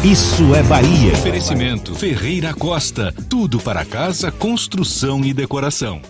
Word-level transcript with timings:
Isso 0.00 0.52
é 0.54 0.62
Bahia. 0.64 1.12
Oferecimento 1.12 1.94
Ferreira 1.94 2.52
Costa. 2.52 3.14
Tudo 3.28 3.60
para 3.60 3.84
casa, 3.84 4.32
construção 4.32 5.24
e 5.24 5.32
decoração. 5.32 6.00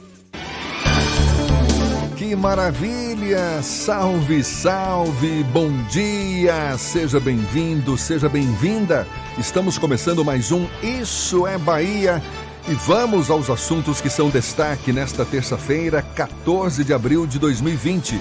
Que 2.17 2.35
maravilha! 2.35 3.61
Salve, 3.63 4.43
salve! 4.43 5.43
Bom 5.53 5.71
dia! 5.91 6.79
Seja 6.79 7.21
bem-vindo, 7.21 7.99
seja 7.99 8.31
bem-vinda. 8.31 9.07
Estamos 9.37 9.77
começando 9.77 10.25
mais 10.25 10.51
um 10.51 10.67
Isso 10.83 11.47
é 11.47 11.59
Bahia. 11.59 12.23
E 12.67 12.73
vamos 12.73 13.29
aos 13.29 13.51
assuntos 13.51 14.01
que 14.01 14.09
são 14.09 14.31
destaque 14.31 14.91
nesta 14.93 15.25
terça-feira, 15.25 16.01
14 16.01 16.83
de 16.83 16.95
abril 16.95 17.27
de 17.27 17.39
2020. 17.39 18.19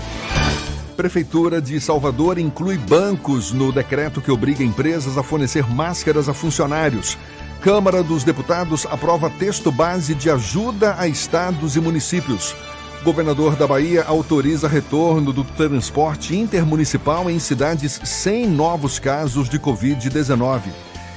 Prefeitura 1.01 1.59
de 1.59 1.81
Salvador 1.81 2.37
inclui 2.37 2.77
bancos 2.77 3.51
no 3.51 3.71
decreto 3.71 4.21
que 4.21 4.29
obriga 4.29 4.63
empresas 4.63 5.17
a 5.17 5.23
fornecer 5.23 5.67
máscaras 5.67 6.29
a 6.29 6.33
funcionários. 6.33 7.17
Câmara 7.59 8.03
dos 8.03 8.23
Deputados 8.23 8.85
aprova 8.85 9.27
texto 9.27 9.71
base 9.71 10.13
de 10.13 10.29
ajuda 10.29 10.93
a 10.99 11.07
estados 11.07 11.75
e 11.75 11.79
municípios. 11.79 12.55
Governador 13.03 13.55
da 13.55 13.65
Bahia 13.65 14.03
autoriza 14.03 14.67
retorno 14.67 15.33
do 15.33 15.43
transporte 15.43 16.37
intermunicipal 16.37 17.31
em 17.31 17.39
cidades 17.39 17.99
sem 18.03 18.45
novos 18.45 18.99
casos 18.99 19.49
de 19.49 19.57
Covid-19. 19.57 20.61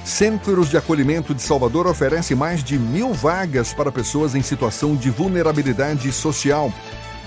Centros 0.03 0.71
de 0.71 0.79
Acolhimento 0.79 1.35
de 1.35 1.43
Salvador 1.43 1.87
oferece 1.87 2.35
mais 2.35 2.65
de 2.65 2.79
mil 2.79 3.13
vagas 3.13 3.75
para 3.75 3.93
pessoas 3.93 4.35
em 4.35 4.41
situação 4.41 4.97
de 4.97 5.11
vulnerabilidade 5.11 6.11
social. 6.11 6.73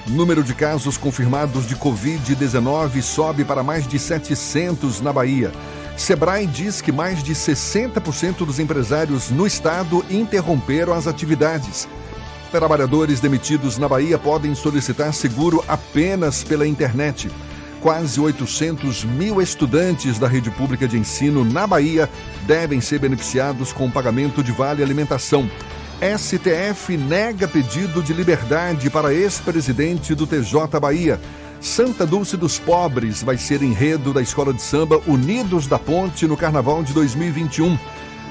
Número 0.09 0.41
de 0.41 0.53
casos 0.53 0.97
confirmados 0.97 1.68
de 1.68 1.75
Covid-19 1.75 3.01
sobe 3.01 3.44
para 3.44 3.62
mais 3.62 3.85
de 3.85 4.00
700 4.00 5.01
na 5.01 5.12
Bahia. 5.12 5.51
Sebrae 5.97 6.47
diz 6.47 6.79
que 6.79 6.94
mais 6.94 7.22
de 7.22 7.34
60% 7.34 8.46
dos 8.46 8.57
empresários 8.57 9.29
no 9.29 9.46
estado 9.46 10.06
interromperam 10.09 10.94
as 10.94 11.07
atividades. 11.07 11.90
Trabalhadores 12.51 13.19
demitidos 13.19 13.78
na 13.78 13.90
Bahia 13.90 14.17
podem 14.17 14.56
solicitar 14.56 15.13
seguro 15.13 15.62
apenas 15.67 16.41
pela 16.41 16.66
internet. 16.66 17.29
Quase 17.81 18.17
800 18.19 19.03
mil 19.03 19.41
estudantes 19.41 20.17
da 20.17 20.28
rede 20.28 20.50
pública 20.50 20.88
de 20.88 20.97
ensino 20.97 21.44
na 21.44 21.67
Bahia 21.67 22.09
devem 22.46 22.79
ser 22.79 23.00
beneficiados 23.00 23.73
com 23.73 23.88
o 23.88 23.91
pagamento 23.91 24.41
de 24.41 24.53
vale 24.53 24.81
alimentação. 24.81 25.50
STF 26.00 26.96
nega 26.96 27.47
pedido 27.47 28.03
de 28.03 28.13
liberdade 28.13 28.88
para 28.88 29.12
ex-presidente 29.12 30.13
do 30.13 30.28
TJ 30.28 30.80
Bahia. 30.80 31.19
Santa 31.59 32.06
Dulce 32.06 32.38
dos 32.38 32.59
Pobres 32.59 33.24
vai 33.24 33.35
ser 33.35 33.63
enredo 33.63 34.13
da 34.13 34.22
escola 34.22 34.53
de 34.53 34.62
samba 34.62 35.02
Unidos 35.08 35.66
da 35.66 35.80
Ponte 35.80 36.28
no 36.28 36.38
Carnaval 36.38 36.84
de 36.84 36.94
2021. 36.94 37.75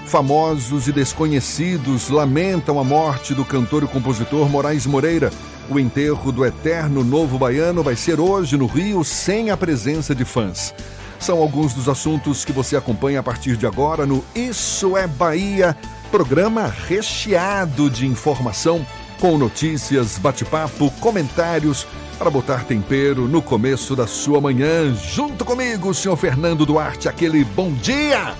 Famosos 0.07 0.87
e 0.87 0.93
desconhecidos 0.93 2.09
lamentam 2.09 2.79
a 2.79 2.85
morte 2.85 3.35
do 3.35 3.45
cantor 3.45 3.83
e 3.83 3.89
compositor 3.89 4.49
Moraes 4.49 4.87
Moreira. 4.87 5.33
O 5.69 5.81
enterro 5.81 6.31
do 6.31 6.45
eterno 6.45 7.03
novo 7.03 7.37
baiano 7.37 7.83
vai 7.83 7.97
ser 7.97 8.21
hoje 8.21 8.57
no 8.57 8.67
Rio, 8.67 9.03
sem 9.03 9.51
a 9.51 9.57
presença 9.57 10.15
de 10.15 10.25
fãs. 10.25 10.73
São 11.19 11.39
alguns 11.39 11.75
dos 11.75 11.89
assuntos 11.89 12.45
que 12.45 12.53
você 12.53 12.77
acompanha 12.77 13.21
a 13.21 13.23
partir 13.25 13.57
de 13.57 13.67
agora 13.67 14.07
no 14.07 14.25
Isso 14.35 14.97
é 14.97 15.09
Bahia, 15.09 15.77
programa 16.17 16.75
recheado 16.89 17.91
de 17.91 18.07
informação, 18.07 18.87
com 19.21 19.37
notícias, 19.37 20.17
bate-papo, 20.17 20.91
comentários, 20.93 21.87
para 22.19 22.31
botar 22.31 22.65
tempero 22.65 23.29
no 23.29 23.43
começo 23.43 23.95
da 23.95 24.07
sua 24.07 24.41
manhã. 24.41 24.95
Junto 24.95 25.45
comigo, 25.45 25.93
senhor 25.93 26.17
Fernando 26.17 26.65
Duarte, 26.65 27.07
aquele 27.07 27.45
bom 27.45 27.71
dia! 27.71 28.35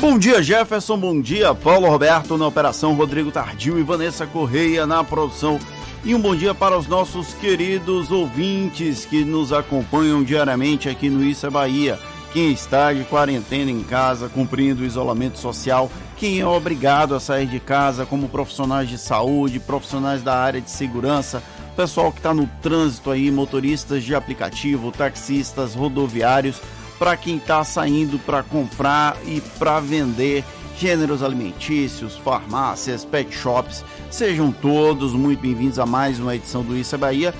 Bom 0.00 0.18
dia, 0.18 0.42
Jefferson. 0.42 0.96
Bom 0.96 1.20
dia, 1.20 1.54
Paulo 1.54 1.86
Roberto 1.86 2.38
na 2.38 2.46
operação, 2.46 2.94
Rodrigo 2.94 3.30
Tardio 3.30 3.78
e 3.78 3.82
Vanessa 3.82 4.26
Correia 4.26 4.86
na 4.86 5.04
produção. 5.04 5.58
E 6.02 6.14
um 6.14 6.18
bom 6.18 6.34
dia 6.34 6.54
para 6.54 6.78
os 6.78 6.86
nossos 6.86 7.34
queridos 7.34 8.10
ouvintes 8.10 9.04
que 9.04 9.22
nos 9.22 9.52
acompanham 9.52 10.22
diariamente 10.22 10.88
aqui 10.88 11.10
no 11.10 11.22
Isso 11.22 11.46
é 11.46 11.50
Bahia. 11.50 11.98
Quem 12.32 12.52
está 12.52 12.92
de 12.92 13.04
quarentena 13.04 13.70
em 13.70 13.82
casa, 13.82 14.28
cumprindo 14.28 14.82
o 14.82 14.86
isolamento 14.86 15.38
social, 15.38 15.90
quem 16.16 16.40
é 16.40 16.46
obrigado 16.46 17.14
a 17.14 17.20
sair 17.20 17.46
de 17.46 17.58
casa, 17.58 18.04
como 18.04 18.28
profissionais 18.28 18.88
de 18.88 18.98
saúde, 18.98 19.58
profissionais 19.58 20.22
da 20.22 20.36
área 20.36 20.60
de 20.60 20.70
segurança, 20.70 21.42
pessoal 21.74 22.12
que 22.12 22.18
está 22.18 22.34
no 22.34 22.46
trânsito 22.60 23.10
aí, 23.10 23.30
motoristas 23.30 24.04
de 24.04 24.14
aplicativo, 24.14 24.92
taxistas, 24.92 25.74
rodoviários 25.74 26.60
para 26.98 27.16
quem 27.16 27.36
está 27.36 27.62
saindo 27.62 28.18
para 28.18 28.42
comprar 28.42 29.16
e 29.24 29.40
para 29.58 29.78
vender 29.80 30.44
gêneros 30.76 31.22
alimentícios, 31.22 32.16
farmácias, 32.16 33.04
pet 33.04 33.32
shops. 33.34 33.84
Sejam 34.10 34.52
todos 34.52 35.12
muito 35.12 35.40
bem-vindos 35.40 35.78
a 35.78 35.86
mais 35.86 36.18
uma 36.18 36.34
edição 36.34 36.62
do 36.62 36.76
Isso 36.76 36.94
é 36.94 36.98
Bahia, 36.98 37.34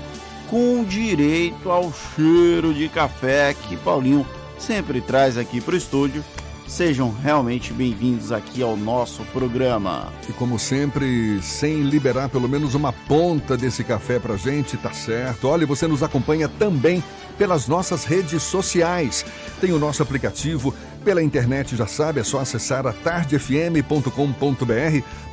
com 0.48 0.84
direito 0.84 1.70
ao 1.70 1.92
cheiro 1.92 2.72
de 2.72 2.88
café 2.88 3.54
que 3.54 3.76
Paulinho 3.76 4.24
sempre 4.58 5.00
traz 5.00 5.38
aqui 5.38 5.60
para 5.60 5.74
o 5.74 5.78
estúdio. 5.78 6.24
Sejam 6.66 7.10
realmente 7.10 7.72
bem-vindos 7.72 8.30
aqui 8.30 8.62
ao 8.62 8.76
nosso 8.76 9.22
programa. 9.32 10.12
E 10.28 10.32
como 10.34 10.58
sempre, 10.58 11.40
sem 11.40 11.80
liberar 11.82 12.28
pelo 12.28 12.46
menos 12.46 12.74
uma 12.74 12.92
ponta 12.92 13.56
desse 13.56 13.82
café 13.82 14.18
pra 14.18 14.36
gente, 14.36 14.76
tá 14.76 14.92
certo? 14.92 15.48
Olha, 15.48 15.66
você 15.66 15.86
nos 15.86 16.02
acompanha 16.02 16.46
também 16.46 17.02
pelas 17.38 17.66
nossas 17.68 18.04
redes 18.04 18.42
sociais. 18.42 19.24
Tem 19.62 19.72
o 19.72 19.78
nosso 19.78 20.02
aplicativo 20.02 20.74
pela 21.02 21.22
internet, 21.22 21.74
já 21.74 21.86
sabe, 21.86 22.20
é 22.20 22.24
só 22.24 22.40
acessar 22.40 22.86
a 22.86 22.92
tardefm.com.br. 22.92 24.10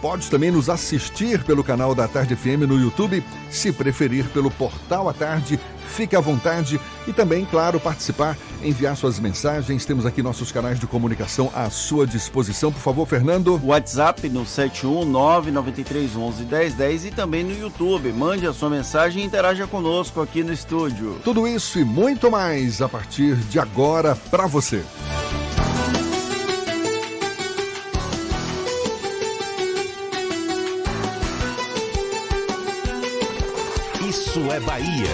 Pode 0.02 0.30
também 0.30 0.52
nos 0.52 0.70
assistir 0.70 1.44
pelo 1.44 1.64
canal 1.64 1.94
da 1.94 2.08
Tarde 2.08 2.34
FM 2.34 2.66
no 2.66 2.80
YouTube, 2.80 3.22
se 3.50 3.74
preferir 3.74 4.26
pelo 4.30 4.50
portal 4.52 5.10
à 5.10 5.14
tarde. 5.14 5.60
Fique 5.88 6.16
à 6.16 6.20
vontade 6.20 6.80
e 7.08 7.14
também, 7.14 7.46
claro, 7.46 7.80
participar, 7.80 8.36
enviar 8.64 8.98
suas 8.98 9.20
mensagens. 9.20 9.86
Temos 9.86 10.04
aqui 10.06 10.22
nossos 10.22 10.52
canais 10.52 10.80
de 10.80 10.86
comunicação 10.88 11.52
à 11.54 11.70
sua 11.70 12.08
disposição. 12.08 12.72
Por 12.72 12.82
favor, 12.82 13.06
Fernando. 13.08 13.62
WhatsApp 13.64 14.28
no 14.30 14.44
71993111010 14.44 17.06
e 17.06 17.12
também 17.12 17.44
no 17.44 17.56
YouTube. 17.58 18.12
Mande 18.12 18.48
a 18.48 18.54
sua 18.54 18.70
mensagem 18.70 19.24
e 19.24 19.26
interaja 19.26 19.66
conosco 19.68 20.22
aqui 20.22 20.44
no 20.44 20.52
estúdio. 20.52 21.22
Tudo 21.24 21.48
isso 21.48 21.80
e 21.80 21.86
muito 21.86 22.32
mais 22.32 22.82
a 22.82 22.90
partir 22.90 23.36
de 23.36 23.60
agora 23.60 24.18
para 24.30 24.48
você. 24.48 24.84
Isso 34.36 34.52
é 34.52 34.60
Bahia. 34.60 35.08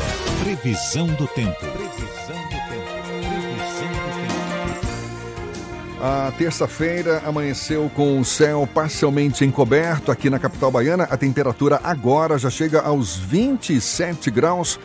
Previsão 0.43 1.05
do 1.05 1.27
tempo. 1.27 1.55
Previsão 1.59 2.41
do 2.41 2.57
tempo. 2.67 2.89
Previsão 3.19 3.87
do 3.87 4.09
tempo. 4.17 6.01
A 6.01 6.33
terça-feira 6.35 7.21
amanheceu 7.23 7.91
com 7.95 8.19
o 8.19 8.25
céu 8.25 8.67
parcialmente 8.73 9.45
encoberto 9.45 10.11
aqui 10.11 10.27
na 10.27 10.39
capital 10.39 10.71
baiana. 10.71 11.03
A 11.03 11.15
temperatura 11.17 11.79
agora 11.83 12.39
já 12.39 12.49
chega 12.49 12.81
aos 12.81 13.15
27 13.15 14.31
graus. 14.31 14.79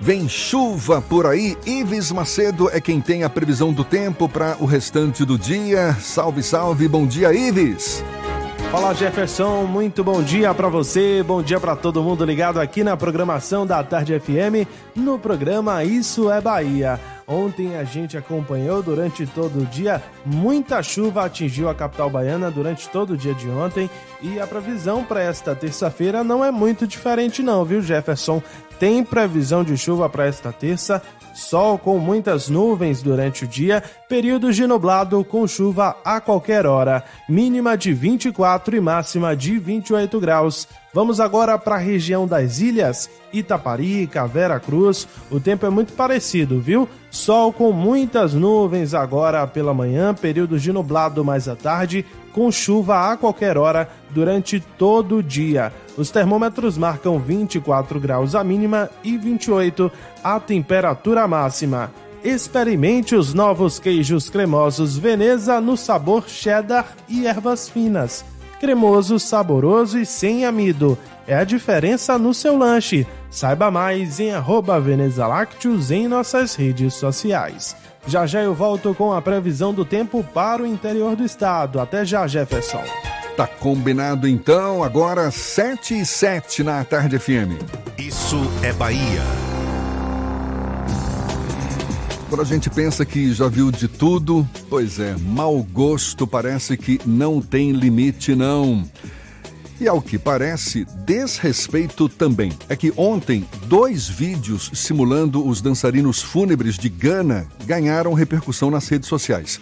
Vem 0.00 0.28
chuva 0.28 1.00
por 1.00 1.24
aí. 1.24 1.56
Ives 1.64 2.10
Macedo 2.10 2.68
é 2.72 2.80
quem 2.80 3.00
tem 3.00 3.22
a 3.22 3.30
previsão 3.30 3.72
do 3.72 3.84
tempo 3.84 4.28
para 4.28 4.56
o 4.58 4.64
restante 4.64 5.24
do 5.24 5.38
dia. 5.38 5.96
Salve, 6.00 6.42
salve. 6.42 6.88
Bom 6.88 7.06
dia, 7.06 7.32
Ives. 7.32 8.02
Fala 8.70 8.92
Jefferson, 8.92 9.64
muito 9.64 10.02
bom 10.02 10.22
dia 10.22 10.52
para 10.52 10.68
você, 10.68 11.22
bom 11.22 11.40
dia 11.40 11.58
para 11.60 11.76
todo 11.76 12.02
mundo 12.02 12.24
ligado 12.24 12.60
aqui 12.60 12.82
na 12.82 12.96
programação 12.96 13.64
da 13.64 13.82
Tarde 13.82 14.18
FM, 14.18 14.68
no 14.94 15.18
programa 15.18 15.84
Isso 15.84 16.30
é 16.30 16.40
Bahia. 16.40 17.00
Ontem 17.28 17.76
a 17.76 17.84
gente 17.84 18.16
acompanhou 18.16 18.82
durante 18.82 19.26
todo 19.26 19.60
o 19.62 19.66
dia. 19.66 20.02
Muita 20.24 20.82
chuva 20.82 21.24
atingiu 21.24 21.68
a 21.68 21.74
capital 21.74 22.08
baiana 22.10 22.50
durante 22.50 22.88
todo 22.88 23.14
o 23.14 23.16
dia 23.16 23.34
de 23.34 23.48
ontem 23.48 23.90
e 24.20 24.38
a 24.38 24.46
previsão 24.46 25.04
para 25.04 25.22
esta 25.22 25.54
terça-feira 25.54 26.22
não 26.22 26.44
é 26.44 26.50
muito 26.50 26.86
diferente 26.86 27.42
não, 27.42 27.64
viu, 27.64 27.80
Jefferson? 27.80 28.42
Tem 28.78 29.02
previsão 29.02 29.64
de 29.64 29.76
chuva 29.76 30.08
para 30.08 30.26
esta 30.26 30.52
terça, 30.52 31.02
sol 31.36 31.78
com 31.78 31.98
muitas 31.98 32.48
nuvens 32.48 33.02
durante 33.02 33.44
o 33.44 33.46
dia, 33.46 33.82
períodos 34.08 34.56
de 34.56 34.66
nublado 34.66 35.22
com 35.22 35.46
chuva 35.46 35.96
a 36.04 36.20
qualquer 36.20 36.66
hora, 36.66 37.04
mínima 37.28 37.76
de 37.76 37.92
24 37.92 38.76
e 38.76 38.80
máxima 38.80 39.36
de 39.36 39.58
28 39.58 40.18
graus. 40.18 40.66
Vamos 40.96 41.20
agora 41.20 41.58
para 41.58 41.74
a 41.74 41.78
região 41.78 42.26
das 42.26 42.58
ilhas, 42.58 43.10
Itaparica, 43.30 44.26
Vera 44.26 44.58
Cruz. 44.58 45.06
O 45.30 45.38
tempo 45.38 45.66
é 45.66 45.68
muito 45.68 45.92
parecido, 45.92 46.58
viu? 46.58 46.88
Sol 47.10 47.52
com 47.52 47.70
muitas 47.70 48.32
nuvens 48.32 48.94
agora 48.94 49.46
pela 49.46 49.74
manhã, 49.74 50.14
períodos 50.14 50.62
de 50.62 50.72
nublado 50.72 51.22
mais 51.22 51.50
à 51.50 51.54
tarde, 51.54 52.02
com 52.32 52.50
chuva 52.50 53.12
a 53.12 53.16
qualquer 53.18 53.58
hora 53.58 53.90
durante 54.08 54.58
todo 54.58 55.18
o 55.18 55.22
dia. 55.22 55.70
Os 55.98 56.10
termômetros 56.10 56.78
marcam 56.78 57.18
24 57.18 58.00
graus 58.00 58.34
a 58.34 58.42
mínima 58.42 58.88
e 59.04 59.18
28 59.18 59.92
a 60.24 60.40
temperatura 60.40 61.28
máxima. 61.28 61.92
Experimente 62.24 63.14
os 63.14 63.34
novos 63.34 63.78
queijos 63.78 64.30
cremosos 64.30 64.96
Veneza 64.96 65.60
no 65.60 65.76
sabor 65.76 66.26
cheddar 66.26 66.96
e 67.06 67.26
ervas 67.26 67.68
finas 67.68 68.24
cremoso, 68.60 69.18
saboroso 69.18 69.98
e 69.98 70.06
sem 70.06 70.44
amido. 70.44 70.98
É 71.26 71.36
a 71.36 71.44
diferença 71.44 72.18
no 72.18 72.32
seu 72.32 72.56
lanche. 72.56 73.06
Saiba 73.30 73.70
mais 73.70 74.20
em 74.20 74.32
arroba 74.32 74.80
Veneza 74.80 75.26
Lácteos 75.26 75.90
em 75.90 76.06
nossas 76.06 76.54
redes 76.54 76.94
sociais. 76.94 77.76
Já 78.06 78.24
já 78.24 78.42
eu 78.42 78.54
volto 78.54 78.94
com 78.94 79.12
a 79.12 79.20
previsão 79.20 79.74
do 79.74 79.84
tempo 79.84 80.22
para 80.22 80.62
o 80.62 80.66
interior 80.66 81.16
do 81.16 81.24
estado. 81.24 81.80
Até 81.80 82.04
já, 82.04 82.26
Jefferson. 82.26 82.82
Tá 83.36 83.46
combinado 83.46 84.26
então, 84.26 84.82
agora 84.82 85.30
7 85.30 86.00
e 86.00 86.06
7 86.06 86.62
na 86.62 86.82
Tarde 86.84 87.18
FM. 87.18 87.60
Isso 87.98 88.40
é 88.62 88.72
Bahia. 88.72 89.65
Quando 92.28 92.40
a 92.40 92.44
gente 92.44 92.68
pensa 92.68 93.04
que 93.04 93.32
já 93.32 93.46
viu 93.46 93.70
de 93.70 93.86
tudo, 93.86 94.46
pois 94.68 94.98
é, 94.98 95.14
mau 95.16 95.62
gosto 95.62 96.26
parece 96.26 96.76
que 96.76 97.00
não 97.06 97.40
tem 97.40 97.70
limite, 97.70 98.34
não. 98.34 98.84
E 99.80 99.86
ao 99.86 100.02
que 100.02 100.18
parece, 100.18 100.84
desrespeito 101.04 102.08
também. 102.08 102.50
É 102.68 102.74
que 102.74 102.92
ontem, 102.96 103.46
dois 103.66 104.08
vídeos 104.08 104.72
simulando 104.74 105.46
os 105.46 105.60
dançarinos 105.60 106.20
fúnebres 106.20 106.76
de 106.76 106.88
Gana 106.88 107.46
ganharam 107.64 108.12
repercussão 108.12 108.72
nas 108.72 108.88
redes 108.88 109.08
sociais. 109.08 109.60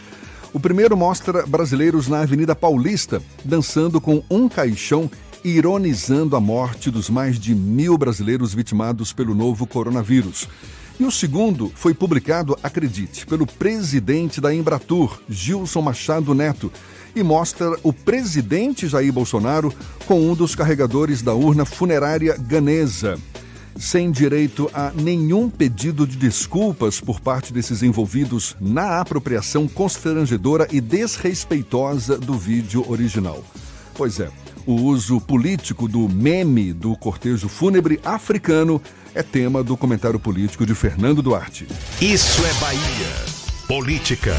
O 0.50 0.58
primeiro 0.58 0.96
mostra 0.96 1.44
brasileiros 1.44 2.08
na 2.08 2.22
Avenida 2.22 2.54
Paulista 2.54 3.20
dançando 3.44 4.00
com 4.00 4.22
um 4.30 4.48
caixão, 4.48 5.10
ironizando 5.44 6.34
a 6.34 6.40
morte 6.40 6.90
dos 6.90 7.10
mais 7.10 7.38
de 7.38 7.54
mil 7.54 7.98
brasileiros 7.98 8.54
vitimados 8.54 9.12
pelo 9.12 9.34
novo 9.34 9.66
coronavírus. 9.66 10.48
E 10.98 11.04
o 11.04 11.10
segundo 11.10 11.72
foi 11.74 11.92
publicado, 11.92 12.56
acredite, 12.62 13.26
pelo 13.26 13.46
presidente 13.46 14.40
da 14.40 14.54
Embratur, 14.54 15.20
Gilson 15.28 15.82
Machado 15.82 16.32
Neto, 16.34 16.70
e 17.16 17.22
mostra 17.22 17.76
o 17.82 17.92
presidente 17.92 18.86
Jair 18.86 19.12
Bolsonaro 19.12 19.72
com 20.06 20.20
um 20.30 20.34
dos 20.34 20.54
carregadores 20.54 21.20
da 21.20 21.34
urna 21.34 21.64
funerária 21.64 22.36
ganesa. 22.36 23.18
Sem 23.76 24.12
direito 24.12 24.70
a 24.72 24.92
nenhum 24.94 25.50
pedido 25.50 26.06
de 26.06 26.16
desculpas 26.16 27.00
por 27.00 27.20
parte 27.20 27.52
desses 27.52 27.82
envolvidos 27.82 28.56
na 28.60 29.00
apropriação 29.00 29.66
constrangedora 29.66 30.68
e 30.70 30.80
desrespeitosa 30.80 32.16
do 32.16 32.34
vídeo 32.34 32.88
original. 32.88 33.42
Pois 33.96 34.20
é, 34.20 34.30
o 34.66 34.74
uso 34.74 35.20
político 35.20 35.86
do 35.86 36.08
meme 36.08 36.72
do 36.72 36.96
cortejo 36.96 37.48
fúnebre 37.48 38.00
africano 38.04 38.80
é 39.14 39.22
tema 39.22 39.62
do 39.62 39.76
comentário 39.76 40.18
político 40.18 40.64
de 40.64 40.74
Fernando 40.74 41.22
Duarte. 41.22 41.66
Isso 42.00 42.42
é 42.44 42.52
Bahia. 42.54 43.34
Política. 43.68 44.34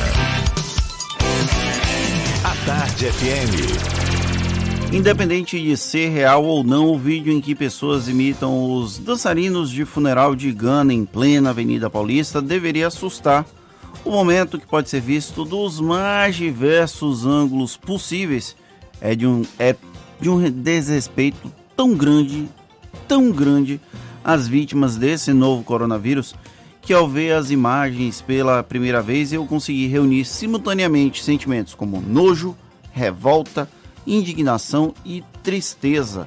A 2.44 2.66
Tarde 2.66 3.06
FM. 3.12 4.94
Independente 4.94 5.62
de 5.62 5.76
ser 5.76 6.10
real 6.10 6.44
ou 6.46 6.64
não, 6.64 6.88
o 6.88 6.98
vídeo 6.98 7.32
em 7.32 7.42
que 7.42 7.56
pessoas 7.56 8.08
imitam 8.08 8.74
os 8.74 8.98
dançarinos 8.98 9.70
de 9.70 9.84
funeral 9.86 10.36
de 10.36 10.52
Gana 10.52 10.94
em 10.94 11.06
plena 11.06 11.50
Avenida 11.50 11.90
Paulista 11.90 12.42
deveria 12.42 12.88
assustar. 12.88 13.46
O 14.04 14.12
momento 14.12 14.60
que 14.60 14.68
pode 14.68 14.90
ser 14.90 15.02
visto 15.02 15.44
dos 15.44 15.80
mais 15.80 16.36
diversos 16.36 17.26
ângulos 17.26 17.76
possíveis 17.76 18.56
é 19.02 19.16
de 19.16 19.26
um, 19.26 19.44
é 19.58 19.76
de 20.20 20.30
um 20.30 20.50
desrespeito 20.50 21.52
tão 21.76 21.94
grande, 21.96 22.48
tão 23.08 23.32
grande 23.32 23.80
as 24.24 24.48
vítimas 24.48 24.96
desse 24.98 25.34
novo 25.34 25.64
coronavírus 25.64 26.36
que 26.86 26.94
ao 26.94 27.10
ver 27.10 27.34
as 27.34 27.50
imagens 27.50 28.22
pela 28.22 28.62
primeira 28.62 29.02
vez 29.02 29.34
eu 29.34 29.44
consegui 29.46 29.88
reunir 29.88 30.24
simultaneamente 30.24 31.24
sentimentos 31.24 31.74
como 31.74 32.00
nojo, 32.00 32.56
revolta, 32.92 33.68
indignação 34.06 34.94
e 35.04 35.24
tristeza. 35.42 36.26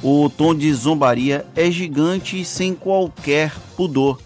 O 0.00 0.30
tom 0.30 0.54
de 0.54 0.72
zombaria 0.72 1.44
é 1.56 1.68
gigante 1.72 2.40
e 2.40 2.44
sem 2.44 2.72
qualquer 2.72 3.52
pudor. 3.76 4.20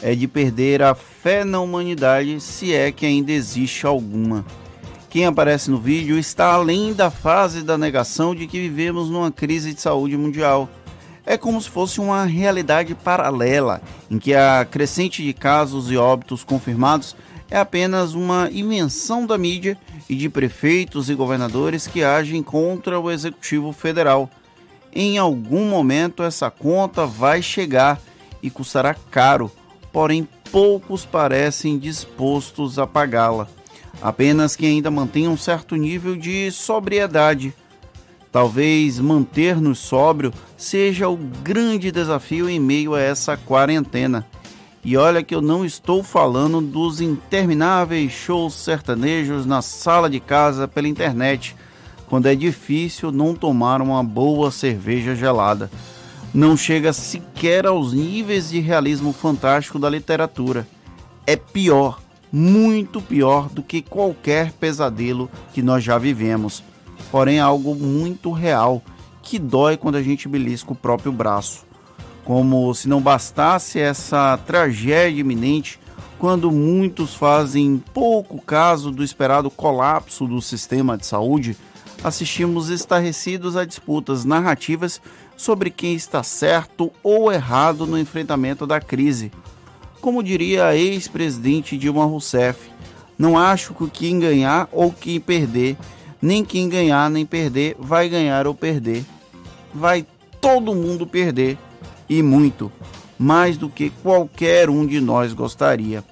É 0.00 0.14
de 0.14 0.26
perder 0.26 0.82
a 0.82 0.94
fé 0.94 1.44
na 1.44 1.60
humanidade, 1.60 2.40
se 2.40 2.72
é 2.72 2.90
que 2.90 3.04
ainda 3.04 3.32
existe 3.32 3.86
alguma. 3.86 4.44
Quem 5.08 5.26
aparece 5.26 5.70
no 5.70 5.78
vídeo 5.78 6.18
está 6.18 6.52
além 6.52 6.92
da 6.92 7.10
fase 7.10 7.62
da 7.62 7.78
negação 7.78 8.34
de 8.34 8.46
que 8.46 8.60
vivemos 8.60 9.08
numa 9.08 9.30
crise 9.30 9.72
de 9.72 9.80
saúde 9.80 10.16
mundial 10.16 10.68
é 11.26 11.36
como 11.36 11.60
se 11.60 11.68
fosse 11.68 12.00
uma 12.00 12.24
realidade 12.24 12.94
paralela, 12.94 13.82
em 14.08 14.16
que 14.16 14.32
a 14.32 14.64
crescente 14.64 15.24
de 15.24 15.32
casos 15.32 15.90
e 15.90 15.96
óbitos 15.96 16.44
confirmados 16.44 17.16
é 17.50 17.58
apenas 17.58 18.14
uma 18.14 18.48
invenção 18.52 19.26
da 19.26 19.36
mídia 19.36 19.76
e 20.08 20.14
de 20.14 20.28
prefeitos 20.28 21.10
e 21.10 21.14
governadores 21.14 21.86
que 21.88 22.04
agem 22.04 22.42
contra 22.42 22.98
o 22.98 23.10
executivo 23.10 23.72
federal. 23.72 24.30
Em 24.92 25.18
algum 25.18 25.68
momento 25.68 26.22
essa 26.22 26.48
conta 26.48 27.04
vai 27.04 27.42
chegar 27.42 28.00
e 28.40 28.48
custará 28.48 28.94
caro, 29.10 29.50
porém 29.92 30.28
poucos 30.52 31.04
parecem 31.04 31.76
dispostos 31.76 32.78
a 32.78 32.86
pagá-la. 32.86 33.48
Apenas 34.00 34.54
que 34.54 34.66
ainda 34.66 34.90
mantém 34.90 35.26
um 35.26 35.36
certo 35.36 35.76
nível 35.76 36.16
de 36.16 36.50
sobriedade 36.50 37.54
Talvez 38.36 39.00
manter-nos 39.00 39.78
sóbrio 39.78 40.30
seja 40.58 41.08
o 41.08 41.16
grande 41.16 41.90
desafio 41.90 42.50
em 42.50 42.60
meio 42.60 42.94
a 42.94 43.00
essa 43.00 43.34
quarentena. 43.34 44.26
E 44.84 44.94
olha 44.94 45.22
que 45.22 45.34
eu 45.34 45.40
não 45.40 45.64
estou 45.64 46.02
falando 46.02 46.60
dos 46.60 47.00
intermináveis 47.00 48.12
shows 48.12 48.52
sertanejos 48.52 49.46
na 49.46 49.62
sala 49.62 50.10
de 50.10 50.20
casa 50.20 50.68
pela 50.68 50.86
internet, 50.86 51.56
quando 52.10 52.26
é 52.26 52.34
difícil 52.34 53.10
não 53.10 53.34
tomar 53.34 53.80
uma 53.80 54.04
boa 54.04 54.50
cerveja 54.50 55.14
gelada. 55.14 55.70
Não 56.34 56.58
chega 56.58 56.92
sequer 56.92 57.64
aos 57.66 57.94
níveis 57.94 58.50
de 58.50 58.60
realismo 58.60 59.14
fantástico 59.14 59.78
da 59.78 59.88
literatura. 59.88 60.68
É 61.26 61.36
pior, 61.36 62.02
muito 62.36 63.00
pior 63.00 63.48
do 63.48 63.62
que 63.62 63.80
qualquer 63.80 64.52
pesadelo 64.52 65.30
que 65.52 65.62
nós 65.62 65.82
já 65.82 65.96
vivemos 65.96 66.62
porém 67.10 67.40
algo 67.40 67.74
muito 67.74 68.32
real 68.32 68.82
que 69.22 69.38
dói 69.38 69.76
quando 69.76 69.96
a 69.96 70.02
gente 70.02 70.28
belisca 70.28 70.72
o 70.72 70.76
próprio 70.76 71.12
braço. 71.12 71.64
Como 72.24 72.74
se 72.74 72.88
não 72.88 73.00
bastasse 73.00 73.78
essa 73.78 74.38
tragédia 74.46 75.20
iminente, 75.20 75.78
quando 76.18 76.50
muitos 76.50 77.14
fazem 77.14 77.82
pouco 77.92 78.40
caso 78.40 78.90
do 78.90 79.04
esperado 79.04 79.50
colapso 79.50 80.26
do 80.26 80.40
sistema 80.40 80.96
de 80.96 81.06
saúde, 81.06 81.56
assistimos 82.02 82.68
estarrecidos 82.68 83.56
a 83.56 83.64
disputas 83.64 84.24
narrativas 84.24 85.00
sobre 85.36 85.70
quem 85.70 85.94
está 85.94 86.22
certo 86.22 86.90
ou 87.02 87.32
errado 87.32 87.86
no 87.86 87.98
enfrentamento 87.98 88.66
da 88.66 88.80
crise. 88.80 89.30
Como 90.06 90.22
diria 90.22 90.66
a 90.66 90.76
ex-presidente 90.76 91.76
Dilma 91.76 92.04
Rousseff, 92.04 92.70
não 93.18 93.36
acho 93.36 93.74
que 93.74 93.90
quem 93.90 94.20
ganhar 94.20 94.68
ou 94.70 94.92
quem 94.92 95.18
perder 95.18 95.76
nem 96.22 96.44
quem 96.44 96.68
ganhar 96.68 97.10
nem 97.10 97.26
perder 97.26 97.74
vai 97.76 98.08
ganhar 98.08 98.46
ou 98.46 98.54
perder. 98.54 99.04
Vai 99.74 100.06
todo 100.40 100.76
mundo 100.76 101.08
perder 101.08 101.58
e 102.08 102.22
muito, 102.22 102.70
mais 103.18 103.58
do 103.58 103.68
que 103.68 103.90
qualquer 103.90 104.70
um 104.70 104.86
de 104.86 105.00
nós 105.00 105.32
gostaria. 105.32 106.04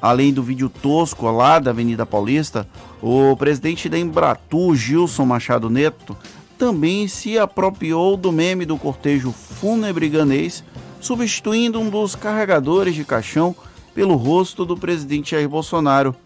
Além 0.00 0.32
do 0.32 0.40
vídeo 0.40 0.68
tosco 0.68 1.28
lá 1.28 1.58
da 1.58 1.72
Avenida 1.72 2.06
Paulista, 2.06 2.68
o 3.02 3.36
presidente 3.36 3.88
da 3.88 3.98
Embratur, 3.98 4.76
Gilson 4.76 5.26
Machado 5.26 5.68
Neto, 5.68 6.16
também 6.56 7.08
se 7.08 7.36
apropriou 7.36 8.16
do 8.16 8.30
meme 8.30 8.64
do 8.64 8.78
cortejo 8.78 9.32
fúnebre 9.32 10.08
ganês, 10.08 10.62
substituindo 11.04 11.78
um 11.78 11.90
dos 11.90 12.16
carregadores 12.16 12.94
de 12.94 13.04
caixão 13.04 13.54
pelo 13.94 14.16
rosto 14.16 14.64
do 14.64 14.74
presidente 14.74 15.32
Jair 15.32 15.48
Bolsonaro. 15.48 16.16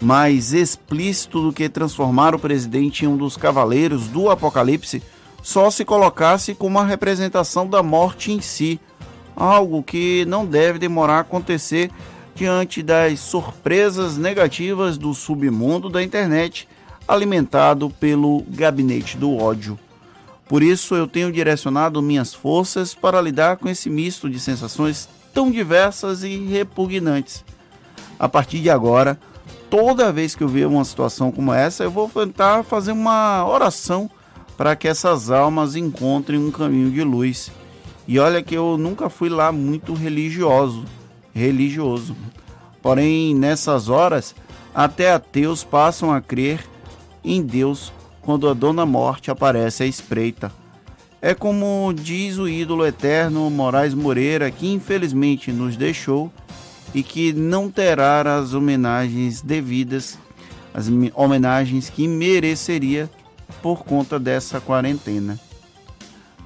Mais 0.00 0.52
explícito 0.52 1.40
do 1.40 1.52
que 1.52 1.68
transformar 1.68 2.34
o 2.34 2.38
presidente 2.38 3.04
em 3.04 3.08
um 3.08 3.16
dos 3.16 3.36
cavaleiros 3.36 4.06
do 4.08 4.30
apocalipse, 4.30 5.02
só 5.42 5.70
se 5.70 5.84
colocasse 5.84 6.54
como 6.54 6.78
uma 6.78 6.86
representação 6.86 7.66
da 7.66 7.82
morte 7.82 8.30
em 8.30 8.40
si, 8.40 8.78
algo 9.34 9.82
que 9.82 10.24
não 10.26 10.44
deve 10.44 10.78
demorar 10.78 11.16
a 11.16 11.20
acontecer 11.20 11.90
diante 12.34 12.82
das 12.82 13.18
surpresas 13.18 14.18
negativas 14.18 14.98
do 14.98 15.14
submundo 15.14 15.88
da 15.88 16.02
internet, 16.02 16.68
alimentado 17.08 17.88
pelo 17.88 18.44
gabinete 18.50 19.16
do 19.16 19.36
ódio. 19.36 19.78
Por 20.48 20.62
isso 20.62 20.94
eu 20.94 21.06
tenho 21.06 21.30
direcionado 21.30 22.00
minhas 22.00 22.32
forças 22.32 22.94
para 22.94 23.20
lidar 23.20 23.58
com 23.58 23.68
esse 23.68 23.90
misto 23.90 24.30
de 24.30 24.40
sensações 24.40 25.08
tão 25.34 25.50
diversas 25.50 26.22
e 26.22 26.36
repugnantes. 26.46 27.44
A 28.18 28.28
partir 28.28 28.60
de 28.60 28.70
agora, 28.70 29.18
toda 29.68 30.12
vez 30.12 30.34
que 30.34 30.42
eu 30.42 30.48
ver 30.48 30.66
uma 30.66 30.84
situação 30.84 31.30
como 31.30 31.52
essa, 31.52 31.84
eu 31.84 31.90
vou 31.90 32.08
tentar 32.08 32.64
fazer 32.64 32.92
uma 32.92 33.46
oração 33.46 34.10
para 34.56 34.74
que 34.74 34.88
essas 34.88 35.30
almas 35.30 35.76
encontrem 35.76 36.40
um 36.40 36.50
caminho 36.50 36.90
de 36.90 37.04
luz. 37.04 37.50
E 38.06 38.18
olha 38.18 38.42
que 38.42 38.54
eu 38.54 38.78
nunca 38.78 39.10
fui 39.10 39.28
lá 39.28 39.52
muito 39.52 39.92
religioso, 39.92 40.84
religioso. 41.34 42.16
Porém, 42.80 43.34
nessas 43.34 43.90
horas, 43.90 44.34
até 44.74 45.12
ateus 45.12 45.62
passam 45.62 46.10
a 46.10 46.20
crer 46.20 46.64
em 47.22 47.42
Deus 47.42 47.92
quando 48.28 48.46
a 48.46 48.52
Dona 48.52 48.84
Morte 48.84 49.30
aparece 49.30 49.84
à 49.84 49.86
espreita. 49.86 50.52
É 51.18 51.32
como 51.32 51.90
diz 51.94 52.36
o 52.36 52.46
ídolo 52.46 52.84
eterno 52.84 53.48
Moraes 53.48 53.94
Moreira, 53.94 54.50
que 54.50 54.70
infelizmente 54.70 55.50
nos 55.50 55.78
deixou 55.78 56.30
e 56.94 57.02
que 57.02 57.32
não 57.32 57.70
terá 57.70 58.36
as 58.36 58.52
homenagens 58.52 59.40
devidas, 59.40 60.18
as 60.74 60.88
homenagens 61.14 61.88
que 61.88 62.06
mereceria 62.06 63.08
por 63.62 63.82
conta 63.82 64.20
dessa 64.20 64.60
quarentena. 64.60 65.40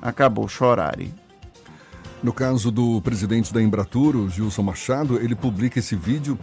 Acabou 0.00 0.46
chorarem. 0.46 1.12
No 2.22 2.32
caso 2.32 2.70
do 2.70 3.00
presidente 3.00 3.52
da 3.52 3.60
Embratur, 3.60 4.30
Gilson 4.30 4.62
Machado, 4.62 5.18
ele 5.18 5.34
publica 5.34 5.80
esse 5.80 5.96
vídeo 5.96 6.38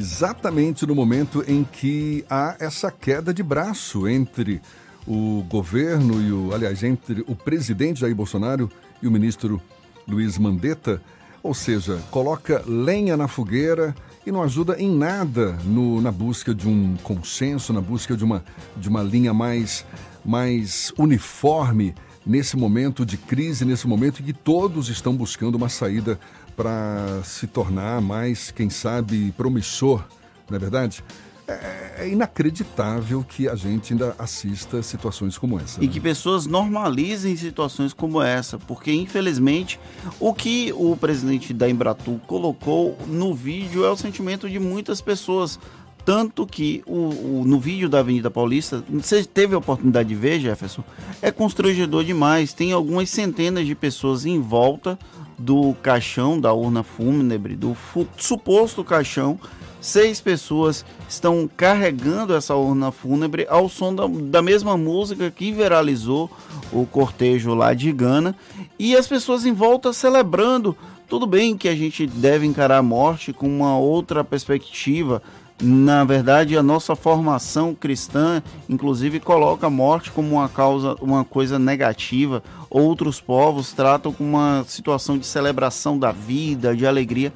exatamente 0.00 0.86
no 0.86 0.94
momento 0.94 1.44
em 1.46 1.62
que 1.62 2.24
há 2.30 2.56
essa 2.58 2.90
queda 2.90 3.34
de 3.34 3.42
braço 3.42 4.08
entre 4.08 4.62
o 5.06 5.44
governo 5.46 6.22
e 6.22 6.32
o, 6.32 6.54
aliás, 6.54 6.82
entre 6.82 7.22
o 7.28 7.36
presidente 7.36 8.00
Jair 8.00 8.14
Bolsonaro 8.14 8.70
e 9.02 9.06
o 9.06 9.10
ministro 9.10 9.60
Luiz 10.08 10.38
Mandetta, 10.38 11.02
ou 11.42 11.52
seja, 11.52 12.00
coloca 12.10 12.64
lenha 12.66 13.14
na 13.14 13.28
fogueira 13.28 13.94
e 14.26 14.32
não 14.32 14.42
ajuda 14.42 14.80
em 14.80 14.90
nada 14.90 15.52
no, 15.64 16.00
na 16.00 16.10
busca 16.10 16.54
de 16.54 16.66
um 16.66 16.96
consenso, 17.02 17.70
na 17.70 17.82
busca 17.82 18.16
de 18.16 18.24
uma, 18.24 18.42
de 18.78 18.88
uma 18.88 19.02
linha 19.02 19.34
mais, 19.34 19.84
mais 20.24 20.94
uniforme 20.96 21.94
nesse 22.24 22.56
momento 22.56 23.04
de 23.04 23.18
crise, 23.18 23.66
nesse 23.66 23.86
momento 23.86 24.22
em 24.22 24.24
que 24.24 24.32
todos 24.32 24.88
estão 24.88 25.14
buscando 25.14 25.56
uma 25.56 25.68
saída 25.68 26.18
para 26.60 27.22
se 27.24 27.46
tornar 27.46 28.02
mais, 28.02 28.50
quem 28.50 28.68
sabe, 28.68 29.32
promissor, 29.32 30.04
não 30.46 30.56
é 30.56 30.58
verdade? 30.58 31.02
É, 31.48 31.94
é 32.00 32.08
inacreditável 32.10 33.24
que 33.26 33.48
a 33.48 33.54
gente 33.54 33.94
ainda 33.94 34.14
assista 34.18 34.82
situações 34.82 35.38
como 35.38 35.58
essa. 35.58 35.82
E 35.82 35.86
né? 35.86 35.92
que 35.94 35.98
pessoas 35.98 36.46
normalizem 36.46 37.34
situações 37.34 37.94
como 37.94 38.20
essa, 38.20 38.58
porque 38.58 38.92
infelizmente 38.92 39.80
o 40.20 40.34
que 40.34 40.70
o 40.76 40.94
presidente 40.98 41.54
da 41.54 41.66
Embratur 41.66 42.18
colocou 42.26 42.98
no 43.06 43.34
vídeo 43.34 43.82
é 43.82 43.90
o 43.90 43.96
sentimento 43.96 44.46
de 44.46 44.58
muitas 44.58 45.00
pessoas. 45.00 45.58
Tanto 46.04 46.46
que 46.46 46.82
o, 46.86 47.40
o, 47.40 47.44
no 47.46 47.58
vídeo 47.58 47.88
da 47.88 48.00
Avenida 48.00 48.30
Paulista, 48.30 48.84
você 48.88 49.24
teve 49.24 49.54
a 49.54 49.58
oportunidade 49.58 50.08
de 50.08 50.14
ver, 50.14 50.40
Jefferson, 50.40 50.82
é 51.22 51.30
constrangedor 51.30 52.04
demais. 52.04 52.52
Tem 52.52 52.72
algumas 52.72 53.08
centenas 53.08 53.66
de 53.66 53.74
pessoas 53.74 54.26
em 54.26 54.40
volta 54.40 54.98
do 55.40 55.74
caixão 55.82 56.38
da 56.38 56.52
urna 56.52 56.82
fúnebre, 56.82 57.56
do 57.56 57.76
suposto 58.16 58.84
caixão, 58.84 59.38
Seis 59.80 60.20
pessoas 60.20 60.84
estão 61.08 61.48
carregando 61.56 62.34
essa 62.34 62.54
urna 62.54 62.92
fúnebre 62.92 63.46
ao 63.48 63.66
som 63.66 63.94
da, 63.94 64.06
da, 64.06 64.42
mesma 64.42 64.76
música 64.76 65.30
que 65.30 65.50
viralizou 65.50 66.30
o 66.70 66.84
cortejo 66.84 67.54
lá 67.54 67.72
de 67.72 67.90
Gana. 67.90 68.36
E 68.78 68.94
as 68.94 69.06
pessoas 69.06 69.46
em 69.46 69.54
volta 69.54 69.92
celebrando. 69.92 70.76
Tudo 71.08 71.26
bem 71.26 71.56
que 71.56 71.68
a 71.68 71.74
gente 71.74 72.06
deve 72.06 72.44
encarar 72.44 72.76
a 72.76 72.82
morte 72.82 73.32
com 73.32 73.48
uma 73.48 73.76
outra 73.78 74.22
perspectiva. 74.22 75.22
Na 75.62 76.04
verdade, 76.04 76.56
a 76.56 76.62
nossa 76.62 76.96
formação 76.96 77.74
cristã, 77.74 78.42
inclusive, 78.66 79.20
coloca 79.20 79.66
a 79.66 79.70
morte 79.70 80.10
como 80.10 80.36
uma 80.36 80.48
causa, 80.48 80.96
uma 81.02 81.22
coisa 81.22 81.58
negativa. 81.58 82.42
Outros 82.70 83.20
povos 83.20 83.70
tratam 83.72 84.10
como 84.10 84.30
uma 84.30 84.64
situação 84.66 85.18
de 85.18 85.26
celebração 85.26 85.98
da 85.98 86.12
vida, 86.12 86.74
de 86.74 86.86
alegria. 86.86 87.30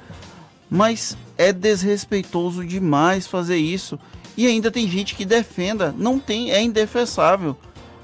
Mas 0.67 1.15
é 1.37 1.53
desrespeitoso 1.53 2.65
demais 2.65 3.27
fazer 3.27 3.57
isso. 3.57 3.99
E 4.35 4.47
ainda 4.47 4.71
tem 4.71 4.89
gente 4.89 5.13
que 5.13 5.23
defenda, 5.23 5.93
não 5.95 6.17
tem, 6.17 6.51
é 6.51 6.61
indefensável. 6.61 7.55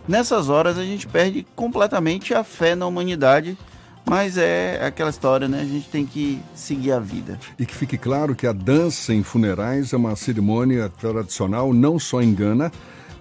Nessas 0.08 0.50
horas 0.50 0.78
a 0.78 0.84
gente 0.84 1.08
perde 1.08 1.46
completamente 1.56 2.34
a 2.34 2.44
fé 2.44 2.76
na 2.76 2.86
humanidade, 2.86 3.58
mas 4.06 4.38
é 4.38 4.86
aquela 4.86 5.10
história, 5.10 5.48
né? 5.48 5.62
A 5.62 5.66
gente 5.66 5.90
tem 5.90 6.06
que 6.06 6.42
seguir 6.54 6.92
a 6.92 7.00
vida. 7.00 7.40
E 7.58 7.66
que 7.66 7.76
fique 7.76 7.98
claro 7.98 8.36
que 8.36 8.46
a 8.46 8.52
dança 8.52 9.14
em 9.14 9.24
funerais 9.24 9.94
é 9.94 9.98
uma 9.98 10.16
cerimônia 10.16 10.90
tradicional 10.90 11.74
não 11.74 11.98
só 11.98 12.22
em 12.22 12.34
Gana, 12.34 12.72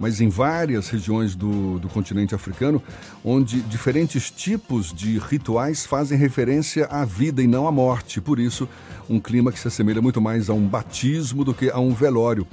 mas 0.01 0.21
em 0.21 0.31
várias 0.31 0.89
regiões 0.89 1.35
do, 1.35 1.79
do 1.79 1.89
continente 1.89 2.35
africano, 2.35 2.83
onde 3.23 3.61
diferentes 3.61 4.31
tipos 4.31 4.93
de 4.93 5.19
rituais 5.19 5.85
fazem 5.85 6.17
referência 6.17 6.87
à 6.87 7.05
vida 7.05 7.43
e 7.43 7.47
não 7.47 7.69
à 7.69 7.71
morte. 7.71 8.19
Por 8.19 8.41
isso, 8.41 8.67
um 9.09 9.21
clima 9.21 9.53
que 9.53 9.61
se 9.61 9.69
assemelha 9.69 10.01
muito 10.01 10.21
mais 10.21 10.49
a 10.49 10.55
um 10.55 10.67
batismo 10.67 11.45
do 11.45 11.53
que 11.53 11.71
a 11.71 11.79
um 11.79 11.93
velório. 11.93 12.47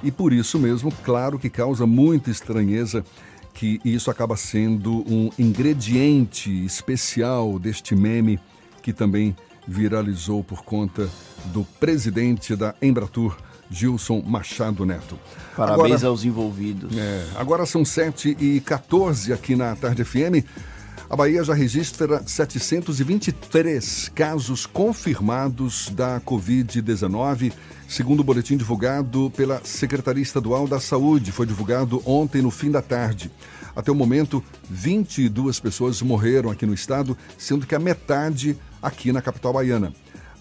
E 0.00 0.10
por 0.10 0.32
isso 0.32 0.58
mesmo, 0.58 0.92
claro 1.04 1.38
que 1.38 1.50
causa 1.50 1.86
muita 1.86 2.30
estranheza 2.30 3.04
que 3.54 3.80
isso 3.84 4.10
acaba 4.10 4.36
sendo 4.36 5.04
um 5.06 5.30
ingrediente 5.38 6.64
especial 6.64 7.58
deste 7.58 7.94
meme 7.94 8.40
que 8.82 8.92
também 8.92 9.36
viralizou 9.66 10.42
por 10.42 10.62
conta 10.64 11.08
do 11.46 11.64
presidente 11.78 12.56
da 12.56 12.74
Embratur, 12.82 13.36
Gilson 13.70 14.22
Machado 14.26 14.84
Neto. 14.84 15.18
Parabéns 15.56 15.96
agora, 15.96 16.08
aos 16.08 16.24
envolvidos. 16.24 16.96
É, 16.96 17.26
agora 17.36 17.64
são 17.64 17.84
7 17.84 18.36
e 18.40 18.60
14 18.60 19.32
aqui 19.32 19.54
na 19.54 19.74
Tarde 19.76 20.04
FM. 20.04 20.44
A 21.12 21.16
Bahia 21.16 21.44
já 21.44 21.52
registra 21.52 22.22
723 22.26 24.10
casos 24.14 24.64
confirmados 24.64 25.90
da 25.90 26.18
Covid-19, 26.22 27.52
segundo 27.86 28.20
o 28.20 28.24
boletim 28.24 28.56
divulgado 28.56 29.30
pela 29.36 29.60
Secretaria 29.62 30.22
Estadual 30.22 30.66
da 30.66 30.80
Saúde. 30.80 31.30
Foi 31.30 31.44
divulgado 31.44 32.02
ontem 32.06 32.40
no 32.40 32.50
fim 32.50 32.70
da 32.70 32.80
tarde. 32.80 33.30
Até 33.76 33.92
o 33.92 33.94
momento, 33.94 34.42
22 34.70 35.60
pessoas 35.60 36.00
morreram 36.00 36.50
aqui 36.50 36.64
no 36.64 36.72
estado, 36.72 37.14
sendo 37.36 37.66
que 37.66 37.74
a 37.74 37.78
metade 37.78 38.56
aqui 38.80 39.12
na 39.12 39.20
capital 39.20 39.52
baiana. 39.52 39.92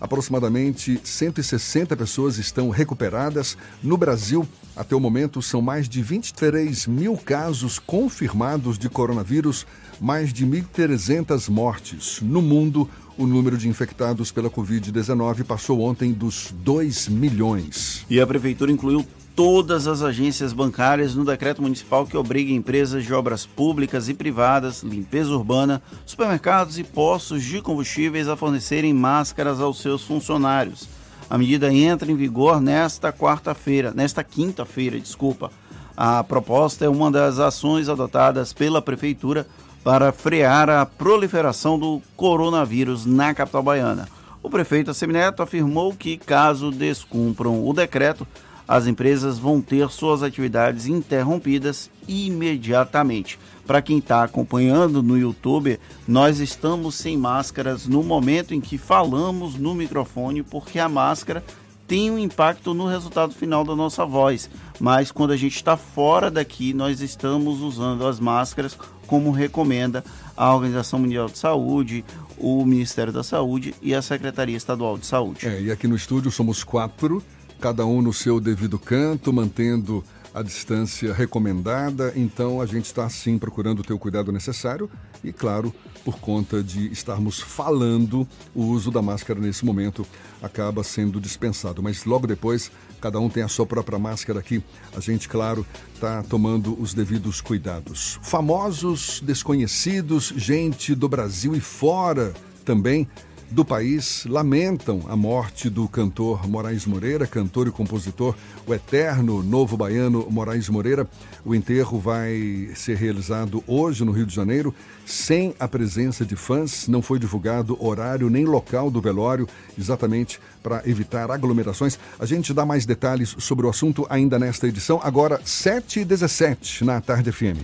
Aproximadamente 0.01 0.99
160 1.03 1.95
pessoas 1.95 2.39
estão 2.39 2.71
recuperadas. 2.71 3.55
No 3.83 3.95
Brasil, 3.95 4.47
até 4.75 4.95
o 4.95 4.99
momento, 4.99 5.43
são 5.43 5.61
mais 5.61 5.87
de 5.87 6.01
23 6.01 6.87
mil 6.87 7.15
casos 7.15 7.77
confirmados 7.77 8.79
de 8.79 8.89
coronavírus, 8.89 9.67
mais 9.99 10.33
de 10.33 10.43
1.300 10.43 11.49
mortes. 11.49 12.19
No 12.19 12.41
mundo, 12.41 12.89
o 13.15 13.27
número 13.27 13.55
de 13.55 13.69
infectados 13.69 14.31
pela 14.31 14.49
Covid-19 14.49 15.43
passou 15.43 15.81
ontem 15.81 16.11
dos 16.11 16.51
2 16.51 17.07
milhões. 17.07 18.03
E 18.09 18.19
a 18.19 18.25
Prefeitura 18.25 18.71
incluiu 18.71 19.05
todas 19.35 19.87
as 19.87 20.01
agências 20.01 20.53
bancárias 20.53 21.15
no 21.15 21.25
decreto 21.25 21.61
municipal 21.61 22.05
que 22.05 22.17
obriga 22.17 22.51
empresas 22.51 23.03
de 23.03 23.13
obras 23.13 23.45
públicas 23.45 24.09
e 24.09 24.13
privadas, 24.13 24.83
limpeza 24.83 25.31
urbana, 25.31 25.81
supermercados 26.05 26.77
e 26.77 26.83
postos 26.83 27.43
de 27.43 27.61
combustíveis 27.61 28.27
a 28.27 28.35
fornecerem 28.35 28.93
máscaras 28.93 29.59
aos 29.59 29.81
seus 29.81 30.03
funcionários. 30.03 30.87
A 31.29 31.37
medida 31.37 31.73
entra 31.73 32.11
em 32.11 32.15
vigor 32.15 32.59
nesta 32.59 33.13
quarta-feira, 33.13 33.93
nesta 33.95 34.23
quinta-feira, 34.23 34.99
desculpa. 34.99 35.51
A 35.95 36.23
proposta 36.23 36.85
é 36.85 36.89
uma 36.89 37.09
das 37.09 37.39
ações 37.39 37.87
adotadas 37.87 38.53
pela 38.53 38.81
prefeitura 38.81 39.47
para 39.83 40.11
frear 40.11 40.69
a 40.69 40.85
proliferação 40.85 41.79
do 41.79 42.01
coronavírus 42.15 43.05
na 43.05 43.33
capital 43.33 43.63
baiana. 43.63 44.07
O 44.43 44.49
prefeito 44.49 44.91
Assemineto 44.91 45.41
afirmou 45.41 45.93
que, 45.93 46.17
caso 46.17 46.71
descumpram 46.71 47.65
o 47.67 47.73
decreto, 47.73 48.27
as 48.67 48.87
empresas 48.87 49.37
vão 49.37 49.61
ter 49.61 49.89
suas 49.89 50.23
atividades 50.23 50.85
interrompidas 50.87 51.89
imediatamente. 52.07 53.39
Para 53.65 53.81
quem 53.81 53.99
está 53.99 54.23
acompanhando 54.23 55.01
no 55.01 55.17
YouTube, 55.17 55.79
nós 56.07 56.39
estamos 56.39 56.95
sem 56.95 57.17
máscaras 57.17 57.87
no 57.87 58.03
momento 58.03 58.53
em 58.53 58.61
que 58.61 58.77
falamos 58.77 59.55
no 59.55 59.73
microfone, 59.73 60.43
porque 60.43 60.79
a 60.79 60.89
máscara 60.89 61.43
tem 61.91 62.09
um 62.09 62.17
impacto 62.17 62.73
no 62.73 62.87
resultado 62.87 63.33
final 63.33 63.65
da 63.65 63.75
nossa 63.75 64.05
voz. 64.05 64.49
Mas 64.79 65.11
quando 65.11 65.31
a 65.31 65.37
gente 65.37 65.57
está 65.57 65.75
fora 65.75 66.31
daqui, 66.31 66.73
nós 66.73 67.01
estamos 67.01 67.59
usando 67.59 68.07
as 68.07 68.17
máscaras 68.17 68.77
como 69.05 69.29
recomenda 69.29 70.01
a 70.37 70.55
Organização 70.55 70.99
Mundial 70.99 71.27
de 71.27 71.37
Saúde, 71.37 72.05
o 72.37 72.65
Ministério 72.65 73.11
da 73.11 73.23
Saúde 73.23 73.75
e 73.81 73.93
a 73.93 74.01
Secretaria 74.01 74.55
Estadual 74.55 74.97
de 74.97 75.05
Saúde. 75.05 75.45
É, 75.45 75.61
e 75.61 75.69
aqui 75.69 75.85
no 75.85 75.97
estúdio 75.97 76.31
somos 76.31 76.63
quatro, 76.63 77.21
cada 77.61 77.85
um 77.85 78.01
no 78.01 78.11
seu 78.11 78.39
devido 78.39 78.79
canto, 78.79 79.31
mantendo 79.31 80.03
a 80.33 80.41
distância 80.41 81.13
recomendada. 81.13 82.11
Então 82.15 82.59
a 82.59 82.65
gente 82.65 82.85
está 82.85 83.07
sim 83.07 83.37
procurando 83.37 83.83
ter 83.83 83.93
o 83.93 83.99
cuidado 83.99 84.31
necessário 84.31 84.89
e, 85.23 85.31
claro, 85.31 85.71
por 86.03 86.17
conta 86.17 86.63
de 86.63 86.91
estarmos 86.91 87.39
falando, 87.39 88.27
o 88.55 88.63
uso 88.63 88.89
da 88.89 88.99
máscara 88.99 89.39
nesse 89.39 89.63
momento 89.63 90.07
acaba 90.41 90.83
sendo 90.83 91.21
dispensado. 91.21 91.83
Mas 91.83 92.03
logo 92.03 92.25
depois, 92.25 92.71
cada 92.99 93.19
um 93.19 93.29
tem 93.29 93.43
a 93.43 93.47
sua 93.47 93.67
própria 93.67 93.99
máscara 93.99 94.39
aqui. 94.39 94.63
A 94.95 94.99
gente, 94.99 95.29
claro, 95.29 95.63
está 95.93 96.23
tomando 96.23 96.75
os 96.81 96.95
devidos 96.95 97.41
cuidados. 97.41 98.19
Famosos, 98.23 99.21
desconhecidos, 99.23 100.33
gente 100.35 100.95
do 100.95 101.07
Brasil 101.07 101.55
e 101.55 101.59
fora 101.59 102.33
também 102.65 103.07
do 103.51 103.65
país 103.65 104.25
lamentam 104.25 105.01
a 105.09 105.15
morte 105.15 105.69
do 105.69 105.87
cantor 105.87 106.47
Moraes 106.47 106.85
Moreira, 106.85 107.27
cantor 107.27 107.67
e 107.67 107.71
compositor, 107.71 108.33
o 108.65 108.73
eterno 108.73 109.43
novo 109.43 109.75
baiano 109.75 110.25
Moraes 110.29 110.69
Moreira. 110.69 111.07
O 111.43 111.53
enterro 111.53 111.99
vai 111.99 112.69
ser 112.75 112.95
realizado 112.95 113.61
hoje 113.67 114.05
no 114.05 114.11
Rio 114.11 114.25
de 114.25 114.33
Janeiro, 114.33 114.73
sem 115.05 115.53
a 115.59 115.67
presença 115.67 116.25
de 116.25 116.35
fãs. 116.35 116.87
Não 116.87 117.01
foi 117.01 117.19
divulgado 117.19 117.77
horário 117.83 118.29
nem 118.29 118.45
local 118.45 118.89
do 118.89 119.01
velório, 119.01 119.47
exatamente 119.77 120.39
para 120.63 120.81
evitar 120.85 121.29
aglomerações. 121.29 121.99
A 122.17 122.25
gente 122.25 122.53
dá 122.53 122.65
mais 122.65 122.85
detalhes 122.85 123.35
sobre 123.37 123.65
o 123.65 123.69
assunto 123.69 124.07
ainda 124.09 124.39
nesta 124.39 124.67
edição, 124.67 124.99
agora 125.03 125.39
7h17 125.39 126.81
na 126.83 127.01
Tarde 127.01 127.31
FM. 127.31 127.59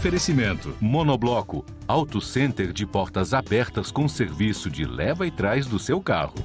Oferecimento: 0.00 0.74
Monobloco, 0.80 1.62
Auto 1.86 2.22
Center 2.22 2.72
de 2.72 2.86
portas 2.86 3.34
abertas 3.34 3.90
com 3.90 4.08
serviço 4.08 4.70
de 4.70 4.86
leva 4.86 5.26
e 5.26 5.30
trás 5.30 5.66
do 5.66 5.78
seu 5.78 6.00
carro. 6.00 6.36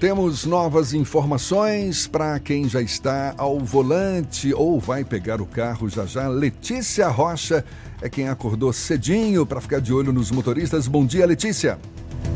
Temos 0.00 0.44
novas 0.44 0.92
informações 0.92 2.08
para 2.08 2.40
quem 2.40 2.68
já 2.68 2.82
está 2.82 3.32
ao 3.38 3.60
volante 3.60 4.52
ou 4.52 4.80
vai 4.80 5.04
pegar 5.04 5.40
o 5.40 5.46
carro 5.46 5.88
já 5.88 6.04
já. 6.04 6.26
Letícia 6.26 7.06
Rocha 7.06 7.64
é 8.00 8.10
quem 8.10 8.28
acordou 8.28 8.72
cedinho 8.72 9.46
para 9.46 9.60
ficar 9.60 9.80
de 9.80 9.92
olho 9.92 10.12
nos 10.12 10.32
motoristas. 10.32 10.88
Bom 10.88 11.06
dia, 11.06 11.24
Letícia. 11.24 11.78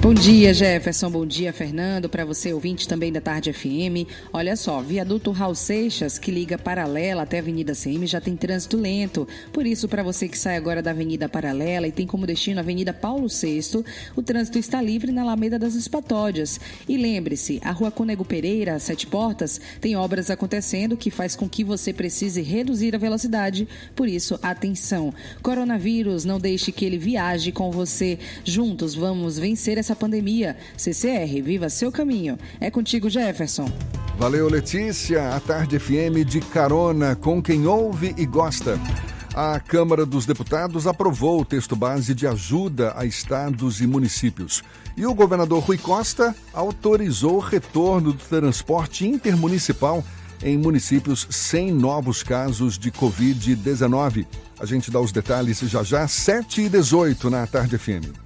Bom 0.07 0.15
dia, 0.15 0.55
Jefferson. 0.55 1.11
Bom 1.11 1.27
dia, 1.27 1.53
Fernando. 1.53 2.09
Para 2.09 2.25
você, 2.25 2.53
ouvinte 2.53 2.87
também 2.87 3.11
da 3.11 3.21
Tarde 3.21 3.53
FM. 3.53 4.07
Olha 4.33 4.55
só, 4.55 4.81
viaduto 4.81 5.33
Raul 5.33 5.57
Seixas, 5.57 6.17
que 6.17 6.31
liga 6.31 6.57
paralela 6.57 7.23
até 7.23 7.39
a 7.39 7.41
Avenida 7.41 7.75
CM, 7.75 8.07
já 8.07 8.21
tem 8.21 8.37
trânsito 8.37 8.77
lento. 8.77 9.27
Por 9.53 9.67
isso, 9.67 9.89
para 9.89 10.05
você 10.05 10.29
que 10.29 10.39
sai 10.39 10.57
agora 10.57 10.81
da 10.81 10.93
Avenida 10.93 11.29
Paralela 11.29 11.89
e 11.89 11.93
tem 11.93 12.07
como 12.07 12.25
destino 12.25 12.59
a 12.59 12.63
Avenida 12.63 12.93
Paulo 12.93 13.27
VI, 13.27 13.83
o 14.15 14.23
trânsito 14.23 14.61
está 14.61 14.81
livre 14.81 15.11
na 15.11 15.23
Alameda 15.23 15.59
das 15.59 15.75
Espatódias. 15.75 16.61
E 16.89 16.97
lembre-se, 16.97 17.61
a 17.65 17.73
Rua 17.73 17.91
Conego 17.91 18.25
Pereira, 18.25 18.79
Sete 18.79 19.09
Portas, 19.09 19.61
tem 19.81 19.97
obras 19.97 20.31
acontecendo 20.31 20.97
que 20.97 21.11
faz 21.11 21.35
com 21.35 21.49
que 21.49 21.65
você 21.65 21.93
precise 21.93 22.43
reduzir 22.43 22.95
a 22.95 22.99
velocidade. 22.99 23.67
Por 23.97 24.07
isso, 24.07 24.39
atenção. 24.41 25.13
Coronavírus, 25.43 26.25
não 26.25 26.39
deixe 26.39 26.71
que 26.71 26.85
ele 26.85 26.97
viaje 26.97 27.51
com 27.51 27.73
você. 27.73 28.21
Juntos, 28.45 28.95
vamos 28.95 29.37
vencer 29.37 29.76
essa 29.81 29.97
pandemia. 29.97 30.57
CCR, 30.77 31.43
viva 31.43 31.69
seu 31.69 31.91
caminho. 31.93 32.39
É 32.61 32.71
contigo, 32.71 33.09
Jefferson. 33.09 33.71
Valeu, 34.19 34.49
Letícia. 34.49 35.35
A 35.35 35.41
Tarde 35.41 35.79
FM 35.79 36.25
de 36.27 36.41
carona 36.41 37.15
com 37.15 37.43
quem 37.43 37.67
ouve 37.67 38.15
e 38.17 38.25
gosta. 38.25 38.79
A 39.35 39.61
Câmara 39.61 40.07
dos 40.07 40.25
Deputados 40.25 40.87
aprovou 40.87 41.43
o 41.43 41.45
texto 41.45 41.77
base 41.77 42.15
de 42.15 42.27
ajuda 42.27 42.95
a 42.97 43.05
estados 43.05 43.83
e 43.83 43.87
municípios. 43.87 44.65
E 44.97 45.05
o 45.05 45.15
governador 45.15 45.63
Rui 45.63 45.77
Costa 45.77 46.35
autorizou 46.55 47.37
o 47.37 47.41
retorno 47.41 48.15
do 48.15 48.25
transporte 48.25 49.07
intermunicipal 49.07 50.03
em 50.43 50.57
municípios 50.57 51.27
sem 51.31 51.71
novos 51.71 52.23
casos 52.23 52.79
de 52.79 52.91
Covid-19. 52.91 54.27
A 54.59 54.65
gente 54.65 54.91
dá 54.91 55.01
os 55.01 55.13
detalhes 55.13 55.61
já 55.61 55.83
já, 55.83 56.09
7 56.09 56.63
e 56.63 56.69
18 56.71 57.29
na 57.29 57.47
Tarde 57.47 57.77
FM. 57.77 58.26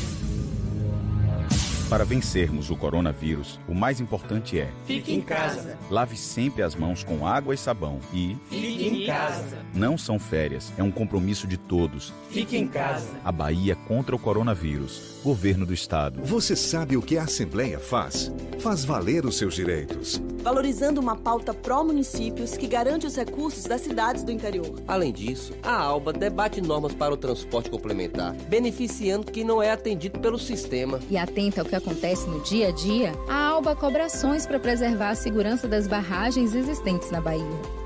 Para 1.91 2.05
vencermos 2.05 2.69
o 2.69 2.77
coronavírus, 2.77 3.59
o 3.67 3.75
mais 3.75 3.99
importante 3.99 4.57
é: 4.57 4.69
Fique 4.85 5.13
em 5.13 5.19
casa. 5.19 5.77
lave 5.89 6.15
sempre 6.15 6.63
as 6.63 6.73
mãos 6.73 7.03
com 7.03 7.27
água 7.27 7.53
e 7.53 7.57
sabão 7.57 7.99
e 8.13 8.37
Fique 8.49 8.87
em 8.87 9.05
casa. 9.05 9.57
não 9.73 9.97
são 9.97 10.17
férias, 10.17 10.71
é 10.77 10.83
um 10.83 10.89
compromisso 10.89 11.45
de 11.45 11.57
todos. 11.57 12.13
Fique 12.29 12.55
em 12.55 12.65
casa. 12.65 13.09
A 13.25 13.31
Bahia 13.31 13.75
contra 13.75 14.15
o 14.15 14.19
coronavírus. 14.19 15.19
Governo 15.21 15.65
do 15.65 15.73
Estado. 15.73 16.21
Você 16.23 16.55
sabe 16.55 16.95
o 16.95 17.01
que 17.01 17.17
a 17.17 17.23
Assembleia 17.23 17.77
faz? 17.77 18.31
Faz 18.59 18.85
valer 18.85 19.25
os 19.25 19.37
seus 19.37 19.53
direitos. 19.53 20.19
Valorizando 20.41 20.99
uma 20.99 21.15
pauta 21.15 21.53
pró-municípios 21.53 22.57
que 22.57 22.65
garante 22.65 23.05
os 23.05 23.15
recursos 23.15 23.65
das 23.65 23.81
cidades 23.81 24.23
do 24.23 24.31
interior. 24.31 24.81
Além 24.87 25.13
disso, 25.13 25.53
a 25.61 25.75
ALBA 25.75 26.13
debate 26.13 26.59
normas 26.59 26.93
para 26.93 27.13
o 27.13 27.17
transporte 27.17 27.69
complementar, 27.69 28.33
beneficiando 28.49 29.31
quem 29.31 29.43
não 29.43 29.61
é 29.61 29.69
atendido 29.69 30.19
pelo 30.19 30.39
sistema. 30.39 30.99
E 31.09 31.17
atenta 31.17 31.61
ao 31.61 31.67
que 31.67 31.75
acontece 31.81 32.29
no 32.29 32.39
dia 32.41 32.69
a 32.69 32.71
dia, 32.71 33.13
a 33.27 33.47
ALBA 33.49 33.75
cobra 33.75 34.05
ações 34.05 34.45
para 34.45 34.59
preservar 34.59 35.09
a 35.09 35.15
segurança 35.15 35.67
das 35.67 35.87
barragens 35.87 36.53
existentes 36.55 37.09
na 37.11 37.19
Bahia. 37.19 37.45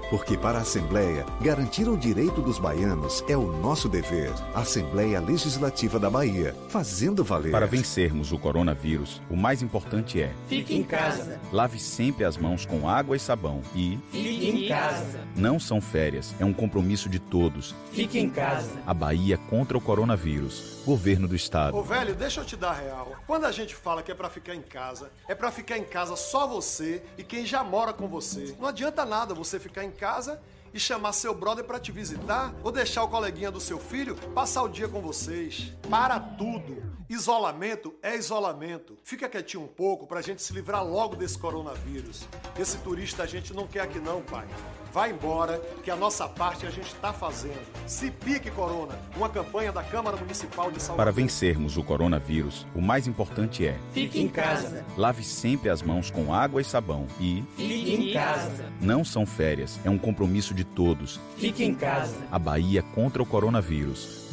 Porque 0.10 0.38
para 0.38 0.60
a 0.60 0.62
Assembleia, 0.62 1.26
garantir 1.42 1.90
o 1.90 1.98
direito 1.98 2.40
dos 2.40 2.60
baianos 2.60 3.24
é 3.28 3.36
o 3.36 3.52
nosso 3.60 3.90
dever. 3.90 4.32
Assembleia 4.54 5.20
Legislativa 5.20 5.98
da 6.00 6.12
Bahia, 6.12 6.56
fazendo 6.70 7.24
valer. 7.24 7.52
Para 7.52 7.66
vencermos 7.66 8.32
o 8.32 8.38
coronavírus, 8.38 9.20
o 9.32 9.36
mais 9.36 9.64
importante 9.64 10.22
é: 10.22 10.32
Fique 10.48 10.76
em 10.76 10.84
casa. 10.84 11.40
lave 11.52 11.80
sempre 11.80 12.24
as 12.24 12.38
mãos 12.38 12.68
com 12.68 12.88
água 12.88 13.16
e 13.16 13.20
sabão 13.20 13.62
e 13.76 13.98
Fique 14.12 14.50
em 14.50 14.68
casa. 14.68 15.22
não 15.36 15.60
são 15.60 15.82
férias, 15.82 16.36
é 16.40 16.46
um 16.46 16.54
compromisso 16.54 17.10
de 17.10 17.18
todos. 17.18 17.74
Fique 17.92 18.20
em 18.20 18.30
casa. 18.30 18.70
A 18.86 18.94
Bahia 18.94 19.40
contra 19.50 19.76
o 19.76 19.82
coronavírus. 19.82 20.75
Governo 20.86 21.28
do 21.28 21.36
Estado. 21.36 21.76
Ô 21.76 21.82
velho, 21.82 22.14
deixa 22.14 22.42
eu 22.42 22.46
te 22.46 22.56
dar 22.56 22.74
real. 22.74 23.16
Quando 23.26 23.46
a 23.46 23.52
gente 23.52 23.74
fala 23.74 24.04
que 24.04 24.12
é 24.12 24.16
pra 24.16 24.30
ficar 24.30 24.54
em 24.54 24.62
casa, 24.62 25.12
é 25.28 25.34
pra 25.34 25.52
ficar 25.52 25.80
em 25.80 25.84
casa 25.84 26.16
só 26.16 26.46
você 26.46 27.02
e 27.18 27.24
quem 27.24 27.44
já 27.44 27.64
mora 27.64 27.92
com 27.92 28.08
você. 28.08 28.56
Não 28.60 28.68
adianta 28.68 29.04
nada 29.04 29.34
você 29.34 29.60
ficar 29.60 29.84
em 29.84 29.90
casa 29.90 30.40
e 30.72 30.80
chamar 30.80 31.14
seu 31.14 31.34
brother 31.34 31.66
pra 31.66 31.80
te 31.80 31.92
visitar 31.92 32.54
ou 32.64 32.72
deixar 32.72 33.04
o 33.04 33.08
coleguinha 33.08 33.50
do 33.50 33.60
seu 33.60 33.80
filho 33.80 34.16
passar 34.36 34.62
o 34.62 34.70
dia 34.70 34.88
com 34.88 35.02
vocês. 35.02 35.74
Para 35.90 36.20
tudo. 36.20 36.84
Isolamento 37.10 37.96
é 38.04 38.16
isolamento. 38.16 38.96
Fica 39.04 39.28
quietinho 39.28 39.64
um 39.64 39.68
pouco 39.68 40.06
pra 40.06 40.22
gente 40.22 40.44
se 40.44 40.54
livrar 40.54 40.86
logo 40.86 41.16
desse 41.16 41.38
coronavírus. 41.38 42.28
Esse 42.60 42.78
turista 42.78 43.24
a 43.24 43.28
gente 43.28 43.54
não 43.54 43.66
quer 43.66 43.82
aqui 43.82 44.00
não, 44.00 44.22
pai. 44.22 44.48
Vai 44.96 45.12
embora, 45.12 45.60
que 45.84 45.92
a 45.92 45.96
nossa 45.98 46.26
parte 46.26 46.66
a 46.66 46.70
gente 46.70 46.96
tá 46.96 47.12
fazendo. 47.12 47.60
Se 47.86 48.10
pique, 48.10 48.50
Corona. 48.50 48.98
Uma 49.18 49.28
campanha 49.28 49.70
da 49.70 49.84
Câmara 49.84 50.16
Municipal 50.16 50.72
de 50.72 50.82
Salvador. 50.82 50.96
Para 50.96 51.12
vencermos 51.12 51.76
o 51.76 51.84
coronavírus, 51.84 52.66
o 52.74 52.82
mais 52.82 53.06
importante 53.06 53.68
é: 53.68 53.78
Fique 53.92 54.22
em 54.22 54.30
casa. 54.30 54.86
lave 54.96 55.22
sempre 55.22 55.70
as 55.70 55.82
mãos 55.82 56.10
com 56.10 56.34
água 56.34 56.62
e 56.62 56.64
sabão 56.64 57.08
e 57.20 57.44
Fique 57.58 57.94
em 57.94 58.14
casa. 58.14 58.72
não 58.80 59.04
são 59.04 59.26
férias, 59.26 59.78
é 59.84 59.90
um 59.90 59.98
compromisso 59.98 60.54
de 60.54 60.64
todos. 60.64 61.20
Fique 61.36 61.66
em 61.66 61.76
casa. 61.76 62.16
A 62.32 62.40
Bahia 62.40 62.82
contra 62.82 63.22
o 63.22 63.26
coronavírus. 63.26 64.25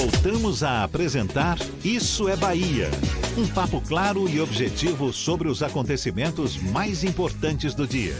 Voltamos 0.00 0.62
a 0.62 0.82
apresentar 0.82 1.58
Isso 1.84 2.26
é 2.26 2.34
Bahia. 2.34 2.90
Um 3.36 3.46
papo 3.46 3.82
claro 3.82 4.26
e 4.30 4.40
objetivo 4.40 5.12
sobre 5.12 5.46
os 5.46 5.62
acontecimentos 5.62 6.56
mais 6.56 7.04
importantes 7.04 7.74
do 7.74 7.86
dia. 7.86 8.16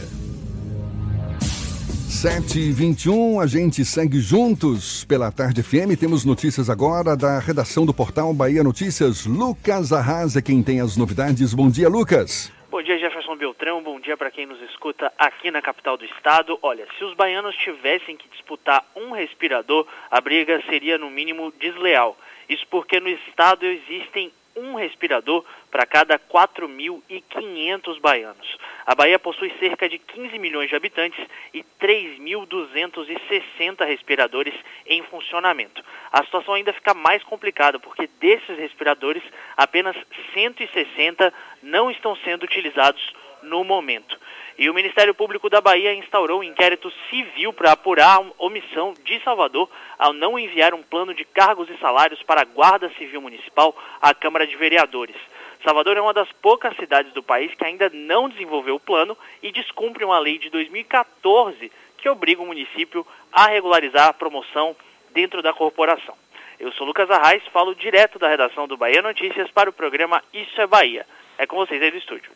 7 2.07 2.59
e 2.59 2.71
21 2.71 3.39
a 3.39 3.47
gente 3.47 3.83
segue 3.83 4.19
juntos 4.19 5.03
pela 5.05 5.31
Tarde 5.31 5.63
FM. 5.63 5.97
Temos 5.99 6.23
notícias 6.23 6.69
agora 6.69 7.17
da 7.17 7.39
redação 7.39 7.83
do 7.83 7.95
portal 7.95 8.31
Bahia 8.31 8.63
Notícias. 8.63 9.25
Lucas 9.25 9.91
Arrasa, 9.91 10.39
quem 10.39 10.61
tem 10.61 10.81
as 10.81 10.95
novidades. 10.95 11.51
Bom 11.51 11.67
dia, 11.67 11.89
Lucas. 11.89 12.51
Bom 12.71 12.81
dia, 12.81 12.97
Jefferson 12.97 13.35
Beltrão. 13.35 13.83
Bom 13.83 13.99
dia 13.99 14.15
para 14.15 14.31
quem 14.31 14.45
nos 14.45 14.61
escuta 14.61 15.11
aqui 15.17 15.51
na 15.51 15.61
capital 15.61 15.97
do 15.97 16.05
estado. 16.05 16.57
Olha, 16.61 16.87
se 16.97 17.03
os 17.03 17.13
baianos 17.13 17.53
tivessem 17.57 18.15
que 18.15 18.29
disputar 18.29 18.89
um 18.95 19.11
respirador, 19.11 19.85
a 20.09 20.21
briga 20.21 20.63
seria 20.69 20.97
no 20.97 21.09
mínimo 21.09 21.51
desleal. 21.59 22.17
Isso 22.47 22.65
porque 22.69 23.01
no 23.01 23.09
estado 23.09 23.65
existem 23.65 24.31
um 24.55 24.75
respirador 24.75 25.43
para 25.69 25.85
cada 25.85 26.17
4.500 26.17 27.99
baianos. 27.99 28.57
A 28.91 28.93
Bahia 28.93 29.17
possui 29.17 29.49
cerca 29.57 29.87
de 29.87 29.97
15 29.97 30.37
milhões 30.37 30.67
de 30.67 30.75
habitantes 30.75 31.17
e 31.53 31.63
3.260 31.81 33.87
respiradores 33.87 34.53
em 34.85 35.01
funcionamento. 35.03 35.81
A 36.11 36.21
situação 36.25 36.55
ainda 36.55 36.73
fica 36.73 36.93
mais 36.93 37.23
complicada 37.23 37.79
porque 37.79 38.09
desses 38.19 38.57
respiradores, 38.57 39.23
apenas 39.55 39.95
160 40.33 41.33
não 41.63 41.89
estão 41.89 42.17
sendo 42.17 42.43
utilizados 42.43 43.13
no 43.41 43.63
momento. 43.63 44.19
E 44.57 44.69
o 44.69 44.73
Ministério 44.73 45.15
Público 45.15 45.49
da 45.49 45.61
Bahia 45.61 45.93
instaurou 45.93 46.41
um 46.41 46.43
inquérito 46.43 46.91
civil 47.09 47.53
para 47.53 47.71
apurar 47.71 48.17
a 48.17 48.25
omissão 48.39 48.93
de 49.05 49.23
Salvador 49.23 49.69
ao 49.97 50.11
não 50.11 50.37
enviar 50.37 50.73
um 50.73 50.83
plano 50.83 51.13
de 51.13 51.23
cargos 51.23 51.69
e 51.69 51.77
salários 51.77 52.21
para 52.23 52.41
a 52.41 52.45
Guarda 52.45 52.91
Civil 52.97 53.21
Municipal 53.21 53.73
à 54.01 54.13
Câmara 54.13 54.45
de 54.45 54.57
Vereadores. 54.57 55.15
Salvador 55.63 55.95
é 55.95 56.01
uma 56.01 56.13
das 56.13 56.31
poucas 56.41 56.75
cidades 56.75 57.13
do 57.13 57.21
país 57.21 57.53
que 57.53 57.63
ainda 57.63 57.89
não 57.93 58.27
desenvolveu 58.27 58.75
o 58.75 58.79
plano 58.79 59.17
e 59.43 59.51
descumpre 59.51 60.03
uma 60.03 60.19
lei 60.19 60.39
de 60.39 60.49
2014 60.49 61.71
que 61.97 62.09
obriga 62.09 62.41
o 62.41 62.47
município 62.47 63.05
a 63.31 63.47
regularizar 63.47 64.07
a 64.07 64.13
promoção 64.13 64.75
dentro 65.13 65.41
da 65.41 65.53
corporação. 65.53 66.15
Eu 66.59 66.71
sou 66.73 66.85
Lucas 66.85 67.09
Arraes, 67.09 67.43
falo 67.53 67.75
direto 67.75 68.17
da 68.17 68.27
redação 68.27 68.67
do 68.67 68.77
Bahia 68.77 69.01
Notícias 69.01 69.49
para 69.51 69.69
o 69.69 69.73
programa 69.73 70.23
Isso 70.33 70.59
é 70.59 70.67
Bahia. 70.67 71.05
É 71.37 71.45
com 71.45 71.57
vocês 71.57 71.81
aí 71.81 71.91
do 71.91 71.97
estúdio. 71.97 72.31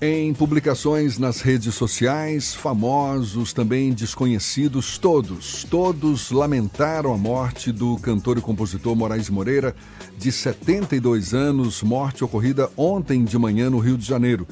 Em 0.00 0.32
publicações 0.32 1.18
nas 1.18 1.40
redes 1.40 1.74
sociais, 1.74 2.54
famosos, 2.54 3.52
também 3.52 3.92
desconhecidos, 3.92 4.96
todos, 4.96 5.64
todos 5.64 6.30
lamentaram 6.30 7.12
a 7.12 7.18
morte 7.18 7.72
do 7.72 7.96
cantor 7.96 8.38
e 8.38 8.40
compositor 8.40 8.94
Moraes 8.94 9.28
Moreira, 9.28 9.74
de 10.16 10.30
72 10.30 11.34
anos, 11.34 11.82
morte 11.82 12.22
ocorrida 12.22 12.70
ontem 12.76 13.24
de 13.24 13.36
manhã 13.36 13.68
no 13.68 13.80
Rio 13.80 13.98
de 13.98 14.06
Janeiro. 14.06 14.46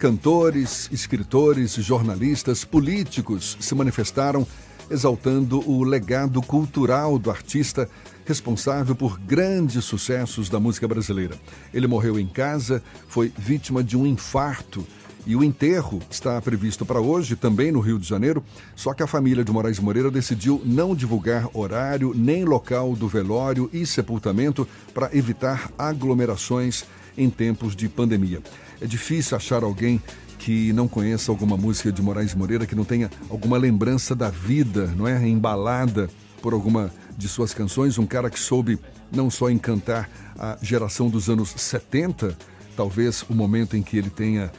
Cantores, 0.00 0.88
escritores, 0.90 1.74
jornalistas, 1.74 2.64
políticos 2.64 3.56
se 3.60 3.76
manifestaram 3.76 4.44
exaltando 4.90 5.62
o 5.70 5.84
legado 5.84 6.42
cultural 6.42 7.20
do 7.20 7.30
artista 7.30 7.88
responsável 8.28 8.94
por 8.94 9.18
grandes 9.18 9.82
sucessos 9.86 10.50
da 10.50 10.60
música 10.60 10.86
brasileira. 10.86 11.34
Ele 11.72 11.86
morreu 11.86 12.20
em 12.20 12.26
casa, 12.26 12.82
foi 13.08 13.32
vítima 13.38 13.82
de 13.82 13.96
um 13.96 14.06
infarto 14.06 14.86
e 15.26 15.34
o 15.34 15.42
enterro 15.42 16.00
está 16.10 16.40
previsto 16.42 16.84
para 16.84 17.00
hoje, 17.00 17.36
também 17.36 17.72
no 17.72 17.80
Rio 17.80 17.98
de 17.98 18.06
Janeiro, 18.06 18.44
só 18.76 18.92
que 18.92 19.02
a 19.02 19.06
família 19.06 19.42
de 19.42 19.50
Moraes 19.50 19.78
Moreira 19.78 20.10
decidiu 20.10 20.60
não 20.64 20.94
divulgar 20.94 21.48
horário 21.54 22.12
nem 22.14 22.44
local 22.44 22.94
do 22.94 23.08
velório 23.08 23.68
e 23.72 23.86
sepultamento 23.86 24.68
para 24.92 25.10
evitar 25.16 25.70
aglomerações 25.78 26.84
em 27.16 27.30
tempos 27.30 27.74
de 27.74 27.88
pandemia. 27.88 28.42
É 28.78 28.86
difícil 28.86 29.36
achar 29.36 29.62
alguém 29.62 30.02
que 30.38 30.72
não 30.74 30.86
conheça 30.86 31.32
alguma 31.32 31.56
música 31.56 31.90
de 31.90 32.02
Moraes 32.02 32.34
Moreira, 32.34 32.66
que 32.66 32.74
não 32.74 32.84
tenha 32.84 33.10
alguma 33.28 33.56
lembrança 33.56 34.14
da 34.14 34.30
vida, 34.30 34.86
não 34.96 35.08
é? 35.08 35.26
Embalada 35.26 36.08
por 36.40 36.52
alguma 36.52 36.92
de 37.18 37.28
suas 37.28 37.52
canções, 37.52 37.98
um 37.98 38.06
cara 38.06 38.30
que 38.30 38.38
soube 38.38 38.78
não 39.10 39.28
só 39.28 39.50
encantar 39.50 40.08
a 40.38 40.56
geração 40.62 41.10
dos 41.10 41.28
anos 41.28 41.50
70, 41.50 42.38
talvez 42.76 43.24
o 43.28 43.34
momento 43.34 43.76
em 43.76 43.82
que 43.82 43.98
ele 43.98 44.08
tenha 44.08 44.52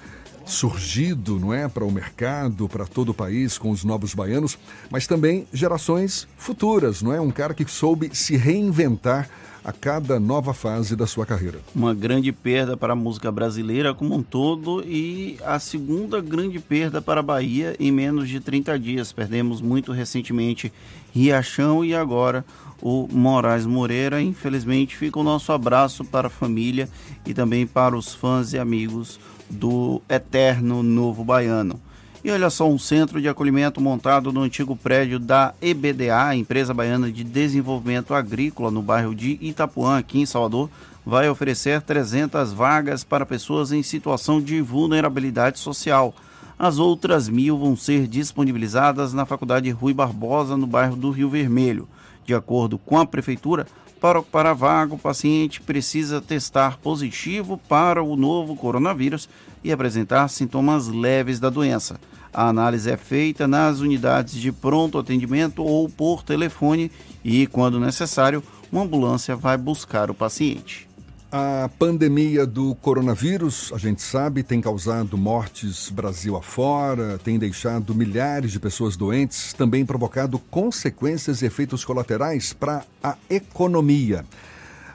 surgido, 0.46 1.40
não 1.40 1.54
é, 1.54 1.70
para 1.70 1.86
o 1.86 1.92
mercado, 1.92 2.68
para 2.68 2.86
todo 2.86 3.10
o 3.10 3.14
país 3.14 3.58
com 3.58 3.70
os 3.70 3.86
novos 3.86 4.14
baianos, 4.14 4.58
mas 4.90 5.08
também 5.08 5.48
gerações 5.54 6.28
futuras, 6.38 7.02
não 7.02 7.14
é? 7.14 7.22
Um 7.22 7.32
cara 7.32 7.54
que 7.54 7.64
soube 7.70 8.10
se 8.14 8.36
reinventar 8.36 9.30
a 9.64 9.72
cada 9.72 10.20
nova 10.20 10.54
fase 10.54 10.96
da 10.96 11.06
sua 11.06 11.26
carreira. 11.26 11.60
Uma 11.76 11.94
grande 11.94 12.32
perda 12.32 12.76
para 12.76 12.94
a 12.94 12.96
música 12.96 13.32
brasileira 13.32 13.94
como 13.94 14.16
um 14.16 14.24
todo 14.24 14.84
e 14.86 15.38
a 15.46 15.60
segunda 15.60 16.20
grande 16.22 16.60
perda 16.60 17.02
para 17.02 17.20
a 17.20 17.24
Bahia 17.24 17.76
em 17.80 17.92
menos 17.92 18.28
de 18.28 18.40
30 18.40 18.80
dias. 18.80 19.12
Perdemos 19.12 19.62
muito 19.62 19.92
recentemente 19.92 20.74
Riachão 21.12 21.84
e 21.84 21.96
agora 21.96 22.46
o 22.82 23.08
Moraes 23.12 23.66
Moreira. 23.66 24.22
Infelizmente, 24.22 24.96
fica 24.96 25.20
o 25.20 25.24
nosso 25.24 25.52
abraço 25.52 26.04
para 26.04 26.28
a 26.28 26.32
família 26.32 26.90
e 27.26 27.34
também 27.34 27.66
para 27.66 27.96
os 27.98 28.14
fãs 28.14 28.54
e 28.54 28.60
amigos 28.60 29.20
do 29.50 30.02
eterno 30.10 30.84
Novo 30.84 31.24
Baiano. 31.24 31.80
E 32.22 32.30
olha 32.30 32.50
só, 32.50 32.70
um 32.70 32.78
centro 32.78 33.22
de 33.22 33.30
acolhimento 33.30 33.80
montado 33.80 34.34
no 34.34 34.42
antigo 34.42 34.76
prédio 34.76 35.20
da 35.20 35.54
EBDA, 35.62 36.36
Empresa 36.36 36.74
Baiana 36.74 37.10
de 37.10 37.24
Desenvolvimento 37.24 38.14
Agrícola, 38.14 38.70
no 38.70 38.82
bairro 38.82 39.16
de 39.16 39.38
Itapuã, 39.40 39.98
aqui 39.98 40.20
em 40.20 40.26
Salvador, 40.26 40.70
vai 41.06 41.30
oferecer 41.30 41.82
300 41.82 42.52
vagas 42.52 43.06
para 43.06 43.26
pessoas 43.26 43.72
em 43.72 43.82
situação 43.82 44.42
de 44.42 44.62
vulnerabilidade 44.62 45.60
social. 45.60 46.14
As 46.60 46.78
outras 46.78 47.30
mil 47.30 47.58
vão 47.58 47.74
ser 47.74 48.06
disponibilizadas 48.06 49.14
na 49.14 49.26
Faculdade 49.26 49.70
Rui 49.70 49.94
Barbosa, 49.94 50.58
no 50.58 50.68
bairro 50.68 50.98
do 50.98 51.10
Rio 51.10 51.30
Vermelho. 51.30 51.88
De 52.26 52.36
acordo 52.36 52.78
com 52.78 53.00
a 53.00 53.06
Prefeitura, 53.06 53.66
para 54.02 54.20
ocupar 54.20 54.46
a 54.46 54.54
vaga, 54.54 54.94
o 54.94 55.00
paciente 55.00 55.62
precisa 55.62 56.20
testar 56.20 56.78
positivo 56.80 57.58
para 57.70 58.04
o 58.04 58.18
novo 58.18 58.58
coronavírus 58.58 59.30
e 59.64 59.72
apresentar 59.72 60.28
sintomas 60.28 60.90
leves 60.90 61.40
da 61.40 61.50
doença. 61.50 61.98
A 62.34 62.50
análise 62.50 62.92
é 62.92 62.98
feita 62.98 63.48
nas 63.48 63.80
unidades 63.80 64.34
de 64.34 64.52
pronto 64.52 64.98
atendimento 64.98 65.64
ou 65.64 65.88
por 65.88 66.24
telefone 66.24 66.92
e, 67.24 67.48
quando 67.48 67.80
necessário, 67.80 68.44
uma 68.70 68.82
ambulância 68.82 69.34
vai 69.34 69.58
buscar 69.58 70.12
o 70.12 70.14
paciente. 70.14 70.89
A 71.32 71.70
pandemia 71.78 72.44
do 72.44 72.74
coronavírus, 72.74 73.72
a 73.72 73.78
gente 73.78 74.02
sabe, 74.02 74.42
tem 74.42 74.60
causado 74.60 75.16
mortes 75.16 75.88
Brasil 75.92 76.36
afora, 76.36 77.20
tem 77.20 77.38
deixado 77.38 77.94
milhares 77.94 78.52
de 78.52 78.60
pessoas 78.60 78.98
doentes, 78.98 79.54
também 79.54 79.86
provocado 79.86 80.40
consequências 80.40 81.44
e 81.44 81.46
efeitos 81.46 81.86
colaterais 81.86 82.52
para 82.52 82.84
a 83.04 83.16
economia. 83.30 84.26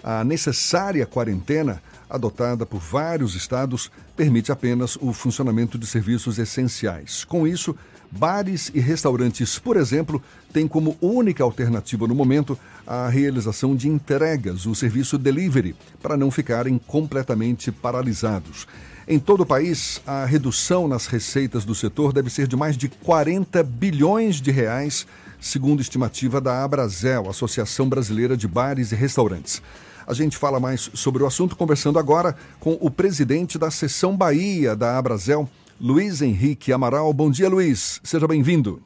A 0.02 0.24
necessária 0.24 1.06
quarentena, 1.06 1.80
adotada 2.10 2.66
por 2.66 2.80
vários 2.80 3.36
estados, 3.36 3.88
permite 4.16 4.50
apenas 4.50 4.96
o 4.96 5.12
funcionamento 5.12 5.78
de 5.78 5.86
serviços 5.86 6.40
essenciais. 6.40 7.22
Com 7.22 7.46
isso, 7.46 7.76
Bares 8.16 8.70
e 8.72 8.78
restaurantes, 8.78 9.58
por 9.58 9.76
exemplo, 9.76 10.22
têm 10.52 10.68
como 10.68 10.96
única 11.00 11.42
alternativa 11.42 12.06
no 12.06 12.14
momento 12.14 12.56
a 12.86 13.08
realização 13.08 13.74
de 13.74 13.88
entregas, 13.88 14.66
o 14.66 14.74
serviço 14.74 15.16
delivery, 15.18 15.74
para 16.02 16.16
não 16.16 16.30
ficarem 16.30 16.78
completamente 16.78 17.72
paralisados. 17.72 18.66
Em 19.06 19.18
todo 19.18 19.42
o 19.42 19.46
país, 19.46 20.00
a 20.06 20.24
redução 20.24 20.88
nas 20.88 21.06
receitas 21.06 21.64
do 21.64 21.74
setor 21.74 22.12
deve 22.12 22.30
ser 22.30 22.46
de 22.46 22.56
mais 22.56 22.76
de 22.76 22.88
40 22.88 23.62
bilhões 23.62 24.40
de 24.40 24.50
reais, 24.50 25.06
segundo 25.40 25.82
estimativa 25.82 26.40
da 26.40 26.64
Abrazel, 26.64 27.28
Associação 27.28 27.88
Brasileira 27.88 28.36
de 28.36 28.48
Bares 28.48 28.92
e 28.92 28.94
Restaurantes. 28.94 29.60
A 30.06 30.14
gente 30.14 30.36
fala 30.36 30.58
mais 30.58 30.90
sobre 30.94 31.22
o 31.22 31.26
assunto 31.26 31.56
conversando 31.56 31.98
agora 31.98 32.36
com 32.60 32.78
o 32.80 32.90
presidente 32.90 33.58
da 33.58 33.70
Seção 33.70 34.16
Bahia 34.16 34.74
da 34.74 34.96
Abrazel, 34.98 35.48
Luiz 35.80 36.22
Henrique 36.22 36.72
Amaral. 36.72 37.12
Bom 37.12 37.30
dia, 37.30 37.48
Luiz. 37.48 38.00
Seja 38.02 38.26
bem-vindo. 38.26 38.80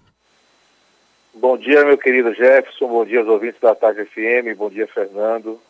Bom 1.40 1.56
dia, 1.56 1.84
meu 1.84 1.96
querido 1.96 2.34
Jefferson. 2.34 2.88
Bom 2.88 3.04
dia 3.04 3.20
aos 3.20 3.28
ouvintes 3.28 3.60
da 3.60 3.72
Tarde 3.72 4.04
FM. 4.06 4.56
Bom 4.56 4.68
dia, 4.68 4.88
Fernando. 4.88 5.60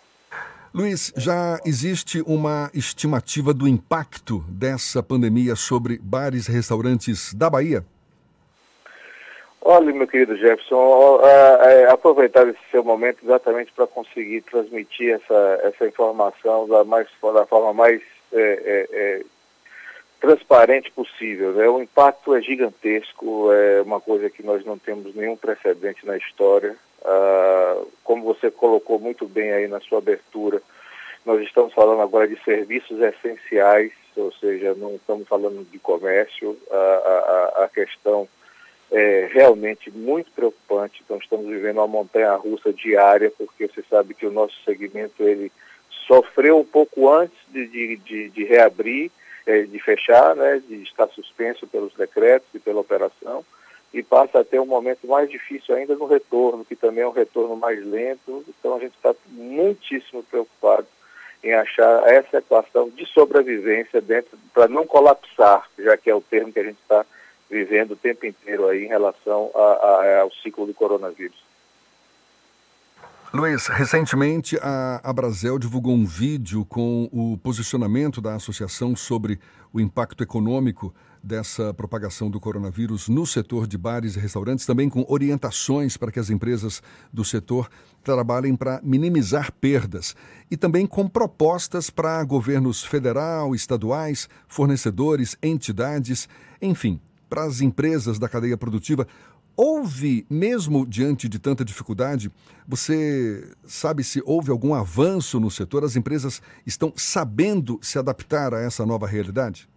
Luiz, 0.74 1.12
já 1.14 1.58
existe 1.66 2.22
uma 2.26 2.70
estimativa 2.72 3.52
do 3.52 3.68
impacto 3.68 4.42
dessa 4.48 5.02
pandemia 5.02 5.54
sobre 5.56 5.98
bares 5.98 6.48
e 6.48 6.52
restaurantes 6.52 7.34
da 7.34 7.50
Bahia? 7.50 7.84
Olha, 9.60 9.92
meu 9.92 10.06
querido 10.06 10.36
Jefferson, 10.36 11.20
é, 11.22 11.82
é, 11.82 11.90
aproveitar 11.90 12.48
esse 12.48 12.58
seu 12.70 12.82
momento 12.82 13.18
exatamente 13.22 13.70
para 13.72 13.86
conseguir 13.86 14.40
transmitir 14.50 15.16
essa, 15.16 15.60
essa 15.64 15.86
informação 15.86 16.66
da, 16.66 16.82
mais, 16.84 17.06
da 17.34 17.44
forma 17.44 17.74
mais 17.74 18.00
é, 18.32 18.86
é, 18.96 19.22
transparente 20.20 20.90
possível. 20.90 21.52
Né? 21.52 21.68
O 21.68 21.80
impacto 21.80 22.34
é 22.34 22.40
gigantesco, 22.40 23.52
é 23.52 23.82
uma 23.82 24.00
coisa 24.00 24.28
que 24.28 24.42
nós 24.42 24.64
não 24.64 24.78
temos 24.78 25.14
nenhum 25.14 25.36
precedente 25.36 26.04
na 26.06 26.16
história. 26.16 26.76
Ah, 27.04 27.82
como 28.04 28.24
você 28.24 28.50
colocou 28.50 28.98
muito 28.98 29.26
bem 29.26 29.52
aí 29.52 29.68
na 29.68 29.80
sua 29.80 29.98
abertura, 29.98 30.60
nós 31.24 31.40
estamos 31.42 31.72
falando 31.74 32.00
agora 32.00 32.26
de 32.26 32.42
serviços 32.42 33.00
essenciais, 33.00 33.92
ou 34.16 34.32
seja, 34.32 34.74
não 34.74 34.94
estamos 34.96 35.28
falando 35.28 35.64
de 35.70 35.78
comércio. 35.78 36.58
A, 36.70 36.76
a, 36.76 37.64
a 37.64 37.68
questão 37.68 38.28
é 38.90 39.28
realmente 39.32 39.90
muito 39.90 40.30
preocupante. 40.32 41.02
Então, 41.04 41.18
estamos 41.18 41.46
vivendo 41.46 41.76
uma 41.76 41.86
montanha-russa 41.86 42.72
diária, 42.72 43.30
porque 43.36 43.68
você 43.68 43.84
sabe 43.88 44.14
que 44.14 44.26
o 44.26 44.32
nosso 44.32 44.56
segmento 44.64 45.22
ele 45.22 45.52
sofreu 46.06 46.58
um 46.58 46.64
pouco 46.64 47.10
antes 47.10 47.38
de, 47.48 47.66
de, 47.66 47.96
de, 47.96 48.28
de 48.30 48.44
reabrir, 48.44 49.10
é, 49.48 49.62
de 49.62 49.78
fechar, 49.78 50.36
né, 50.36 50.62
de 50.68 50.82
estar 50.82 51.08
suspenso 51.08 51.66
pelos 51.66 51.94
decretos 51.94 52.46
e 52.54 52.58
pela 52.58 52.80
operação 52.80 53.42
e 53.94 54.02
passa 54.02 54.40
a 54.40 54.44
ter 54.44 54.60
um 54.60 54.66
momento 54.66 55.06
mais 55.06 55.30
difícil 55.30 55.74
ainda 55.74 55.96
no 55.96 56.04
retorno, 56.04 56.66
que 56.66 56.76
também 56.76 57.02
é 57.02 57.08
um 57.08 57.12
retorno 57.12 57.56
mais 57.56 57.82
lento. 57.82 58.44
Então 58.46 58.76
a 58.76 58.78
gente 58.78 58.94
está 58.94 59.14
muitíssimo 59.28 60.22
preocupado 60.24 60.86
em 61.42 61.54
achar 61.54 62.06
essa 62.06 62.36
equação 62.36 62.90
de 62.90 63.06
sobrevivência 63.06 64.02
dentro 64.02 64.36
para 64.52 64.68
não 64.68 64.86
colapsar, 64.86 65.66
já 65.78 65.96
que 65.96 66.10
é 66.10 66.14
o 66.14 66.20
termo 66.20 66.52
que 66.52 66.60
a 66.60 66.64
gente 66.64 66.78
está 66.82 67.06
vivendo 67.48 67.92
o 67.92 67.96
tempo 67.96 68.26
inteiro 68.26 68.68
aí 68.68 68.84
em 68.84 68.88
relação 68.88 69.50
a, 69.54 69.58
a, 69.58 70.20
ao 70.20 70.30
ciclo 70.30 70.66
do 70.66 70.74
coronavírus. 70.74 71.47
Luiz, 73.32 73.66
recentemente 73.66 74.58
a 74.62 75.02
Abrazel 75.04 75.58
divulgou 75.58 75.94
um 75.94 76.06
vídeo 76.06 76.64
com 76.64 77.10
o 77.12 77.36
posicionamento 77.36 78.22
da 78.22 78.34
associação 78.34 78.96
sobre 78.96 79.38
o 79.70 79.78
impacto 79.78 80.22
econômico 80.22 80.94
dessa 81.22 81.74
propagação 81.74 82.30
do 82.30 82.40
coronavírus 82.40 83.06
no 83.06 83.26
setor 83.26 83.66
de 83.66 83.76
bares 83.76 84.16
e 84.16 84.18
restaurantes, 84.18 84.64
também 84.64 84.88
com 84.88 85.04
orientações 85.06 85.94
para 85.94 86.10
que 86.10 86.18
as 86.18 86.30
empresas 86.30 86.82
do 87.12 87.22
setor 87.22 87.68
trabalhem 88.02 88.56
para 88.56 88.80
minimizar 88.82 89.52
perdas 89.52 90.16
e 90.50 90.56
também 90.56 90.86
com 90.86 91.06
propostas 91.06 91.90
para 91.90 92.24
governos 92.24 92.82
federal, 92.82 93.54
estaduais, 93.54 94.26
fornecedores, 94.46 95.36
entidades, 95.42 96.26
enfim, 96.62 96.98
para 97.28 97.44
as 97.44 97.60
empresas 97.60 98.18
da 98.18 98.26
cadeia 98.26 98.56
produtiva 98.56 99.06
Houve, 99.60 100.24
mesmo 100.30 100.86
diante 100.86 101.28
de 101.28 101.40
tanta 101.40 101.64
dificuldade, 101.64 102.30
você 102.64 103.42
sabe 103.64 104.04
se 104.04 104.22
houve 104.24 104.52
algum 104.52 104.72
avanço 104.72 105.40
no 105.40 105.50
setor? 105.50 105.82
As 105.82 105.96
empresas 105.96 106.40
estão 106.64 106.92
sabendo 106.94 107.76
se 107.82 107.98
adaptar 107.98 108.54
a 108.54 108.60
essa 108.60 108.86
nova 108.86 109.04
realidade? 109.04 109.68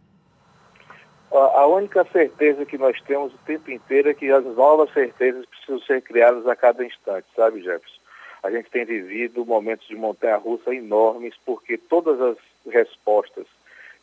A 1.31 1.65
única 1.65 2.05
certeza 2.11 2.63
que 2.63 2.77
nós 2.77 3.01
temos 3.07 3.33
o 3.33 3.37
tempo 3.39 3.71
inteiro 3.71 4.09
é 4.09 4.13
que 4.13 4.29
as 4.29 4.45
novas 4.55 4.93
certezas 4.93 5.47
precisam 5.47 5.79
ser 5.79 6.03
criadas 6.03 6.45
a 6.45 6.55
cada 6.55 6.85
instante, 6.85 7.25
sabe, 7.35 7.63
Jefferson? 7.63 8.01
A 8.43 8.51
gente 8.51 8.69
tem 8.69 8.85
vivido 8.85 9.43
momentos 9.43 9.87
de 9.87 9.95
montanha-russa 9.95 10.75
enormes 10.75 11.33
porque 11.43 11.75
todas 11.75 12.21
as 12.21 12.37
respostas 12.71 13.47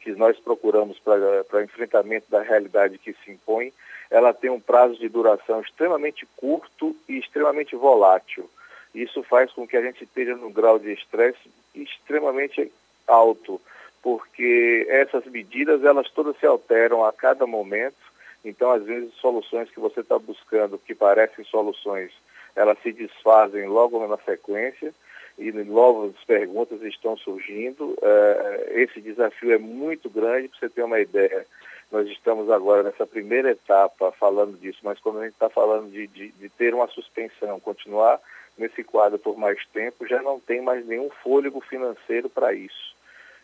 que 0.01 0.11
nós 0.11 0.37
procuramos 0.41 0.99
para 0.99 1.63
enfrentamento 1.63 2.27
da 2.29 2.43
realidade 2.43 2.99
que 2.99 3.15
se 3.25 3.31
impõe 3.31 3.73
ela 4.11 4.33
tem 4.33 4.51
um 4.51 4.61
prazo 4.61 4.99
de 4.99 5.09
duração 5.09 5.61
extremamente 5.61 6.27
curto 6.37 6.97
e 7.09 7.19
extremamente 7.19 7.77
volátil. 7.77 8.49
Isso 8.95 9.23
faz 9.23 9.53
com 9.53 9.67
que 9.67 9.77
a 9.77 9.83
gente 9.83 10.05
esteja 10.05 10.35
num 10.35 10.53
grau 10.53 10.79
de 10.79 10.93
estresse 10.93 11.51
extremamente 11.75 12.73
alto, 13.07 13.61
porque 14.03 14.87
essas 14.89 15.25
medidas 15.27 15.85
elas 15.85 16.11
todas 16.11 16.37
se 16.39 16.47
alteram 16.47 17.05
a 17.05 17.13
cada 17.13 17.47
momento. 17.47 17.97
Então, 18.45 18.71
às 18.71 18.83
vezes, 18.83 19.13
soluções 19.15 19.71
que 19.71 19.81
você 19.81 20.01
está 20.01 20.19
buscando, 20.19 20.79
que 20.79 20.95
parecem 20.95 21.45
soluções, 21.45 22.13
elas 22.57 22.79
se 22.83 22.93
desfazem 22.93 23.67
logo 23.67 24.05
na 24.07 24.17
sequência 24.19 24.95
e 25.39 25.53
novas 25.53 26.13
perguntas 26.27 26.83
estão 26.83 27.17
surgindo. 27.17 27.91
Uh, 27.91 28.71
esse 28.71 29.01
desafio 29.01 29.53
é 29.53 29.59
muito 29.59 30.11
grande, 30.11 30.49
para 30.49 30.59
você 30.59 30.69
ter 30.69 30.83
uma 30.83 30.99
ideia. 30.99 31.47
Nós 31.91 32.07
estamos 32.09 32.51
agora 32.51 32.83
nessa 32.83 33.07
primeira 33.07 33.51
etapa 33.51 34.13
falando 34.13 34.59
disso, 34.59 34.81
mas 34.83 34.99
quando 35.01 35.21
a 35.21 35.25
gente 35.25 35.33
está 35.33 35.49
falando 35.49 35.91
de, 35.91 36.07
de, 36.07 36.29
de, 36.33 36.49
ter 36.51 36.75
uma 36.75 36.87
suspensão, 36.89 37.59
continuar 37.61 38.21
nesse 38.59 38.85
quadro 38.85 39.19
por 39.19 39.39
mais 39.39 39.65
tempo, 39.73 40.07
já 40.07 40.21
não 40.21 40.39
tem 40.39 40.61
mais 40.61 40.85
nenhum 40.87 41.09
fôlego 41.23 41.61
financeiro 41.61 42.29
para 42.29 42.53
isso. 42.53 42.95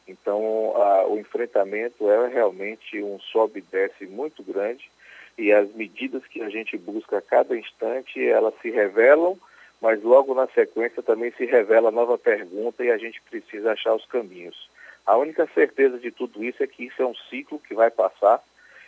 Então, 0.07 0.74
a, 0.76 1.07
o 1.07 1.18
enfrentamento 1.18 2.11
é 2.11 2.28
realmente 2.28 3.02
um 3.02 3.18
sobe 3.18 3.61
e 3.61 3.62
desce 3.62 4.07
muito 4.07 4.42
grande 4.42 4.90
e 5.37 5.52
as 5.52 5.72
medidas 5.74 6.24
que 6.26 6.42
a 6.42 6.48
gente 6.48 6.76
busca 6.76 7.18
a 7.18 7.22
cada 7.22 7.57
instante, 7.57 8.24
elas 8.24 8.54
se 8.61 8.70
revelam, 8.70 9.37
mas 9.80 10.02
logo 10.02 10.35
na 10.35 10.46
sequência 10.48 11.02
também 11.02 11.33
se 11.33 11.44
revela 11.44 11.90
nova 11.90 12.16
pergunta 12.16 12.85
e 12.85 12.90
a 12.90 12.96
gente 12.96 13.20
precisa 13.22 13.72
achar 13.72 13.94
os 13.94 14.07
caminhos. 14.07 14.68
A 15.07 15.17
única 15.17 15.47
certeza 15.55 15.99
de 15.99 16.11
tudo 16.11 16.43
isso 16.43 16.62
é 16.62 16.67
que 16.67 16.85
isso 16.85 17.03
é 17.03 17.07
um 17.07 17.14
ciclo 17.14 17.59
que 17.59 17.75
vai 17.75 17.90
passar 17.90 18.43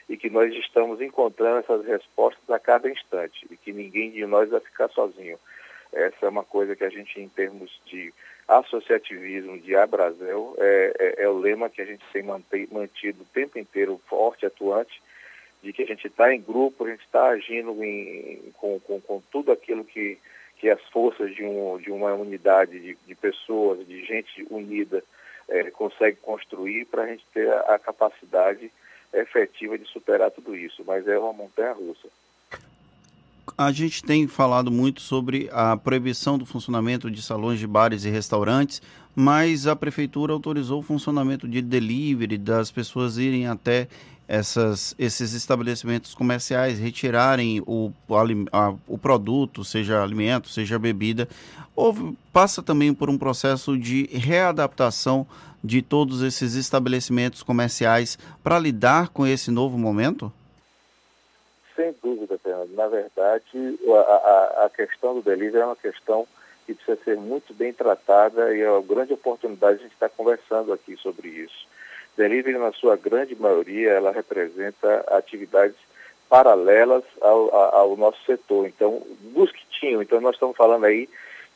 e 0.08 0.16
que 0.16 0.30
nós 0.30 0.52
estamos 0.54 1.00
encontrando 1.00 1.58
essas 1.58 1.84
respostas 1.84 2.48
a 2.48 2.58
cada 2.58 2.88
instante 2.90 3.46
e 3.50 3.56
que 3.56 3.72
ninguém 3.72 4.10
de 4.10 4.24
nós 4.24 4.48
vai 4.48 4.60
ficar 4.60 4.88
sozinho. 4.88 5.38
Essa 5.92 6.26
é 6.26 6.28
uma 6.28 6.44
coisa 6.44 6.76
que 6.76 6.84
a 6.84 6.88
gente, 6.88 7.20
em 7.20 7.28
termos 7.28 7.80
de 7.86 8.12
associativismo, 8.48 9.58
de 9.58 9.74
Abrazel, 9.74 10.54
é, 10.58 10.92
é, 10.98 11.24
é 11.24 11.28
o 11.28 11.38
lema 11.38 11.68
que 11.68 11.82
a 11.82 11.84
gente 11.84 12.04
tem 12.12 12.22
mantido 12.22 13.22
o 13.22 13.32
tempo 13.32 13.58
inteiro 13.58 14.00
forte, 14.08 14.46
atuante, 14.46 15.02
de 15.62 15.72
que 15.72 15.82
a 15.82 15.86
gente 15.86 16.06
está 16.06 16.32
em 16.32 16.40
grupo, 16.40 16.84
a 16.84 16.90
gente 16.90 17.04
está 17.04 17.26
agindo 17.28 17.82
em, 17.82 18.52
com, 18.56 18.78
com, 18.80 19.00
com, 19.00 19.22
tudo 19.32 19.50
aquilo 19.50 19.84
que, 19.84 20.18
que 20.58 20.70
as 20.70 20.80
forças 20.90 21.34
de, 21.34 21.44
um, 21.44 21.78
de 21.78 21.90
uma 21.90 22.14
unidade 22.14 22.78
de, 22.78 22.96
de 23.06 23.14
pessoas, 23.14 23.84
de 23.86 24.04
gente 24.04 24.46
unida, 24.48 25.02
é, 25.48 25.70
consegue 25.70 26.18
construir 26.18 26.86
para 26.86 27.02
a 27.02 27.06
gente 27.06 27.24
ter 27.32 27.50
a, 27.50 27.74
a 27.74 27.78
capacidade 27.78 28.70
efetiva 29.12 29.78
de 29.78 29.86
superar 29.86 30.30
tudo 30.30 30.54
isso. 30.54 30.82
Mas 30.86 31.06
é 31.06 31.18
uma 31.18 31.32
montanha 31.32 31.72
russa. 31.72 32.08
A 33.56 33.72
gente 33.72 34.02
tem 34.02 34.26
falado 34.26 34.70
muito 34.70 35.00
sobre 35.00 35.48
a 35.52 35.76
proibição 35.76 36.36
do 36.36 36.44
funcionamento 36.44 37.10
de 37.10 37.22
salões 37.22 37.58
de 37.58 37.66
bares 37.66 38.04
e 38.04 38.10
restaurantes, 38.10 38.82
mas 39.14 39.66
a 39.66 39.74
prefeitura 39.74 40.32
autorizou 40.32 40.80
o 40.80 40.82
funcionamento 40.82 41.48
de 41.48 41.62
delivery, 41.62 42.36
das 42.36 42.70
pessoas 42.70 43.16
irem 43.16 43.46
até 43.46 43.88
essas, 44.28 44.94
esses 44.98 45.32
estabelecimentos 45.32 46.14
comerciais 46.14 46.78
retirarem 46.78 47.62
o, 47.66 47.92
a, 48.52 48.74
o 48.86 48.98
produto, 48.98 49.64
seja 49.64 50.02
alimento, 50.02 50.48
seja 50.48 50.78
bebida, 50.78 51.28
houve, 51.74 52.16
passa 52.32 52.62
também 52.62 52.92
por 52.92 53.08
um 53.08 53.18
processo 53.18 53.78
de 53.78 54.06
readaptação 54.06 55.26
de 55.62 55.82
todos 55.82 56.22
esses 56.22 56.54
estabelecimentos 56.54 57.42
comerciais 57.42 58.18
para 58.42 58.58
lidar 58.58 59.08
com 59.10 59.26
esse 59.26 59.50
novo 59.50 59.78
momento? 59.78 60.32
Sem 61.74 61.94
dúvida, 62.02 62.38
Fernando. 62.38 62.74
Na 62.74 62.88
verdade, 62.88 63.78
a, 63.88 64.62
a, 64.62 64.64
a 64.66 64.70
questão 64.70 65.14
do 65.14 65.22
delivery 65.22 65.62
é 65.62 65.66
uma 65.66 65.76
questão 65.76 66.26
que 66.64 66.74
precisa 66.74 66.98
ser 67.04 67.16
muito 67.16 67.54
bem 67.54 67.72
tratada 67.72 68.54
e 68.54 68.60
é 68.60 68.70
uma 68.70 68.82
grande 68.82 69.12
oportunidade 69.12 69.78
de 69.78 69.80
a 69.80 69.82
gente 69.84 69.94
estar 69.94 70.08
conversando 70.08 70.72
aqui 70.72 70.96
sobre 70.96 71.28
isso. 71.28 71.68
Delivery, 72.16 72.58
na 72.58 72.72
sua 72.72 72.96
grande 72.96 73.34
maioria, 73.34 73.90
ela 73.90 74.12
representa 74.12 75.04
atividades 75.08 75.76
paralelas 76.28 77.04
ao, 77.20 77.54
ao 77.54 77.96
nosso 77.96 78.22
setor. 78.24 78.66
Então, 78.66 79.02
busque 79.32 79.62
tinham. 79.70 80.02
Então, 80.02 80.20
nós 80.20 80.34
estamos 80.34 80.56
falando 80.56 80.84
aí 80.84 81.08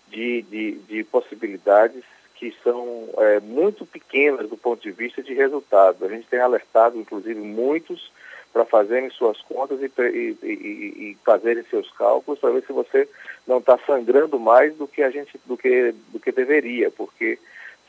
de, 0.08 0.42
de, 0.42 0.72
de 0.72 1.04
possibilidades 1.04 2.04
que 2.34 2.54
são 2.62 3.08
é, 3.18 3.40
muito 3.40 3.84
pequenas 3.84 4.48
do 4.48 4.56
ponto 4.56 4.82
de 4.82 4.90
vista 4.90 5.22
de 5.22 5.34
resultado. 5.34 6.04
A 6.04 6.08
gente 6.08 6.26
tem 6.26 6.40
alertado, 6.40 6.98
inclusive, 6.98 7.38
muitos 7.38 8.10
para 8.52 8.64
fazerem 8.64 9.10
suas 9.10 9.40
contas 9.42 9.78
e, 9.80 9.90
e, 10.02 10.36
e, 10.42 10.46
e 10.46 11.16
fazerem 11.24 11.62
seus 11.70 11.90
cálculos 11.92 12.40
para 12.40 12.50
ver 12.50 12.64
se 12.66 12.72
você 12.72 13.08
não 13.46 13.58
está 13.58 13.78
sangrando 13.86 14.40
mais 14.40 14.74
do 14.76 14.88
que 14.88 15.02
a 15.02 15.10
gente 15.10 15.38
do 15.46 15.56
que 15.56 15.94
do 16.08 16.18
que 16.18 16.32
deveria, 16.32 16.90
porque 16.90 17.38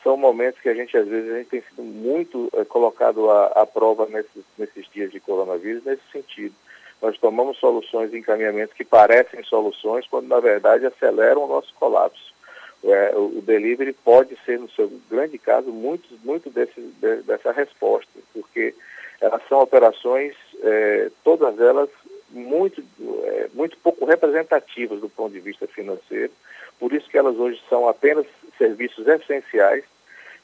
são 0.02 0.16
momentos 0.16 0.60
que 0.60 0.68
a 0.68 0.74
gente, 0.74 0.96
às 0.96 1.06
vezes, 1.06 1.30
a 1.30 1.38
gente 1.38 1.48
tem 1.48 1.62
sido 1.62 1.82
muito 1.82 2.50
é, 2.54 2.64
colocado 2.64 3.30
à, 3.30 3.46
à 3.46 3.66
prova 3.66 4.06
nesses, 4.06 4.44
nesses 4.58 4.88
dias 4.90 5.10
de 5.10 5.20
coronavírus, 5.20 5.84
nesse 5.84 6.02
sentido. 6.10 6.54
Nós 7.00 7.18
tomamos 7.18 7.58
soluções 7.58 8.12
e 8.12 8.18
encaminhamentos 8.18 8.76
que 8.76 8.84
parecem 8.84 9.42
soluções, 9.44 10.06
quando, 10.08 10.28
na 10.28 10.40
verdade, 10.40 10.86
aceleram 10.86 11.44
o 11.44 11.48
nosso 11.48 11.72
colapso. 11.74 12.32
É, 12.84 13.12
o, 13.14 13.38
o 13.38 13.42
delivery 13.42 13.92
pode 13.92 14.36
ser, 14.44 14.58
no 14.58 14.70
seu 14.70 14.90
grande 15.08 15.38
caso, 15.38 15.70
muito, 15.70 16.08
muito 16.24 16.50
desse, 16.50 16.80
de, 16.80 17.16
dessa 17.22 17.52
resposta, 17.52 18.10
porque 18.32 18.74
elas 19.20 19.40
são 19.48 19.60
operações, 19.60 20.34
é, 20.62 21.10
todas 21.22 21.58
elas 21.60 21.88
muito, 22.30 22.82
é, 23.24 23.48
muito 23.54 23.76
pouco 23.78 24.04
representativas 24.04 25.00
do 25.00 25.08
ponto 25.08 25.32
de 25.32 25.38
vista 25.38 25.66
financeiro, 25.68 26.32
por 26.80 26.92
isso 26.92 27.08
que 27.08 27.16
elas 27.16 27.36
hoje 27.36 27.62
são 27.68 27.88
apenas 27.88 28.26
serviços 28.58 29.06
essenciais, 29.06 29.84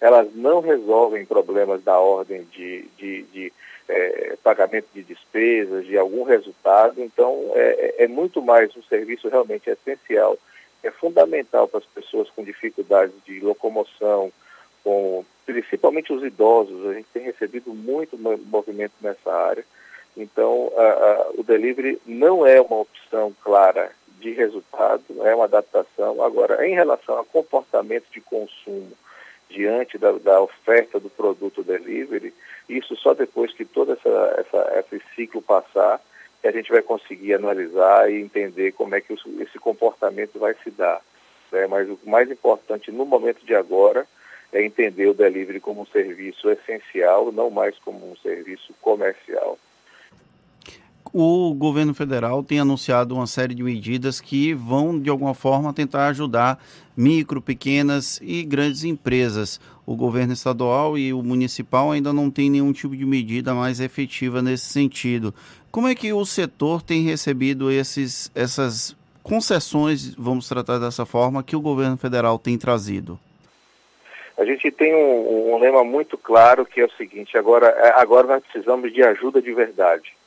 elas 0.00 0.28
não 0.34 0.60
resolvem 0.60 1.24
problemas 1.24 1.82
da 1.82 1.98
ordem 1.98 2.44
de, 2.52 2.82
de, 2.96 3.22
de 3.24 3.52
é, 3.88 4.36
pagamento 4.42 4.86
de 4.94 5.02
despesas, 5.02 5.86
de 5.86 5.96
algum 5.96 6.22
resultado, 6.22 7.02
então 7.02 7.50
é, 7.54 7.94
é, 7.98 8.04
é 8.04 8.08
muito 8.08 8.40
mais 8.42 8.74
um 8.76 8.82
serviço 8.82 9.28
realmente 9.28 9.68
essencial, 9.70 10.38
é 10.82 10.90
fundamental 10.90 11.66
para 11.66 11.78
as 11.78 11.86
pessoas 11.86 12.30
com 12.30 12.44
dificuldades 12.44 13.14
de 13.26 13.40
locomoção, 13.40 14.32
com 14.84 15.24
principalmente 15.44 16.12
os 16.12 16.22
idosos, 16.22 16.86
a 16.86 16.94
gente 16.94 17.08
tem 17.12 17.22
recebido 17.22 17.72
muito 17.74 18.18
movimento 18.18 18.92
nessa 19.00 19.32
área, 19.32 19.64
então 20.16 20.70
a, 20.76 20.82
a, 20.82 21.30
o 21.36 21.42
delivery 21.42 22.00
não 22.06 22.46
é 22.46 22.60
uma 22.60 22.80
opção 22.80 23.34
clara 23.42 23.90
de 24.20 24.32
resultado, 24.32 25.04
é 25.22 25.34
uma 25.34 25.44
adaptação. 25.44 26.20
Agora, 26.22 26.66
em 26.66 26.74
relação 26.74 27.18
a 27.18 27.24
comportamento 27.24 28.06
de 28.10 28.20
consumo 28.20 28.90
diante 29.48 29.98
da, 29.98 30.12
da 30.12 30.40
oferta 30.40 31.00
do 31.00 31.10
produto 31.10 31.62
delivery, 31.62 32.34
isso 32.68 32.96
só 32.96 33.14
depois 33.14 33.52
que 33.52 33.64
todo 33.64 33.92
essa, 33.92 34.34
essa, 34.38 34.84
esse 34.90 35.02
ciclo 35.14 35.40
passar, 35.40 36.00
que 36.40 36.48
a 36.48 36.52
gente 36.52 36.70
vai 36.70 36.82
conseguir 36.82 37.34
analisar 37.34 38.10
e 38.10 38.20
entender 38.20 38.72
como 38.72 38.94
é 38.94 39.00
que 39.00 39.12
esse 39.12 39.58
comportamento 39.58 40.38
vai 40.38 40.54
se 40.62 40.70
dar. 40.70 41.00
Né? 41.50 41.66
Mas 41.66 41.88
o 41.88 41.98
mais 42.04 42.30
importante 42.30 42.92
no 42.92 43.04
momento 43.04 43.44
de 43.44 43.54
agora 43.54 44.06
é 44.52 44.62
entender 44.62 45.08
o 45.08 45.14
delivery 45.14 45.60
como 45.60 45.82
um 45.82 45.86
serviço 45.86 46.50
essencial, 46.50 47.32
não 47.32 47.50
mais 47.50 47.76
como 47.78 48.10
um 48.10 48.16
serviço 48.16 48.72
comercial 48.80 49.58
o 51.12 51.54
governo 51.54 51.94
federal 51.94 52.42
tem 52.42 52.60
anunciado 52.60 53.14
uma 53.14 53.26
série 53.26 53.54
de 53.54 53.62
medidas 53.62 54.20
que 54.20 54.52
vão, 54.52 54.98
de 54.98 55.08
alguma 55.08 55.34
forma, 55.34 55.72
tentar 55.72 56.08
ajudar 56.08 56.62
micro, 56.96 57.40
pequenas 57.40 58.20
e 58.22 58.42
grandes 58.42 58.84
empresas. 58.84 59.60
O 59.86 59.96
governo 59.96 60.32
estadual 60.32 60.98
e 60.98 61.12
o 61.12 61.22
municipal 61.22 61.92
ainda 61.92 62.12
não 62.12 62.30
tem 62.30 62.50
nenhum 62.50 62.72
tipo 62.72 62.96
de 62.96 63.06
medida 63.06 63.54
mais 63.54 63.80
efetiva 63.80 64.42
nesse 64.42 64.66
sentido. 64.66 65.34
Como 65.70 65.88
é 65.88 65.94
que 65.94 66.12
o 66.12 66.24
setor 66.24 66.82
tem 66.82 67.02
recebido 67.02 67.70
esses, 67.70 68.30
essas 68.34 68.96
concessões, 69.22 70.14
vamos 70.14 70.48
tratar 70.48 70.78
dessa 70.78 71.06
forma, 71.06 71.42
que 71.42 71.56
o 71.56 71.60
governo 71.60 71.96
federal 71.96 72.38
tem 72.38 72.58
trazido? 72.58 73.18
A 74.36 74.44
gente 74.44 74.70
tem 74.70 74.94
um, 74.94 75.54
um 75.54 75.58
lema 75.58 75.82
muito 75.82 76.16
claro 76.16 76.64
que 76.64 76.80
é 76.80 76.84
o 76.84 76.92
seguinte: 76.92 77.36
agora, 77.36 77.66
é, 77.66 78.00
agora 78.00 78.26
nós 78.26 78.42
precisamos 78.44 78.92
de 78.92 79.02
ajuda 79.02 79.42
de 79.42 79.52
verdade 79.52 80.17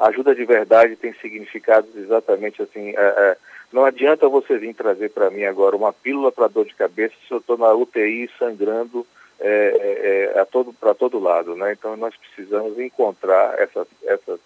ajuda 0.00 0.34
de 0.34 0.44
verdade 0.44 0.96
tem 0.96 1.12
significado 1.14 1.86
exatamente 1.96 2.62
assim. 2.62 2.90
É, 2.90 3.00
é, 3.00 3.36
não 3.72 3.84
adianta 3.84 4.28
você 4.28 4.58
vir 4.58 4.74
trazer 4.74 5.10
para 5.10 5.30
mim 5.30 5.44
agora 5.44 5.76
uma 5.76 5.92
pílula 5.92 6.32
para 6.32 6.48
dor 6.48 6.64
de 6.64 6.74
cabeça 6.74 7.14
se 7.26 7.32
eu 7.32 7.38
estou 7.38 7.56
na 7.56 7.72
UTI 7.72 8.28
sangrando 8.38 9.06
é, 9.38 10.32
é, 10.34 10.40
é 10.40 10.44
todo, 10.44 10.72
para 10.72 10.94
todo 10.94 11.18
lado. 11.18 11.54
Né? 11.54 11.72
Então 11.72 11.96
nós 11.96 12.14
precisamos 12.16 12.78
encontrar 12.78 13.58
essas, 13.58 13.86
essas 14.04 14.40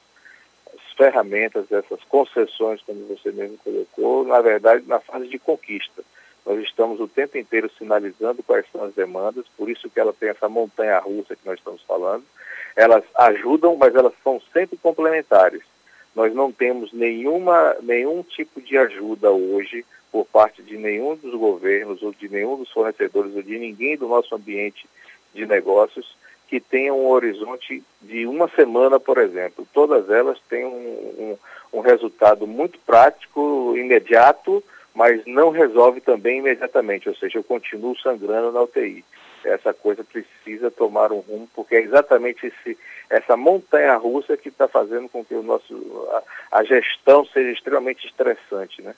ferramentas, 0.96 1.70
essas 1.70 2.02
concessões, 2.04 2.80
como 2.82 3.06
você 3.06 3.32
mesmo 3.32 3.58
colocou, 3.58 4.24
na 4.24 4.40
verdade, 4.40 4.84
na 4.86 5.00
fase 5.00 5.28
de 5.28 5.38
conquista. 5.38 6.02
Nós 6.44 6.62
estamos 6.62 7.00
o 7.00 7.08
tempo 7.08 7.38
inteiro 7.38 7.70
sinalizando 7.78 8.42
quais 8.42 8.66
são 8.70 8.84
as 8.84 8.94
demandas, 8.94 9.46
por 9.56 9.70
isso 9.70 9.88
que 9.88 9.98
ela 9.98 10.12
tem 10.12 10.28
essa 10.28 10.48
montanha 10.48 10.98
russa 10.98 11.34
que 11.34 11.46
nós 11.46 11.58
estamos 11.58 11.82
falando, 11.82 12.24
elas 12.76 13.04
ajudam, 13.16 13.76
mas 13.76 13.94
elas 13.94 14.12
são 14.22 14.40
sempre 14.52 14.76
complementares. 14.76 15.62
Nós 16.14 16.34
não 16.34 16.52
temos 16.52 16.92
nenhuma, 16.92 17.76
nenhum 17.82 18.22
tipo 18.22 18.60
de 18.60 18.76
ajuda 18.76 19.30
hoje 19.30 19.84
por 20.12 20.24
parte 20.26 20.62
de 20.62 20.76
nenhum 20.76 21.16
dos 21.16 21.34
governos 21.34 22.02
ou 22.02 22.12
de 22.12 22.28
nenhum 22.28 22.56
dos 22.56 22.70
fornecedores 22.70 23.34
ou 23.34 23.42
de 23.42 23.58
ninguém 23.58 23.96
do 23.96 24.06
nosso 24.06 24.34
ambiente 24.34 24.86
de 25.34 25.44
negócios 25.44 26.16
que 26.46 26.60
tenha 26.60 26.94
um 26.94 27.08
horizonte 27.08 27.82
de 28.00 28.26
uma 28.26 28.48
semana, 28.48 29.00
por 29.00 29.18
exemplo. 29.18 29.66
Todas 29.72 30.08
elas 30.08 30.38
têm 30.48 30.64
um, 30.64 30.70
um, 30.70 31.38
um 31.72 31.80
resultado 31.80 32.46
muito 32.46 32.78
prático, 32.80 33.74
imediato, 33.76 34.62
mas 34.94 35.24
não 35.26 35.50
resolve 35.50 36.00
também 36.00 36.38
imediatamente, 36.38 37.08
ou 37.08 37.14
seja, 37.14 37.38
eu 37.38 37.44
continuo 37.44 37.98
sangrando 37.98 38.52
na 38.52 38.62
UTI 38.62 39.04
essa 39.44 39.72
coisa 39.74 40.02
precisa 40.04 40.70
tomar 40.70 41.12
um 41.12 41.20
rumo, 41.20 41.48
porque 41.54 41.76
é 41.76 41.82
exatamente 41.82 42.46
esse, 42.46 42.78
essa 43.10 43.36
montanha 43.36 43.96
russa 43.96 44.36
que 44.36 44.48
está 44.48 44.66
fazendo 44.66 45.08
com 45.08 45.24
que 45.24 45.34
o 45.34 45.42
nosso, 45.42 45.74
a, 46.50 46.58
a, 46.58 46.64
gestão 46.64 47.24
seja 47.26 47.50
extremamente 47.50 48.06
estressante. 48.06 48.82
Né? 48.82 48.94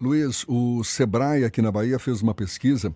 Luiz, 0.00 0.44
o 0.48 0.82
Sebrae 0.82 1.44
aqui 1.44 1.60
na 1.60 1.70
Bahia 1.70 1.98
fez 1.98 2.22
uma 2.22 2.34
pesquisa 2.34 2.92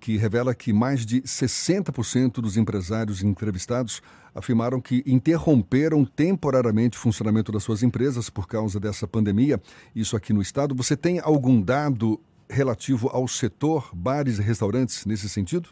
que 0.00 0.16
revela 0.16 0.54
que 0.54 0.72
mais 0.72 1.04
de 1.04 1.22
60% 1.22 2.34
dos 2.34 2.56
empresários 2.56 3.22
entrevistados 3.22 4.02
afirmaram 4.34 4.80
que 4.80 5.02
interromperam 5.06 6.04
temporariamente 6.04 6.98
o 6.98 7.00
funcionamento 7.00 7.50
das 7.50 7.62
suas 7.62 7.82
empresas 7.82 8.28
por 8.28 8.46
causa 8.46 8.78
dessa 8.78 9.06
pandemia, 9.06 9.60
isso 9.94 10.16
aqui 10.16 10.32
no 10.32 10.42
estado. 10.42 10.74
Você 10.74 10.96
tem 10.96 11.18
algum 11.20 11.60
dado 11.60 12.20
relativo 12.48 13.08
ao 13.08 13.26
setor 13.26 13.90
bares 13.94 14.38
e 14.38 14.42
restaurantes 14.42 15.06
nesse 15.06 15.28
sentido? 15.28 15.70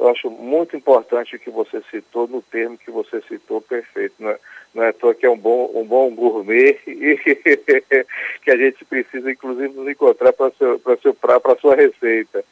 eu 0.00 0.08
acho 0.08 0.30
muito 0.30 0.74
importante 0.74 1.36
o 1.36 1.38
que 1.38 1.50
você 1.50 1.82
citou 1.90 2.26
no 2.26 2.40
termo 2.40 2.78
que 2.78 2.90
você 2.90 3.20
citou 3.28 3.60
perfeito. 3.60 4.14
Não 4.18 4.30
é, 4.30 4.38
não 4.74 4.84
é 4.84 5.14
que 5.14 5.26
é 5.26 5.30
um 5.30 5.36
bom, 5.36 5.70
um 5.74 5.84
bom 5.84 6.10
gourmet 6.14 6.80
e 6.88 7.16
que 8.42 8.50
a 8.50 8.56
gente 8.56 8.82
precisa, 8.86 9.30
inclusive, 9.30 9.74
nos 9.74 9.86
encontrar 9.86 10.32
para 10.32 10.46
a 10.48 11.56
sua 11.60 11.76
receita. 11.76 12.42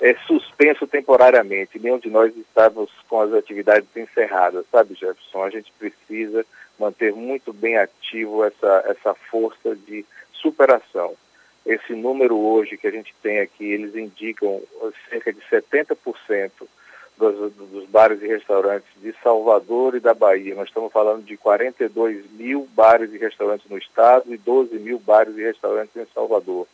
É 0.00 0.14
suspenso 0.26 0.86
temporariamente, 0.86 1.78
nenhum 1.78 1.98
de 1.98 2.08
nós 2.08 2.34
estamos 2.36 2.90
com 3.08 3.20
as 3.20 3.32
atividades 3.32 3.88
encerradas, 3.96 4.64
sabe, 4.70 4.94
Jefferson? 4.94 5.42
A 5.42 5.50
gente 5.50 5.72
precisa 5.78 6.46
manter 6.78 7.12
muito 7.12 7.52
bem 7.52 7.76
ativo 7.76 8.44
essa, 8.44 8.84
essa 8.86 9.14
força 9.14 9.74
de 9.74 10.04
superação. 10.32 11.14
Esse 11.66 11.94
número 11.94 12.36
hoje 12.36 12.78
que 12.78 12.86
a 12.86 12.90
gente 12.90 13.12
tem 13.20 13.40
aqui, 13.40 13.64
eles 13.64 13.94
indicam 13.96 14.62
cerca 15.10 15.32
de 15.32 15.40
70% 15.50 16.50
dos, 17.18 17.52
dos, 17.52 17.84
bares 17.88 18.22
e 18.22 18.28
restaurantes 18.28 18.88
de 19.02 19.12
Salvador 19.22 19.96
e 19.96 20.00
da 20.00 20.14
Bahia. 20.14 20.54
Nós 20.54 20.68
estamos 20.68 20.92
falando 20.92 21.24
de 21.24 21.36
42 21.36 22.30
mil 22.32 22.68
bares 22.72 23.12
e 23.12 23.18
restaurantes 23.18 23.68
no 23.68 23.76
estado 23.76 24.32
e 24.32 24.38
12 24.38 24.78
mil 24.78 24.98
bares 25.00 25.36
e 25.36 25.42
restaurantes 25.42 25.94
em 25.96 26.06
Salvador. 26.14 26.66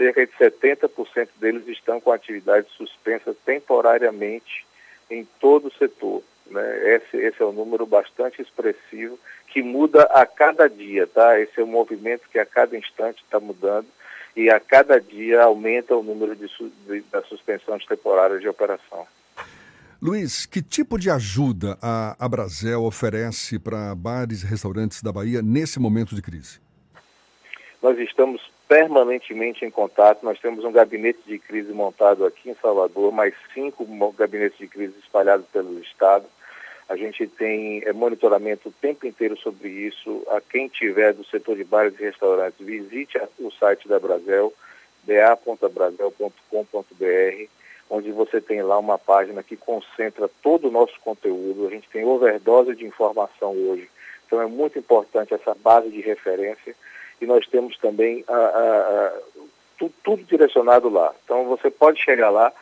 Cerca 0.00 0.24
de 0.24 0.32
70% 0.32 1.28
deles 1.38 1.68
estão 1.68 2.00
com 2.00 2.10
atividade 2.10 2.66
suspensa 2.74 3.36
temporariamente 3.44 4.64
em 5.10 5.28
todo 5.38 5.68
o 5.68 5.74
setor. 5.74 6.22
Né? 6.46 6.94
Esse, 6.96 7.18
esse 7.18 7.42
é 7.42 7.44
um 7.44 7.52
número 7.52 7.84
bastante 7.84 8.40
expressivo 8.40 9.18
que 9.48 9.62
muda 9.62 10.04
a 10.04 10.24
cada 10.24 10.70
dia, 10.70 11.06
tá? 11.06 11.38
Esse 11.38 11.60
é 11.60 11.62
um 11.62 11.66
movimento 11.66 12.22
que 12.32 12.38
a 12.38 12.46
cada 12.46 12.78
instante 12.78 13.22
está 13.22 13.38
mudando 13.38 13.88
e 14.34 14.48
a 14.48 14.58
cada 14.58 14.98
dia 14.98 15.42
aumenta 15.42 15.94
o 15.94 16.02
número 16.02 16.34
de, 16.34 16.46
de, 16.86 17.02
da 17.12 17.20
suspensão 17.24 17.78
temporária 17.80 18.38
de 18.38 18.48
operação. 18.48 19.06
Luiz, 20.00 20.46
que 20.46 20.62
tipo 20.62 20.98
de 20.98 21.10
ajuda 21.10 21.76
a 21.82 22.16
Abrazel 22.18 22.84
oferece 22.84 23.58
para 23.58 23.94
bares 23.94 24.42
e 24.42 24.46
restaurantes 24.46 25.02
da 25.02 25.12
Bahia 25.12 25.42
nesse 25.42 25.78
momento 25.78 26.14
de 26.14 26.22
crise? 26.22 26.58
Nós 27.82 27.98
estamos 27.98 28.40
permanentemente 28.70 29.64
em 29.64 29.70
contato. 29.70 30.22
Nós 30.22 30.38
temos 30.38 30.64
um 30.64 30.70
gabinete 30.70 31.18
de 31.26 31.40
crise 31.40 31.72
montado 31.72 32.24
aqui 32.24 32.50
em 32.50 32.54
Salvador, 32.54 33.10
mais 33.10 33.34
cinco 33.52 33.84
gabinetes 34.12 34.60
de 34.60 34.68
crise 34.68 34.94
espalhados 35.00 35.44
pelo 35.52 35.80
Estado. 35.80 36.24
A 36.88 36.94
gente 36.94 37.26
tem 37.26 37.82
é, 37.84 37.92
monitoramento 37.92 38.68
o 38.68 38.74
tempo 38.80 39.08
inteiro 39.08 39.36
sobre 39.36 39.68
isso. 39.68 40.24
A 40.28 40.40
quem 40.40 40.68
tiver 40.68 41.12
do 41.12 41.24
setor 41.24 41.56
de 41.56 41.64
bares 41.64 41.98
e 41.98 42.04
restaurantes, 42.04 42.64
visite 42.64 43.20
o 43.40 43.50
site 43.50 43.88
da 43.88 43.98
Brasil, 43.98 44.54
ba.brasil.com.br 45.02 47.48
onde 47.92 48.12
você 48.12 48.40
tem 48.40 48.62
lá 48.62 48.78
uma 48.78 48.96
página 48.96 49.42
que 49.42 49.56
concentra 49.56 50.30
todo 50.44 50.68
o 50.68 50.70
nosso 50.70 50.94
conteúdo. 51.00 51.66
A 51.66 51.70
gente 51.70 51.90
tem 51.90 52.04
overdose 52.04 52.76
de 52.76 52.86
informação 52.86 53.50
hoje. 53.50 53.90
Então 54.24 54.40
é 54.40 54.46
muito 54.46 54.78
importante 54.78 55.34
essa 55.34 55.56
base 55.56 55.90
de 55.90 56.00
referência. 56.00 56.76
E 57.20 57.26
nós 57.26 57.46
temos 57.46 57.76
também 57.78 58.24
a, 58.26 58.34
a, 58.34 59.06
a, 59.06 59.12
tudo, 59.78 59.94
tudo 60.02 60.22
direcionado 60.24 60.88
lá. 60.88 61.14
Então 61.24 61.44
você 61.44 61.70
pode 61.70 62.00
chegar 62.02 62.30
lá, 62.30 62.52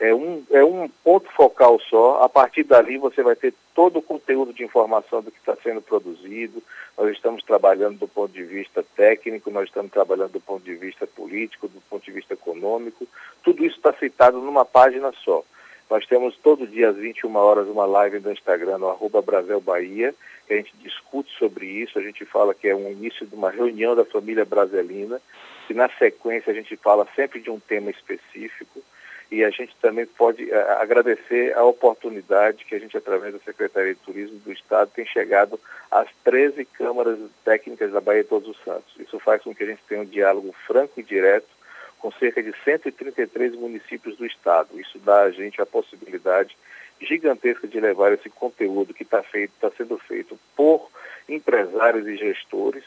é 0.00 0.14
um, 0.14 0.44
é 0.50 0.64
um 0.64 0.88
ponto 1.02 1.28
focal 1.32 1.80
só. 1.80 2.22
A 2.22 2.28
partir 2.28 2.62
dali 2.64 2.98
você 2.98 3.22
vai 3.22 3.34
ter 3.34 3.52
todo 3.74 3.98
o 3.98 4.02
conteúdo 4.02 4.52
de 4.52 4.64
informação 4.64 5.22
do 5.22 5.30
que 5.30 5.38
está 5.38 5.56
sendo 5.62 5.82
produzido. 5.82 6.62
Nós 6.96 7.10
estamos 7.12 7.42
trabalhando 7.42 7.98
do 7.98 8.08
ponto 8.08 8.32
de 8.32 8.42
vista 8.42 8.84
técnico, 8.96 9.50
nós 9.50 9.68
estamos 9.68 9.90
trabalhando 9.90 10.32
do 10.32 10.40
ponto 10.40 10.64
de 10.64 10.74
vista 10.74 11.06
político, 11.06 11.68
do 11.68 11.80
ponto 11.88 12.04
de 12.04 12.12
vista 12.12 12.34
econômico. 12.34 13.06
Tudo 13.42 13.64
isso 13.64 13.76
está 13.76 13.92
citado 13.92 14.38
numa 14.38 14.64
página 14.64 15.12
só. 15.24 15.44
Nós 15.90 16.06
temos 16.06 16.36
todo 16.36 16.66
dia 16.66 16.90
às 16.90 16.96
21 16.96 17.34
horas 17.36 17.66
uma 17.68 17.86
live 17.86 18.20
no 18.20 18.32
Instagram, 18.32 18.78
no 18.78 18.88
arroba 18.88 19.22
Brasil 19.22 19.60
Bahia, 19.60 20.14
que 20.46 20.52
a 20.52 20.56
gente 20.56 20.72
discute 20.82 21.30
sobre 21.38 21.66
isso, 21.66 21.98
a 21.98 22.02
gente 22.02 22.24
fala 22.26 22.54
que 22.54 22.68
é 22.68 22.74
um 22.74 22.90
início 22.90 23.26
de 23.26 23.34
uma 23.34 23.50
reunião 23.50 23.96
da 23.96 24.04
família 24.04 24.44
brasilina, 24.44 25.20
e 25.68 25.74
na 25.74 25.88
sequência 25.88 26.50
a 26.50 26.54
gente 26.54 26.76
fala 26.76 27.06
sempre 27.16 27.40
de 27.40 27.50
um 27.50 27.58
tema 27.58 27.90
específico, 27.90 28.82
e 29.30 29.44
a 29.44 29.50
gente 29.50 29.74
também 29.80 30.06
pode 30.06 30.44
uh, 30.44 30.70
agradecer 30.78 31.54
a 31.54 31.62
oportunidade 31.62 32.64
que 32.64 32.74
a 32.74 32.78
gente, 32.78 32.96
através 32.96 33.34
da 33.34 33.40
Secretaria 33.40 33.94
de 33.94 34.00
Turismo 34.00 34.38
do 34.38 34.52
Estado, 34.52 34.90
tem 34.94 35.04
chegado 35.06 35.60
às 35.90 36.08
13 36.24 36.64
câmaras 36.64 37.18
técnicas 37.44 37.92
da 37.92 38.00
Bahia 38.00 38.24
Todos 38.24 38.48
os 38.48 38.64
Santos. 38.64 38.94
Isso 38.98 39.18
faz 39.20 39.42
com 39.42 39.54
que 39.54 39.64
a 39.64 39.66
gente 39.66 39.82
tenha 39.86 40.00
um 40.00 40.06
diálogo 40.06 40.54
franco 40.66 40.98
e 40.98 41.02
direto 41.02 41.57
com 41.98 42.10
cerca 42.12 42.42
de 42.42 42.52
133 42.64 43.54
municípios 43.54 44.16
do 44.16 44.26
estado. 44.26 44.78
Isso 44.80 44.98
dá 44.98 45.22
a 45.22 45.30
gente 45.30 45.60
a 45.60 45.66
possibilidade 45.66 46.56
gigantesca 47.00 47.66
de 47.66 47.78
levar 47.80 48.12
esse 48.12 48.28
conteúdo 48.28 48.92
que 48.92 49.02
está 49.02 49.22
está 49.32 49.70
sendo 49.76 49.98
feito 49.98 50.38
por 50.56 50.90
empresários 51.28 52.06
e 52.06 52.16
gestores, 52.16 52.84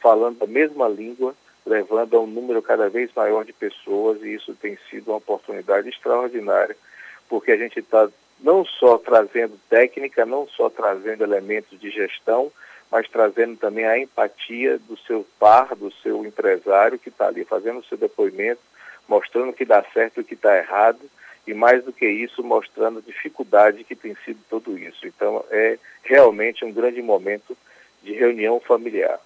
falando 0.00 0.42
a 0.42 0.46
mesma 0.46 0.88
língua, 0.88 1.34
levando 1.64 2.16
a 2.16 2.20
um 2.20 2.26
número 2.26 2.60
cada 2.60 2.88
vez 2.88 3.10
maior 3.14 3.44
de 3.44 3.52
pessoas 3.52 4.20
e 4.22 4.34
isso 4.34 4.54
tem 4.54 4.76
sido 4.90 5.08
uma 5.08 5.18
oportunidade 5.18 5.88
extraordinária, 5.88 6.76
porque 7.28 7.52
a 7.52 7.56
gente 7.56 7.78
está 7.78 8.08
não 8.40 8.64
só 8.64 8.98
trazendo 8.98 9.58
técnica, 9.68 10.26
não 10.26 10.48
só 10.48 10.68
trazendo 10.68 11.22
elementos 11.22 11.78
de 11.78 11.90
gestão, 11.90 12.50
mas 12.92 13.08
trazendo 13.08 13.56
também 13.56 13.86
a 13.86 13.98
empatia 13.98 14.78
do 14.78 14.98
seu 14.98 15.26
par, 15.40 15.74
do 15.74 15.90
seu 16.02 16.26
empresário 16.26 16.98
que 16.98 17.08
está 17.08 17.28
ali 17.28 17.42
fazendo 17.42 17.78
o 17.78 17.84
seu 17.84 17.96
depoimento, 17.96 18.60
mostrando 19.08 19.48
o 19.48 19.54
que 19.54 19.64
dá 19.64 19.82
certo 19.94 20.18
e 20.18 20.20
o 20.20 20.24
que 20.24 20.34
está 20.34 20.58
errado, 20.58 21.00
e 21.46 21.54
mais 21.54 21.82
do 21.82 21.90
que 21.90 22.06
isso, 22.06 22.44
mostrando 22.44 22.98
a 22.98 23.02
dificuldade 23.02 23.82
que 23.82 23.96
tem 23.96 24.14
sido 24.26 24.40
tudo 24.50 24.78
isso. 24.78 25.06
Então, 25.06 25.42
é 25.50 25.78
realmente 26.02 26.66
um 26.66 26.70
grande 26.70 27.00
momento 27.00 27.56
de 28.02 28.12
reunião 28.12 28.60
familiar. 28.60 29.18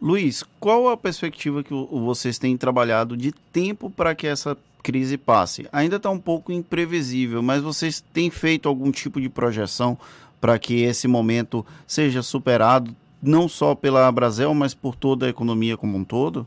Luiz, 0.00 0.44
qual 0.60 0.88
a 0.88 0.96
perspectiva 0.96 1.64
que 1.64 1.74
vocês 1.74 2.38
têm 2.38 2.56
trabalhado 2.56 3.16
de 3.16 3.32
tempo 3.32 3.90
para 3.90 4.14
que 4.14 4.28
essa 4.28 4.56
crise 4.84 5.18
passe? 5.18 5.68
Ainda 5.72 5.96
está 5.96 6.08
um 6.10 6.20
pouco 6.20 6.52
imprevisível, 6.52 7.42
mas 7.42 7.60
vocês 7.60 8.00
têm 8.00 8.30
feito 8.30 8.68
algum 8.68 8.92
tipo 8.92 9.20
de 9.20 9.28
projeção 9.28 9.98
para 10.40 10.58
que 10.58 10.84
esse 10.84 11.08
momento 11.08 11.64
seja 11.86 12.22
superado, 12.22 12.94
não 13.22 13.48
só 13.48 13.74
pela 13.74 14.10
Brasil, 14.12 14.52
mas 14.54 14.74
por 14.74 14.94
toda 14.94 15.26
a 15.26 15.28
economia 15.28 15.76
como 15.76 15.96
um 15.96 16.04
todo? 16.04 16.46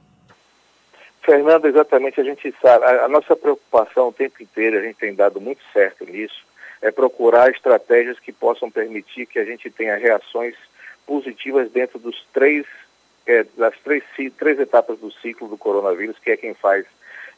Fernando, 1.23 1.65
exatamente, 1.65 2.19
a 2.19 2.23
gente 2.23 2.53
sabe, 2.61 2.83
a, 2.83 3.05
a, 3.05 3.07
nossa 3.07 3.35
preocupação 3.35 4.07
o 4.07 4.13
tempo 4.13 4.41
inteiro, 4.41 4.77
a 4.77 4.81
gente 4.81 4.97
tem 4.97 5.13
dado 5.13 5.39
muito 5.39 5.61
certo 5.71 6.05
nisso, 6.05 6.43
é 6.81 6.89
procurar 6.89 7.51
estratégias 7.51 8.19
que 8.19 8.31
possam 8.31 8.71
permitir 8.71 9.27
que 9.27 9.37
a 9.37 9.45
gente 9.45 9.69
tenha 9.69 9.97
reações 9.97 10.55
positivas 11.05 11.69
dentro 11.71 11.99
dos 11.99 12.25
três, 12.33 12.65
é, 13.27 13.45
das 13.55 13.77
três, 13.83 14.03
três 14.37 14.59
etapas 14.59 14.97
do 14.99 15.11
ciclo 15.11 15.47
do 15.47 15.57
coronavírus, 15.57 16.17
que 16.17 16.31
é 16.31 16.37
quem 16.37 16.55
faz 16.55 16.85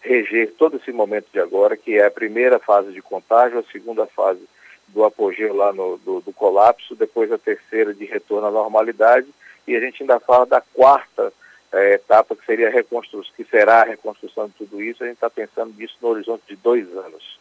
reger 0.01 0.53
todo 0.57 0.77
esse 0.77 0.91
momento 0.91 1.27
de 1.31 1.39
agora, 1.39 1.75
que 1.75 1.97
é 1.97 2.05
a 2.05 2.11
primeira 2.11 2.59
fase 2.59 2.91
de 2.91 3.01
contágio, 3.01 3.59
a 3.59 3.71
segunda 3.71 4.05
fase 4.05 4.41
do 4.87 5.03
apogeu 5.03 5.55
lá 5.55 5.73
no, 5.73 5.97
do, 5.97 6.21
do 6.21 6.33
colapso, 6.33 6.95
depois 6.95 7.31
a 7.31 7.37
terceira 7.37 7.93
de 7.93 8.05
retorno 8.05 8.47
à 8.47 8.51
normalidade, 8.51 9.27
e 9.67 9.75
a 9.75 9.79
gente 9.79 10.03
ainda 10.03 10.19
fala 10.19 10.45
da 10.45 10.61
quarta 10.61 11.33
é, 11.71 11.93
etapa, 11.93 12.35
que 12.35 12.45
seria 12.45 12.67
a 12.67 12.71
reconstrução, 12.71 13.33
que 13.35 13.43
será 13.45 13.81
a 13.81 13.85
reconstrução 13.85 14.47
de 14.47 14.53
tudo 14.53 14.81
isso, 14.81 15.03
a 15.03 15.07
gente 15.07 15.15
está 15.15 15.29
pensando 15.29 15.73
nisso 15.77 15.95
no 16.01 16.09
horizonte 16.09 16.43
de 16.47 16.55
dois 16.55 16.87
anos. 16.95 17.39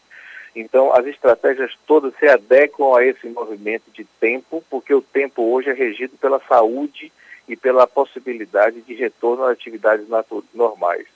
Então, 0.54 0.92
as 0.92 1.06
estratégias 1.06 1.74
todas 1.86 2.14
se 2.16 2.28
adequam 2.28 2.96
a 2.96 3.04
esse 3.04 3.26
movimento 3.28 3.90
de 3.90 4.04
tempo, 4.20 4.62
porque 4.68 4.94
o 4.94 5.00
tempo 5.00 5.42
hoje 5.42 5.70
é 5.70 5.72
regido 5.72 6.16
pela 6.18 6.40
saúde 6.46 7.10
e 7.48 7.56
pela 7.56 7.86
possibilidade 7.86 8.82
de 8.82 8.94
retorno 8.94 9.44
às 9.44 9.52
atividades 9.52 10.06
normais. 10.54 11.06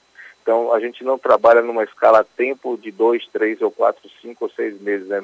Então, 0.47 0.73
a 0.73 0.79
gente 0.79 1.03
não 1.03 1.19
trabalha 1.19 1.61
numa 1.61 1.83
escala 1.83 2.25
tempo 2.37 2.79
de 2.79 2.93
dois, 2.93 3.27
três 3.33 3.61
ou 3.61 3.69
quatro, 3.69 4.09
cinco 4.23 4.45
ou 4.45 4.51
seis 4.53 4.81
meses. 4.81 5.09
Né? 5.09 5.21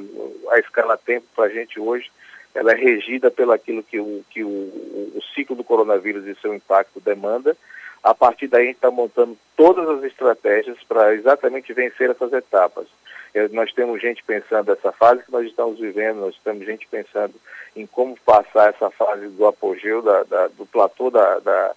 A 0.51 0.59
escala 0.59 0.97
tempo 0.97 1.25
para 1.33 1.45
a 1.45 1.49
gente 1.49 1.79
hoje 1.79 2.11
ela 2.53 2.73
é 2.73 2.75
regida 2.75 3.31
pelo 3.31 3.53
aquilo 3.53 3.85
que, 3.85 4.01
o, 4.01 4.25
que 4.29 4.43
o, 4.43 4.49
o, 4.49 5.20
ciclo 5.33 5.55
do 5.55 5.62
coronavírus 5.62 6.27
e 6.27 6.35
seu 6.41 6.53
impacto 6.53 6.99
demanda. 6.99 7.57
A 8.03 8.12
partir 8.12 8.49
daí, 8.49 8.64
a 8.64 8.66
gente 8.66 8.75
está 8.75 8.91
montando 8.91 9.39
todas 9.57 9.89
as 9.89 10.03
estratégias 10.03 10.77
para 10.89 11.14
exatamente 11.14 11.73
vencer 11.73 12.11
essas 12.11 12.33
etapas. 12.33 12.89
Eu, 13.33 13.49
nós 13.51 13.73
temos 13.73 14.03
gente 14.03 14.25
pensando 14.25 14.73
essa 14.73 14.91
fase 14.91 15.23
que 15.23 15.31
nós 15.31 15.47
estamos 15.47 15.79
vivendo, 15.79 16.16
nós 16.16 16.37
temos 16.43 16.66
gente 16.66 16.85
pensando 16.89 17.35
em 17.77 17.87
como 17.87 18.18
passar 18.27 18.70
essa 18.70 18.91
fase 18.91 19.29
do 19.29 19.47
apogeu, 19.47 20.03
da, 20.03 20.25
da, 20.25 20.49
do 20.49 20.66
platô 20.66 21.11
da, 21.11 21.39
da 21.39 21.75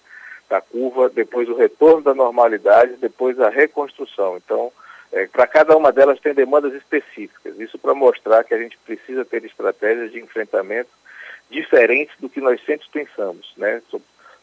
da 0.48 0.60
curva, 0.60 1.08
depois 1.08 1.48
o 1.48 1.56
retorno 1.56 2.02
da 2.02 2.14
normalidade, 2.14 2.96
depois 3.00 3.38
a 3.40 3.48
reconstrução. 3.48 4.36
Então, 4.36 4.72
é, 5.12 5.26
para 5.26 5.46
cada 5.46 5.76
uma 5.76 5.92
delas 5.92 6.20
tem 6.20 6.34
demandas 6.34 6.72
específicas. 6.74 7.58
Isso 7.58 7.78
para 7.78 7.94
mostrar 7.94 8.44
que 8.44 8.54
a 8.54 8.58
gente 8.58 8.78
precisa 8.78 9.24
ter 9.24 9.44
estratégias 9.44 10.12
de 10.12 10.20
enfrentamento 10.20 10.90
diferentes 11.50 12.14
do 12.18 12.28
que 12.28 12.40
nós 12.40 12.60
sempre 12.64 12.86
pensamos. 12.92 13.52
Né? 13.56 13.80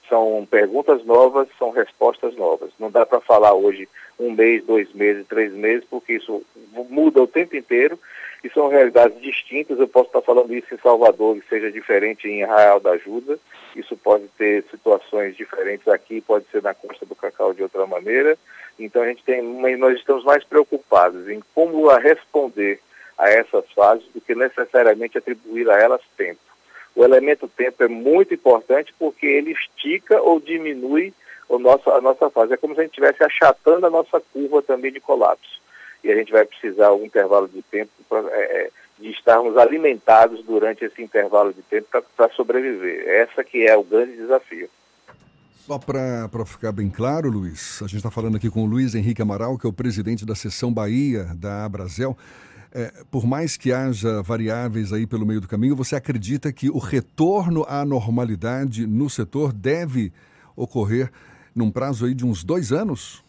São 0.09 0.45
perguntas 0.45 1.03
novas, 1.05 1.47
são 1.57 1.71
respostas 1.71 2.35
novas. 2.35 2.71
Não 2.79 2.91
dá 2.91 3.05
para 3.05 3.19
falar 3.21 3.53
hoje 3.53 3.87
um 4.19 4.31
mês, 4.31 4.63
dois 4.63 4.91
meses, 4.93 5.25
três 5.27 5.51
meses, 5.53 5.85
porque 5.89 6.13
isso 6.13 6.43
muda 6.89 7.21
o 7.21 7.27
tempo 7.27 7.55
inteiro 7.55 7.99
e 8.43 8.49
são 8.49 8.67
realidades 8.67 9.19
distintas. 9.21 9.79
Eu 9.79 9.87
posso 9.87 10.07
estar 10.07 10.21
falando 10.21 10.53
isso 10.53 10.73
em 10.73 10.77
Salvador 10.77 11.37
e 11.37 11.43
seja 11.47 11.71
diferente 11.71 12.27
em 12.27 12.43
Arraial 12.43 12.79
da 12.79 12.91
Ajuda. 12.91 13.39
Isso 13.75 13.95
pode 13.95 14.27
ter 14.37 14.63
situações 14.69 15.35
diferentes 15.35 15.87
aqui, 15.87 16.19
pode 16.19 16.45
ser 16.51 16.61
na 16.61 16.73
Costa 16.73 17.05
do 17.05 17.15
Cacau 17.15 17.53
de 17.53 17.63
outra 17.63 17.87
maneira. 17.87 18.37
Então 18.77 19.01
a 19.01 19.07
gente 19.07 19.23
tem, 19.23 19.41
nós 19.77 19.97
estamos 19.97 20.25
mais 20.25 20.43
preocupados 20.43 21.29
em 21.29 21.41
como 21.55 21.87
responder 21.95 22.79
a 23.17 23.29
essas 23.29 23.63
fases 23.71 24.05
do 24.13 24.19
que 24.19 24.35
necessariamente 24.35 25.17
atribuir 25.17 25.69
a 25.69 25.79
elas 25.79 26.01
tempo. 26.17 26.41
O 26.95 27.03
elemento 27.03 27.47
tempo 27.47 27.83
é 27.83 27.87
muito 27.87 28.33
importante 28.33 28.93
porque 28.99 29.25
ele 29.25 29.51
estica 29.51 30.21
ou 30.21 30.39
diminui 30.39 31.13
o 31.47 31.57
nosso, 31.57 31.89
a 31.89 32.01
nossa 32.01 32.29
fase. 32.29 32.53
É 32.53 32.57
como 32.57 32.75
se 32.75 32.81
a 32.81 32.83
gente 32.83 32.91
estivesse 32.91 33.23
achatando 33.23 33.85
a 33.85 33.89
nossa 33.89 34.19
curva 34.19 34.61
também 34.61 34.91
de 34.91 34.99
colapso 34.99 35.62
e 36.03 36.11
a 36.11 36.15
gente 36.15 36.31
vai 36.31 36.45
precisar 36.45 36.93
um 36.93 37.05
intervalo 37.05 37.47
de 37.47 37.61
tempo 37.63 37.91
pra, 38.09 38.19
é, 38.31 38.65
é, 38.65 38.69
de 38.99 39.09
estarmos 39.09 39.57
alimentados 39.57 40.43
durante 40.43 40.83
esse 40.83 41.01
intervalo 41.01 41.53
de 41.53 41.61
tempo 41.63 41.87
para 42.15 42.29
sobreviver. 42.33 43.07
Essa 43.07 43.43
que 43.43 43.65
é 43.65 43.75
o 43.75 43.83
grande 43.83 44.15
desafio. 44.15 44.69
Só 45.65 45.79
para 45.79 46.45
ficar 46.45 46.73
bem 46.73 46.89
claro, 46.89 47.29
Luiz, 47.29 47.81
a 47.81 47.87
gente 47.87 47.97
está 47.97 48.11
falando 48.11 48.35
aqui 48.35 48.49
com 48.49 48.63
o 48.63 48.65
Luiz 48.65 48.95
Henrique 48.95 49.21
Amaral, 49.21 49.57
que 49.57 49.65
é 49.65 49.69
o 49.69 49.73
presidente 49.73 50.25
da 50.25 50.35
seção 50.35 50.73
Bahia 50.73 51.23
da 51.35 51.63
Abrazel. 51.63 52.17
É, 52.75 52.91
por 53.09 53.25
mais 53.25 53.55
que 53.55 53.71
haja 53.71 54.21
variáveis 54.21 54.91
aí 54.91 55.07
pelo 55.07 55.25
meio 55.25 55.39
do 55.39 55.47
caminho, 55.47 55.75
você 55.75 55.95
acredita 55.95 56.51
que 56.51 56.69
o 56.69 56.79
retorno 56.79 57.63
à 57.67 57.85
normalidade 57.85 58.85
no 58.85 59.09
setor 59.09 59.53
deve 59.53 60.11
ocorrer 60.55 61.09
num 61.55 61.71
prazo 61.71 62.07
aí 62.07 62.13
de 62.13 62.25
uns 62.25 62.43
dois 62.43 62.73
anos? 62.73 63.23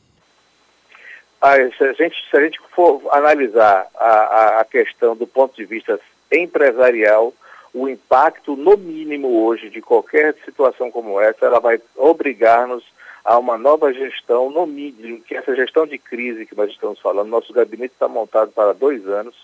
Ah, 1.47 1.57
se, 1.76 1.84
a 1.84 1.92
gente, 1.92 2.16
se 2.30 2.34
a 2.38 2.40
gente 2.40 2.59
for 2.74 3.03
analisar 3.11 3.86
a, 3.95 4.61
a 4.61 4.64
questão 4.64 5.14
do 5.14 5.26
ponto 5.26 5.55
de 5.55 5.66
vista 5.66 6.01
empresarial, 6.32 7.34
o 7.74 7.86
impacto, 7.86 8.57
no 8.57 8.78
mínimo 8.78 9.45
hoje, 9.45 9.68
de 9.68 9.82
qualquer 9.82 10.34
situação 10.42 10.90
como 10.90 11.20
essa, 11.20 11.45
ela 11.45 11.61
vai 11.61 11.78
obrigar-nos 11.97 12.82
a 13.22 13.38
uma 13.38 13.59
nova 13.59 13.92
gestão, 13.92 14.49
no 14.49 14.66
mínimo, 14.66 15.20
que 15.20 15.36
essa 15.36 15.55
gestão 15.55 15.86
de 15.86 15.99
crise 15.99 16.47
que 16.47 16.57
nós 16.57 16.70
estamos 16.70 16.99
falando, 16.99 17.28
nosso 17.28 17.53
gabinete 17.53 17.92
está 17.92 18.09
montado 18.09 18.51
para 18.51 18.72
dois 18.72 19.07
anos, 19.07 19.36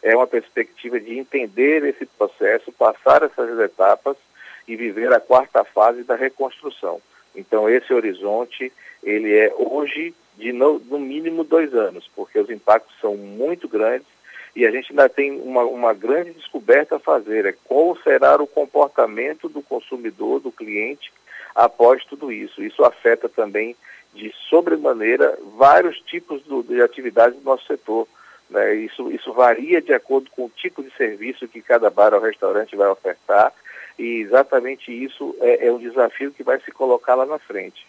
é 0.00 0.14
uma 0.14 0.28
perspectiva 0.28 1.00
de 1.00 1.18
entender 1.18 1.84
esse 1.84 2.06
processo, 2.06 2.70
passar 2.70 3.24
essas 3.24 3.58
etapas 3.58 4.16
e 4.68 4.76
viver 4.76 5.12
a 5.12 5.18
quarta 5.18 5.64
fase 5.64 6.04
da 6.04 6.14
reconstrução. 6.14 7.02
Então, 7.34 7.68
esse 7.68 7.92
horizonte, 7.92 8.72
ele 9.02 9.34
é 9.36 9.52
hoje 9.56 10.14
de 10.38 10.52
no, 10.52 10.78
no 10.78 10.98
mínimo 10.98 11.44
dois 11.44 11.74
anos, 11.74 12.08
porque 12.14 12.38
os 12.38 12.48
impactos 12.48 12.94
são 13.00 13.16
muito 13.16 13.68
grandes 13.68 14.06
e 14.54 14.64
a 14.64 14.70
gente 14.70 14.90
ainda 14.90 15.08
tem 15.08 15.40
uma, 15.40 15.62
uma 15.64 15.92
grande 15.92 16.30
descoberta 16.30 16.96
a 16.96 17.00
fazer, 17.00 17.44
é 17.44 17.54
qual 17.64 17.96
será 17.98 18.40
o 18.42 18.46
comportamento 18.46 19.48
do 19.48 19.62
consumidor, 19.62 20.40
do 20.40 20.50
cliente, 20.50 21.12
após 21.54 22.04
tudo 22.04 22.32
isso. 22.32 22.62
Isso 22.62 22.84
afeta 22.84 23.28
também 23.28 23.76
de 24.14 24.32
sobremaneira 24.48 25.38
vários 25.56 26.00
tipos 26.00 26.42
do, 26.42 26.62
de 26.62 26.80
atividades 26.80 27.38
do 27.38 27.44
nosso 27.44 27.66
setor. 27.66 28.08
Né? 28.48 28.76
Isso, 28.76 29.10
isso 29.10 29.32
varia 29.32 29.82
de 29.82 29.92
acordo 29.92 30.30
com 30.30 30.46
o 30.46 30.52
tipo 30.56 30.82
de 30.82 30.90
serviço 30.96 31.48
que 31.48 31.60
cada 31.60 31.90
bar 31.90 32.14
ou 32.14 32.20
restaurante 32.20 32.74
vai 32.74 32.88
ofertar 32.88 33.52
e 33.98 34.20
exatamente 34.20 34.92
isso 34.92 35.36
é, 35.40 35.66
é 35.66 35.72
um 35.72 35.78
desafio 35.78 36.32
que 36.32 36.42
vai 36.42 36.60
se 36.60 36.70
colocar 36.70 37.16
lá 37.16 37.26
na 37.26 37.38
frente. 37.38 37.86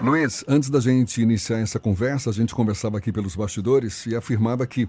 Luiz, 0.00 0.44
antes 0.48 0.68
da 0.68 0.80
gente 0.80 1.22
iniciar 1.22 1.58
essa 1.58 1.78
conversa, 1.78 2.30
a 2.30 2.32
gente 2.32 2.54
conversava 2.54 2.98
aqui 2.98 3.12
pelos 3.12 3.36
bastidores 3.36 4.04
e 4.06 4.16
afirmava 4.16 4.66
que 4.66 4.88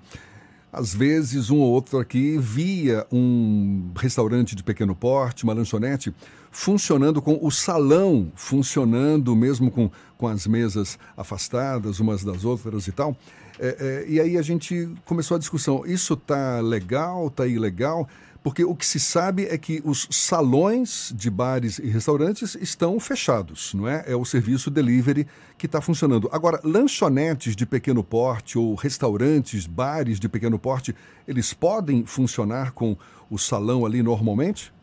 às 0.72 0.92
vezes 0.92 1.52
um 1.52 1.60
ou 1.60 1.72
outro 1.72 2.00
aqui 2.00 2.36
via 2.40 3.06
um 3.12 3.92
restaurante 3.96 4.56
de 4.56 4.64
pequeno 4.64 4.96
porte, 4.96 5.44
uma 5.44 5.54
lanchonete, 5.54 6.12
funcionando 6.50 7.22
com 7.22 7.38
o 7.40 7.52
salão, 7.52 8.32
funcionando 8.34 9.36
mesmo 9.36 9.70
com, 9.70 9.92
com 10.18 10.28
as 10.28 10.48
mesas 10.48 10.98
afastadas 11.16 12.00
umas 12.00 12.24
das 12.24 12.44
outras 12.44 12.88
e 12.88 12.92
tal. 12.92 13.16
É, 13.60 13.78
é, 13.80 14.06
e 14.10 14.20
aí 14.20 14.36
a 14.36 14.42
gente 14.42 14.90
começou 15.06 15.36
a 15.36 15.40
discussão: 15.40 15.86
isso 15.86 16.16
tá 16.16 16.60
legal, 16.60 17.30
tá 17.30 17.46
ilegal? 17.46 18.10
Porque 18.44 18.66
o 18.66 18.76
que 18.76 18.86
se 18.86 19.00
sabe 19.00 19.48
é 19.48 19.58
que 19.58 19.82
os 19.86 20.06
salões 20.12 21.14
de 21.16 21.32
bares 21.32 21.80
e 21.80 21.88
restaurantes 21.88 22.56
estão 22.56 23.00
fechados, 23.00 23.74
não 23.74 23.88
é? 23.88 24.04
É 24.06 24.16
o 24.16 24.26
serviço 24.26 24.70
delivery 24.70 25.26
que 25.58 25.66
está 25.66 25.80
funcionando. 25.80 26.30
Agora, 26.30 26.60
lanchonetes 26.62 27.56
de 27.56 27.66
pequeno 27.66 28.04
porte 28.04 28.58
ou 28.58 28.76
restaurantes, 28.76 29.66
bares 29.66 30.20
de 30.20 30.28
pequeno 30.28 30.60
porte, 30.60 30.94
eles 31.26 31.54
podem 31.54 32.06
funcionar 32.06 32.74
com 32.74 32.98
o 33.32 33.38
salão 33.38 33.86
ali 33.86 34.04
normalmente? 34.04 34.74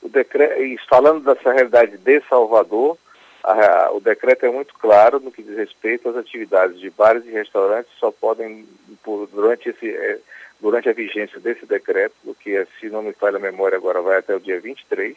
O 0.00 0.08
decreto, 0.08 0.54
falando 0.88 1.22
dessa 1.22 1.52
realidade 1.52 1.98
de 1.98 2.22
Salvador, 2.30 2.96
a, 3.44 3.90
o 3.92 4.00
decreto 4.00 4.46
é 4.46 4.50
muito 4.50 4.74
claro 4.74 5.20
no 5.20 5.30
que 5.30 5.42
diz 5.42 5.56
respeito 5.56 6.08
às 6.08 6.16
atividades 6.16 6.80
de 6.80 6.88
bares 6.88 7.26
e 7.26 7.30
restaurantes 7.30 7.92
só 7.98 8.10
podem, 8.10 8.66
por, 9.02 9.26
durante, 9.26 9.68
esse, 9.68 9.88
é, 9.88 10.18
durante 10.60 10.88
a 10.88 10.92
vigência 10.92 11.38
desse 11.40 11.66
decreto, 11.66 12.14
que 12.40 12.56
é, 12.56 12.66
se 12.80 12.88
não 12.88 13.02
me 13.02 13.12
falha 13.12 13.36
a 13.36 13.40
memória 13.40 13.76
agora 13.76 14.02
vai 14.02 14.18
até 14.18 14.34
o 14.34 14.40
dia 14.40 14.60
23, 14.60 15.16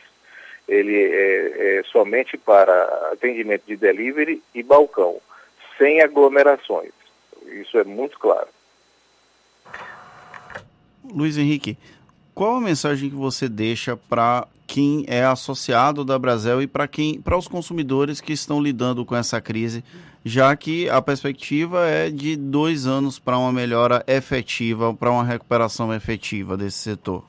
ele 0.68 0.96
é, 0.96 1.80
é 1.80 1.84
somente 1.84 2.38
para 2.38 3.10
atendimento 3.12 3.64
de 3.66 3.76
delivery 3.76 4.42
e 4.54 4.62
balcão, 4.62 5.20
sem 5.78 6.02
aglomerações. 6.02 6.92
Isso 7.48 7.78
é 7.78 7.84
muito 7.84 8.20
claro. 8.20 8.48
Luiz 11.04 11.38
Henrique, 11.38 11.78
qual 12.34 12.58
a 12.58 12.62
mensagem 12.62 13.10
que 13.10 13.16
você 13.16 13.50
deixa 13.50 13.98
para 13.98 14.48
quem 14.68 15.04
é 15.08 15.24
associado 15.26 16.06
da 16.06 16.18
Brasil 16.18 16.62
e 16.62 16.68
para 16.68 16.88
quem, 16.88 17.20
para 17.20 17.38
os 17.38 17.48
consumidores 17.48 18.22
que 18.22 18.32
estão 18.32 18.62
lidando 18.62 19.04
com 19.04 19.16
essa 19.16 19.42
crise, 19.42 19.84
já 20.24 20.56
que 20.56 20.90
a 20.90 21.02
perspectiva 21.02 21.88
é 21.88 22.10
de 22.10 22.36
dois 22.36 22.86
anos 22.86 23.20
para 23.20 23.38
uma 23.38 23.52
melhora 23.52 24.04
efetiva, 24.08 24.94
para 24.94 25.12
uma 25.12 25.24
recuperação 25.24 25.94
efetiva 25.94 26.56
desse 26.56 26.78
setor? 26.78 27.24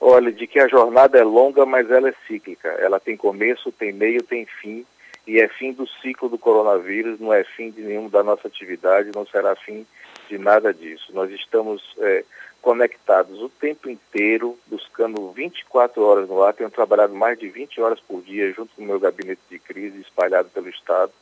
Olha, 0.00 0.30
de 0.30 0.46
que 0.46 0.58
a 0.58 0.68
jornada 0.68 1.18
é 1.18 1.24
longa, 1.24 1.64
mas 1.64 1.90
ela 1.90 2.08
é 2.08 2.14
cíclica. 2.26 2.68
Ela 2.68 3.00
tem 3.00 3.16
começo, 3.16 3.72
tem 3.72 3.92
meio, 3.92 4.22
tem 4.22 4.44
fim, 4.44 4.84
e 5.26 5.40
é 5.40 5.48
fim 5.48 5.72
do 5.72 5.88
ciclo 6.02 6.28
do 6.28 6.36
coronavírus, 6.36 7.18
não 7.18 7.32
é 7.32 7.42
fim 7.42 7.70
de 7.70 7.80
nenhuma 7.80 8.10
da 8.10 8.22
nossa 8.22 8.46
atividade, 8.46 9.10
não 9.14 9.26
será 9.26 9.56
fim 9.56 9.86
de 10.28 10.36
nada 10.36 10.74
disso. 10.74 11.10
Nós 11.14 11.30
estamos 11.30 11.82
é, 12.00 12.24
conectados 12.60 13.40
o 13.40 13.48
tempo 13.48 13.88
inteiro, 13.88 14.58
buscando 14.66 15.32
24 15.32 16.02
horas 16.02 16.28
no 16.28 16.42
ar. 16.42 16.52
Tenho 16.52 16.70
trabalhado 16.70 17.14
mais 17.14 17.38
de 17.38 17.48
20 17.48 17.80
horas 17.80 18.00
por 18.00 18.20
dia 18.22 18.52
junto 18.52 18.74
com 18.74 18.82
o 18.82 18.86
meu 18.86 19.00
gabinete 19.00 19.40
de 19.50 19.58
crise 19.58 20.00
espalhado 20.00 20.50
pelo 20.50 20.68
Estado, 20.68 21.12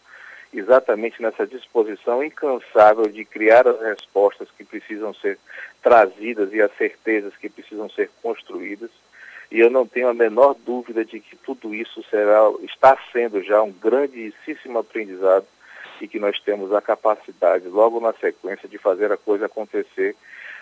exatamente 0.53 1.21
nessa 1.23 1.47
disposição 1.47 2.23
incansável 2.23 3.09
de 3.09 3.25
criar 3.25 3.67
as 3.67 3.81
respostas 3.81 4.49
que 4.57 4.65
precisam 4.65 5.15
ser 5.15 5.39
trazidas 5.83 6.53
e 6.53 6.61
as 6.61 6.75
certezas 6.77 7.35
que 7.37 7.49
precisam 7.49 7.89
ser 7.91 8.11
construídas. 8.23 8.91
E 9.51 9.61
eu 9.61 9.71
não 9.71 9.87
tenho 9.87 10.09
a 10.09 10.15
menor 10.15 10.55
dúvida 10.55 11.05
de 11.05 11.21
que 11.21 11.37
tudo 11.37 11.75
isso 11.75 12.03
será, 12.11 12.41
está 12.63 12.97
sendo 13.13 13.43
já 13.43 13.63
um 13.63 13.73
grandíssimo 13.73 14.79
aprendizado 14.79 15.47
e 16.01 16.09
que 16.09 16.19
nós 16.19 16.41
temos 16.41 16.73
a 16.73 16.81
capacidade, 16.81 17.69
logo 17.69 18.01
na 18.01 18.13
sequência, 18.15 18.69
de 18.69 18.79
fazer 18.79 19.13
a 19.13 19.17
coisa 19.17 19.47
acontecer 19.47 20.17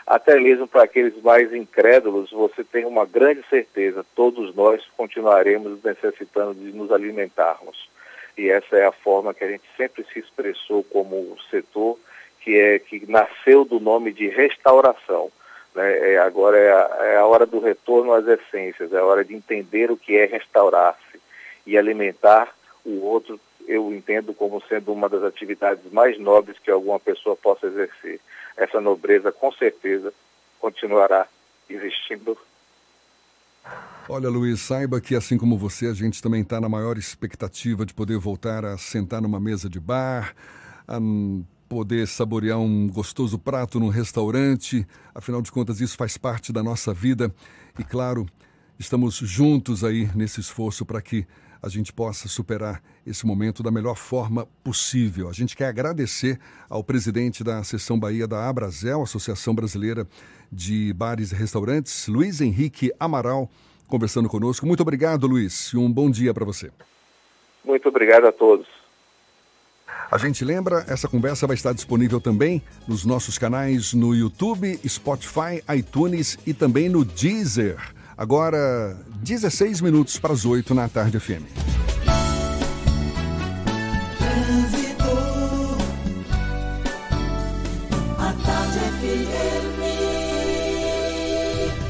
até 0.06 0.38
mesmo 0.40 0.66
para 0.66 0.82
aqueles 0.82 1.20
mais 1.22 1.52
incrédulos, 1.52 2.32
você 2.32 2.64
tem 2.64 2.84
uma 2.84 3.06
grande 3.06 3.44
certeza, 3.48 4.04
todos 4.16 4.52
nós 4.56 4.82
continuaremos 4.96 5.82
necessitando 5.84 6.54
de 6.54 6.72
nos 6.72 6.90
alimentarmos. 6.90 7.88
E 8.36 8.48
essa 8.48 8.76
é 8.76 8.86
a 8.86 8.92
forma 8.92 9.34
que 9.34 9.44
a 9.44 9.48
gente 9.48 9.64
sempre 9.76 10.04
se 10.12 10.18
expressou 10.18 10.84
como 10.84 11.36
setor, 11.50 11.98
que 12.40 12.56
é 12.56 12.78
que 12.78 13.10
nasceu 13.10 13.64
do 13.64 13.78
nome 13.78 14.12
de 14.12 14.28
restauração. 14.28 15.30
Né? 15.74 16.12
É, 16.12 16.18
agora 16.18 16.58
é 16.58 16.72
a, 16.72 17.06
é 17.06 17.16
a 17.18 17.26
hora 17.26 17.46
do 17.46 17.60
retorno 17.60 18.12
às 18.12 18.26
essências, 18.26 18.92
é 18.92 18.98
a 18.98 19.04
hora 19.04 19.24
de 19.24 19.34
entender 19.34 19.90
o 19.90 19.96
que 19.96 20.16
é 20.16 20.26
restaurar-se 20.26 21.20
e 21.66 21.76
alimentar 21.76 22.54
o 22.84 23.04
outro 23.04 23.38
eu 23.68 23.92
entendo 23.92 24.34
como 24.34 24.60
sendo 24.62 24.92
uma 24.92 25.08
das 25.08 25.22
atividades 25.22 25.92
mais 25.92 26.18
nobres 26.18 26.58
que 26.58 26.70
alguma 26.70 26.98
pessoa 26.98 27.36
possa 27.36 27.66
exercer 27.66 28.18
essa 28.56 28.80
nobreza 28.80 29.30
com 29.30 29.52
certeza 29.52 30.12
continuará 30.58 31.26
existindo. 31.68 32.36
Olha, 34.08 34.28
Luiz, 34.28 34.60
saiba 34.60 35.00
que 35.00 35.14
assim 35.14 35.38
como 35.38 35.56
você, 35.56 35.86
a 35.86 35.94
gente 35.94 36.20
também 36.20 36.42
está 36.42 36.60
na 36.60 36.68
maior 36.68 36.98
expectativa 36.98 37.86
de 37.86 37.94
poder 37.94 38.18
voltar 38.18 38.64
a 38.64 38.76
sentar 38.76 39.22
numa 39.22 39.38
mesa 39.38 39.68
de 39.68 39.78
bar, 39.78 40.34
a 40.88 40.98
poder 41.68 42.08
saborear 42.08 42.58
um 42.58 42.88
gostoso 42.88 43.38
prato 43.38 43.78
num 43.78 43.88
restaurante. 43.88 44.84
Afinal 45.14 45.40
de 45.40 45.52
contas, 45.52 45.80
isso 45.80 45.96
faz 45.96 46.16
parte 46.16 46.52
da 46.52 46.60
nossa 46.60 46.92
vida. 46.92 47.32
E 47.78 47.84
claro, 47.84 48.26
estamos 48.76 49.14
juntos 49.14 49.84
aí 49.84 50.10
nesse 50.16 50.40
esforço 50.40 50.84
para 50.84 51.00
que 51.00 51.24
a 51.62 51.68
gente 51.68 51.92
possa 51.92 52.26
superar 52.26 52.82
esse 53.10 53.26
momento 53.26 53.62
da 53.62 53.70
melhor 53.70 53.96
forma 53.96 54.46
possível. 54.62 55.28
A 55.28 55.32
gente 55.32 55.56
quer 55.56 55.66
agradecer 55.66 56.38
ao 56.68 56.82
presidente 56.82 57.42
da 57.42 57.62
Seção 57.62 57.98
Bahia 57.98 58.26
da 58.26 58.48
Abrazel, 58.48 59.02
Associação 59.02 59.54
Brasileira 59.54 60.06
de 60.50 60.92
Bares 60.92 61.32
e 61.32 61.34
Restaurantes, 61.34 62.06
Luiz 62.08 62.40
Henrique 62.40 62.92
Amaral, 62.98 63.50
conversando 63.86 64.28
conosco. 64.28 64.66
Muito 64.66 64.80
obrigado, 64.80 65.26
Luiz, 65.26 65.72
e 65.72 65.76
um 65.76 65.90
bom 65.90 66.10
dia 66.10 66.32
para 66.32 66.44
você. 66.44 66.70
Muito 67.64 67.88
obrigado 67.88 68.26
a 68.26 68.32
todos. 68.32 68.66
A 70.10 70.18
gente 70.18 70.44
lembra, 70.44 70.84
essa 70.88 71.06
conversa 71.06 71.46
vai 71.46 71.54
estar 71.54 71.72
disponível 71.72 72.20
também 72.20 72.62
nos 72.86 73.04
nossos 73.04 73.38
canais 73.38 73.94
no 73.94 74.12
YouTube, 74.14 74.78
Spotify, 74.88 75.62
iTunes 75.76 76.36
e 76.44 76.52
também 76.52 76.88
no 76.88 77.04
Deezer. 77.04 77.78
Agora, 78.16 78.96
16 79.22 79.80
minutos 79.80 80.18
para 80.18 80.32
as 80.32 80.44
8 80.44 80.74
na 80.74 80.88
tarde 80.88 81.18
FM. 81.20 81.89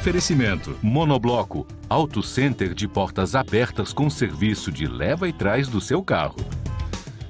Oferecimento: 0.00 0.78
Monobloco, 0.82 1.66
Auto 1.86 2.22
Center 2.22 2.72
de 2.72 2.88
portas 2.88 3.34
abertas 3.34 3.92
com 3.92 4.08
serviço 4.08 4.72
de 4.72 4.86
leva 4.86 5.28
e 5.28 5.32
trás 5.32 5.68
do 5.68 5.78
seu 5.78 6.02
carro. 6.02 6.36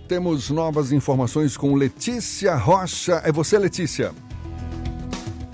Temos 0.06 0.50
novas 0.50 0.92
informações 0.92 1.56
com 1.56 1.74
Letícia 1.74 2.54
Rocha. 2.54 3.22
É 3.24 3.32
você, 3.32 3.58
Letícia? 3.58 4.12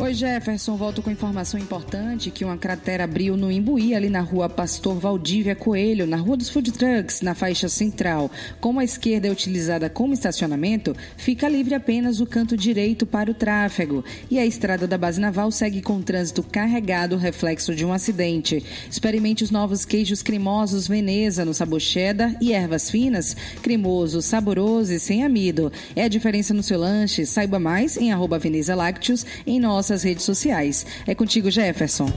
Oi, 0.06 0.14
Jefferson. 0.14 0.76
Volto 0.76 1.02
com 1.02 1.10
informação 1.10 1.58
importante 1.58 2.30
que 2.30 2.44
uma 2.44 2.56
cratera 2.56 3.02
abriu 3.02 3.36
no 3.36 3.50
Imbuí, 3.50 3.92
ali 3.92 4.08
na 4.08 4.20
rua 4.20 4.48
Pastor 4.48 5.00
Valdívia 5.00 5.56
Coelho, 5.56 6.06
na 6.06 6.16
rua 6.16 6.36
dos 6.36 6.48
Food 6.48 6.70
Trucks, 6.70 7.22
na 7.22 7.34
faixa 7.34 7.68
central. 7.68 8.30
Como 8.60 8.78
a 8.78 8.84
esquerda 8.84 9.26
é 9.26 9.32
utilizada 9.32 9.90
como 9.90 10.14
estacionamento, 10.14 10.94
fica 11.16 11.48
livre 11.48 11.74
apenas 11.74 12.20
o 12.20 12.26
canto 12.26 12.56
direito 12.56 13.04
para 13.04 13.32
o 13.32 13.34
tráfego. 13.34 14.04
E 14.30 14.38
a 14.38 14.46
estrada 14.46 14.86
da 14.86 14.96
Base 14.96 15.20
Naval 15.20 15.50
segue 15.50 15.82
com 15.82 16.00
trânsito 16.00 16.40
carregado, 16.40 17.16
reflexo 17.16 17.74
de 17.74 17.84
um 17.84 17.92
acidente. 17.92 18.64
Experimente 18.88 19.42
os 19.42 19.50
novos 19.50 19.84
queijos 19.84 20.22
cremosos 20.22 20.86
Veneza 20.86 21.44
no 21.44 21.52
sabor 21.52 21.80
cheddar 21.80 22.36
e 22.40 22.52
ervas 22.52 22.88
finas, 22.88 23.36
cremoso, 23.60 24.22
saboroso 24.22 24.92
e 24.92 25.00
sem 25.00 25.24
amido. 25.24 25.72
É 25.96 26.04
a 26.04 26.08
diferença 26.08 26.54
no 26.54 26.62
seu 26.62 26.78
lanche. 26.78 27.26
Saiba 27.26 27.58
mais 27.58 27.96
em 27.96 28.12
arroba 28.12 28.38
Veneza 28.38 28.72
Lácteos 28.72 29.26
em 29.44 29.58
nossa 29.58 29.95
nossas 29.96 30.02
redes 30.02 30.24
sociais. 30.24 30.86
É 31.06 31.14
contigo, 31.14 31.50
Jefferson. 31.50 32.12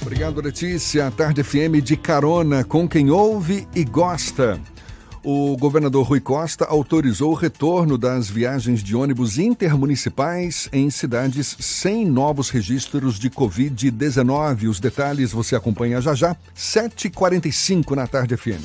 Obrigado, 0.00 0.40
Letícia. 0.40 1.10
Tarde 1.12 1.42
FM 1.42 1.80
de 1.82 1.96
carona 1.96 2.64
com 2.64 2.88
quem 2.88 3.10
ouve 3.10 3.68
e 3.74 3.84
gosta. 3.84 4.60
O 5.24 5.56
governador 5.56 6.04
Rui 6.04 6.18
Costa 6.18 6.64
autorizou 6.64 7.30
o 7.30 7.34
retorno 7.34 7.96
das 7.96 8.28
viagens 8.28 8.82
de 8.82 8.96
ônibus 8.96 9.38
intermunicipais 9.38 10.68
em 10.72 10.90
cidades 10.90 11.56
sem 11.60 12.04
novos 12.04 12.50
registros 12.50 13.20
de 13.20 13.30
Covid-19. 13.30 14.68
Os 14.68 14.80
detalhes 14.80 15.30
você 15.30 15.54
acompanha 15.54 16.00
já 16.00 16.12
já, 16.12 16.36
7h45 16.56 17.94
na 17.94 18.08
Tarde 18.08 18.36
FM. 18.36 18.62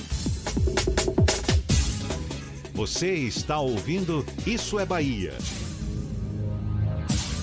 Você 2.74 3.14
está 3.14 3.60
ouvindo 3.60 4.26
Isso 4.48 4.80
é 4.80 4.86
Bahia. 4.86 5.34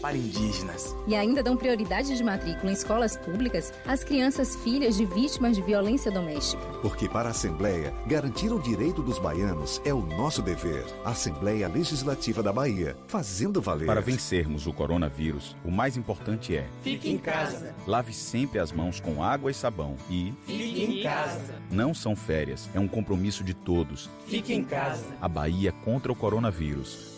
para 0.00 0.16
indígenas. 0.16 0.94
E 1.06 1.14
ainda 1.14 1.42
dão 1.42 1.56
prioridade 1.56 2.16
de 2.16 2.22
matrícula 2.24 2.70
em 2.70 2.74
escolas 2.74 3.16
públicas 3.16 3.72
às 3.86 4.02
crianças 4.02 4.56
filhas 4.56 4.96
de 4.96 5.04
vítimas 5.04 5.56
de 5.56 5.62
violência 5.62 6.10
doméstica. 6.10 6.62
Porque 6.82 7.08
para 7.08 7.28
a 7.28 7.32
Assembleia, 7.32 7.92
garantir 8.06 8.52
o 8.52 8.58
direito 8.60 9.02
dos 9.02 9.18
baianos 9.18 9.80
é 9.84 9.92
o 9.94 10.00
nosso 10.00 10.42
dever. 10.42 10.84
Assembleia 11.04 11.68
Legislativa 11.68 12.42
da 12.42 12.52
Bahia, 12.52 12.96
fazendo 13.06 13.60
valer. 13.60 13.86
Para 13.86 14.00
vencermos 14.00 14.66
o 14.66 14.72
coronavírus, 14.72 15.56
o 15.64 15.70
mais 15.70 15.96
importante 15.96 16.56
é: 16.56 16.66
Fique 16.82 17.10
em 17.10 17.18
casa. 17.18 17.74
lave 17.86 18.12
sempre 18.12 18.58
as 18.58 18.72
mãos 18.72 19.00
com 19.00 19.22
água 19.22 19.50
e 19.50 19.54
sabão 19.54 19.96
e 20.08 20.32
Fique 20.46 20.84
em 20.84 21.02
casa. 21.02 21.54
não 21.70 21.92
são 21.94 22.14
férias, 22.16 22.68
é 22.74 22.80
um 22.80 22.88
compromisso 22.88 23.44
de 23.44 23.54
todos. 23.54 24.08
Fique 24.26 24.52
em 24.54 24.64
casa. 24.64 25.04
A 25.20 25.28
Bahia 25.28 25.72
contra 25.84 26.10
o 26.12 26.16
coronavírus. 26.16 27.09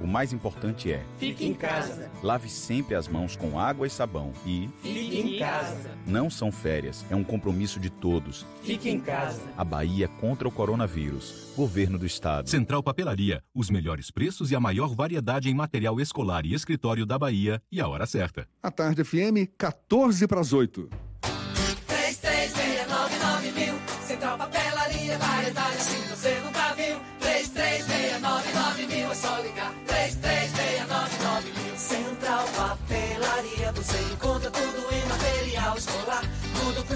o 0.00 0.06
mais 0.06 0.32
importante 0.32 0.92
é: 0.92 1.04
Fique 1.18 1.44
em 1.44 1.52
casa. 1.52 2.10
lave 2.22 2.48
sempre 2.48 2.94
as 2.94 3.08
mãos 3.08 3.34
com 3.34 3.58
água 3.58 3.86
e 3.86 3.90
sabão 3.90 4.32
e 4.46 4.68
Fique 4.82 5.18
em 5.20 5.38
casa. 5.38 5.90
não 6.06 6.30
são 6.30 6.52
férias, 6.52 7.04
é 7.10 7.16
um 7.16 7.24
compromisso 7.24 7.80
de 7.80 7.90
todos. 7.90 8.46
Fique 8.62 8.88
em 8.88 9.00
casa. 9.00 9.42
A 9.56 9.64
Bahia 9.64 10.06
contra 10.06 10.46
o 10.46 10.50
coronavírus. 10.52 11.52
Governo 11.56 11.98
do 11.98 12.06
Estado. 12.06 12.48
Central 12.48 12.82
Papelaria, 12.82 13.42
os 13.54 13.68
melhores 13.68 14.10
preços 14.10 14.50
e 14.52 14.56
a 14.56 14.60
maior 14.60 14.94
variedade 14.94 15.48
em 15.50 15.54
material 15.54 16.00
escolar 16.00 16.46
e 16.46 16.54
escritório 16.54 17.04
da 17.04 17.18
Bahia 17.18 17.60
e 17.72 17.80
a 17.80 17.88
hora 17.88 18.06
certa. 18.06 18.46
A 18.62 18.70
tarde 18.70 19.02
FM, 19.02 19.50
14 19.58 20.26
para 20.28 20.40
as 20.40 20.52
8. 20.52 20.88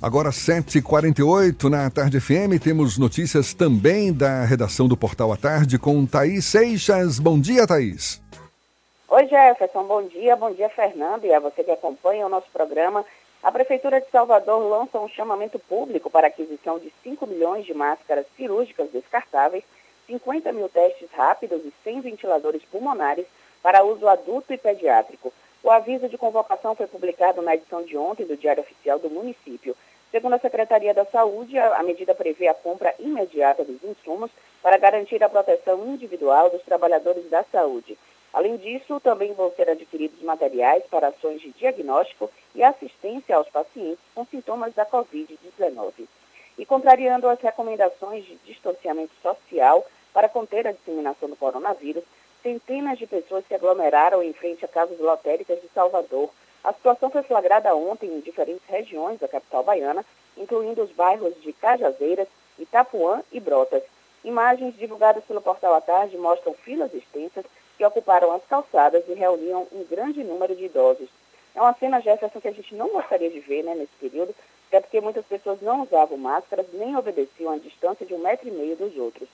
Agora 0.00 0.30
7h48 0.30 1.68
na 1.68 1.90
Tarde 1.90 2.20
FM, 2.20 2.62
temos 2.62 2.96
notícias 2.96 3.52
também 3.52 4.12
da 4.12 4.44
redação 4.44 4.86
do 4.86 4.96
Portal 4.96 5.32
à 5.32 5.36
Tarde 5.36 5.76
com 5.76 6.06
Thaís 6.06 6.44
Seixas. 6.44 7.18
Bom 7.18 7.40
dia, 7.40 7.66
Thaís. 7.66 8.22
Oi, 9.08 9.26
Jefferson. 9.26 9.82
Bom 9.82 10.06
dia. 10.06 10.36
Bom 10.36 10.52
dia, 10.52 10.68
Fernando. 10.68 11.24
E 11.24 11.34
a 11.34 11.40
você 11.40 11.64
que 11.64 11.72
acompanha 11.72 12.24
o 12.24 12.28
nosso 12.28 12.46
programa. 12.52 13.04
A 13.42 13.50
Prefeitura 13.50 14.00
de 14.00 14.08
Salvador 14.08 14.62
lança 14.70 15.00
um 15.00 15.08
chamamento 15.08 15.58
público 15.58 16.08
para 16.08 16.28
aquisição 16.28 16.78
de 16.78 16.92
5 17.02 17.26
milhões 17.26 17.66
de 17.66 17.74
máscaras 17.74 18.24
cirúrgicas 18.36 18.88
descartáveis, 18.92 19.64
50 20.06 20.52
mil 20.52 20.68
testes 20.68 21.08
rápidos 21.12 21.60
e 21.64 21.72
100 21.82 22.02
ventiladores 22.02 22.62
pulmonares 22.70 23.26
para 23.60 23.82
uso 23.82 24.06
adulto 24.06 24.52
e 24.52 24.58
pediátrico. 24.58 25.32
O 25.62 25.70
aviso 25.70 26.08
de 26.08 26.16
convocação 26.16 26.76
foi 26.76 26.86
publicado 26.86 27.42
na 27.42 27.54
edição 27.54 27.82
de 27.82 27.96
ontem 27.96 28.24
do 28.24 28.36
Diário 28.36 28.62
Oficial 28.62 28.98
do 28.98 29.10
município. 29.10 29.76
Segundo 30.10 30.34
a 30.34 30.38
Secretaria 30.38 30.94
da 30.94 31.04
Saúde, 31.04 31.58
a, 31.58 31.82
medida 31.82 32.14
prevê 32.14 32.48
a 32.48 32.54
compra 32.54 32.94
imediata 32.98 33.62
dos 33.62 33.82
insumos 33.84 34.30
para 34.62 34.78
garantir 34.78 35.22
a 35.22 35.28
proteção 35.28 35.86
individual 35.86 36.48
dos 36.48 36.62
trabalhadores 36.62 37.28
da 37.28 37.44
saúde. 37.44 37.98
Além 38.32 38.56
disso, 38.56 39.00
também 39.00 39.32
vão 39.34 39.50
ser 39.52 39.68
adquiridos 39.68 40.22
materiais 40.22 40.82
para 40.90 41.08
ações 41.08 41.40
de 41.40 41.50
diagnóstico 41.52 42.30
e 42.54 42.62
assistência 42.62 43.36
aos 43.36 43.48
pacientes 43.48 43.98
com 44.14 44.24
sintomas 44.26 44.74
da 44.74 44.86
Covid-19. 44.86 46.06
E 46.56 46.66
contrariando 46.66 47.28
as 47.28 47.40
recomendações 47.40 48.24
de 48.24 48.36
distanciamento 48.46 49.12
social 49.22 49.86
para 50.12 50.28
conter 50.28 50.66
a 50.66 50.72
disseminação 50.72 51.28
do 51.28 51.36
coronavírus, 51.36 52.04
centenas 52.42 52.98
de 52.98 53.06
pessoas 53.06 53.44
se 53.46 53.54
aglomeraram 53.54 54.22
em 54.22 54.32
frente 54.32 54.64
a 54.64 54.68
casas 54.68 54.98
lotéricas 54.98 55.60
de 55.60 55.68
Salvador. 55.68 56.30
A 56.64 56.72
situação 56.72 57.10
foi 57.10 57.22
flagrada 57.22 57.74
ontem 57.74 58.06
em 58.10 58.20
diferentes 58.20 58.66
regiões 58.68 59.18
da 59.18 59.28
capital 59.28 59.62
baiana, 59.62 60.04
incluindo 60.36 60.82
os 60.82 60.90
bairros 60.90 61.34
de 61.40 61.52
Cajazeiras, 61.52 62.28
Itapuã 62.58 63.22
e 63.32 63.40
Brotas. 63.40 63.82
Imagens 64.24 64.76
divulgadas 64.76 65.24
pelo 65.24 65.40
portal 65.40 65.74
à 65.74 65.80
tarde 65.80 66.16
mostram 66.16 66.52
filas 66.54 66.92
extensas 66.92 67.44
que 67.76 67.84
ocuparam 67.84 68.32
as 68.32 68.44
calçadas 68.44 69.04
e 69.08 69.14
reuniam 69.14 69.66
um 69.72 69.84
grande 69.84 70.24
número 70.24 70.54
de 70.54 70.64
idosos. 70.64 71.08
É 71.54 71.60
uma 71.60 71.74
cena, 71.74 72.00
Jefferson, 72.00 72.40
que 72.40 72.48
a 72.48 72.52
gente 72.52 72.74
não 72.74 72.88
gostaria 72.88 73.30
de 73.30 73.40
ver 73.40 73.62
né, 73.62 73.74
nesse 73.74 73.92
período, 74.00 74.34
até 74.68 74.80
porque 74.80 75.00
muitas 75.00 75.24
pessoas 75.24 75.60
não 75.62 75.82
usavam 75.82 76.18
máscaras 76.18 76.66
nem 76.72 76.96
obedeciam 76.96 77.52
a 77.52 77.58
distância 77.58 78.04
de 78.04 78.14
um 78.14 78.18
metro 78.18 78.48
e 78.48 78.50
meio 78.50 78.76
dos 78.76 78.96
outros. 78.96 79.28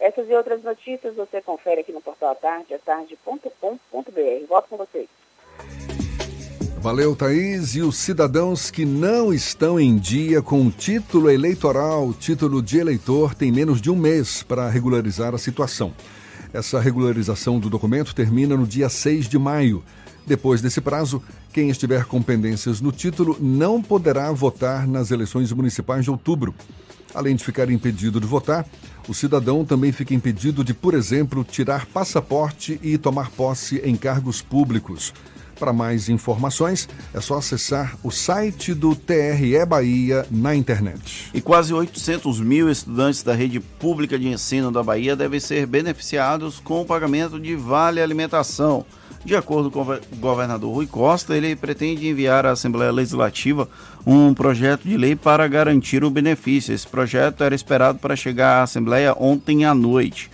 Essas 0.00 0.28
e 0.28 0.34
outras 0.34 0.62
notícias 0.62 1.14
você 1.14 1.42
confere 1.42 1.82
aqui 1.82 1.92
no 1.92 2.00
portal 2.00 2.30
à 2.30 2.34
tarde, 2.34 2.74
atarde.com.br. 2.74 4.46
Volto 4.48 4.68
com 4.68 4.76
vocês. 4.78 5.08
Valeu, 6.80 7.14
Thaís. 7.14 7.74
E 7.74 7.82
os 7.82 7.96
cidadãos 7.96 8.70
que 8.70 8.86
não 8.86 9.34
estão 9.34 9.78
em 9.78 9.98
dia 9.98 10.40
com 10.40 10.66
o 10.66 10.70
título 10.70 11.30
eleitoral, 11.30 12.14
título 12.14 12.62
de 12.62 12.78
eleitor, 12.78 13.34
têm 13.34 13.52
menos 13.52 13.82
de 13.82 13.90
um 13.90 13.96
mês 13.96 14.42
para 14.42 14.66
regularizar 14.70 15.34
a 15.34 15.38
situação. 15.38 15.92
Essa 16.54 16.80
regularização 16.80 17.60
do 17.60 17.68
documento 17.68 18.14
termina 18.14 18.56
no 18.56 18.66
dia 18.66 18.88
6 18.88 19.28
de 19.28 19.38
maio. 19.38 19.84
Depois 20.26 20.62
desse 20.62 20.80
prazo, 20.80 21.22
quem 21.52 21.68
estiver 21.68 22.06
com 22.06 22.22
pendências 22.22 22.80
no 22.80 22.90
título 22.90 23.36
não 23.38 23.82
poderá 23.82 24.32
votar 24.32 24.88
nas 24.88 25.10
eleições 25.10 25.52
municipais 25.52 26.04
de 26.04 26.10
outubro. 26.10 26.54
Além 27.14 27.36
de 27.36 27.44
ficar 27.44 27.68
impedido 27.68 28.18
de 28.18 28.26
votar, 28.26 28.64
o 29.06 29.12
cidadão 29.12 29.66
também 29.66 29.92
fica 29.92 30.14
impedido 30.14 30.64
de, 30.64 30.72
por 30.72 30.94
exemplo, 30.94 31.44
tirar 31.44 31.84
passaporte 31.84 32.80
e 32.82 32.96
tomar 32.96 33.30
posse 33.30 33.82
em 33.84 33.96
cargos 33.96 34.40
públicos. 34.40 35.12
Para 35.60 35.74
mais 35.74 36.08
informações, 36.08 36.88
é 37.12 37.20
só 37.20 37.36
acessar 37.36 37.94
o 38.02 38.10
site 38.10 38.72
do 38.72 38.96
TRE 38.96 39.62
Bahia 39.66 40.26
na 40.30 40.54
internet. 40.54 41.28
E 41.34 41.40
quase 41.42 41.74
800 41.74 42.40
mil 42.40 42.70
estudantes 42.70 43.22
da 43.22 43.34
rede 43.34 43.60
pública 43.60 44.18
de 44.18 44.26
ensino 44.26 44.72
da 44.72 44.82
Bahia 44.82 45.14
devem 45.14 45.38
ser 45.38 45.66
beneficiados 45.66 46.58
com 46.58 46.80
o 46.80 46.86
pagamento 46.86 47.38
de 47.38 47.54
vale 47.56 48.00
alimentação. 48.00 48.86
De 49.22 49.36
acordo 49.36 49.70
com 49.70 49.82
o 49.82 49.98
governador 50.16 50.72
Rui 50.72 50.86
Costa, 50.86 51.36
ele 51.36 51.54
pretende 51.54 52.08
enviar 52.08 52.46
à 52.46 52.52
Assembleia 52.52 52.90
Legislativa 52.90 53.68
um 54.06 54.32
projeto 54.32 54.88
de 54.88 54.96
lei 54.96 55.14
para 55.14 55.46
garantir 55.46 56.02
o 56.02 56.08
benefício. 56.08 56.72
Esse 56.72 56.88
projeto 56.88 57.44
era 57.44 57.54
esperado 57.54 57.98
para 57.98 58.16
chegar 58.16 58.60
à 58.60 58.62
Assembleia 58.62 59.14
ontem 59.18 59.66
à 59.66 59.74
noite. 59.74 60.30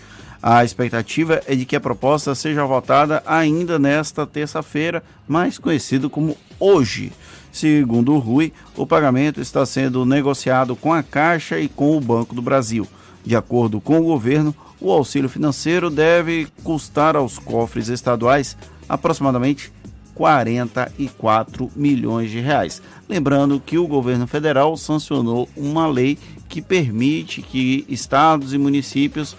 A 0.49 0.65
expectativa 0.65 1.43
é 1.45 1.57
de 1.57 1.65
que 1.65 1.75
a 1.75 1.81
proposta 1.81 2.33
seja 2.33 2.65
votada 2.65 3.21
ainda 3.27 3.81
nesta 3.81 4.25
terça-feira, 4.25 5.03
mais 5.27 5.59
conhecido 5.59 6.09
como 6.09 6.37
hoje. 6.61 7.13
Segundo 7.51 8.17
Rui, 8.19 8.53
o 8.77 8.87
pagamento 8.87 9.41
está 9.41 9.67
sendo 9.67 10.07
negociado 10.07 10.77
com 10.77 10.95
a 10.95 11.03
Caixa 11.03 11.59
e 11.59 11.67
com 11.67 11.97
o 11.97 12.01
Banco 12.01 12.33
do 12.33 12.41
Brasil. 12.41 12.87
De 13.25 13.35
acordo 13.35 13.81
com 13.81 13.99
o 13.99 14.05
governo, 14.05 14.55
o 14.81 14.93
auxílio 14.93 15.29
financeiro 15.29 15.91
deve 15.91 16.47
custar 16.63 17.17
aos 17.17 17.41
cofres 17.41 17.89
estaduais 17.89 18.57
aproximadamente 18.89 19.73
44 20.15 21.73
milhões 21.75 22.31
de 22.31 22.39
reais. 22.39 22.81
Lembrando 23.09 23.59
que 23.59 23.79
o 23.79 23.87
governo 23.89 24.29
federal 24.29 24.77
sancionou 24.77 25.49
uma 25.57 25.89
lei 25.89 26.17
que 26.49 26.63
permite 26.63 27.43
que 27.43 27.85
estados 27.89 28.55
e 28.55 28.59
municípios 28.59 29.37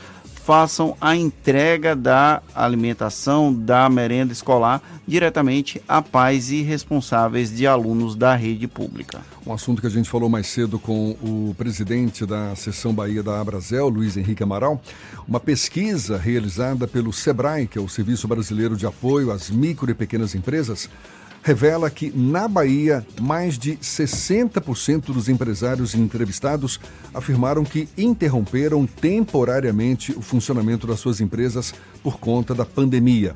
façam 0.47 0.95
a 1.01 1.13
entrega 1.13 1.93
da 1.93 2.41
alimentação 2.55 3.53
da 3.53 3.89
merenda 3.89 4.31
escolar 4.31 4.81
diretamente 5.05 5.81
a 5.85 6.01
pais 6.01 6.51
e 6.51 6.61
responsáveis 6.61 7.53
de 7.53 7.67
alunos 7.67 8.15
da 8.15 8.33
rede 8.33 8.65
pública. 8.65 9.19
Um 9.45 9.51
assunto 9.51 9.81
que 9.81 9.87
a 9.87 9.89
gente 9.89 10.09
falou 10.09 10.29
mais 10.29 10.47
cedo 10.47 10.79
com 10.79 11.17
o 11.21 11.53
presidente 11.57 12.25
da 12.25 12.55
seção 12.55 12.93
Bahia 12.93 13.21
da 13.21 13.41
Abrazel, 13.41 13.89
Luiz 13.89 14.15
Henrique 14.15 14.41
Amaral, 14.41 14.81
uma 15.27 15.41
pesquisa 15.41 16.17
realizada 16.17 16.87
pelo 16.87 17.11
SEBRAE, 17.11 17.67
que 17.67 17.77
é 17.77 17.81
o 17.81 17.89
Serviço 17.89 18.25
Brasileiro 18.25 18.77
de 18.77 18.85
Apoio 18.85 19.31
às 19.31 19.49
Micro 19.49 19.91
e 19.91 19.93
Pequenas 19.93 20.33
Empresas, 20.33 20.89
revela 21.47 21.89
que 21.89 22.11
na 22.13 22.45
Bahia, 22.45 23.07
mais 23.21 23.57
de 23.57 23.77
60% 23.77 25.13
dos 25.13 25.29
empresários 25.29 25.95
entrevistados 25.95 26.77
afirmaram 27.13 27.63
que 27.63 27.87
interromperam 27.97 28.85
temporariamente 28.85 30.11
o 30.11 30.21
funcionamento 30.21 30.85
das 30.85 30.99
suas 30.99 31.21
empresas 31.21 31.73
por 32.03 32.19
conta 32.19 32.53
da 32.53 32.65
pandemia. 32.65 33.33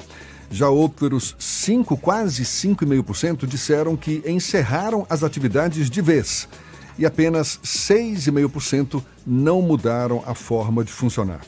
Já 0.51 0.68
outros 0.68 1.38
5, 1.39 1.95
quase 1.95 2.43
5,5% 2.43 3.47
disseram 3.47 3.95
que 3.95 4.22
encerraram 4.28 5.07
as 5.09 5.24
atividades 5.24 5.89
de 5.89 6.01
vez. 6.01 6.49
E 6.99 7.05
apenas 7.05 7.62
6,5% 7.64 9.01
não 9.26 9.62
mudaram 9.62 10.22
a 10.28 10.36
forma 10.36 10.84
de 10.84 10.91
funcionar. 10.91 11.39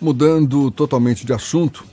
Mudando 0.01 0.69
totalmente 0.71 1.25
de 1.25 1.31
assunto, 1.33 1.85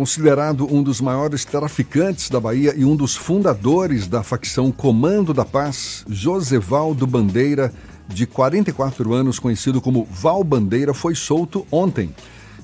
considerado 0.00 0.66
um 0.74 0.82
dos 0.82 0.98
maiores 0.98 1.44
traficantes 1.44 2.30
da 2.30 2.40
Bahia 2.40 2.72
e 2.74 2.86
um 2.86 2.96
dos 2.96 3.14
fundadores 3.14 4.08
da 4.08 4.22
facção 4.22 4.72
Comando 4.72 5.34
da 5.34 5.44
Paz, 5.44 6.06
Josevaldo 6.08 7.06
Bandeira, 7.06 7.70
de 8.08 8.26
44 8.26 9.12
anos, 9.12 9.38
conhecido 9.38 9.78
como 9.78 10.08
Val 10.10 10.42
Bandeira, 10.42 10.94
foi 10.94 11.14
solto 11.14 11.66
ontem. 11.70 12.14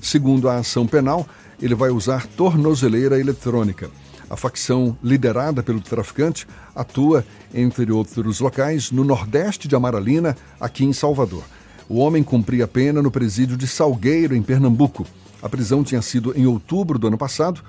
Segundo 0.01 0.49
a 0.49 0.55
ação 0.55 0.87
penal, 0.87 1.27
ele 1.61 1.75
vai 1.75 1.91
usar 1.91 2.25
tornozeleira 2.25 3.19
eletrônica. 3.19 3.91
A 4.27 4.35
facção 4.35 4.97
liderada 5.03 5.61
pelo 5.61 5.79
traficante 5.79 6.47
atua, 6.75 7.23
entre 7.53 7.91
outros 7.91 8.39
locais, 8.39 8.89
no 8.89 9.03
nordeste 9.03 9.67
de 9.67 9.75
Amaralina, 9.75 10.35
aqui 10.59 10.83
em 10.83 10.91
Salvador. 10.91 11.43
O 11.87 11.99
homem 11.99 12.23
cumpria 12.23 12.67
pena 12.67 12.99
no 12.99 13.11
presídio 13.11 13.55
de 13.55 13.67
Salgueiro, 13.67 14.35
em 14.35 14.41
Pernambuco. 14.41 15.05
A 15.47 15.49
prisão 15.49 15.81
tinha 15.81 16.01
sido 16.01 16.37
em 16.37 16.45
outubro 16.45 16.99
do 16.99 17.07
ano 17.07 17.17
passado. 17.17 17.61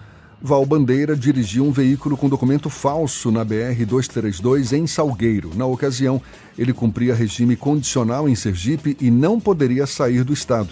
Val 0.43 0.67
Bandeira 0.67 1.15
dirigiu 1.15 1.65
um 1.65 1.71
veículo 1.71 2.17
com 2.17 2.29
documento 2.29 2.69
falso 2.69 3.31
na 3.31 3.47
BR-232 3.47 4.77
em 4.77 4.85
Salgueiro. 4.85 5.53
Na 5.55 5.65
ocasião, 5.65 6.21
ele 6.59 6.73
cumpria 6.73 7.15
regime 7.15 7.55
condicional 7.55 8.29
em 8.29 8.35
Sergipe 8.35 8.97
e 9.01 9.13
não 9.13 9.39
poderia 9.39 9.87
sair 9.87 10.25
do 10.25 10.33
estado. 10.33 10.71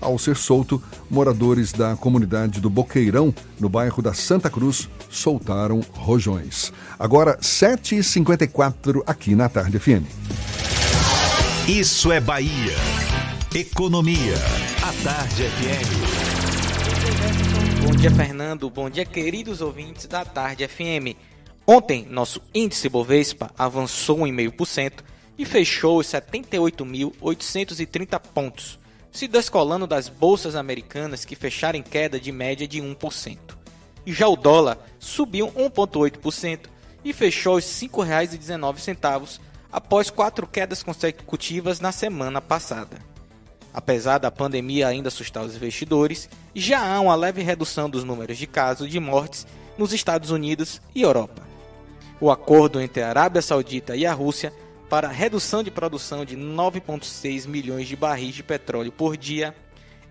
Ao 0.00 0.18
ser 0.18 0.34
solto, 0.34 0.82
moradores 1.08 1.72
da 1.72 1.94
comunidade 1.94 2.60
do 2.60 2.68
Boqueirão, 2.68 3.32
no 3.60 3.68
bairro 3.68 4.02
da 4.02 4.12
Santa 4.12 4.50
Cruz, 4.50 4.88
soltaram 5.08 5.80
rojões. 5.92 6.72
Agora, 6.98 7.38
7h54 7.40 9.04
aqui 9.06 9.36
na 9.36 9.48
Tarde 9.48 9.78
FM. 9.78 10.02
Isso 11.68 12.10
é 12.10 12.18
Bahia. 12.18 12.74
Economia. 13.54 14.34
A 14.82 14.92
Tarde 15.02 15.42
FM. 15.42 16.37
Bom 17.88 17.96
dia, 17.96 18.10
Fernando. 18.10 18.68
Bom 18.68 18.90
dia, 18.90 19.06
queridos 19.06 19.62
ouvintes 19.62 20.06
da 20.06 20.22
Tarde 20.22 20.68
FM. 20.68 21.16
Ontem, 21.66 22.04
nosso 22.04 22.42
índice 22.54 22.86
Bovespa 22.86 23.50
avançou 23.56 24.18
1,5% 24.18 25.02
e 25.38 25.46
fechou 25.46 25.98
os 25.98 26.06
78.830 26.08 28.20
pontos, 28.34 28.78
se 29.10 29.26
descolando 29.26 29.86
das 29.86 30.10
bolsas 30.10 30.54
americanas 30.54 31.24
que 31.24 31.34
fecharam 31.34 31.78
em 31.78 31.82
queda 31.82 32.20
de 32.20 32.30
média 32.30 32.68
de 32.68 32.78
1%. 32.78 33.38
E 34.04 34.12
já 34.12 34.28
o 34.28 34.36
dólar 34.36 34.76
subiu 34.98 35.50
1,8% 35.52 36.66
e 37.02 37.14
fechou 37.14 37.56
os 37.56 37.80
R$ 37.80 37.88
5,19 37.88 39.40
após 39.72 40.10
quatro 40.10 40.46
quedas 40.46 40.82
consecutivas 40.82 41.80
na 41.80 41.90
semana 41.90 42.42
passada. 42.42 42.98
Apesar 43.72 44.18
da 44.18 44.30
pandemia 44.30 44.88
ainda 44.88 45.08
assustar 45.08 45.44
os 45.44 45.54
investidores, 45.54 46.28
já 46.54 46.80
há 46.80 47.00
uma 47.00 47.14
leve 47.14 47.42
redução 47.42 47.88
dos 47.88 48.04
números 48.04 48.38
de 48.38 48.46
casos 48.46 48.90
de 48.90 48.98
mortes 48.98 49.46
nos 49.76 49.92
Estados 49.92 50.30
Unidos 50.30 50.80
e 50.94 51.02
Europa. 51.02 51.42
O 52.20 52.30
acordo 52.30 52.80
entre 52.80 53.02
a 53.02 53.08
Arábia 53.08 53.42
Saudita 53.42 53.94
e 53.94 54.04
a 54.04 54.12
Rússia 54.12 54.52
para 54.88 55.08
redução 55.08 55.62
de 55.62 55.70
produção 55.70 56.24
de 56.24 56.36
9,6 56.36 57.46
milhões 57.46 57.86
de 57.86 57.94
barris 57.94 58.34
de 58.34 58.42
petróleo 58.42 58.90
por 58.90 59.16
dia, 59.16 59.54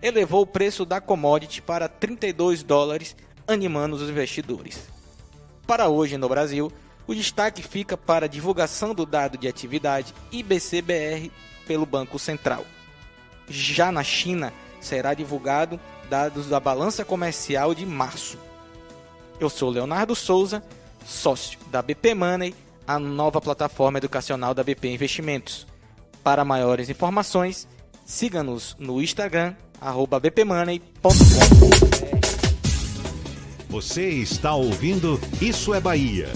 elevou 0.00 0.42
o 0.42 0.46
preço 0.46 0.84
da 0.84 1.00
commodity 1.00 1.60
para 1.60 1.88
32 1.88 2.62
dólares, 2.62 3.16
animando 3.46 3.96
os 3.96 4.08
investidores. 4.08 4.78
Para 5.66 5.88
hoje 5.88 6.16
no 6.16 6.28
Brasil, 6.28 6.72
o 7.06 7.14
destaque 7.14 7.62
fica 7.62 7.96
para 7.96 8.26
a 8.26 8.28
divulgação 8.28 8.94
do 8.94 9.04
dado 9.04 9.36
de 9.36 9.48
atividade 9.48 10.14
IBCBR 10.30 11.32
pelo 11.66 11.84
Banco 11.84 12.18
Central. 12.18 12.64
Já 13.48 13.90
na 13.90 14.02
China, 14.02 14.52
será 14.80 15.14
divulgado 15.14 15.78
dados 16.08 16.48
da 16.48 16.58
balança 16.58 17.04
comercial 17.04 17.74
de 17.74 17.84
março. 17.84 18.38
Eu 19.38 19.48
sou 19.48 19.70
Leonardo 19.70 20.14
Souza, 20.14 20.62
sócio 21.06 21.58
da 21.70 21.80
BP 21.80 22.14
Money, 22.14 22.54
a 22.86 22.98
nova 22.98 23.40
plataforma 23.40 23.98
educacional 23.98 24.54
da 24.54 24.64
BP 24.64 24.88
Investimentos. 24.88 25.66
Para 26.24 26.44
maiores 26.44 26.88
informações, 26.88 27.68
siga-nos 28.04 28.74
no 28.78 29.00
Instagram, 29.00 29.54
bpmoney.com. 30.20 31.08
Você 33.68 34.08
está 34.08 34.54
ouvindo 34.54 35.20
Isso 35.40 35.74
é 35.74 35.80
Bahia. 35.80 36.28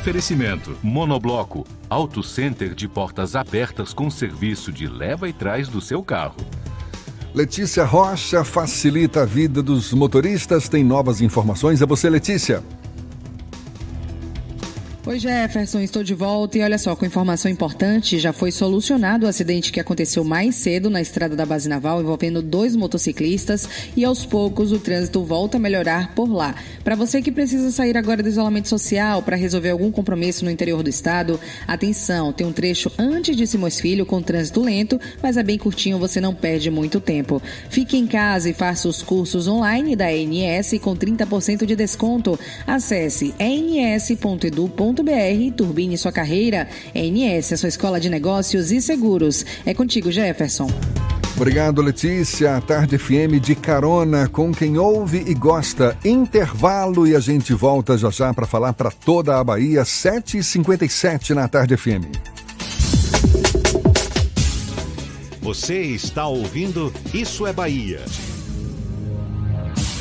Oferecimento: 0.00 0.76
Monobloco, 0.82 1.66
Auto 1.88 2.22
Center 2.22 2.74
de 2.74 2.88
portas 2.88 3.36
abertas 3.36 3.92
com 3.92 4.10
serviço 4.10 4.72
de 4.72 4.86
leva 4.86 5.28
e 5.28 5.32
trás 5.32 5.68
do 5.68 5.80
seu 5.80 6.02
carro. 6.02 6.36
Letícia 7.34 7.84
Rocha 7.84 8.42
facilita 8.42 9.22
a 9.22 9.24
vida 9.24 9.62
dos 9.62 9.92
motoristas. 9.92 10.68
Tem 10.68 10.82
novas 10.82 11.20
informações. 11.20 11.80
É 11.80 11.86
você, 11.86 12.10
Letícia. 12.10 12.62
Oi 15.10 15.18
Jefferson, 15.18 15.80
estou 15.80 16.04
de 16.04 16.14
volta 16.14 16.56
e 16.56 16.62
olha 16.62 16.78
só, 16.78 16.94
com 16.94 17.04
informação 17.04 17.50
importante, 17.50 18.16
já 18.16 18.32
foi 18.32 18.52
solucionado 18.52 19.26
o 19.26 19.28
acidente 19.28 19.72
que 19.72 19.80
aconteceu 19.80 20.22
mais 20.22 20.54
cedo 20.54 20.88
na 20.88 21.00
estrada 21.00 21.34
da 21.34 21.44
Base 21.44 21.68
Naval 21.68 22.00
envolvendo 22.00 22.40
dois 22.40 22.76
motociclistas 22.76 23.68
e 23.96 24.04
aos 24.04 24.24
poucos 24.24 24.70
o 24.70 24.78
trânsito 24.78 25.24
volta 25.24 25.56
a 25.56 25.60
melhorar 25.60 26.14
por 26.14 26.32
lá. 26.32 26.54
Para 26.84 26.94
você 26.94 27.20
que 27.20 27.32
precisa 27.32 27.72
sair 27.72 27.96
agora 27.96 28.22
do 28.22 28.28
isolamento 28.28 28.68
social 28.68 29.20
para 29.20 29.34
resolver 29.34 29.70
algum 29.70 29.90
compromisso 29.90 30.44
no 30.44 30.50
interior 30.52 30.80
do 30.80 30.88
estado, 30.88 31.40
atenção, 31.66 32.32
tem 32.32 32.46
um 32.46 32.52
trecho 32.52 32.92
antes 32.96 33.36
de 33.36 33.48
Simões 33.48 33.80
Filho 33.80 34.06
com 34.06 34.22
trânsito 34.22 34.62
lento, 34.62 35.00
mas 35.20 35.36
é 35.36 35.42
bem 35.42 35.58
curtinho, 35.58 35.98
você 35.98 36.20
não 36.20 36.32
perde 36.32 36.70
muito 36.70 37.00
tempo. 37.00 37.42
Fique 37.68 37.96
em 37.96 38.06
casa 38.06 38.48
e 38.48 38.52
faça 38.54 38.88
os 38.88 39.02
cursos 39.02 39.48
online 39.48 39.96
da 39.96 40.06
ANS 40.06 40.78
com 40.80 40.94
30% 40.94 41.66
de 41.66 41.74
desconto. 41.74 42.38
Acesse 42.64 43.34
ans.edu.br 43.40 44.99
e 45.08 45.50
turbine 45.50 45.96
sua 45.96 46.12
carreira. 46.12 46.68
ANS, 46.94 47.52
a 47.52 47.56
sua 47.56 47.68
escola 47.68 47.98
de 47.98 48.10
negócios 48.10 48.70
e 48.70 48.80
seguros. 48.80 49.46
É 49.64 49.72
contigo, 49.72 50.10
Jefferson. 50.10 50.68
Obrigado, 51.36 51.80
Letícia. 51.80 52.56
A 52.56 52.60
Tarde 52.60 52.98
FM 52.98 53.40
de 53.40 53.54
carona 53.54 54.28
com 54.28 54.52
quem 54.52 54.76
ouve 54.76 55.24
e 55.26 55.32
gosta. 55.32 55.96
Intervalo 56.04 57.06
e 57.06 57.16
a 57.16 57.20
gente 57.20 57.54
volta 57.54 57.96
já 57.96 58.10
já 58.10 58.34
para 58.34 58.46
falar 58.46 58.74
para 58.74 58.90
toda 58.90 59.38
a 59.38 59.42
Bahia, 59.42 59.82
7h57 59.82 61.30
na 61.30 61.48
Tarde 61.48 61.76
FM. 61.78 62.04
Você 65.40 65.80
está 65.80 66.26
ouvindo 66.26 66.92
Isso 67.14 67.46
é 67.46 67.52
Bahia. 67.52 68.00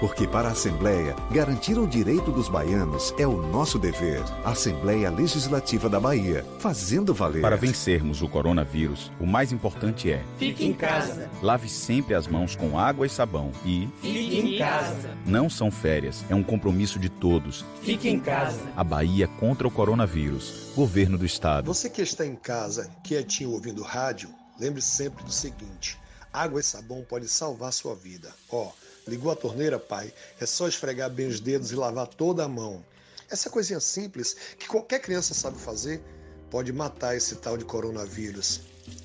Porque 0.00 0.28
para 0.28 0.48
a 0.48 0.52
Assembleia, 0.52 1.16
garantir 1.30 1.76
o 1.76 1.86
direito 1.86 2.30
dos 2.30 2.48
baianos 2.48 3.12
é 3.18 3.26
o 3.26 3.42
nosso 3.48 3.80
dever. 3.80 4.22
Assembleia 4.44 5.10
Legislativa 5.10 5.88
da 5.88 5.98
Bahia, 5.98 6.46
fazendo 6.60 7.12
valer. 7.12 7.42
Para 7.42 7.56
vencermos 7.56 8.22
o 8.22 8.28
coronavírus, 8.28 9.10
o 9.18 9.26
mais 9.26 9.50
importante 9.50 10.10
é: 10.12 10.22
Fique 10.38 10.64
em 10.64 10.72
casa. 10.72 11.28
lave 11.42 11.68
sempre 11.68 12.14
as 12.14 12.28
mãos 12.28 12.54
com 12.54 12.78
água 12.78 13.06
e 13.06 13.10
sabão 13.10 13.50
e 13.64 13.88
Fique 14.00 14.38
em 14.38 14.58
casa. 14.58 15.16
não 15.26 15.50
são 15.50 15.68
férias, 15.68 16.24
é 16.30 16.34
um 16.34 16.44
compromisso 16.44 16.98
de 16.98 17.08
todos. 17.08 17.64
Fique 17.82 18.08
em 18.08 18.20
casa. 18.20 18.60
A 18.76 18.84
Bahia 18.84 19.26
contra 19.26 19.66
o 19.66 19.70
coronavírus. 19.70 20.68
Governo 20.76 21.18
do 21.18 21.26
Estado. 21.26 21.66
Você 21.66 21.90
que 21.90 22.02
está 22.02 22.24
em 22.24 22.36
casa, 22.36 22.88
quietinho 23.02 23.50
ouvindo 23.50 23.82
rádio, 23.82 24.28
lembre 24.60 24.80
sempre 24.80 25.24
do 25.24 25.32
seguinte: 25.32 25.98
água 26.32 26.60
e 26.60 26.62
sabão 26.62 27.04
podem 27.08 27.26
salvar 27.26 27.72
sua 27.72 27.96
vida. 27.96 28.30
Ó, 28.48 28.70
ligou 29.08 29.32
a 29.32 29.36
torneira, 29.36 29.78
pai? 29.78 30.12
É 30.40 30.46
só 30.46 30.68
esfregar 30.68 31.10
bem 31.10 31.26
os 31.26 31.40
dedos 31.40 31.72
e 31.72 31.74
lavar 31.74 32.06
toda 32.06 32.44
a 32.44 32.48
mão. 32.48 32.84
Essa 33.30 33.50
coisinha 33.50 33.80
simples 33.80 34.36
que 34.58 34.68
qualquer 34.68 35.00
criança 35.00 35.34
sabe 35.34 35.58
fazer 35.58 36.02
pode 36.50 36.72
matar 36.72 37.16
esse 37.16 37.36
tal 37.36 37.56
de 37.56 37.64
coronavírus. 37.64 38.60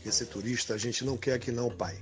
Esse 0.06 0.26
turista 0.26 0.74
a 0.74 0.78
gente 0.78 1.04
não 1.04 1.18
quer 1.18 1.34
aqui 1.34 1.52
não, 1.52 1.70
pai. 1.70 1.98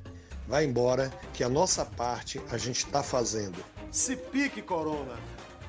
Vai 0.47 0.66
embora 0.66 1.10
que 1.34 1.43
a 1.43 1.49
nossa 1.49 1.86
parte 1.86 2.41
a 2.52 2.58
gente 2.58 2.86
está 2.86 3.02
fazendo. 3.02 3.64
Se 3.91 4.16
pique, 4.16 4.62
Corona! 4.62 5.18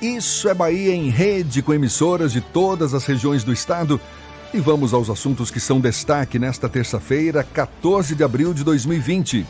Isso 0.00 0.46
é 0.46 0.52
Bahia 0.52 0.94
em 0.94 1.08
rede 1.08 1.62
com 1.62 1.72
emissoras 1.72 2.30
de 2.30 2.42
todas 2.42 2.92
as 2.92 3.06
regiões 3.06 3.42
do 3.42 3.52
estado. 3.52 3.98
E 4.52 4.60
vamos 4.60 4.92
aos 4.92 5.08
assuntos 5.08 5.50
que 5.50 5.58
são 5.58 5.80
destaque 5.80 6.38
nesta 6.38 6.68
terça-feira, 6.68 7.42
14 7.42 8.14
de 8.14 8.22
abril 8.22 8.52
de 8.52 8.62
2020. 8.62 9.46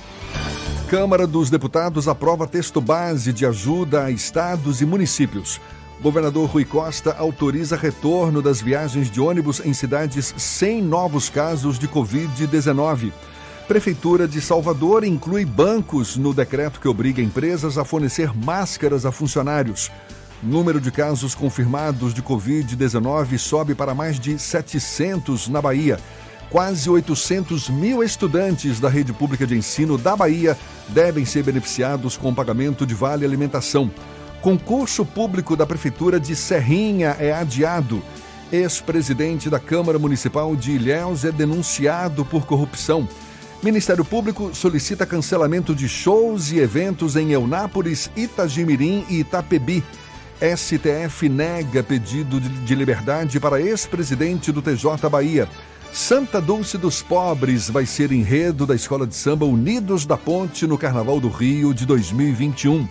Câmara 0.88 1.26
dos 1.26 1.50
Deputados 1.50 2.06
aprova 2.06 2.46
texto 2.46 2.80
base 2.80 3.32
de 3.32 3.44
ajuda 3.44 4.04
a 4.04 4.10
estados 4.10 4.80
e 4.80 4.86
municípios. 4.86 5.60
Governador 6.00 6.48
Rui 6.48 6.64
Costa 6.64 7.16
autoriza 7.18 7.76
retorno 7.76 8.40
das 8.40 8.60
viagens 8.60 9.10
de 9.10 9.20
ônibus 9.20 9.60
em 9.64 9.74
cidades 9.74 10.32
sem 10.36 10.80
novos 10.80 11.28
casos 11.28 11.76
de 11.76 11.88
Covid-19. 11.88 13.12
Prefeitura 13.66 14.28
de 14.28 14.40
Salvador 14.40 15.02
inclui 15.02 15.44
bancos 15.44 16.16
no 16.16 16.32
decreto 16.32 16.78
que 16.78 16.86
obriga 16.86 17.20
empresas 17.20 17.76
a 17.76 17.84
fornecer 17.84 18.32
máscaras 18.32 19.04
a 19.04 19.10
funcionários. 19.10 19.90
Número 20.42 20.80
de 20.80 20.90
casos 20.90 21.34
confirmados 21.34 22.12
de 22.12 22.22
Covid-19 22.22 23.38
sobe 23.38 23.74
para 23.74 23.94
mais 23.94 24.20
de 24.20 24.38
700 24.38 25.48
na 25.48 25.62
Bahia. 25.62 25.98
Quase 26.50 26.88
800 26.88 27.70
mil 27.70 28.04
estudantes 28.04 28.78
da 28.78 28.88
rede 28.88 29.12
pública 29.12 29.46
de 29.46 29.56
ensino 29.56 29.98
da 29.98 30.14
Bahia 30.14 30.56
devem 30.88 31.24
ser 31.24 31.42
beneficiados 31.42 32.16
com 32.16 32.30
o 32.30 32.34
pagamento 32.34 32.86
de 32.86 32.94
vale 32.94 33.24
alimentação. 33.24 33.90
Concurso 34.42 35.04
público 35.04 35.56
da 35.56 35.66
Prefeitura 35.66 36.20
de 36.20 36.36
Serrinha 36.36 37.16
é 37.18 37.32
adiado. 37.32 38.02
Ex-presidente 38.52 39.50
da 39.50 39.58
Câmara 39.58 39.98
Municipal 39.98 40.54
de 40.54 40.72
Ilhéus 40.72 41.24
é 41.24 41.32
denunciado 41.32 42.24
por 42.24 42.46
corrupção. 42.46 43.08
Ministério 43.62 44.04
Público 44.04 44.54
solicita 44.54 45.06
cancelamento 45.06 45.74
de 45.74 45.88
shows 45.88 46.52
e 46.52 46.58
eventos 46.58 47.16
em 47.16 47.32
Eunápolis, 47.32 48.08
Itagimirim 48.14 49.04
e 49.08 49.20
Itapebi. 49.20 49.82
STF 50.40 51.28
nega 51.28 51.82
pedido 51.82 52.38
de 52.40 52.74
liberdade 52.74 53.40
para 53.40 53.60
ex-presidente 53.60 54.52
do 54.52 54.60
TJ 54.60 55.08
Bahia. 55.10 55.48
Santa 55.92 56.40
Dulce 56.40 56.76
dos 56.76 57.00
Pobres 57.00 57.70
vai 57.70 57.86
ser 57.86 58.12
enredo 58.12 58.66
da 58.66 58.74
Escola 58.74 59.06
de 59.06 59.14
Samba 59.14 59.46
Unidos 59.46 60.04
da 60.04 60.16
Ponte 60.16 60.66
no 60.66 60.76
Carnaval 60.76 61.18
do 61.18 61.28
Rio 61.28 61.72
de 61.72 61.86
2021. 61.86 62.86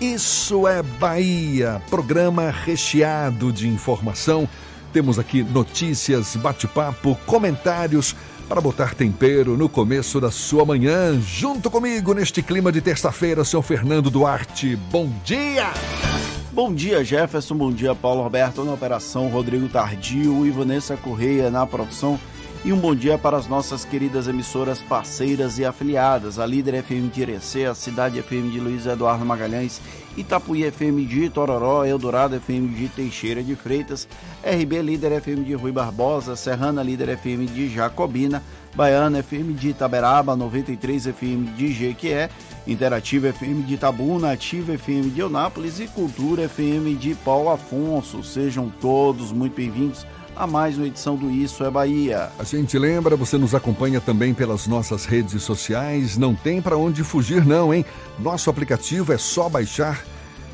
Isso 0.00 0.66
é 0.66 0.82
Bahia, 0.82 1.80
programa 1.88 2.50
recheado 2.50 3.52
de 3.52 3.68
informação. 3.68 4.48
Temos 4.92 5.18
aqui 5.18 5.44
notícias, 5.44 6.34
bate-papo, 6.34 7.16
comentários 7.24 8.16
para 8.48 8.60
botar 8.60 8.94
tempero 8.94 9.56
no 9.56 9.68
começo 9.68 10.20
da 10.20 10.32
sua 10.32 10.64
manhã. 10.64 11.20
Junto 11.20 11.70
comigo 11.70 12.12
neste 12.14 12.42
clima 12.42 12.72
de 12.72 12.80
terça-feira, 12.80 13.44
seu 13.44 13.62
Fernando 13.62 14.10
Duarte. 14.10 14.74
Bom 14.90 15.08
dia! 15.24 15.72
Bom 16.52 16.74
dia, 16.74 17.04
Jefferson. 17.04 17.54
Bom 17.54 17.70
dia, 17.70 17.94
Paulo 17.94 18.24
Roberto 18.24 18.64
na 18.64 18.72
operação, 18.72 19.28
Rodrigo 19.28 19.68
Tardio 19.68 20.44
e 20.44 20.50
Vanessa 20.50 20.96
Correia 20.96 21.48
na 21.48 21.64
produção. 21.64 22.18
E 22.64 22.72
um 22.72 22.76
bom 22.76 22.92
dia 22.92 23.16
para 23.16 23.36
as 23.36 23.46
nossas 23.46 23.84
queridas 23.84 24.26
emissoras 24.26 24.82
parceiras 24.82 25.58
e 25.60 25.64
afiliadas, 25.64 26.40
a 26.40 26.44
Líder 26.44 26.82
FM 26.82 27.08
de 27.10 27.22
Irecê, 27.22 27.64
a 27.66 27.74
Cidade 27.74 28.20
FM 28.20 28.50
de 28.50 28.58
Luiz 28.58 28.84
Eduardo 28.84 29.24
Magalhães, 29.24 29.80
Itapuí 30.16 30.68
FM 30.70 31.06
de 31.08 31.30
Tororó, 31.30 31.84
Eldorado 31.84 32.34
FM 32.34 32.74
de 32.74 32.88
Teixeira 32.88 33.42
de 33.42 33.54
Freitas, 33.54 34.08
RB 34.44 34.82
Líder 34.82 35.12
FM 35.22 35.44
de 35.44 35.54
Rui 35.54 35.70
Barbosa, 35.70 36.34
Serrana 36.34 36.82
Líder 36.82 37.10
FM 37.10 37.46
de 37.46 37.68
Jacobina, 37.68 38.42
Baiana 38.74 39.20
FM 39.20 39.54
de 39.54 39.70
Itaberaba, 39.70 40.36
93 40.36 41.06
FM 41.06 41.52
de 41.56 41.72
Jequié, 41.72 42.28
Interativa 42.70 43.32
FM 43.32 43.66
de 43.66 43.74
Itabuna, 43.74 44.30
Ativa 44.30 44.78
FM 44.78 45.12
de 45.12 45.20
Eunápolis 45.20 45.80
e 45.80 45.88
Cultura 45.88 46.48
FM 46.48 46.96
de 46.98 47.16
Paulo 47.16 47.50
Afonso. 47.50 48.22
Sejam 48.22 48.72
todos 48.80 49.32
muito 49.32 49.56
bem-vindos 49.56 50.06
a 50.36 50.46
mais 50.46 50.78
uma 50.78 50.86
edição 50.86 51.16
do 51.16 51.28
Isso 51.30 51.64
é 51.64 51.70
Bahia. 51.70 52.30
A 52.38 52.44
gente 52.44 52.78
lembra, 52.78 53.16
você 53.16 53.36
nos 53.36 53.56
acompanha 53.56 54.00
também 54.00 54.32
pelas 54.32 54.68
nossas 54.68 55.04
redes 55.04 55.42
sociais. 55.42 56.16
Não 56.16 56.32
tem 56.32 56.62
para 56.62 56.76
onde 56.76 57.02
fugir, 57.02 57.44
não, 57.44 57.74
hein? 57.74 57.84
Nosso 58.20 58.48
aplicativo 58.48 59.12
é 59.12 59.18
só 59.18 59.48
baixar. 59.48 60.04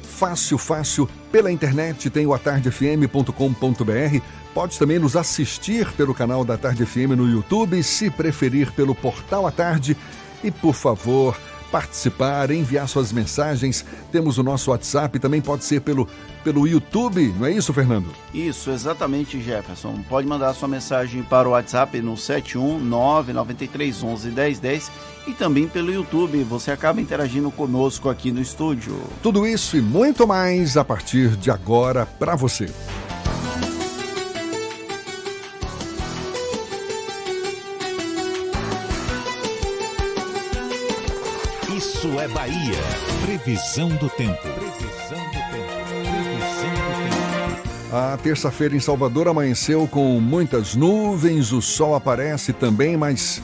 Fácil, 0.03 0.57
fácil. 0.57 1.07
Pela 1.31 1.53
internet 1.53 2.09
tem 2.09 2.27
o 2.27 2.33
atardefm.com.br. 2.33 4.21
Pode 4.55 4.79
também 4.79 4.99
nos 4.99 5.17
assistir 5.17 5.93
pelo 5.93 6.15
canal 6.15 6.47
da 6.47 6.57
Tarde 6.57 6.87
FM 6.87 7.15
no 7.15 7.29
YouTube, 7.29 7.83
se 7.83 8.09
preferir 8.09 8.73
pelo 8.73 8.95
Portal 8.95 9.47
à 9.47 9.53
Tarde. 9.53 9.95
E 10.43 10.51
por 10.51 10.75
favor, 10.75 11.37
participar, 11.77 12.51
enviar 12.51 12.89
suas 12.89 13.13
mensagens. 13.13 13.85
Temos 14.11 14.39
o 14.39 14.43
nosso 14.43 14.71
WhatsApp, 14.71 15.19
também 15.19 15.43
pode 15.43 15.63
ser 15.63 15.83
pelo, 15.83 16.09
pelo 16.43 16.67
YouTube, 16.67 17.35
não 17.39 17.45
é 17.45 17.53
isso, 17.53 17.71
Fernando? 17.75 18.09
Isso, 18.33 18.71
exatamente, 18.71 19.39
Jefferson. 19.43 20.03
Pode 20.09 20.27
mandar 20.27 20.55
sua 20.55 20.69
mensagem 20.69 21.23
para 21.23 21.47
o 21.47 21.51
WhatsApp 21.51 22.01
no 22.01 22.15
71993111010 22.15 24.91
e 25.27 25.35
também 25.35 25.69
pelo 25.69 25.93
YouTube. 25.93 26.43
Você 26.45 26.71
acaba 26.71 26.99
interagindo 26.99 27.51
conosco 27.51 28.09
aqui 28.09 28.33
no 28.33 28.41
estúdio. 28.41 28.99
Tudo 29.23 29.47
isso 29.47 29.77
e 29.77 29.83
muito 29.83 30.27
mais 30.27 30.79
a 30.79 30.85
partir 30.85 31.37
de 31.37 31.51
agora 31.51 32.07
para 32.07 32.35
você. 32.37 32.71
Isso 41.87 42.19
é 42.19 42.27
Bahia. 42.27 42.83
Previsão 43.25 43.89
do 43.89 44.11
tempo. 44.11 44.43
Previsão 44.43 45.25
do 45.29 45.39
tempo. 45.53 45.71
Previsão 45.95 46.75
do 46.75 46.99
tempo. 46.99 47.95
A 47.97 48.19
terça-feira 48.21 48.75
em 48.75 48.81
Salvador 48.81 49.29
amanheceu 49.29 49.87
com 49.87 50.21
muitas 50.21 50.75
nuvens, 50.75 51.53
o 51.53 51.63
sol 51.63 51.95
aparece 51.95 52.53
também, 52.53 52.97
mas 52.97 53.41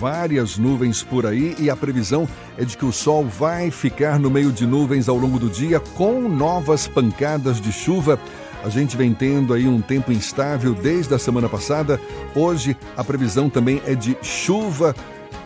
várias 0.00 0.56
nuvens 0.56 1.02
por 1.02 1.26
aí 1.26 1.54
e 1.58 1.68
a 1.68 1.76
previsão 1.76 2.26
é 2.56 2.64
de 2.64 2.78
que 2.78 2.86
o 2.86 2.92
sol 2.92 3.26
vai 3.26 3.70
ficar 3.70 4.18
no 4.18 4.30
meio 4.30 4.50
de 4.50 4.66
nuvens 4.66 5.06
ao 5.06 5.18
longo 5.18 5.38
do 5.38 5.50
dia 5.50 5.78
com 5.78 6.22
novas 6.22 6.88
pancadas 6.88 7.60
de 7.60 7.70
chuva. 7.70 8.18
A 8.64 8.70
gente 8.70 8.96
vem 8.96 9.12
tendo 9.12 9.52
aí 9.52 9.68
um 9.68 9.82
tempo 9.82 10.10
instável 10.10 10.72
desde 10.72 11.12
a 11.12 11.18
semana 11.18 11.48
passada. 11.48 12.00
Hoje 12.34 12.74
a 12.96 13.04
previsão 13.04 13.50
também 13.50 13.82
é 13.86 13.94
de 13.94 14.16
chuva 14.22 14.94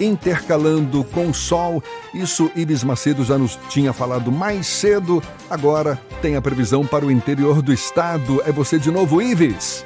intercalando 0.01 1.05
com 1.05 1.33
sol. 1.33 1.83
Isso 2.15 2.51
Ibis 2.55 2.85
Macedo 2.85 3.25
já 3.25 3.39
nos 3.39 3.59
tinha 3.69 3.93
falado 3.93 4.31
mais 4.33 4.67
cedo. 4.67 5.23
Agora 5.49 6.01
tem 6.21 6.37
a 6.37 6.43
previsão 6.43 6.87
para 6.87 7.05
o 7.05 7.11
interior 7.11 7.63
do 7.63 7.73
estado. 7.73 8.43
É 8.47 8.53
você 8.53 8.79
de 8.79 8.91
novo, 8.91 9.21
Ives. 9.21 9.85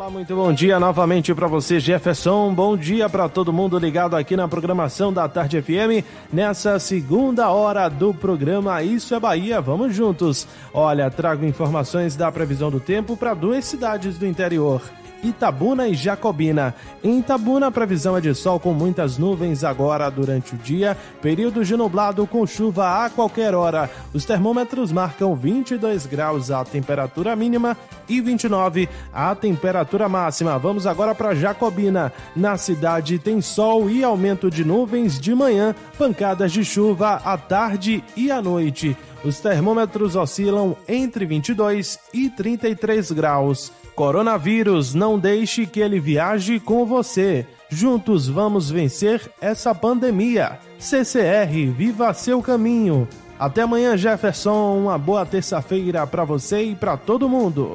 Olá, 0.00 0.08
muito 0.08 0.34
bom 0.34 0.50
dia 0.50 0.80
novamente 0.80 1.34
para 1.34 1.46
você, 1.46 1.78
Jefferson. 1.78 2.54
Bom 2.54 2.74
dia 2.74 3.06
para 3.06 3.28
todo 3.28 3.52
mundo 3.52 3.78
ligado 3.78 4.16
aqui 4.16 4.34
na 4.34 4.48
programação 4.48 5.12
da 5.12 5.28
Tarde 5.28 5.60
FM. 5.60 6.02
Nessa 6.32 6.78
segunda 6.78 7.50
hora 7.50 7.86
do 7.90 8.14
programa 8.14 8.82
Isso 8.82 9.14
é 9.14 9.20
Bahia, 9.20 9.60
vamos 9.60 9.94
juntos. 9.94 10.48
Olha, 10.72 11.10
trago 11.10 11.44
informações 11.44 12.16
da 12.16 12.32
previsão 12.32 12.70
do 12.70 12.80
tempo 12.80 13.14
para 13.14 13.34
duas 13.34 13.66
cidades 13.66 14.16
do 14.16 14.26
interior. 14.26 14.80
Itabuna 15.22 15.88
e 15.88 15.94
Jacobina. 15.94 16.74
Em 17.02 17.18
Itabuna, 17.18 17.66
a 17.68 17.70
previsão 17.70 18.16
é 18.16 18.20
de 18.20 18.34
sol 18.34 18.58
com 18.58 18.72
muitas 18.72 19.18
nuvens 19.18 19.64
agora 19.64 20.10
durante 20.10 20.54
o 20.54 20.58
dia, 20.58 20.96
período 21.20 21.64
de 21.64 21.76
nublado 21.76 22.26
com 22.26 22.46
chuva 22.46 23.04
a 23.04 23.10
qualquer 23.10 23.54
hora. 23.54 23.90
Os 24.12 24.24
termômetros 24.24 24.92
marcam 24.92 25.34
22 25.34 26.06
graus 26.06 26.50
a 26.50 26.64
temperatura 26.64 27.36
mínima 27.36 27.76
e 28.08 28.20
29 28.20 28.88
a 29.12 29.34
temperatura 29.34 30.08
máxima. 30.08 30.58
Vamos 30.58 30.86
agora 30.86 31.14
para 31.14 31.34
Jacobina. 31.34 32.12
Na 32.34 32.56
cidade 32.56 33.18
tem 33.18 33.40
sol 33.40 33.90
e 33.90 34.02
aumento 34.02 34.50
de 34.50 34.64
nuvens 34.64 35.18
de 35.18 35.34
manhã, 35.34 35.74
pancadas 35.98 36.52
de 36.52 36.64
chuva 36.64 37.20
à 37.24 37.36
tarde 37.36 38.02
e 38.16 38.30
à 38.30 38.40
noite. 38.40 38.96
Os 39.22 39.38
termômetros 39.38 40.16
oscilam 40.16 40.74
entre 40.88 41.26
22 41.26 41.98
e 42.14 42.30
33 42.30 43.12
graus. 43.12 43.70
Coronavírus, 43.94 44.94
não 44.94 45.18
deixe 45.18 45.66
que 45.66 45.80
ele 45.80 46.00
viaje 46.00 46.58
com 46.58 46.86
você. 46.86 47.46
Juntos 47.68 48.28
vamos 48.28 48.70
vencer 48.70 49.30
essa 49.40 49.74
pandemia. 49.74 50.58
CCR, 50.78 51.70
viva 51.76 52.12
seu 52.14 52.42
caminho. 52.42 53.06
Até 53.38 53.62
amanhã, 53.62 53.96
Jefferson. 53.96 54.78
Uma 54.78 54.98
boa 54.98 55.24
terça-feira 55.24 56.06
para 56.06 56.24
você 56.24 56.62
e 56.62 56.74
para 56.74 56.96
todo 56.96 57.28
mundo. 57.28 57.74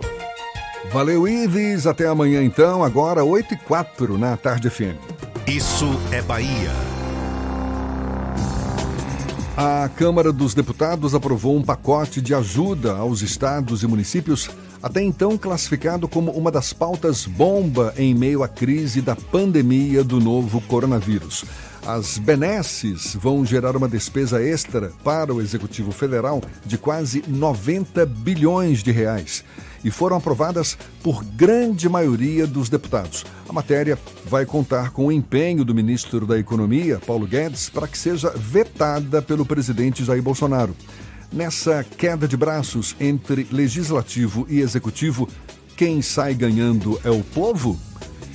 Valeu, 0.92 1.28
Ives. 1.28 1.88
Até 1.88 2.08
amanhã, 2.08 2.44
então. 2.44 2.84
Agora, 2.84 3.24
8 3.24 3.54
e 3.54 3.58
4 3.58 4.18
na 4.18 4.38
Tarde 4.38 4.70
FM. 4.70 4.98
Isso 5.48 5.90
é 6.12 6.22
Bahia. 6.22 6.72
A 9.58 9.90
Câmara 9.96 10.34
dos 10.34 10.54
Deputados 10.54 11.16
aprovou 11.16 11.56
um 11.56 11.64
pacote 11.64 12.22
de 12.22 12.36
ajuda 12.36 12.98
aos 12.98 13.22
estados 13.22 13.84
e 13.84 13.88
municípios, 13.88 14.50
até 14.82 15.02
então 15.02 15.38
classificado 15.38 16.08
como 16.08 16.32
uma 16.32 16.52
das 16.52 16.74
pautas 16.74 17.26
bomba 17.26 17.94
em 17.98 18.14
meio 18.14 18.44
à 18.44 18.48
crise 18.48 19.02
da 19.02 19.16
pandemia 19.16 20.04
do 20.04 20.20
novo 20.20 20.62
coronavírus. 20.62 21.46
As 21.86 22.18
benesses 22.18 23.16
vão 23.16 23.46
gerar 23.46 23.78
uma 23.78 23.88
despesa 23.88 24.42
extra 24.42 24.92
para 25.04 25.32
o 25.32 25.40
Executivo 25.40 25.92
Federal 25.92 26.42
de 26.66 26.80
quase 26.80 27.24
90 27.28 28.06
bilhões 28.08 28.82
de 28.82 28.92
reais. 28.92 29.44
e 29.84 29.92
foram 29.92 30.18
aprovadas 30.18 30.76
por 31.04 31.24
grande 31.24 31.88
maioria 31.88 32.48
dos 32.48 32.70
deputados. 32.70 33.24
A 33.48 33.54
matéria 33.54 34.00
vai 34.26 34.44
contar 34.44 34.90
com 34.90 35.06
o 35.06 35.12
empenho 35.12 35.64
do 35.64 35.76
ministro 35.76 36.26
da 36.26 36.40
Economia, 36.40 37.00
Paulo 37.06 37.28
Guedes, 37.28 37.70
para 37.70 37.88
que 37.88 37.96
seja 37.96 38.32
vetada 38.36 39.22
pelo 39.22 39.46
presidente 39.46 40.04
Jair 40.04 40.24
Bolsonaro. 40.24 40.76
Nessa 41.32 41.84
queda 41.84 42.28
de 42.28 42.38
braços 42.38 42.96
entre 43.00 43.48
legislativo 43.52 44.46
e 44.50 44.60
executivo, 44.60 45.28
quem 45.76 46.02
sai 46.02 46.34
ganhando 46.34 47.00
é 47.04 47.10
o 47.10 47.24
povo? 47.24 47.80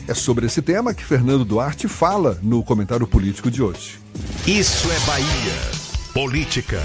É 0.07 0.15
sobre 0.15 0.47
esse 0.47 0.61
tema 0.61 0.93
que 0.93 1.05
Fernando 1.05 1.45
Duarte 1.45 1.89
fala 1.89 2.39
no 2.43 2.63
comentário 2.63 3.07
político 3.07 3.51
de 3.51 3.63
hoje. 3.63 3.99
Isso 4.47 4.91
é 4.91 4.99
Bahia. 5.07 5.81
Política. 6.13 6.81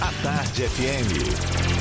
A 0.00 0.22
Tarde 0.22 0.62
FM. 0.64 1.72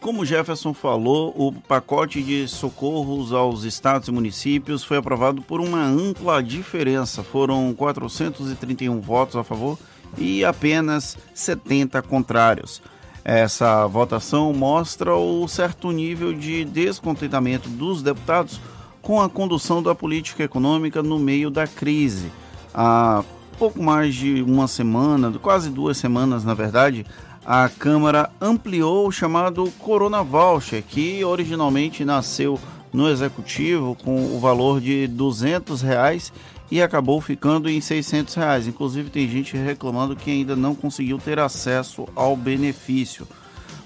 Como 0.00 0.24
Jefferson 0.24 0.72
falou, 0.72 1.34
o 1.36 1.52
pacote 1.52 2.22
de 2.22 2.46
socorros 2.46 3.32
aos 3.32 3.64
estados 3.64 4.08
e 4.08 4.12
municípios 4.12 4.84
foi 4.84 4.98
aprovado 4.98 5.42
por 5.42 5.60
uma 5.60 5.84
ampla 5.84 6.42
diferença. 6.42 7.24
Foram 7.24 7.74
431 7.74 9.00
votos 9.00 9.36
a 9.36 9.42
favor 9.42 9.78
e 10.16 10.44
apenas 10.44 11.16
70 11.34 12.00
contrários. 12.02 12.82
Essa 13.24 13.86
votação 13.86 14.52
mostra 14.52 15.14
o 15.16 15.48
certo 15.48 15.90
nível 15.90 16.32
de 16.32 16.64
descontentamento 16.64 17.68
dos 17.68 18.02
deputados 18.02 18.60
com 19.02 19.20
a 19.20 19.28
condução 19.28 19.82
da 19.82 19.94
política 19.94 20.44
econômica 20.44 21.02
no 21.02 21.18
meio 21.18 21.50
da 21.50 21.66
crise. 21.66 22.30
Há 22.72 23.24
pouco 23.58 23.82
mais 23.82 24.14
de 24.14 24.42
uma 24.42 24.68
semana, 24.68 25.32
quase 25.40 25.70
duas 25.70 25.96
semanas 25.96 26.44
na 26.44 26.54
verdade, 26.54 27.04
a 27.44 27.68
Câmara 27.68 28.30
ampliou 28.40 29.06
o 29.06 29.12
chamado 29.12 29.72
Corona 29.78 30.22
Voucher, 30.22 30.82
que 30.82 31.24
originalmente 31.24 32.04
nasceu 32.04 32.58
no 32.96 33.10
Executivo 33.10 33.94
com 34.02 34.34
o 34.34 34.40
valor 34.40 34.80
de 34.80 35.06
200 35.06 35.82
reais 35.82 36.32
e 36.70 36.80
acabou 36.80 37.20
ficando 37.20 37.68
em 37.68 37.78
600 37.78 38.34
reais. 38.34 38.66
Inclusive 38.66 39.10
tem 39.10 39.28
gente 39.28 39.54
reclamando 39.54 40.16
que 40.16 40.30
ainda 40.30 40.56
não 40.56 40.74
conseguiu 40.74 41.18
ter 41.18 41.38
acesso 41.38 42.08
ao 42.16 42.34
benefício. 42.34 43.28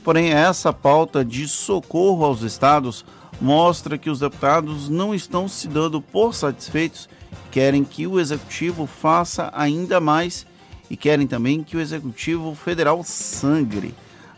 Porém, 0.05 0.31
essa 0.31 0.73
pauta 0.73 1.25
de 1.25 1.49
socorro 1.49 2.25
aos 2.25 2.43
estados 2.43 3.05
mostra 3.41 3.99
que 3.99 4.09
os 4.09 4.21
deputados 4.21 4.89
não 4.89 5.13
estão 5.13 5.49
se 5.49 5.67
dando 5.67 6.01
por 6.01 6.33
satisfeitos, 6.33 7.09
querem 7.51 7.83
que 7.83 8.07
o 8.07 8.21
executivo 8.21 8.87
faça 8.87 9.51
ainda 9.53 9.99
mais 9.99 10.47
e 10.89 10.97
querem 10.97 11.27
também 11.27 11.65
que 11.65 11.77
o 11.77 11.81
Executivo 11.81 12.55
Federal 12.55 13.03
sangre. 13.03 13.93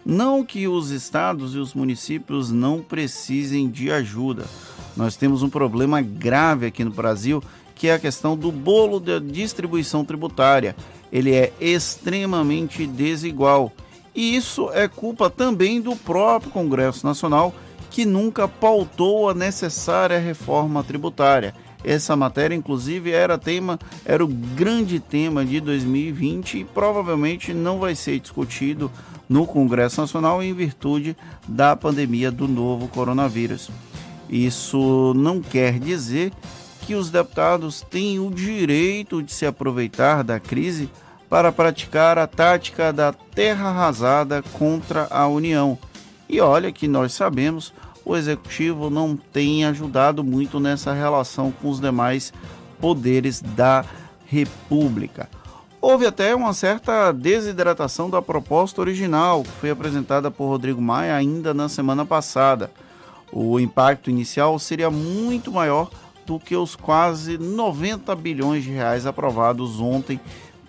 Não 0.05 0.45
que 0.45 0.67
os 0.67 0.91
estados 0.91 1.55
e 1.55 1.59
os 1.59 1.75
municípios 1.75 2.51
não 2.51 2.81
precisem 2.81 3.71
de 3.71 3.91
ajuda. 3.91 4.47
Nós 4.97 5.17
temos 5.17 5.43
um 5.43 5.49
problema 5.49 6.03
grave 6.03 6.67
aqui 6.67 6.85
no 6.85 6.91
Brasil, 6.91 7.43
que 7.75 7.89
é 7.89 7.95
a 7.95 7.99
questão 7.99 8.37
do 8.37 8.51
bolo 8.51 8.99
da 8.99 9.19
distribuição 9.19 10.05
tributária. 10.05 10.77
Ele 11.11 11.33
é 11.33 11.53
extremamente 11.61 12.87
desigual. 12.87 13.73
E 14.15 14.35
isso 14.37 14.71
é 14.73 14.89
culpa 14.89 15.31
também 15.31 15.81
do 15.81 15.97
próprio 15.97 16.51
Congresso 16.51 17.07
Nacional, 17.07 17.55
que 17.91 18.05
nunca 18.05 18.49
pautou 18.49 19.29
a 19.29 19.35
necessária 19.35 20.19
reforma 20.19 20.83
tributária. 20.83 21.55
Essa 21.85 22.15
matéria, 22.15 22.55
inclusive, 22.55 23.11
era 23.11 23.37
tema, 23.37 23.79
era 24.05 24.25
o 24.25 24.29
grande 24.29 25.01
tema 25.01 25.45
de 25.45 25.61
2020 25.61 26.59
e 26.59 26.65
provavelmente 26.65 27.53
não 27.53 27.79
vai 27.79 27.95
ser 27.95 28.21
discutido 28.21 28.91
no 29.29 29.47
Congresso 29.47 30.01
Nacional 30.01 30.43
em 30.43 30.53
virtude 30.53 31.17
da 31.49 31.75
pandemia 31.75 32.31
do 32.31 32.47
novo 32.47 32.89
coronavírus. 32.89 33.71
Isso 34.29 35.13
não 35.17 35.41
quer 35.41 35.79
dizer 35.79 36.33
que 36.83 36.95
os 36.95 37.11
deputados 37.11 37.83
têm 37.83 38.19
o 38.19 38.31
direito 38.31 39.23
de 39.23 39.33
se 39.33 39.47
aproveitar 39.47 40.23
da 40.23 40.39
crise 40.41 40.91
para 41.29 41.51
praticar 41.51 42.19
a 42.19 42.27
tática 42.27 42.93
da 42.93 43.13
terra 43.13 43.69
arrasada 43.69 44.43
contra 44.53 45.07
a 45.11 45.27
União. 45.27 45.79
E 46.29 46.41
olha 46.41 46.73
que 46.73 46.87
nós 46.87 47.13
sabemos 47.15 47.73
o 48.05 48.17
executivo 48.17 48.91
não 48.91 49.17
tem 49.17 49.65
ajudado 49.65 50.25
muito 50.25 50.59
nessa 50.59 50.93
relação 50.93 51.53
com 51.53 51.71
os 51.71 51.81
demais 51.81 52.33
poderes 52.81 53.41
da 53.41 53.85
República. 54.27 55.29
Houve 55.81 56.07
até 56.07 56.35
uma 56.35 56.55
certa 56.55 57.11
desidratação 57.13 58.09
da 58.09 58.23
proposta 58.23 58.81
original, 58.81 59.43
que 59.43 59.51
foi 59.51 59.71
apresentada 59.71 60.31
por 60.31 60.47
Rodrigo 60.47 60.81
Maia 60.81 61.17
ainda 61.17 61.53
na 61.53 61.69
semana 61.69 62.05
passada. 62.05 62.71
O 63.33 63.59
impacto 63.59 64.09
inicial 64.09 64.59
seria 64.59 64.91
muito 64.91 65.51
maior 65.51 65.91
do 66.25 66.39
que 66.39 66.55
os 66.55 66.77
quase 66.77 67.37
90 67.37 68.15
bilhões 68.15 68.63
de 68.63 68.71
reais 68.71 69.07
aprovados 69.07 69.81
ontem 69.81 70.21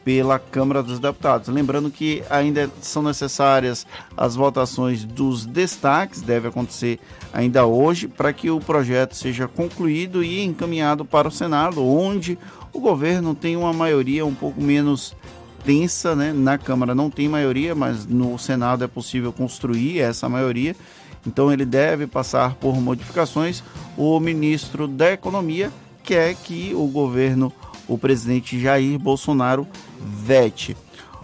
pela 0.03 0.37
Câmara 0.37 0.83
dos 0.83 0.99
Deputados. 0.99 1.47
Lembrando 1.47 1.89
que 1.89 2.23
ainda 2.29 2.69
são 2.81 3.01
necessárias 3.01 3.85
as 4.15 4.35
votações 4.35 5.03
dos 5.03 5.45
destaques, 5.45 6.21
deve 6.21 6.47
acontecer 6.47 6.99
ainda 7.31 7.65
hoje, 7.65 8.07
para 8.07 8.33
que 8.33 8.49
o 8.49 8.59
projeto 8.59 9.15
seja 9.15 9.47
concluído 9.47 10.23
e 10.23 10.43
encaminhado 10.43 11.05
para 11.05 11.27
o 11.27 11.31
Senado, 11.31 11.83
onde 11.85 12.37
o 12.71 12.79
governo 12.79 13.33
tem 13.33 13.55
uma 13.55 13.73
maioria 13.73 14.25
um 14.25 14.33
pouco 14.33 14.61
menos 14.61 15.15
tensa, 15.63 16.15
né? 16.15 16.33
Na 16.33 16.57
Câmara 16.57 16.93
não 16.93 17.09
tem 17.09 17.29
maioria, 17.29 17.73
mas 17.73 18.05
no 18.05 18.37
Senado 18.37 18.83
é 18.83 18.87
possível 18.87 19.31
construir 19.31 19.99
essa 19.99 20.27
maioria. 20.27 20.75
Então 21.25 21.51
ele 21.51 21.65
deve 21.65 22.05
passar 22.05 22.55
por 22.55 22.75
modificações. 22.79 23.63
O 23.97 24.19
ministro 24.19 24.87
da 24.87 25.11
Economia 25.11 25.71
quer 26.03 26.35
que 26.35 26.73
o 26.75 26.85
governo, 26.87 27.51
o 27.87 27.97
presidente 27.97 28.59
Jair 28.59 28.99
Bolsonaro, 28.99 29.65
vete. 30.03 30.75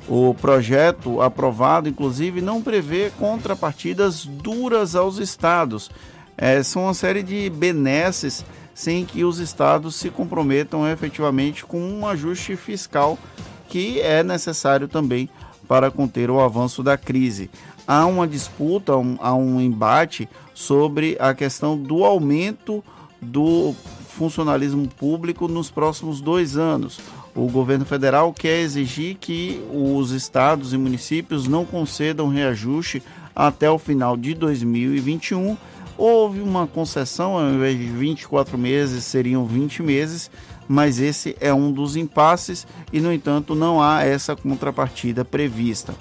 O 0.07 0.33
projeto 0.33 1.21
aprovado, 1.21 1.87
inclusive, 1.87 2.41
não 2.41 2.61
prevê 2.61 3.11
contrapartidas 3.19 4.25
duras 4.25 4.95
aos 4.95 5.17
estados. 5.17 5.91
É, 6.35 6.63
são 6.63 6.83
uma 6.83 6.93
série 6.93 7.21
de 7.21 7.49
benesses 7.49 8.43
sem 8.73 9.05
que 9.05 9.23
os 9.23 9.39
estados 9.39 9.95
se 9.95 10.09
comprometam 10.09 10.89
efetivamente 10.89 11.65
com 11.65 11.79
um 11.79 12.07
ajuste 12.07 12.55
fiscal 12.55 13.19
que 13.67 13.99
é 13.99 14.23
necessário 14.23 14.87
também 14.87 15.29
para 15.67 15.91
conter 15.91 16.31
o 16.31 16.39
avanço 16.39 16.81
da 16.81 16.97
crise. 16.97 17.51
Há 17.85 18.05
uma 18.05 18.27
disputa, 18.27 18.95
um, 18.95 19.17
há 19.19 19.35
um 19.35 19.61
embate 19.61 20.27
sobre 20.55 21.15
a 21.19 21.33
questão 21.33 21.77
do 21.77 22.03
aumento 22.03 22.83
do 23.21 23.75
funcionalismo 24.07 24.87
público 24.87 25.47
nos 25.47 25.69
próximos 25.69 26.19
dois 26.19 26.57
anos 26.57 26.99
o 27.35 27.47
governo 27.47 27.85
federal 27.85 28.33
quer 28.33 28.59
exigir 28.59 29.15
que 29.15 29.61
os 29.71 30.11
estados 30.11 30.73
e 30.73 30.77
municípios 30.77 31.47
não 31.47 31.65
concedam 31.65 32.27
reajuste 32.27 33.03
até 33.35 33.69
o 33.69 33.77
final 33.77 34.17
de 34.17 34.33
2021. 34.33 35.55
Houve 35.97 36.41
uma 36.41 36.65
concessão, 36.65 37.37
ao 37.37 37.49
invés 37.49 37.77
de 37.77 37.85
24 37.85 38.57
meses, 38.57 39.03
seriam 39.03 39.45
20 39.45 39.83
meses, 39.83 40.31
mas 40.67 40.99
esse 40.99 41.35
é 41.39 41.53
um 41.53 41.71
dos 41.71 41.95
impasses 41.95 42.65
e, 42.91 42.99
no 42.99 43.11
entanto, 43.11 43.55
não 43.55 43.81
há 43.81 44.03
essa 44.03 44.35
contrapartida 44.35 45.25
prevista. 45.25 45.93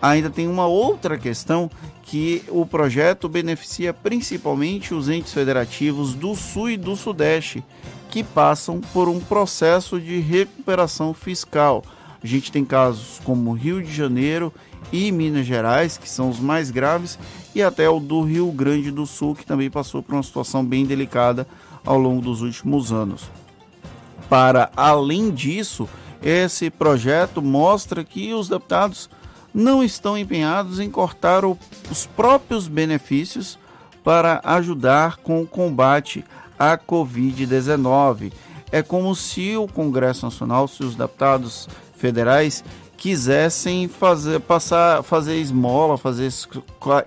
Ainda 0.00 0.28
tem 0.28 0.48
uma 0.48 0.66
outra 0.66 1.16
questão 1.16 1.70
que 2.02 2.42
o 2.48 2.66
projeto 2.66 3.28
beneficia 3.28 3.94
principalmente 3.94 4.92
os 4.92 5.08
entes 5.08 5.32
federativos 5.32 6.14
do 6.14 6.34
Sul 6.34 6.70
e 6.70 6.76
do 6.76 6.96
Sudeste, 6.96 7.64
que 8.12 8.22
passam 8.22 8.78
por 8.92 9.08
um 9.08 9.18
processo 9.18 9.98
de 9.98 10.20
recuperação 10.20 11.14
fiscal. 11.14 11.82
A 12.22 12.26
gente 12.26 12.52
tem 12.52 12.62
casos 12.62 13.18
como 13.24 13.54
Rio 13.54 13.82
de 13.82 13.90
Janeiro 13.90 14.52
e 14.92 15.10
Minas 15.10 15.46
Gerais, 15.46 15.96
que 15.96 16.06
são 16.06 16.28
os 16.28 16.38
mais 16.38 16.70
graves, 16.70 17.18
e 17.54 17.62
até 17.62 17.88
o 17.88 17.98
do 17.98 18.20
Rio 18.20 18.52
Grande 18.52 18.90
do 18.90 19.06
Sul, 19.06 19.34
que 19.34 19.46
também 19.46 19.70
passou 19.70 20.02
por 20.02 20.14
uma 20.14 20.22
situação 20.22 20.62
bem 20.62 20.84
delicada 20.84 21.48
ao 21.86 21.98
longo 21.98 22.20
dos 22.20 22.42
últimos 22.42 22.92
anos. 22.92 23.30
Para 24.28 24.70
além 24.76 25.30
disso, 25.30 25.88
esse 26.22 26.68
projeto 26.68 27.40
mostra 27.40 28.04
que 28.04 28.34
os 28.34 28.46
deputados 28.46 29.08
não 29.54 29.82
estão 29.82 30.18
empenhados 30.18 30.80
em 30.80 30.90
cortar 30.90 31.46
o, 31.46 31.56
os 31.90 32.04
próprios 32.04 32.68
benefícios 32.68 33.58
para 34.04 34.38
ajudar 34.44 35.16
com 35.16 35.40
o 35.40 35.46
combate 35.46 36.22
a 36.62 36.78
Covid-19. 36.78 38.32
É 38.70 38.82
como 38.82 39.16
se 39.16 39.56
o 39.56 39.66
Congresso 39.66 40.24
Nacional, 40.24 40.68
se 40.68 40.84
os 40.84 40.94
deputados 40.94 41.68
federais 41.96 42.62
quisessem 42.96 43.88
fazer, 43.88 44.38
passar, 44.38 45.02
fazer 45.02 45.40
esmola, 45.40 45.98
fazer 45.98 46.32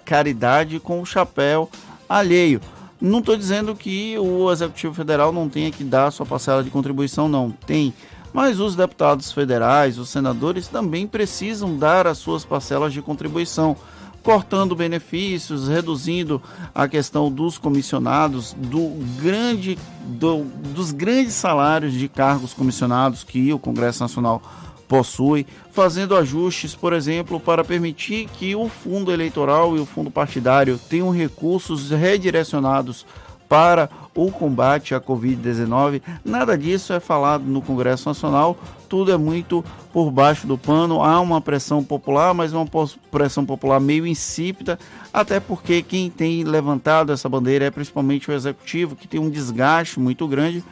caridade 0.03 0.77
com 0.77 1.01
o 1.01 1.05
chapéu 1.05 1.69
alheio. 2.07 2.59
Não 2.99 3.19
estou 3.19 3.37
dizendo 3.37 3.73
que 3.73 4.17
o 4.19 4.51
Executivo 4.51 4.93
Federal 4.93 5.31
não 5.31 5.47
tenha 5.47 5.71
que 5.71 5.85
dar 5.85 6.11
sua 6.11 6.25
parcela 6.25 6.61
de 6.61 6.69
contribuição, 6.69 7.29
não. 7.29 7.49
Tem. 7.49 7.93
Mas 8.33 8.59
os 8.59 8.75
deputados 8.75 9.31
federais, 9.31 9.97
os 9.97 10.09
senadores 10.09 10.67
também 10.67 11.07
precisam 11.07 11.77
dar 11.77 12.07
as 12.07 12.17
suas 12.17 12.43
parcelas 12.43 12.91
de 12.91 13.01
contribuição 13.01 13.77
cortando 14.25 14.75
benefícios, 14.75 15.67
reduzindo 15.67 16.41
a 16.73 16.87
questão 16.87 17.31
dos 17.31 17.59
comissionados, 17.59 18.53
do 18.57 18.89
grande, 19.21 19.77
do, 20.01 20.43
dos 20.73 20.91
grandes 20.91 21.35
salários 21.35 21.93
de 21.93 22.09
cargos 22.09 22.51
comissionados 22.51 23.23
que 23.23 23.53
o 23.53 23.59
Congresso 23.59 24.01
Nacional 24.01 24.41
possui, 24.87 25.45
fazendo 25.71 26.15
ajustes, 26.15 26.73
por 26.73 26.91
exemplo, 26.91 27.39
para 27.39 27.63
permitir 27.63 28.27
que 28.29 28.55
o 28.55 28.67
fundo 28.67 29.11
eleitoral 29.11 29.77
e 29.77 29.79
o 29.79 29.85
fundo 29.85 30.09
partidário 30.09 30.79
tenham 30.89 31.11
recursos 31.11 31.91
redirecionados 31.91 33.05
para 33.47 33.87
o 34.15 34.31
combate 34.31 34.95
à 34.95 35.01
Covid-19. 35.01 36.01
Nada 36.23 36.57
disso 36.57 36.93
é 36.93 36.99
falado 37.01 37.43
no 37.43 37.61
Congresso 37.61 38.07
Nacional, 38.07 38.57
tudo 38.87 39.11
é 39.11 39.17
muito 39.17 39.63
por 39.91 40.09
baixo 40.09 40.47
do 40.47 40.57
pano. 40.57 41.03
Há 41.03 41.19
uma 41.19 41.41
pressão 41.41 41.83
popular, 41.83 42.33
mas 42.33 42.53
uma 42.53 42.65
pressão 43.11 43.45
popular 43.45 43.79
meio 43.79 44.07
insípida, 44.07 44.79
até 45.13 45.39
porque 45.39 45.81
quem 45.81 46.09
tem 46.09 46.43
levantado 46.43 47.11
essa 47.11 47.27
bandeira 47.27 47.65
é 47.65 47.71
principalmente 47.71 48.31
o 48.31 48.33
executivo, 48.33 48.95
que 48.95 49.07
tem 49.07 49.19
um 49.19 49.29
desgaste 49.29 49.99
muito 49.99 50.25
grande. 50.27 50.63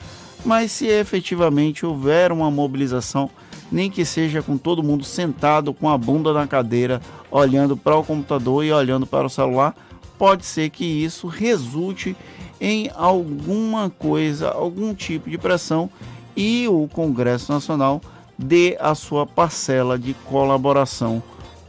Mas 0.46 0.72
se 0.72 0.88
efetivamente 0.88 1.86
houver 1.86 2.32
uma 2.32 2.50
mobilização, 2.50 3.30
nem 3.72 3.90
que 3.90 4.06
seja 4.06 4.42
com 4.42 4.58
todo 4.58 4.84
mundo 4.84 5.04
sentado 5.04 5.74
com 5.74 5.90
a 5.90 5.98
bunda 5.98 6.34
na 6.34 6.46
cadeira, 6.46 7.02
olhando 7.32 7.76
para 7.76 7.96
o 7.96 8.04
computador 8.04 8.64
e 8.64 8.72
olhando 8.72 9.08
para 9.08 9.26
o 9.26 9.30
celular, 9.30 9.76
pode 10.18 10.46
ser 10.46 10.70
que 10.70 10.86
isso 10.86 11.28
resulte 11.28 12.16
em 12.64 12.90
alguma 12.96 13.90
coisa, 13.90 14.50
algum 14.50 14.96
tipo 14.96 15.30
de 15.30 15.38
pressão 15.38 15.90
e 16.34 16.66
o 16.70 16.88
Congresso 16.88 17.52
Nacional 17.52 18.02
dê 18.40 18.78
a 18.80 18.96
sua 18.96 19.28
parcela 19.28 20.00
de 20.00 20.14
colaboração 20.14 21.22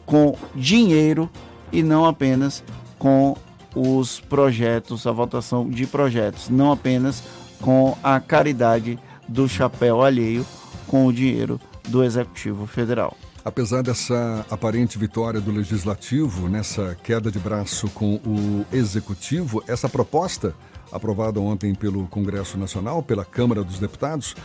com 0.07 0.37
dinheiro 0.55 1.29
e 1.73 1.83
não 1.83 2.07
apenas 2.07 2.63
com 2.97 3.37
os 3.75 4.21
projetos, 4.21 5.05
a 5.05 5.11
votação 5.11 5.69
de 5.69 5.85
projetos, 5.85 6.49
não 6.49 6.71
apenas 6.71 7.25
com 7.61 7.99
a 8.01 8.21
caridade 8.21 8.97
do 9.27 9.49
chapéu 9.49 10.01
alheio 10.01 10.47
com 10.87 11.07
o 11.07 11.13
dinheiro 11.13 11.61
do 11.89 12.05
Executivo 12.05 12.69
Federal. 12.69 13.17
Apesar 13.45 13.83
dessa 13.83 14.47
aparente 14.49 14.97
vitória 14.97 15.41
do 15.41 15.51
Legislativo 15.51 16.49
nessa 16.49 16.97
queda 17.03 17.33
de 17.33 17.39
braço 17.41 17.89
com 17.91 18.15
o 18.25 18.65
Executivo, 18.73 19.63
essa 19.67 19.89
proposta 19.89 20.55
aprovada 20.95 21.41
ontem 21.41 21.75
pelo 21.75 22.07
Congresso 22.07 22.57
Nacional, 22.57 23.03
pela 23.03 23.25
Câmara 23.25 23.65
dos 23.65 23.81
Deputados, 23.81 24.37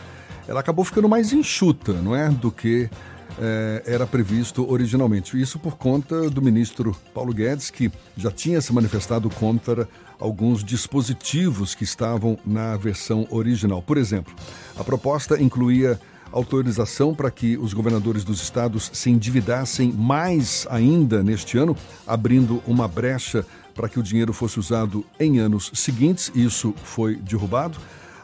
ela 0.48 0.60
acabou 0.60 0.84
ficando 0.84 1.08
mais 1.08 1.32
enxuta, 1.32 1.92
não 1.92 2.14
é, 2.14 2.28
do 2.28 2.50
que 2.50 2.90
eh, 3.38 3.82
era 3.86 4.06
previsto 4.06 4.68
originalmente. 4.70 5.40
Isso 5.40 5.58
por 5.58 5.76
conta 5.76 6.28
do 6.28 6.42
ministro 6.42 6.94
Paulo 7.14 7.32
Guedes, 7.32 7.70
que 7.70 7.90
já 8.16 8.30
tinha 8.30 8.60
se 8.60 8.72
manifestado 8.72 9.30
contra 9.30 9.88
alguns 10.18 10.64
dispositivos 10.64 11.74
que 11.74 11.84
estavam 11.84 12.36
na 12.44 12.76
versão 12.76 13.26
original. 13.30 13.80
Por 13.80 13.96
exemplo, 13.96 14.34
a 14.76 14.82
proposta 14.82 15.40
incluía 15.40 15.98
autorização 16.32 17.14
para 17.14 17.30
que 17.30 17.56
os 17.56 17.72
governadores 17.72 18.24
dos 18.24 18.42
estados 18.42 18.90
se 18.92 19.10
endividassem 19.10 19.92
mais 19.92 20.66
ainda 20.70 21.22
neste 21.22 21.58
ano, 21.58 21.76
abrindo 22.06 22.62
uma 22.66 22.86
brecha 22.86 23.44
para 23.80 23.88
que 23.88 23.98
o 23.98 24.02
dinheiro 24.02 24.30
fosse 24.34 24.60
usado 24.60 25.02
em 25.18 25.38
anos 25.38 25.70
seguintes. 25.72 26.30
Isso 26.34 26.74
foi 26.84 27.16
derrubado. 27.16 27.78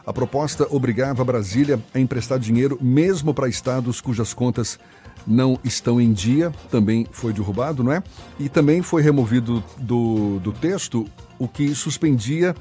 A 0.05 0.13
proposta 0.13 0.67
obrigava 0.69 1.25
Brasília 1.25 1.81
a 1.95 1.99
emprestar 1.99 2.37
dinheiro 2.37 2.77
mesmo 2.79 3.33
para 3.33 3.49
estados 3.49 3.99
cujas 3.99 4.35
contas 4.35 4.77
não 5.25 5.59
estão 5.63 5.99
em 5.99 6.13
dia, 6.13 6.53
também 6.69 7.07
foi 7.11 7.33
derrubado, 7.33 7.83
não 7.83 7.91
é? 7.91 8.03
E 8.39 8.47
também 8.47 8.83
foi 8.83 9.01
removido 9.01 9.63
do, 9.79 10.39
do 10.39 10.53
texto 10.53 11.07
o 11.39 11.47
que 11.47 11.73
suspendia 11.73 12.55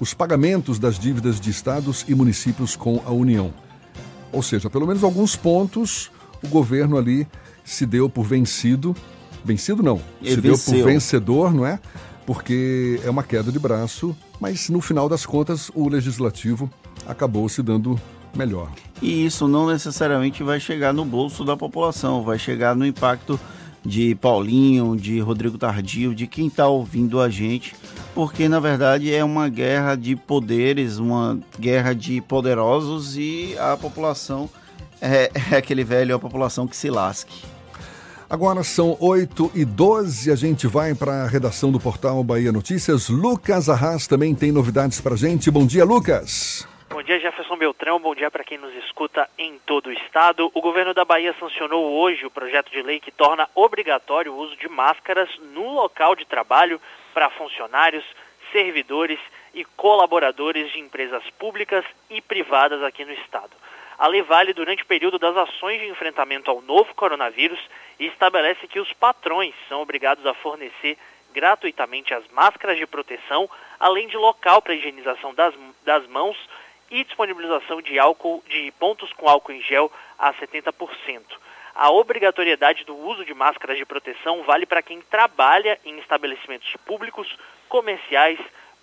os 0.00 0.12
pagamentos 0.12 0.80
das 0.80 0.98
dívidas 0.98 1.38
de 1.40 1.50
estados 1.50 2.04
e 2.08 2.16
municípios 2.16 2.74
com 2.74 3.00
a 3.06 3.12
União. 3.12 3.54
Ou 4.32 4.42
seja, 4.42 4.68
pelo 4.68 4.88
menos 4.88 5.04
alguns 5.04 5.36
pontos 5.36 6.10
o 6.42 6.48
governo 6.48 6.98
ali 6.98 7.28
se 7.64 7.86
deu 7.86 8.10
por 8.10 8.24
vencido. 8.24 8.94
Vencido 9.44 9.82
não, 9.82 10.00
Ele 10.20 10.34
se 10.34 10.40
venceu. 10.40 10.74
deu 10.74 10.82
por 10.82 10.92
vencedor, 10.92 11.54
não 11.54 11.64
é? 11.64 11.78
Porque 12.26 13.00
é 13.04 13.10
uma 13.10 13.22
queda 13.22 13.52
de 13.52 13.58
braço, 13.58 14.16
mas 14.40 14.68
no 14.68 14.80
final 14.80 15.08
das 15.08 15.26
contas 15.26 15.70
o 15.74 15.88
legislativo 15.88 16.70
acabou 17.06 17.48
se 17.48 17.62
dando 17.62 18.00
melhor. 18.34 18.70
E 19.00 19.24
isso 19.24 19.46
não 19.46 19.66
necessariamente 19.66 20.42
vai 20.42 20.58
chegar 20.58 20.92
no 20.92 21.04
bolso 21.04 21.44
da 21.44 21.56
população, 21.56 22.22
vai 22.22 22.38
chegar 22.38 22.74
no 22.74 22.86
impacto 22.86 23.38
de 23.84 24.14
Paulinho, 24.14 24.96
de 24.96 25.20
Rodrigo 25.20 25.58
Tardio, 25.58 26.14
de 26.14 26.26
quem 26.26 26.46
está 26.46 26.66
ouvindo 26.66 27.20
a 27.20 27.28
gente, 27.28 27.74
porque 28.14 28.48
na 28.48 28.58
verdade 28.58 29.12
é 29.12 29.22
uma 29.22 29.48
guerra 29.48 29.94
de 29.94 30.16
poderes, 30.16 30.98
uma 30.98 31.38
guerra 31.58 31.94
de 31.94 32.20
poderosos 32.22 33.16
e 33.16 33.54
a 33.58 33.76
população 33.76 34.48
é, 35.00 35.30
é 35.52 35.56
aquele 35.56 35.84
velho, 35.84 36.14
a 36.14 36.18
população 36.18 36.66
que 36.66 36.76
se 36.76 36.88
lasque. 36.88 37.53
Agora 38.34 38.64
são 38.64 38.96
8 39.00 39.52
e 39.54 39.64
12 39.64 40.28
a 40.28 40.34
gente 40.34 40.66
vai 40.66 40.92
para 40.92 41.22
a 41.22 41.28
redação 41.28 41.70
do 41.70 41.78
portal 41.78 42.20
Bahia 42.24 42.50
Notícias. 42.50 43.08
Lucas 43.08 43.68
Arras 43.68 44.08
também 44.08 44.34
tem 44.34 44.50
novidades 44.50 45.00
para 45.00 45.14
gente. 45.14 45.52
Bom 45.52 45.64
dia, 45.64 45.84
Lucas. 45.84 46.66
Bom 46.90 47.00
dia, 47.00 47.20
Jefferson 47.20 47.56
Beltrão. 47.56 48.00
Bom 48.00 48.12
dia 48.12 48.28
para 48.32 48.42
quem 48.42 48.58
nos 48.58 48.74
escuta 48.84 49.30
em 49.38 49.60
todo 49.64 49.86
o 49.86 49.92
estado. 49.92 50.50
O 50.52 50.60
governo 50.60 50.92
da 50.92 51.04
Bahia 51.04 51.32
sancionou 51.38 51.92
hoje 51.92 52.26
o 52.26 52.30
projeto 52.30 52.72
de 52.72 52.82
lei 52.82 52.98
que 52.98 53.12
torna 53.12 53.48
obrigatório 53.54 54.32
o 54.32 54.38
uso 54.38 54.56
de 54.56 54.68
máscaras 54.68 55.28
no 55.54 55.72
local 55.72 56.16
de 56.16 56.24
trabalho 56.24 56.80
para 57.14 57.30
funcionários, 57.30 58.04
servidores 58.50 59.20
e 59.54 59.64
colaboradores 59.76 60.72
de 60.72 60.80
empresas 60.80 61.22
públicas 61.38 61.84
e 62.10 62.20
privadas 62.20 62.82
aqui 62.82 63.04
no 63.04 63.12
estado. 63.12 63.52
A 63.98 64.06
lei 64.08 64.22
vale 64.22 64.52
durante 64.52 64.82
o 64.82 64.86
período 64.86 65.18
das 65.18 65.36
ações 65.36 65.80
de 65.80 65.86
enfrentamento 65.86 66.50
ao 66.50 66.60
novo 66.60 66.94
coronavírus 66.94 67.60
e 67.98 68.06
estabelece 68.06 68.66
que 68.66 68.80
os 68.80 68.92
patrões 68.94 69.54
são 69.68 69.80
obrigados 69.80 70.26
a 70.26 70.34
fornecer 70.34 70.98
gratuitamente 71.32 72.14
as 72.14 72.26
máscaras 72.28 72.76
de 72.76 72.86
proteção, 72.86 73.48
além 73.78 74.08
de 74.08 74.16
local 74.16 74.62
para 74.62 74.74
higienização 74.74 75.34
das, 75.34 75.54
das 75.84 76.06
mãos 76.06 76.36
e 76.90 77.04
disponibilização 77.04 77.82
de 77.82 77.98
álcool 77.98 78.42
de 78.48 78.70
pontos 78.78 79.12
com 79.14 79.28
álcool 79.28 79.52
em 79.52 79.62
gel 79.62 79.90
a 80.18 80.32
70%. 80.34 81.22
A 81.74 81.90
obrigatoriedade 81.90 82.84
do 82.84 82.96
uso 82.96 83.24
de 83.24 83.34
máscaras 83.34 83.76
de 83.76 83.84
proteção 83.84 84.44
vale 84.44 84.64
para 84.64 84.82
quem 84.82 85.00
trabalha 85.00 85.78
em 85.84 85.98
estabelecimentos 85.98 86.72
públicos, 86.86 87.36
comerciais, 87.68 88.38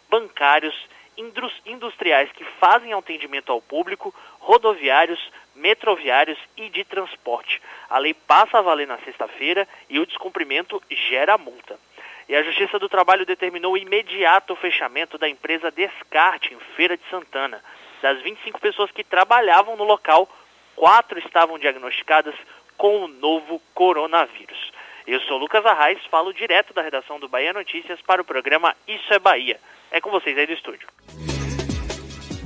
bancários 0.09 0.75
industriais 1.17 2.31
que 2.31 2.43
fazem 2.59 2.93
atendimento 2.93 3.51
ao 3.51 3.61
público, 3.61 4.13
rodoviários, 4.39 5.19
metroviários 5.55 6.37
e 6.57 6.69
de 6.69 6.83
transporte. 6.83 7.61
A 7.89 7.97
lei 7.97 8.13
passa 8.13 8.59
a 8.59 8.61
valer 8.61 8.87
na 8.87 8.97
sexta-feira 8.99 9.67
e 9.89 9.99
o 9.99 10.05
descumprimento 10.05 10.81
gera 10.89 11.37
multa. 11.37 11.79
E 12.27 12.35
a 12.35 12.43
Justiça 12.43 12.79
do 12.79 12.87
Trabalho 12.87 13.25
determinou 13.25 13.73
o 13.73 13.77
imediato 13.77 14.55
fechamento 14.55 15.17
da 15.17 15.27
empresa 15.27 15.69
Descarte, 15.69 16.53
em 16.53 16.59
Feira 16.75 16.95
de 16.95 17.03
Santana. 17.09 17.61
Das 18.01 18.21
25 18.21 18.59
pessoas 18.59 18.89
que 18.91 19.03
trabalhavam 19.03 19.75
no 19.75 19.83
local, 19.83 20.29
quatro 20.75 21.19
estavam 21.19 21.59
diagnosticadas 21.59 22.35
com 22.77 23.03
o 23.03 23.07
novo 23.07 23.61
coronavírus. 23.73 24.71
Eu 25.05 25.19
sou 25.21 25.37
Lucas 25.37 25.65
Arraes, 25.65 26.03
falo 26.05 26.33
direto 26.33 26.73
da 26.73 26.81
redação 26.81 27.19
do 27.19 27.27
Bahia 27.27 27.53
Notícias 27.53 27.99
para 28.01 28.21
o 28.21 28.25
programa 28.25 28.75
Isso 28.87 29.13
é 29.13 29.19
Bahia. 29.19 29.59
É 29.91 29.99
com 29.99 30.09
vocês 30.09 30.37
aí 30.37 30.47
do 30.47 30.53
estúdio. 30.53 30.87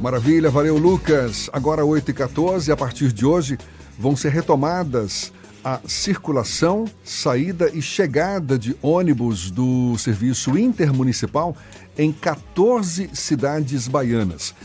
Maravilha, 0.02 0.50
valeu 0.50 0.78
Lucas. 0.78 1.48
Agora 1.54 1.84
8h14, 1.84 2.74
a 2.74 2.76
partir 2.76 3.14
de 3.14 3.24
hoje 3.24 3.58
vão 4.00 4.16
ser 4.16 4.30
retomadas 4.30 5.32
a 5.64 5.80
circulação, 5.86 6.86
saída 7.04 7.70
e 7.72 7.82
chegada 7.82 8.58
de 8.58 8.76
ônibus 8.82 9.52
do 9.52 9.96
serviço 9.98 10.58
intermunicipal 10.58 11.56
em 11.96 12.12
14 12.12 13.12
cidades 13.14 13.88
baianas. 13.88 14.56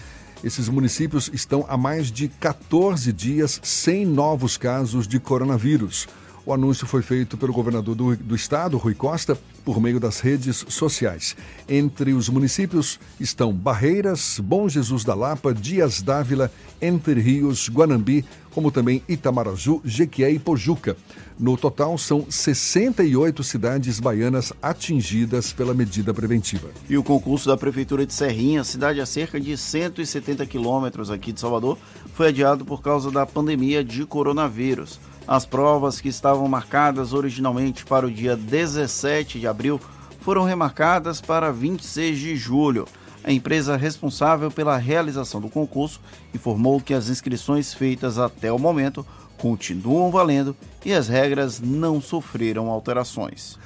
Esses 0.43 0.69
municípios 0.71 1.31
estão 1.35 1.67
há 1.69 1.77
mais 1.77 2.11
de 2.11 2.29
14 2.29 3.13
dias 3.13 3.61
sem 3.63 4.07
novos 4.07 4.57
casos 4.57 5.07
de 5.07 5.21
coronavírus. 5.21 6.09
O 6.51 6.53
anúncio 6.53 6.85
foi 6.85 7.01
feito 7.01 7.37
pelo 7.37 7.53
governador 7.53 7.95
do, 7.95 8.17
do 8.17 8.35
estado, 8.35 8.77
Rui 8.77 8.93
Costa, 8.93 9.39
por 9.65 9.81
meio 9.81 10.01
das 10.01 10.19
redes 10.19 10.65
sociais. 10.69 11.37
Entre 11.69 12.13
os 12.13 12.29
municípios 12.29 12.99
estão 13.21 13.53
Barreiras, 13.53 14.41
Bom 14.43 14.69
Jesus 14.69 15.05
da 15.05 15.15
Lapa, 15.15 15.55
Dias 15.55 16.03
Dávila, 16.03 16.51
Entre 16.83 17.21
Rios, 17.21 17.69
Guanambi, 17.69 18.25
como 18.51 18.73
também 18.73 19.01
Itamaraju, 19.09 19.81
Jequié 19.85 20.33
e 20.33 20.41
Pojuca. 20.41 20.97
No 21.39 21.57
total, 21.57 21.97
são 21.97 22.27
68 22.29 23.45
cidades 23.45 24.01
baianas 24.01 24.53
atingidas 24.61 25.53
pela 25.53 25.73
medida 25.73 26.13
preventiva. 26.13 26.69
E 26.89 26.99
o 26.99 27.05
concurso 27.05 27.49
da 27.49 27.57
Prefeitura 27.57 28.05
de 28.05 28.13
Serrinha, 28.13 28.65
cidade 28.65 29.01
a 29.01 29.07
cerca 29.07 29.41
de 29.41 29.57
170 29.57 30.45
quilômetros 30.47 31.13
aqui 31.13 31.31
de 31.31 31.39
Salvador, 31.39 31.79
foi 32.13 32.27
adiado 32.27 32.65
por 32.65 32.83
causa 32.83 33.09
da 33.09 33.25
pandemia 33.25 33.85
de 33.85 34.05
coronavírus. 34.05 34.99
As 35.31 35.47
provas 35.47 36.01
que 36.01 36.09
estavam 36.09 36.49
marcadas 36.49 37.13
originalmente 37.13 37.85
para 37.85 38.05
o 38.05 38.11
dia 38.11 38.37
17 38.37 39.39
de 39.39 39.47
abril 39.47 39.81
foram 40.23 40.43
remarcadas 40.43 41.21
para 41.21 41.53
26 41.53 42.19
de 42.19 42.35
julho. 42.35 42.85
A 43.23 43.31
empresa 43.31 43.77
responsável 43.77 44.51
pela 44.51 44.77
realização 44.77 45.41
do 45.41 45.49
concurso 45.49 46.01
informou 46.35 46.81
que 46.81 46.93
as 46.93 47.09
inscrições 47.09 47.73
feitas 47.73 48.19
até 48.19 48.51
o 48.51 48.59
momento 48.59 49.07
continuam 49.39 50.11
valendo 50.11 50.57
e 50.85 50.93
as 50.93 51.07
regras 51.07 51.61
não 51.61 52.01
sofreram 52.01 52.69
alterações. 52.69 53.57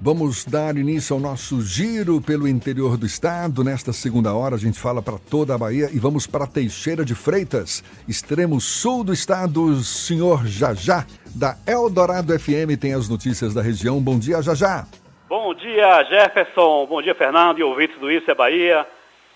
Vamos 0.00 0.44
dar 0.44 0.76
início 0.76 1.12
ao 1.12 1.20
nosso 1.20 1.60
giro 1.60 2.20
pelo 2.20 2.46
interior 2.46 2.96
do 2.96 3.04
estado. 3.04 3.64
Nesta 3.64 3.92
segunda 3.92 4.32
hora, 4.32 4.54
a 4.54 4.58
gente 4.58 4.78
fala 4.78 5.02
para 5.02 5.18
toda 5.18 5.56
a 5.56 5.58
Bahia 5.58 5.88
e 5.92 5.98
vamos 5.98 6.24
para 6.24 6.46
Teixeira 6.46 7.04
de 7.04 7.16
Freitas, 7.16 7.82
extremo 8.06 8.60
sul 8.60 9.02
do 9.02 9.12
estado. 9.12 9.74
Senhor 9.82 10.46
Jajá, 10.46 11.04
da 11.34 11.56
Eldorado 11.66 12.32
FM, 12.38 12.78
tem 12.80 12.94
as 12.94 13.08
notícias 13.08 13.52
da 13.52 13.60
região. 13.60 14.00
Bom 14.00 14.20
dia, 14.20 14.40
Jajá. 14.40 14.86
Bom 15.28 15.52
dia, 15.52 16.04
Jefferson. 16.04 16.86
Bom 16.86 17.02
dia, 17.02 17.16
Fernando 17.16 17.58
e 17.58 17.64
ouvintes 17.64 17.98
do 17.98 18.08
Isso 18.08 18.30
é 18.30 18.34
Bahia. 18.36 18.86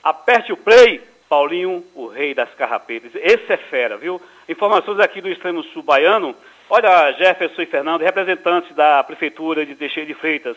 Aperte 0.01 0.53
o 0.53 0.57
play, 0.57 1.03
Paulinho, 1.29 1.83
o 1.93 2.07
rei 2.07 2.35
das 2.35 2.55
carrapetas. 2.55 3.11
Esse 3.17 3.53
é 3.53 3.57
fera, 3.57 3.97
viu? 3.97 4.23
Informações 4.49 5.01
aqui 5.01 5.21
do 5.21 5.29
extremo 5.29 5.65
sul 5.65 5.83
baiano. 5.83 6.37
Olha, 6.71 7.13
Jefferson 7.13 7.63
e 7.63 7.67
Fernando, 7.67 8.03
representantes 8.03 8.75
da 8.75 9.03
Prefeitura 9.05 9.67
de 9.67 9.75
Teixeira 9.75 10.07
de 10.07 10.15
Freitas, 10.15 10.57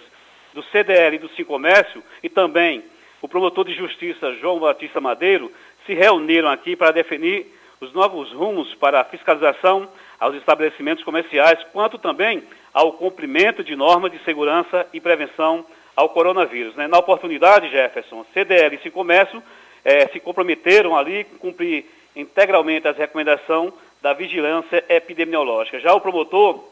do 0.54 0.64
CDL 0.64 1.16
e 1.16 1.20
do 1.20 1.46
Comércio 1.46 2.02
e 2.24 2.30
também 2.30 2.84
o 3.22 3.28
promotor 3.28 3.66
de 3.66 3.74
justiça 3.74 4.34
João 4.36 4.60
Batista 4.60 5.02
Madeiro 5.02 5.52
se 5.86 5.94
reuniram 5.94 6.50
aqui 6.50 6.76
para 6.76 6.92
definir 6.92 7.48
os 7.82 7.92
novos 7.92 8.32
rumos 8.32 8.74
para 8.76 9.02
a 9.02 9.04
fiscalização 9.04 9.90
aos 10.18 10.36
estabelecimentos 10.36 11.04
comerciais, 11.04 11.62
quanto 11.74 11.98
também 11.98 12.44
ao 12.74 12.94
cumprimento 12.94 13.64
de 13.64 13.76
normas 13.76 14.12
de 14.12 14.24
segurança 14.24 14.88
e 14.94 15.02
prevenção 15.02 15.66
ao 15.96 16.10
coronavírus. 16.10 16.76
Né? 16.76 16.88
Na 16.88 17.00
oportunidade, 17.00 17.70
Jefferson, 17.70 18.26
CDL 18.34 18.80
e 18.84 18.92
Comércio 18.92 19.44
eh, 19.84 20.08
se 20.08 20.20
comprometeram 20.20 20.96
ali 20.96 21.22
a 21.22 21.40
cumprir 21.40 21.86
integralmente 22.16 22.88
as 22.88 22.98
recomendações 22.98 23.74
da 24.02 24.14
vigilância 24.14 24.84
epidemiológica. 24.90 25.80
Já 25.80 25.94
o 25.94 26.02
promotor 26.02 26.64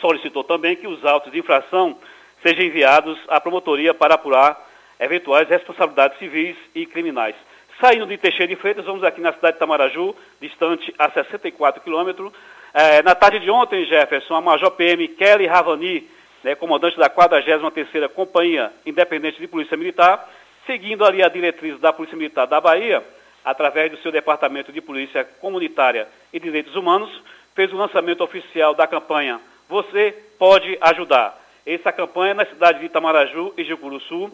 solicitou 0.00 0.44
também 0.44 0.76
que 0.76 0.86
os 0.86 1.04
autos 1.04 1.32
de 1.32 1.38
infração 1.38 1.98
sejam 2.42 2.64
enviados 2.64 3.18
à 3.28 3.40
promotoria 3.40 3.92
para 3.92 4.14
apurar 4.14 4.58
eventuais 4.98 5.48
responsabilidades 5.48 6.18
civis 6.18 6.56
e 6.74 6.86
criminais. 6.86 7.34
Saindo 7.80 8.06
de 8.06 8.18
Teixeira 8.18 8.48
de 8.48 8.56
Freitas, 8.56 8.84
vamos 8.84 9.02
aqui 9.02 9.20
na 9.20 9.32
cidade 9.32 9.54
de 9.54 9.58
Tamaraju, 9.58 10.14
distante 10.40 10.94
a 10.98 11.10
64 11.10 11.82
quilômetros. 11.82 12.30
É, 12.74 13.02
na 13.02 13.14
tarde 13.14 13.40
de 13.40 13.50
ontem, 13.50 13.86
Jefferson, 13.86 14.34
a 14.34 14.40
Major 14.40 14.70
PM 14.72 15.08
Kelly 15.08 15.46
Ravani, 15.46 16.06
né, 16.44 16.54
comandante 16.54 16.98
da 16.98 17.08
43ª 17.08 18.08
Companhia 18.10 18.70
Independente 18.84 19.40
de 19.40 19.48
Polícia 19.48 19.76
Militar, 19.76 20.28
seguindo 20.66 21.04
ali 21.04 21.22
a 21.22 21.28
diretriz 21.28 21.80
da 21.80 21.92
Polícia 21.92 22.16
Militar 22.16 22.46
da 22.46 22.60
Bahia, 22.60 23.02
através 23.44 23.90
do 23.90 23.98
seu 23.98 24.12
Departamento 24.12 24.72
de 24.72 24.80
Polícia 24.80 25.24
Comunitária 25.24 26.08
e 26.32 26.40
Direitos 26.40 26.74
Humanos, 26.76 27.10
fez 27.54 27.72
o 27.72 27.76
lançamento 27.76 28.22
oficial 28.22 28.74
da 28.74 28.86
campanha 28.86 29.40
Você 29.68 30.14
Pode 30.38 30.78
Ajudar. 30.80 31.38
Essa 31.66 31.92
campanha 31.92 32.32
é 32.32 32.34
na 32.34 32.46
cidade 32.46 32.80
de 32.80 32.86
Itamaraju 32.86 33.52
e 33.56 33.64
Jucuruçu, 33.64 34.30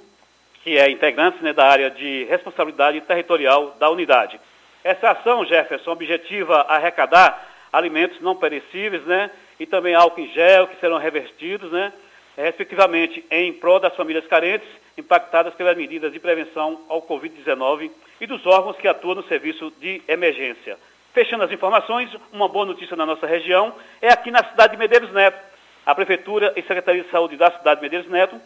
que 0.62 0.78
é 0.78 0.90
integrante 0.90 1.42
né, 1.42 1.52
da 1.52 1.66
área 1.66 1.90
de 1.90 2.24
responsabilidade 2.24 3.00
territorial 3.02 3.76
da 3.78 3.90
unidade. 3.90 4.40
Essa 4.82 5.10
ação, 5.10 5.44
Jefferson, 5.44 5.90
objetiva 5.90 6.62
arrecadar 6.68 7.44
alimentos 7.72 8.20
não 8.20 8.36
perecíveis, 8.36 9.04
né, 9.04 9.30
e 9.58 9.66
também 9.66 9.94
álcool 9.94 10.20
em 10.20 10.28
gel, 10.28 10.68
que 10.68 10.78
serão 10.80 10.98
revertidos, 10.98 11.70
né, 11.70 11.92
respectivamente 12.36 13.24
em 13.30 13.52
prol 13.52 13.80
das 13.80 13.94
famílias 13.96 14.26
carentes 14.26 14.68
impactadas 14.96 15.54
pelas 15.54 15.76
medidas 15.76 16.12
de 16.12 16.18
prevenção 16.18 16.80
ao 16.88 17.02
Covid-19 17.02 17.90
e 18.20 18.26
dos 18.26 18.44
órgãos 18.46 18.76
que 18.76 18.88
atuam 18.88 19.16
no 19.16 19.24
serviço 19.24 19.72
de 19.80 20.02
emergência. 20.08 20.78
Fechando 21.12 21.44
as 21.44 21.52
informações, 21.52 22.10
uma 22.32 22.48
boa 22.48 22.66
notícia 22.66 22.96
na 22.96 23.06
nossa 23.06 23.26
região 23.26 23.74
é 24.02 24.12
aqui 24.12 24.30
na 24.30 24.44
cidade 24.44 24.72
de 24.72 24.78
Medeiros 24.78 25.10
Neto. 25.12 25.38
A 25.84 25.94
Prefeitura 25.94 26.52
e 26.56 26.62
Secretaria 26.62 27.04
de 27.04 27.10
Saúde 27.10 27.36
da 27.36 27.50
cidade 27.50 27.80
de 27.80 27.82
Medeiros 27.86 28.10
Neto 28.10 28.40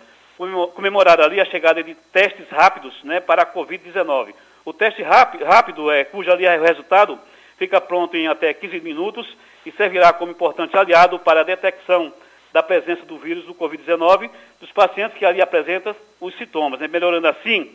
comemoraram 0.75 1.25
ali 1.25 1.41
a 1.41 1.45
chegada 1.47 1.83
de 1.83 1.95
testes 2.13 2.49
rápidos 2.49 2.95
né, 3.05 3.21
para 3.21 3.43
a 3.43 3.47
Covid-19. 3.47 4.35
O 4.65 4.73
teste 4.73 5.03
rápido, 5.03 5.91
é, 5.91 6.05
cujo 6.05 6.31
ali 6.31 6.47
é 6.47 6.59
o 6.59 6.63
resultado 6.63 7.19
fica 7.59 7.81
pronto 7.81 8.17
em 8.17 8.27
até 8.27 8.55
15 8.55 8.81
minutos 8.81 9.27
e 9.67 9.73
servirá 9.73 10.13
como 10.13 10.33
importante 10.33 10.77
aliado 10.77 11.19
para 11.19 11.41
a 11.41 11.45
detecção 11.45 12.13
da 12.53 12.63
presença 12.63 13.05
do 13.05 13.19
vírus 13.19 13.45
do 13.45 13.55
Covid-19 13.55 14.31
dos 14.61 14.71
pacientes 14.73 15.19
que 15.19 15.25
ali 15.25 15.43
apresentam 15.43 15.95
os 16.21 16.37
sintomas, 16.39 16.81
né, 16.81 16.89
melhorando 16.89 17.29
assim 17.29 17.71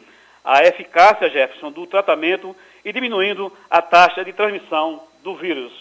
a 0.45 0.63
eficácia, 0.63 1.29
Jefferson, 1.29 1.71
do 1.71 1.87
tratamento 1.87 2.55
e 2.85 2.93
diminuindo 2.93 3.51
a 3.69 3.81
taxa 3.81 4.23
de 4.23 4.31
transmissão 4.31 5.01
do 5.23 5.35
vírus. 5.35 5.73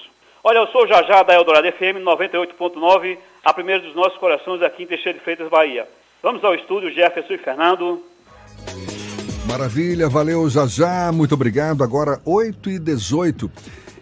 Olha, 0.43 0.59
eu 0.59 0.67
sou 0.69 0.85
o 0.85 0.87
Jajá 0.87 1.23
da 1.23 1.35
Eldorado 1.35 1.71
FM 1.71 2.03
98.9, 2.03 3.19
a 3.45 3.53
primeira 3.53 3.83
dos 3.83 3.95
nossos 3.95 4.19
corações 4.19 4.63
aqui 4.63 4.83
em 4.83 4.87
Teixeira 4.87 5.19
de 5.19 5.25
Freitas, 5.25 5.49
Bahia. 5.51 5.87
Vamos 6.23 6.43
ao 6.43 6.55
estúdio, 6.55 6.91
Jefferson 6.91 7.35
e 7.35 7.39
Fernando. 7.39 8.03
Maravilha, 9.47 10.09
valeu 10.09 10.49
Jajá, 10.49 11.13
muito 11.13 11.35
obrigado. 11.35 11.85
Agora 11.85 12.19
8 12.25 12.71
e 12.71 12.79
18 12.79 13.51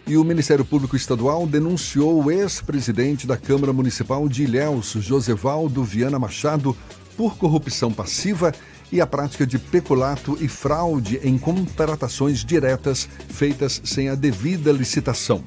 e 0.07 0.17
o 0.17 0.23
Ministério 0.23 0.65
Público 0.65 0.95
Estadual 0.95 1.45
denunciou 1.45 2.23
o 2.23 2.31
ex-presidente 2.31 3.25
da 3.25 3.37
Câmara 3.37 3.71
Municipal 3.71 4.27
de 4.27 4.43
Ilhéus, 4.43 4.93
Josevaldo 4.99 5.83
Viana 5.83 6.19
Machado, 6.19 6.75
por 7.15 7.37
corrupção 7.37 7.91
passiva 7.91 8.53
e 8.93 9.01
a 9.01 9.07
prática 9.07 9.45
de 9.45 9.57
peculato 9.57 10.37
e 10.39 10.47
fraude 10.47 11.19
em 11.23 11.35
contratações 11.35 12.45
diretas 12.45 13.09
feitas 13.27 13.81
sem 13.83 14.07
a 14.07 14.13
devida 14.13 14.71
licitação. 14.71 15.43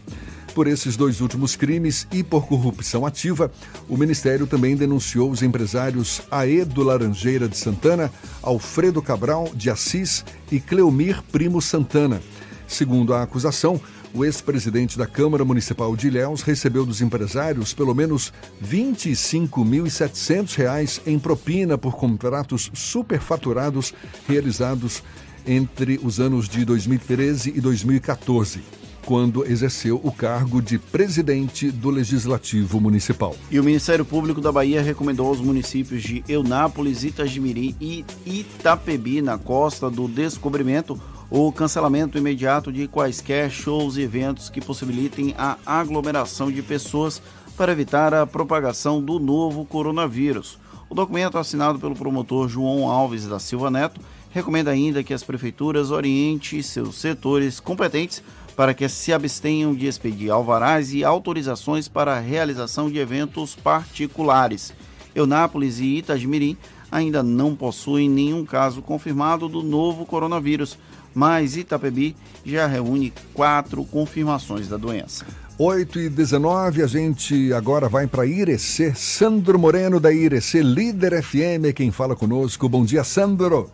Por 0.52 0.66
esses 0.66 0.97
dois 0.97 1.20
últimos 1.20 1.55
crimes 1.55 2.09
e 2.10 2.24
por 2.24 2.48
corrupção 2.48 3.06
ativa, 3.06 3.52
o 3.89 3.97
Ministério 3.97 4.48
também 4.48 4.74
denunciou 4.74 5.31
os 5.31 5.43
empresários 5.44 6.23
Aedo 6.28 6.82
Laranjeira 6.82 7.48
de 7.48 7.56
Santana, 7.56 8.10
Alfredo 8.43 9.01
Cabral 9.01 9.48
de 9.55 9.70
Assis 9.70 10.24
e 10.51 10.59
Cleomir 10.59 11.23
Primo 11.31 11.62
Santana. 11.62 12.20
Segundo 12.66 13.14
a 13.14 13.23
acusação, 13.23 13.81
o 14.16 14.24
ex-presidente 14.24 14.97
da 14.97 15.06
Câmara 15.06 15.44
Municipal 15.44 15.94
de 15.94 16.06
Ilhéus 16.06 16.40
recebeu 16.40 16.86
dos 16.86 17.02
empresários 17.02 17.74
pelo 17.74 17.94
menos 17.94 18.32
R$ 18.62 18.78
25.700 18.78 21.02
em 21.06 21.18
propina 21.18 21.76
por 21.76 21.97
contratos 21.97 22.70
superfaturados 22.72 23.93
realizados 24.26 25.02
entre 25.47 26.01
os 26.02 26.18
anos 26.18 26.48
de 26.48 26.64
2013 26.64 27.52
e 27.55 27.60
2014 27.60 28.62
quando 29.05 29.44
exerceu 29.47 30.01
o 30.02 30.10
cargo 30.10 30.60
de 30.60 30.80
presidente 30.80 31.70
do 31.70 31.90
Legislativo 31.90 32.80
Municipal. 32.80 33.36
E 33.48 33.60
o 33.60 33.64
Ministério 33.64 34.05
Público 34.05 34.40
da 34.40 34.51
Bahia 34.51 34.82
recomendou 34.82 35.28
aos 35.28 35.40
municípios 35.40 36.02
de 36.02 36.24
Eunápolis, 36.28 37.05
Itagimirim 37.05 37.76
e 37.80 38.05
Itapebi, 38.26 39.22
na 39.22 39.38
costa 39.38 39.88
do 39.88 40.09
Descobrimento, 40.09 41.01
o 41.31 41.51
cancelamento 41.51 42.16
imediato 42.16 42.73
de 42.73 42.86
quaisquer 42.86 43.51
shows 43.51 43.97
e 43.97 44.03
eventos 44.03 44.48
que 44.48 44.61
possibilitem 44.61 45.35
a 45.36 45.57
aglomeração 45.66 46.51
de 46.51 46.62
pessoas 46.62 47.20
para 47.57 47.73
evitar 47.73 48.15
a 48.15 48.27
propagação 48.27 49.03
do 49.03 49.19
novo 49.19 49.65
coronavírus. 49.65 50.59
O 50.89 50.94
documento 50.94 51.36
assinado 51.36 51.78
pelo 51.81 51.97
promotor 51.97 52.48
João 52.48 52.89
Alves 52.89 53.27
da 53.27 53.40
Silva 53.40 53.70
Neto 53.70 54.01
recomenda 54.31 54.70
ainda 54.70 55.03
que 55.03 55.15
as 55.15 55.24
prefeituras 55.24 55.90
orientem 55.90 56.62
seus 56.62 56.97
setores 56.97 57.59
competentes 57.59 58.23
para 58.55 58.73
que 58.73 58.89
se 58.89 59.12
abstenham 59.12 59.74
de 59.74 59.86
expedir 59.86 60.31
alvarás 60.31 60.94
e 60.94 61.05
autorizações 61.05 61.89
para 61.89 62.16
a 62.16 62.20
realização 62.20 62.90
de 62.90 62.98
eventos 62.98 63.55
particulares. 63.55 64.73
Eunápolis 65.15 65.81
e 65.81 65.98
Itagimirim 65.98 66.57
ainda 66.90 67.23
não 67.23 67.57
possuem 67.57 68.09
nenhum 68.09 68.44
caso 68.44 68.81
confirmado 68.81 69.48
do 69.48 69.62
novo 69.62 70.07
coronavírus, 70.07 70.78
mas 71.16 71.56
Itapebi 71.56 72.14
já 72.44 72.66
reúne 72.66 73.10
quatro 73.32 73.82
confirmações 73.86 74.68
da 74.68 74.76
doença. 74.76 75.26
8 75.59 75.98
e 75.98 76.09
19, 76.10 76.82
a 76.82 76.86
gente 76.86 77.55
agora 77.55 77.88
vai 77.88 78.06
para 78.06 78.26
Irecê. 78.26 78.94
Sandro 78.94 79.59
Moreno 79.59 79.98
da 79.98 80.12
Irecê, 80.12 80.60
líder 80.60 81.22
FM, 81.22 81.72
quem 81.74 81.90
fala 81.90 82.14
conosco. 82.14 82.68
Bom 82.68 82.84
dia, 82.84 83.02
Sandro. 83.02 83.70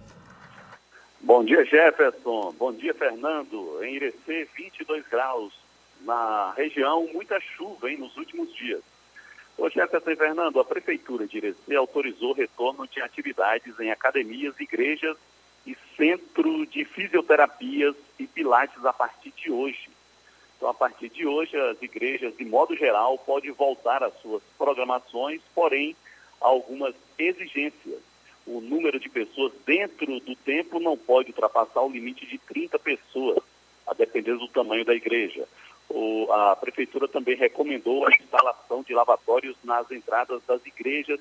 Bom 1.20 1.44
dia, 1.44 1.64
Jefferson. 1.64 2.54
Bom 2.56 2.72
dia, 2.72 2.94
Fernando. 2.94 3.82
Em 3.82 3.96
Irecê, 3.96 4.46
22 4.56 5.04
graus. 5.10 5.52
na 6.02 6.52
região, 6.56 7.08
muita 7.12 7.40
chuva 7.40 7.90
hein, 7.90 7.98
nos 7.98 8.16
últimos 8.16 8.54
dias. 8.54 8.80
Ô 9.58 9.68
Jefferson 9.68 10.10
e 10.10 10.16
Fernando, 10.16 10.60
a 10.60 10.64
Prefeitura 10.64 11.26
de 11.26 11.38
Irecê 11.38 11.74
autorizou 11.74 12.30
o 12.30 12.34
retorno 12.34 12.86
de 12.86 13.00
atividades 13.00 13.78
em 13.80 13.90
academias, 13.90 14.54
igrejas 14.60 15.16
e 15.66 15.76
centro 15.96 16.66
de 16.66 16.84
fisioterapias 16.84 17.94
e 18.18 18.26
pilates 18.26 18.84
a 18.84 18.92
partir 18.92 19.32
de 19.36 19.50
hoje. 19.50 19.88
Então, 20.56 20.68
a 20.68 20.74
partir 20.74 21.08
de 21.08 21.26
hoje, 21.26 21.56
as 21.56 21.80
igrejas, 21.82 22.36
de 22.36 22.44
modo 22.44 22.76
geral, 22.76 23.18
podem 23.18 23.50
voltar 23.50 24.02
às 24.02 24.14
suas 24.20 24.42
programações, 24.56 25.40
porém, 25.54 25.96
algumas 26.40 26.94
exigências. 27.18 28.00
O 28.46 28.60
número 28.60 28.98
de 28.98 29.08
pessoas 29.08 29.52
dentro 29.64 30.20
do 30.20 30.34
templo 30.36 30.80
não 30.80 30.96
pode 30.96 31.30
ultrapassar 31.30 31.82
o 31.82 31.90
limite 31.90 32.26
de 32.26 32.38
30 32.38 32.78
pessoas, 32.78 33.42
a 33.86 33.94
depender 33.94 34.36
do 34.36 34.48
tamanho 34.48 34.84
da 34.84 34.94
igreja. 34.94 35.48
O, 35.88 36.30
a 36.32 36.56
prefeitura 36.56 37.06
também 37.06 37.36
recomendou 37.36 38.06
a 38.06 38.14
instalação 38.14 38.82
de 38.82 38.94
lavatórios 38.94 39.56
nas 39.62 39.90
entradas 39.90 40.40
das 40.46 40.64
igrejas, 40.64 41.20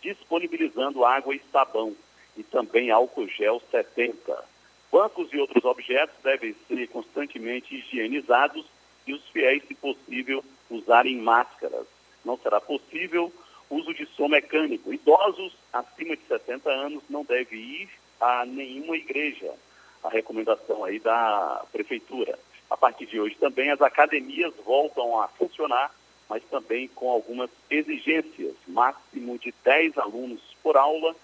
disponibilizando 0.00 1.04
água 1.04 1.34
e 1.34 1.42
sabão 1.50 1.94
e 2.36 2.42
também 2.42 2.90
álcool 2.90 3.28
gel 3.28 3.62
70. 3.70 4.44
Bancos 4.90 5.32
e 5.32 5.38
outros 5.38 5.64
objetos 5.64 6.14
devem 6.22 6.54
ser 6.68 6.86
constantemente 6.88 7.74
higienizados 7.74 8.66
e 9.06 9.14
os 9.14 9.26
fiéis, 9.28 9.62
se 9.66 9.74
possível, 9.74 10.44
usarem 10.70 11.16
máscaras. 11.16 11.86
Não 12.24 12.36
será 12.36 12.60
possível 12.60 13.32
uso 13.70 13.94
de 13.94 14.06
som 14.06 14.28
mecânico. 14.28 14.92
Idosos 14.92 15.56
acima 15.72 16.16
de 16.16 16.22
60 16.24 16.70
anos 16.70 17.02
não 17.08 17.24
devem 17.24 17.58
ir 17.58 17.88
a 18.20 18.44
nenhuma 18.44 18.96
igreja. 18.96 19.52
A 20.04 20.08
recomendação 20.08 20.84
aí 20.84 20.98
da 20.98 21.64
prefeitura. 21.72 22.38
A 22.70 22.76
partir 22.76 23.06
de 23.06 23.20
hoje 23.20 23.36
também 23.36 23.70
as 23.70 23.80
academias 23.80 24.52
voltam 24.64 25.20
a 25.20 25.28
funcionar, 25.28 25.90
mas 26.28 26.42
também 26.44 26.88
com 26.88 27.10
algumas 27.10 27.50
exigências. 27.70 28.54
Máximo 28.66 29.38
de 29.38 29.54
10 29.64 29.98
alunos 29.98 30.40
por 30.62 30.76
aula, 30.76 31.14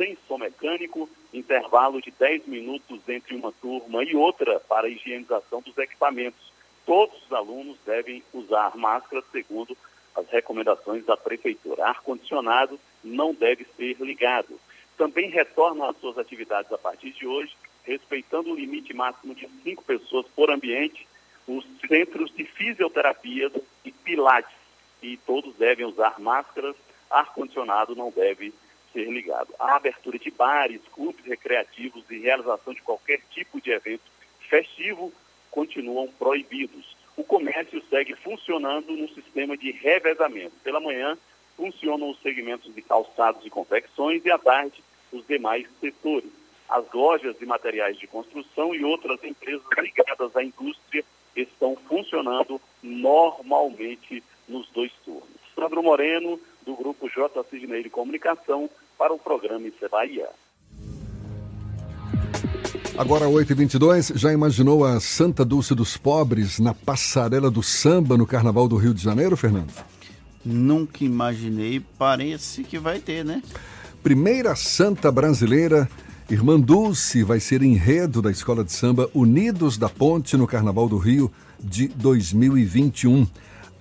sem 0.00 0.16
som 0.26 0.38
mecânico, 0.38 1.10
intervalo 1.30 2.00
de 2.00 2.10
10 2.10 2.46
minutos 2.46 3.06
entre 3.06 3.34
uma 3.34 3.52
turma 3.52 4.02
e 4.02 4.16
outra 4.16 4.58
para 4.60 4.86
a 4.86 4.90
higienização 4.90 5.60
dos 5.60 5.76
equipamentos. 5.76 6.50
Todos 6.86 7.22
os 7.22 7.30
alunos 7.30 7.76
devem 7.84 8.22
usar 8.32 8.74
máscara 8.78 9.22
segundo 9.30 9.76
as 10.16 10.26
recomendações 10.30 11.04
da 11.04 11.18
prefeitura. 11.18 11.84
Ar-condicionado 11.84 12.80
não 13.04 13.34
deve 13.34 13.66
ser 13.76 13.98
ligado. 14.00 14.58
Também 14.96 15.28
retornam 15.28 15.90
às 15.90 15.98
suas 15.98 16.16
atividades 16.16 16.72
a 16.72 16.78
partir 16.78 17.10
de 17.10 17.26
hoje 17.26 17.54
respeitando 17.84 18.52
o 18.52 18.56
limite 18.56 18.94
máximo 18.94 19.34
de 19.34 19.46
cinco 19.62 19.84
pessoas 19.84 20.24
por 20.34 20.50
ambiente, 20.50 21.06
os 21.46 21.66
centros 21.86 22.34
de 22.34 22.44
fisioterapia 22.44 23.52
e 23.84 23.92
pilates. 23.92 24.56
E 25.02 25.18
todos 25.18 25.54
devem 25.56 25.84
usar 25.84 26.18
máscaras, 26.18 26.76
ar-condicionado 27.10 27.94
não 27.94 28.10
deve 28.10 28.54
ser 28.92 29.10
ligado. 29.10 29.54
A 29.58 29.76
abertura 29.76 30.18
de 30.18 30.30
bares, 30.30 30.80
clubes 30.92 31.24
recreativos 31.24 32.04
e 32.10 32.18
realização 32.18 32.74
de 32.74 32.82
qualquer 32.82 33.20
tipo 33.30 33.60
de 33.60 33.70
evento 33.70 34.02
festivo 34.48 35.12
continuam 35.50 36.08
proibidos. 36.18 36.96
O 37.16 37.24
comércio 37.24 37.82
segue 37.90 38.14
funcionando 38.16 38.96
no 38.96 39.08
sistema 39.08 39.56
de 39.56 39.70
revezamento. 39.72 40.54
Pela 40.62 40.80
manhã, 40.80 41.16
funcionam 41.56 42.10
os 42.10 42.20
segmentos 42.20 42.74
de 42.74 42.82
calçados 42.82 43.44
e 43.44 43.50
confecções 43.50 44.24
e 44.24 44.30
à 44.30 44.38
tarde, 44.38 44.82
os 45.12 45.26
demais 45.26 45.66
setores 45.80 46.40
as 46.70 46.84
lojas 46.92 47.36
de 47.36 47.44
materiais 47.44 47.98
de 47.98 48.06
construção 48.06 48.74
e 48.74 48.84
outras 48.84 49.22
empresas 49.24 49.62
ligadas 49.78 50.36
à 50.36 50.42
indústria 50.42 51.04
estão 51.34 51.76
funcionando 51.88 52.60
normalmente 52.82 54.22
nos 54.48 54.68
dois 54.70 54.92
turnos. 55.04 55.28
Sandro 55.54 55.82
Moreno, 55.82 56.40
do 56.64 56.74
Grupo 56.76 57.08
J. 57.08 57.44
Sidney 57.50 57.82
de 57.82 57.90
Comunicação, 57.90 58.68
para 58.98 59.12
o 59.12 59.18
programa 59.18 59.66
Isso 59.66 59.84
é 59.84 59.88
Bahia. 59.88 60.28
Agora 62.96 63.26
8h22, 63.26 64.16
já 64.16 64.32
imaginou 64.32 64.84
a 64.84 65.00
Santa 65.00 65.44
Dulce 65.44 65.74
dos 65.74 65.96
Pobres 65.96 66.58
na 66.58 66.74
passarela 66.74 67.50
do 67.50 67.62
samba 67.62 68.16
no 68.16 68.26
Carnaval 68.26 68.68
do 68.68 68.76
Rio 68.76 68.92
de 68.92 69.02
Janeiro, 69.02 69.36
Fernando? 69.36 69.72
Nunca 70.44 71.04
imaginei, 71.04 71.80
parece 71.98 72.64
que 72.64 72.78
vai 72.78 72.98
ter, 72.98 73.24
né? 73.24 73.42
Primeira 74.02 74.54
santa 74.54 75.10
brasileira 75.10 75.88
Irmã 76.30 76.60
Dulce 76.60 77.24
vai 77.24 77.40
ser 77.40 77.60
enredo 77.60 78.22
da 78.22 78.30
Escola 78.30 78.62
de 78.62 78.72
Samba 78.72 79.10
Unidos 79.12 79.76
da 79.76 79.88
Ponte 79.88 80.36
no 80.36 80.46
Carnaval 80.46 80.88
do 80.88 80.96
Rio 80.96 81.30
de 81.58 81.88
2021. 81.88 83.26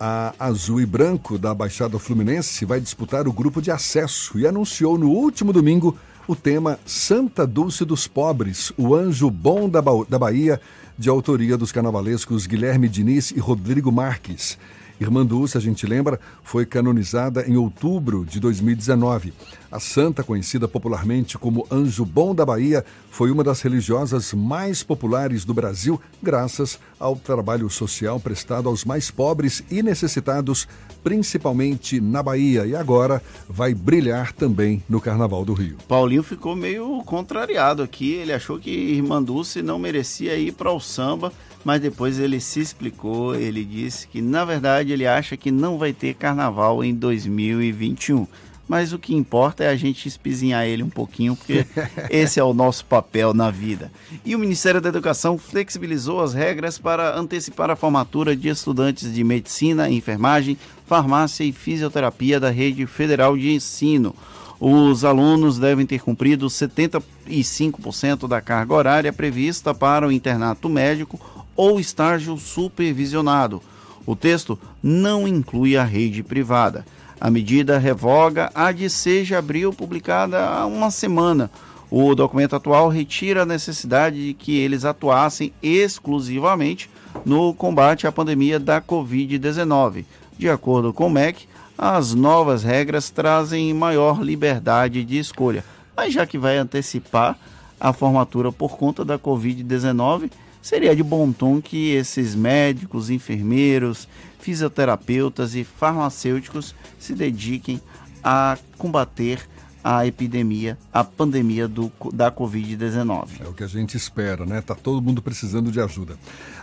A 0.01 0.33
Azul 0.39 0.79
e 0.79 0.85
Branco 0.85 1.37
da 1.37 1.53
Baixada 1.53 1.99
Fluminense 1.99 2.63
vai 2.63 2.79
disputar 2.79 3.27
o 3.27 3.33
grupo 3.33 3.61
de 3.61 3.69
acesso 3.69 4.39
e 4.39 4.47
anunciou 4.47 4.97
no 4.97 5.09
último 5.09 5.51
domingo 5.51 5.97
o 6.25 6.37
tema 6.37 6.79
Santa 6.85 7.45
Dulce 7.45 7.83
dos 7.83 8.07
Pobres, 8.07 8.71
o 8.77 8.95
anjo 8.95 9.29
bom 9.29 9.67
da, 9.67 9.81
ba 9.81 9.91
da 10.07 10.17
Bahia, 10.17 10.61
de 10.97 11.09
autoria 11.09 11.57
dos 11.57 11.73
carnavalescos 11.73 12.47
Guilherme 12.47 12.87
Diniz 12.87 13.31
e 13.31 13.39
Rodrigo 13.39 13.91
Marques. 13.91 14.57
Irmã 14.99 15.25
Dulce, 15.25 15.57
a 15.57 15.61
gente 15.61 15.87
lembra, 15.87 16.19
foi 16.43 16.65
canonizada 16.65 17.47
em 17.47 17.55
outubro 17.55 18.25
de 18.25 18.39
2019. 18.39 19.33
A 19.71 19.79
santa, 19.79 20.23
conhecida 20.23 20.67
popularmente 20.67 21.37
como 21.37 21.65
Anjo 21.71 22.03
Bom 22.03 22.35
da 22.35 22.45
Bahia, 22.45 22.83
foi 23.09 23.31
uma 23.31 23.43
das 23.43 23.61
religiosas 23.61 24.33
mais 24.33 24.83
populares 24.83 25.45
do 25.45 25.53
Brasil, 25.53 26.01
graças 26.21 26.79
ao 26.99 27.15
trabalho 27.15 27.69
social 27.69 28.19
prestado 28.19 28.67
aos 28.67 28.83
mais 28.83 29.09
pobres 29.09 29.63
e 29.71 29.81
necessitados, 29.81 30.67
principalmente 31.03 32.01
na 32.01 32.21
Bahia. 32.21 32.65
E 32.65 32.75
agora 32.75 33.21
vai 33.47 33.73
brilhar 33.73 34.33
também 34.33 34.83
no 34.89 34.99
Carnaval 34.99 35.45
do 35.45 35.53
Rio. 35.53 35.77
Paulinho 35.87 36.23
ficou 36.23 36.55
meio 36.55 37.01
contrariado 37.03 37.81
aqui. 37.81 38.13
Ele 38.13 38.33
achou 38.33 38.59
que 38.59 38.71
Irmã 38.71 39.23
Dulce 39.23 39.61
não 39.61 39.79
merecia 39.79 40.35
ir 40.35 40.51
para 40.51 40.71
o 40.71 40.79
samba 40.79 41.31
mas 41.63 41.81
depois 41.81 42.19
ele 42.19 42.39
se 42.39 42.59
explicou, 42.59 43.35
ele 43.35 43.65
disse 43.65 44.07
que 44.07 44.21
na 44.21 44.45
verdade 44.45 44.91
ele 44.91 45.05
acha 45.05 45.35
que 45.35 45.51
não 45.51 45.77
vai 45.77 45.93
ter 45.93 46.13
carnaval 46.13 46.83
em 46.83 46.93
2021. 46.93 48.27
Mas 48.69 48.93
o 48.93 48.99
que 48.99 49.15
importa 49.15 49.63
é 49.63 49.69
a 49.69 49.75
gente 49.75 50.07
espizinhar 50.07 50.63
ele 50.63 50.83
um 50.83 50.91
pouquinho, 50.91 51.35
porque 51.35 51.65
esse 52.07 52.39
é 52.39 52.43
o 52.43 52.53
nosso 52.53 52.85
papel 52.85 53.33
na 53.33 53.49
vida. 53.49 53.91
E 54.23 54.35
o 54.35 54.39
Ministério 54.39 54.79
da 54.79 54.89
Educação 54.89 55.39
flexibilizou 55.39 56.21
as 56.21 56.35
regras 56.35 56.77
para 56.77 57.17
antecipar 57.17 57.71
a 57.71 57.75
formatura 57.75 58.35
de 58.35 58.47
estudantes 58.47 59.11
de 59.11 59.23
medicina, 59.23 59.89
enfermagem, 59.89 60.55
farmácia 60.85 61.43
e 61.43 61.51
fisioterapia 61.51 62.39
da 62.39 62.51
rede 62.51 62.85
federal 62.85 63.35
de 63.35 63.51
ensino. 63.51 64.13
Os 64.59 65.03
alunos 65.03 65.57
devem 65.57 65.85
ter 65.85 66.01
cumprido 66.01 66.45
75% 66.45 68.27
da 68.27 68.39
carga 68.39 68.73
horária 68.75 69.11
prevista 69.11 69.73
para 69.73 70.07
o 70.07 70.11
internato 70.11 70.69
médico 70.69 71.19
ou 71.59 71.77
estágio 71.77 72.37
supervisionado. 72.37 73.61
O 74.05 74.15
texto 74.15 74.57
não 74.81 75.27
inclui 75.27 75.75
a 75.75 75.83
rede 75.83 76.23
privada. 76.23 76.85
A 77.19 77.29
medida 77.29 77.77
revoga 77.77 78.49
a 78.55 78.71
de 78.71 78.89
6 78.89 79.27
de 79.27 79.35
abril, 79.35 79.73
publicada 79.73 80.39
há 80.39 80.65
uma 80.65 80.89
semana. 80.89 81.51
O 81.91 82.15
documento 82.15 82.55
atual 82.55 82.87
retira 82.87 83.41
a 83.41 83.45
necessidade 83.45 84.27
de 84.27 84.33
que 84.33 84.57
eles 84.57 84.85
atuassem 84.85 85.51
exclusivamente 85.61 86.89
no 87.25 87.53
combate 87.53 88.07
à 88.07 88.11
pandemia 88.11 88.57
da 88.57 88.81
Covid-19. 88.81 90.05
De 90.37 90.49
acordo 90.49 90.93
com 90.93 91.07
o 91.07 91.09
MEC, 91.09 91.45
as 91.77 92.13
novas 92.13 92.63
regras 92.63 93.09
trazem 93.09 93.73
maior 93.73 94.21
liberdade 94.21 95.03
de 95.03 95.19
escolha. 95.19 95.65
Mas 95.93 96.13
já 96.13 96.25
que 96.25 96.37
vai 96.37 96.57
antecipar 96.57 97.37
a 97.77 97.91
formatura 97.91 98.49
por 98.49 98.77
conta 98.77 99.03
da 99.03 99.19
Covid-19, 99.19 100.31
seria 100.69 100.95
de 100.95 101.01
bom 101.01 101.31
tom 101.31 101.59
que 101.59 101.93
esses 101.95 102.35
médicos, 102.35 103.09
enfermeiros, 103.09 104.07
fisioterapeutas 104.39 105.55
e 105.55 105.63
farmacêuticos 105.63 106.75
se 106.99 107.15
dediquem 107.15 107.81
a 108.23 108.55
combater 108.77 109.39
a 109.83 110.05
epidemia, 110.05 110.77
a 110.93 111.03
pandemia 111.03 111.67
do, 111.67 111.91
da 112.13 112.31
Covid-19. 112.31 113.27
É 113.43 113.47
o 113.47 113.53
que 113.53 113.63
a 113.63 113.67
gente 113.67 113.97
espera, 113.97 114.45
né? 114.45 114.61
Tá 114.61 114.75
todo 114.75 115.01
mundo 115.01 115.23
precisando 115.23 115.71
de 115.71 115.81
ajuda. 115.81 116.15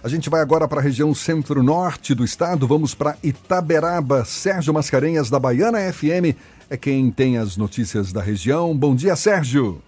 A 0.04 0.08
gente 0.08 0.30
vai 0.30 0.40
agora 0.40 0.68
para 0.68 0.78
a 0.78 0.84
região 0.84 1.12
centro-norte 1.12 2.14
do 2.14 2.24
estado, 2.24 2.64
vamos 2.64 2.94
para 2.94 3.16
Itaberaba. 3.24 4.24
Sérgio 4.24 4.72
Mascarenhas, 4.72 5.28
da 5.28 5.40
Baiana 5.40 5.92
FM, 5.92 6.36
é 6.70 6.76
quem 6.76 7.10
tem 7.10 7.38
as 7.38 7.56
notícias 7.56 8.12
da 8.12 8.22
região. 8.22 8.76
Bom 8.76 8.94
dia, 8.94 9.16
Sérgio. 9.16 9.82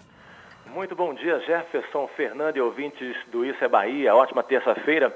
Muito 0.73 0.95
bom 0.95 1.15
dia, 1.15 1.39
Jefferson, 1.39 2.07
Fernando 2.15 2.57
e 2.57 2.61
ouvintes 2.61 3.17
do 3.31 3.43
Isso 3.43 3.63
é 3.63 3.67
Bahia. 3.67 4.13
Ótima 4.13 4.43
terça-feira. 4.43 5.11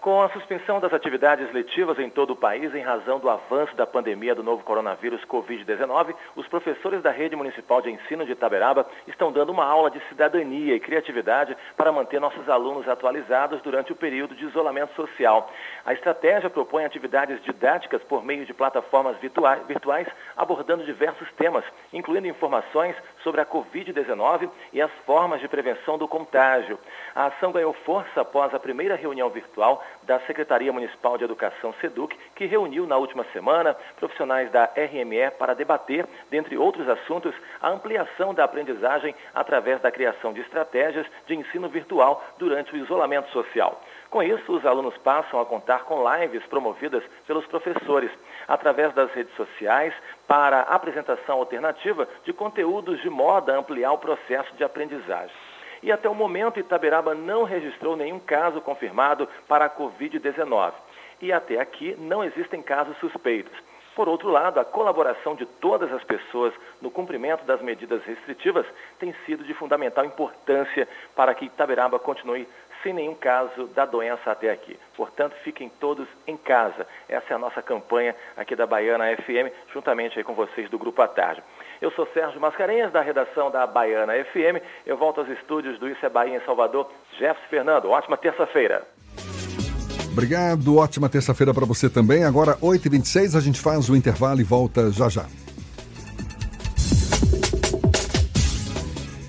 Com 0.00 0.22
a 0.22 0.28
suspensão 0.28 0.78
das 0.78 0.92
atividades 0.92 1.52
letivas 1.52 1.98
em 1.98 2.08
todo 2.08 2.30
o 2.30 2.36
país 2.36 2.72
em 2.72 2.80
razão 2.80 3.18
do 3.18 3.28
avanço 3.28 3.74
da 3.74 3.84
pandemia 3.84 4.32
do 4.32 4.44
novo 4.44 4.62
coronavírus 4.62 5.24
Covid-19, 5.24 6.14
os 6.36 6.46
professores 6.46 7.02
da 7.02 7.10
Rede 7.10 7.34
Municipal 7.34 7.82
de 7.82 7.90
Ensino 7.90 8.24
de 8.24 8.30
Itaberaba 8.30 8.86
estão 9.08 9.32
dando 9.32 9.50
uma 9.50 9.64
aula 9.64 9.90
de 9.90 10.00
cidadania 10.08 10.76
e 10.76 10.80
criatividade 10.80 11.56
para 11.76 11.90
manter 11.90 12.20
nossos 12.20 12.48
alunos 12.48 12.88
atualizados 12.88 13.60
durante 13.62 13.90
o 13.90 13.96
período 13.96 14.36
de 14.36 14.44
isolamento 14.44 14.94
social. 14.94 15.50
A 15.84 15.92
estratégia 15.92 16.48
propõe 16.48 16.84
atividades 16.84 17.42
didáticas 17.42 18.00
por 18.04 18.24
meio 18.24 18.46
de 18.46 18.54
plataformas 18.54 19.16
virtuais, 19.18 20.06
abordando 20.36 20.84
diversos 20.84 21.28
temas, 21.32 21.64
incluindo 21.92 22.28
informações 22.28 22.94
sobre 23.24 23.40
a 23.40 23.46
Covid-19 23.46 24.48
e 24.72 24.80
as 24.80 24.92
formas 25.04 25.40
de 25.40 25.48
prevenção 25.48 25.98
do 25.98 26.06
contágio. 26.06 26.78
A 27.16 27.26
ação 27.26 27.50
ganhou 27.50 27.72
força 27.72 28.20
após 28.20 28.54
a 28.54 28.60
primeira 28.60 28.94
reunião 28.94 29.28
virtual 29.28 29.82
da 30.02 30.18
Secretaria 30.20 30.72
Municipal 30.72 31.18
de 31.18 31.24
Educação 31.24 31.74
SEDUC, 31.80 32.16
que 32.34 32.46
reuniu 32.46 32.86
na 32.86 32.96
última 32.96 33.24
semana 33.32 33.76
profissionais 33.98 34.50
da 34.50 34.64
RME 34.64 35.30
para 35.38 35.54
debater, 35.54 36.06
dentre 36.30 36.56
outros 36.56 36.88
assuntos, 36.88 37.34
a 37.60 37.68
ampliação 37.68 38.32
da 38.32 38.44
aprendizagem 38.44 39.14
através 39.34 39.80
da 39.80 39.90
criação 39.90 40.32
de 40.32 40.40
estratégias 40.40 41.06
de 41.26 41.34
ensino 41.34 41.68
virtual 41.68 42.24
durante 42.38 42.72
o 42.72 42.76
isolamento 42.76 43.30
social. 43.30 43.80
Com 44.10 44.22
isso, 44.22 44.50
os 44.52 44.64
alunos 44.64 44.96
passam 44.98 45.40
a 45.40 45.44
contar 45.44 45.84
com 45.84 46.02
lives 46.16 46.44
promovidas 46.46 47.04
pelos 47.26 47.46
professores, 47.46 48.10
através 48.46 48.94
das 48.94 49.12
redes 49.12 49.34
sociais, 49.36 49.92
para 50.26 50.60
apresentação 50.60 51.38
alternativa 51.38 52.08
de 52.24 52.32
conteúdos 52.32 53.00
de 53.02 53.10
modo 53.10 53.50
a 53.50 53.56
ampliar 53.56 53.92
o 53.92 53.98
processo 53.98 54.54
de 54.56 54.64
aprendizagem. 54.64 55.36
E 55.82 55.92
até 55.92 56.08
o 56.08 56.14
momento, 56.14 56.58
Itaberaba 56.58 57.14
não 57.14 57.44
registrou 57.44 57.96
nenhum 57.96 58.18
caso 58.18 58.60
confirmado 58.60 59.28
para 59.46 59.66
a 59.66 59.70
Covid-19. 59.70 60.72
E 61.20 61.32
até 61.32 61.60
aqui 61.60 61.96
não 61.98 62.22
existem 62.22 62.62
casos 62.62 62.96
suspeitos. 62.98 63.52
Por 63.98 64.08
outro 64.08 64.28
lado, 64.28 64.60
a 64.60 64.64
colaboração 64.64 65.34
de 65.34 65.44
todas 65.44 65.92
as 65.92 66.04
pessoas 66.04 66.54
no 66.80 66.88
cumprimento 66.88 67.44
das 67.44 67.60
medidas 67.60 68.00
restritivas 68.04 68.64
tem 68.96 69.12
sido 69.26 69.42
de 69.42 69.52
fundamental 69.54 70.04
importância 70.04 70.86
para 71.16 71.34
que 71.34 71.46
Itaberaba 71.46 71.98
continue 71.98 72.46
sem 72.82 72.92
nenhum 72.92 73.16
caso 73.16 73.66
da 73.74 73.84
doença 73.84 74.30
até 74.30 74.50
aqui. 74.50 74.78
Portanto, 74.96 75.34
fiquem 75.42 75.68
todos 75.80 76.06
em 76.28 76.36
casa. 76.36 76.86
Essa 77.08 77.32
é 77.32 77.34
a 77.34 77.40
nossa 77.40 77.60
campanha 77.60 78.14
aqui 78.36 78.54
da 78.54 78.68
Baiana 78.68 79.16
FM, 79.16 79.52
juntamente 79.72 80.22
com 80.22 80.32
vocês 80.32 80.70
do 80.70 80.78
Grupo 80.78 81.02
à 81.02 81.08
Tarde. 81.08 81.42
Eu 81.80 81.90
sou 81.92 82.06
Sérgio 82.12 82.40
Mascarenhas, 82.40 82.92
da 82.92 83.00
redação 83.00 83.50
da 83.50 83.66
Baiana 83.66 84.12
FM. 84.24 84.62
Eu 84.84 84.96
volto 84.96 85.20
aos 85.20 85.28
estúdios 85.30 85.78
do 85.78 85.88
Isso 85.88 86.04
é 86.04 86.08
Bahia 86.08 86.36
em 86.36 86.44
Salvador. 86.44 86.90
Jefferson 87.18 87.48
Fernando, 87.48 87.90
ótima 87.90 88.16
terça-feira. 88.16 88.86
Obrigado, 90.10 90.76
ótima 90.76 91.08
terça-feira 91.08 91.54
para 91.54 91.64
você 91.64 91.88
também. 91.88 92.24
Agora, 92.24 92.56
8h26, 92.56 93.36
a 93.36 93.40
gente 93.40 93.60
faz 93.60 93.88
o 93.88 93.94
intervalo 93.94 94.40
e 94.40 94.44
volta 94.44 94.90
já 94.90 95.08
já. 95.08 95.26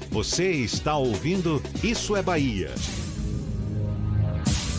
Você 0.10 0.50
está 0.50 0.98
ouvindo 0.98 1.62
Isso 1.84 2.16
é 2.16 2.24
Bahia. 2.24 2.72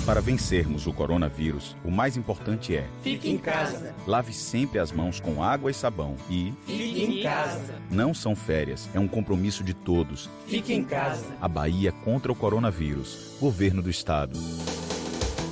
Para 0.07 0.21
vencermos 0.21 0.87
o 0.87 0.93
coronavírus, 0.93 1.77
o 1.85 1.91
mais 1.91 2.17
importante 2.17 2.75
é: 2.75 2.89
Fique 3.03 3.31
em 3.31 3.37
casa. 3.37 3.95
Lave 4.07 4.33
sempre 4.33 4.79
as 4.79 4.91
mãos 4.91 5.21
com 5.21 5.43
água 5.43 5.71
e 5.71 5.75
sabão 5.75 6.17
e 6.29 6.53
Fique 6.67 7.05
em 7.05 7.23
casa. 7.23 7.75
Não 7.91 8.15
são 8.15 8.35
férias, 8.35 8.89
é 8.95 8.99
um 8.99 9.07
compromisso 9.07 9.63
de 9.63 9.75
todos. 9.75 10.29
Fique 10.47 10.73
em 10.73 10.83
casa. 10.83 11.27
A 11.41 11.47
Bahia 11.47 11.93
contra 11.93 12.33
o 12.33 12.35
coronavírus. 12.35 13.37
Governo 13.41 13.83
do 13.83 13.91
Estado. 13.91 14.39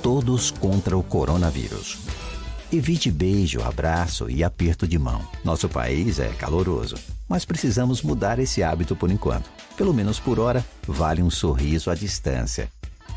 Todos 0.01 0.51
contra 0.51 0.97
o 0.97 1.03
coronavírus. 1.03 1.99
Evite 2.71 3.09
beijo, 3.09 3.61
abraço 3.63 4.29
e 4.29 4.43
aperto 4.43 4.87
de 4.87 4.97
mão. 4.97 5.21
Nosso 5.43 5.67
país 5.67 6.19
é 6.19 6.29
caloroso, 6.29 6.95
mas 7.27 7.45
precisamos 7.45 8.01
mudar 8.01 8.39
esse 8.39 8.61
hábito 8.61 8.95
por 8.95 9.09
enquanto. 9.09 9.49
Pelo 9.75 9.93
menos 9.93 10.19
por 10.19 10.39
hora, 10.39 10.63
vale 10.87 11.23
um 11.23 11.29
sorriso 11.29 11.89
à 11.89 11.95
distância. 11.95 12.69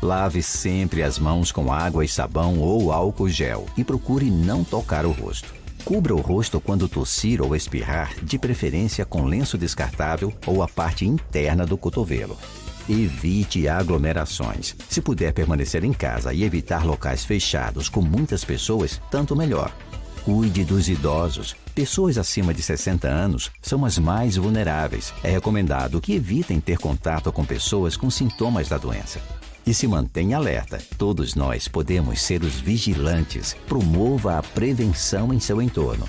Lave 0.03 0.43
sempre 0.43 1.01
as 1.01 1.17
mãos 1.17 1.49
com 1.49 1.71
água 1.71 2.03
e 2.03 2.09
sabão 2.09 2.59
ou 2.59 2.91
álcool 2.91 3.29
gel 3.29 3.65
e 3.77 3.85
procure 3.85 4.29
não 4.29 4.61
tocar 4.61 5.05
o 5.05 5.11
rosto. 5.11 5.55
Cubra 5.85 6.13
o 6.13 6.19
rosto 6.19 6.59
quando 6.59 6.89
tossir 6.89 7.41
ou 7.41 7.55
espirrar, 7.55 8.13
de 8.21 8.37
preferência 8.37 9.05
com 9.05 9.23
lenço 9.23 9.57
descartável 9.57 10.33
ou 10.45 10.61
a 10.61 10.67
parte 10.67 11.05
interna 11.05 11.65
do 11.65 11.77
cotovelo. 11.77 12.37
Evite 12.89 13.65
aglomerações. 13.65 14.75
Se 14.89 15.01
puder 15.01 15.31
permanecer 15.31 15.85
em 15.85 15.93
casa 15.93 16.33
e 16.33 16.43
evitar 16.43 16.85
locais 16.85 17.23
fechados 17.23 17.87
com 17.87 18.01
muitas 18.01 18.43
pessoas, 18.43 18.99
tanto 19.09 19.37
melhor. 19.37 19.73
Cuide 20.25 20.65
dos 20.65 20.89
idosos. 20.89 21.55
Pessoas 21.73 22.17
acima 22.17 22.53
de 22.53 22.61
60 22.61 23.07
anos 23.07 23.51
são 23.61 23.85
as 23.85 23.97
mais 23.97 24.35
vulneráveis. 24.35 25.13
É 25.23 25.29
recomendado 25.29 26.01
que 26.01 26.13
evitem 26.13 26.59
ter 26.59 26.77
contato 26.77 27.31
com 27.31 27.45
pessoas 27.45 27.95
com 27.95 28.09
sintomas 28.09 28.67
da 28.67 28.77
doença 28.77 29.21
e 29.65 29.73
se 29.73 29.87
mantenha 29.87 30.37
alerta. 30.37 30.81
Todos 30.97 31.35
nós 31.35 31.67
podemos 31.67 32.21
ser 32.21 32.43
os 32.43 32.59
vigilantes. 32.59 33.55
Promova 33.67 34.37
a 34.37 34.43
prevenção 34.43 35.33
em 35.33 35.39
seu 35.39 35.61
entorno. 35.61 36.07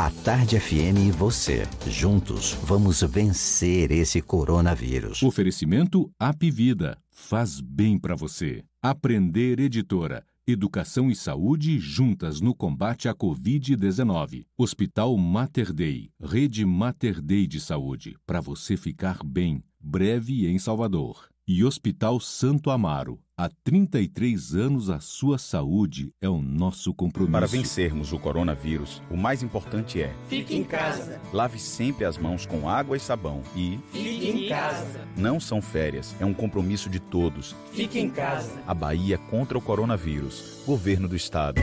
A 0.00 0.10
Tarde 0.10 0.58
FM 0.58 1.08
e 1.08 1.10
você, 1.10 1.64
juntos, 1.86 2.56
vamos 2.62 3.02
vencer 3.02 3.90
esse 3.90 4.22
coronavírus. 4.22 5.22
Oferecimento 5.22 6.10
Apivida. 6.18 6.96
Faz 7.10 7.60
bem 7.60 7.98
para 7.98 8.16
você. 8.16 8.64
Aprender 8.80 9.60
Editora. 9.60 10.24
Educação 10.46 11.10
e 11.10 11.14
saúde 11.14 11.78
juntas 11.78 12.40
no 12.40 12.54
combate 12.54 13.10
à 13.10 13.14
Covid-19. 13.14 14.46
Hospital 14.56 15.14
Mater 15.18 15.70
Dei. 15.70 16.08
Rede 16.18 16.64
Mater 16.64 17.20
Dei 17.20 17.46
de 17.46 17.60
Saúde. 17.60 18.16
Para 18.26 18.40
você 18.40 18.78
ficar 18.78 19.22
bem. 19.22 19.62
Breve 19.78 20.46
em 20.48 20.58
Salvador 20.58 21.29
e 21.52 21.64
Hospital 21.64 22.20
Santo 22.20 22.70
Amaro. 22.70 23.18
Há 23.36 23.50
33 23.64 24.54
anos 24.54 24.88
a 24.88 25.00
sua 25.00 25.36
saúde 25.36 26.12
é 26.20 26.28
o 26.28 26.40
nosso 26.40 26.94
compromisso. 26.94 27.32
Para 27.32 27.46
vencermos 27.48 28.12
o 28.12 28.20
coronavírus, 28.20 29.02
o 29.10 29.16
mais 29.16 29.42
importante 29.42 30.00
é: 30.00 30.14
Fique 30.28 30.54
em 30.54 30.62
casa. 30.62 31.20
Lave 31.32 31.58
sempre 31.58 32.04
as 32.04 32.16
mãos 32.16 32.46
com 32.46 32.68
água 32.68 32.96
e 32.96 33.00
sabão 33.00 33.42
e 33.56 33.80
Fique 33.90 34.28
em 34.28 34.48
casa. 34.48 35.08
Não 35.16 35.40
são 35.40 35.60
férias, 35.60 36.14
é 36.20 36.24
um 36.24 36.34
compromisso 36.34 36.88
de 36.88 37.00
todos. 37.00 37.56
Fique 37.72 37.98
em 37.98 38.08
casa. 38.08 38.62
A 38.64 38.72
Bahia 38.72 39.18
contra 39.18 39.58
o 39.58 39.60
coronavírus. 39.60 40.62
Governo 40.64 41.08
do 41.08 41.16
Estado. 41.16 41.60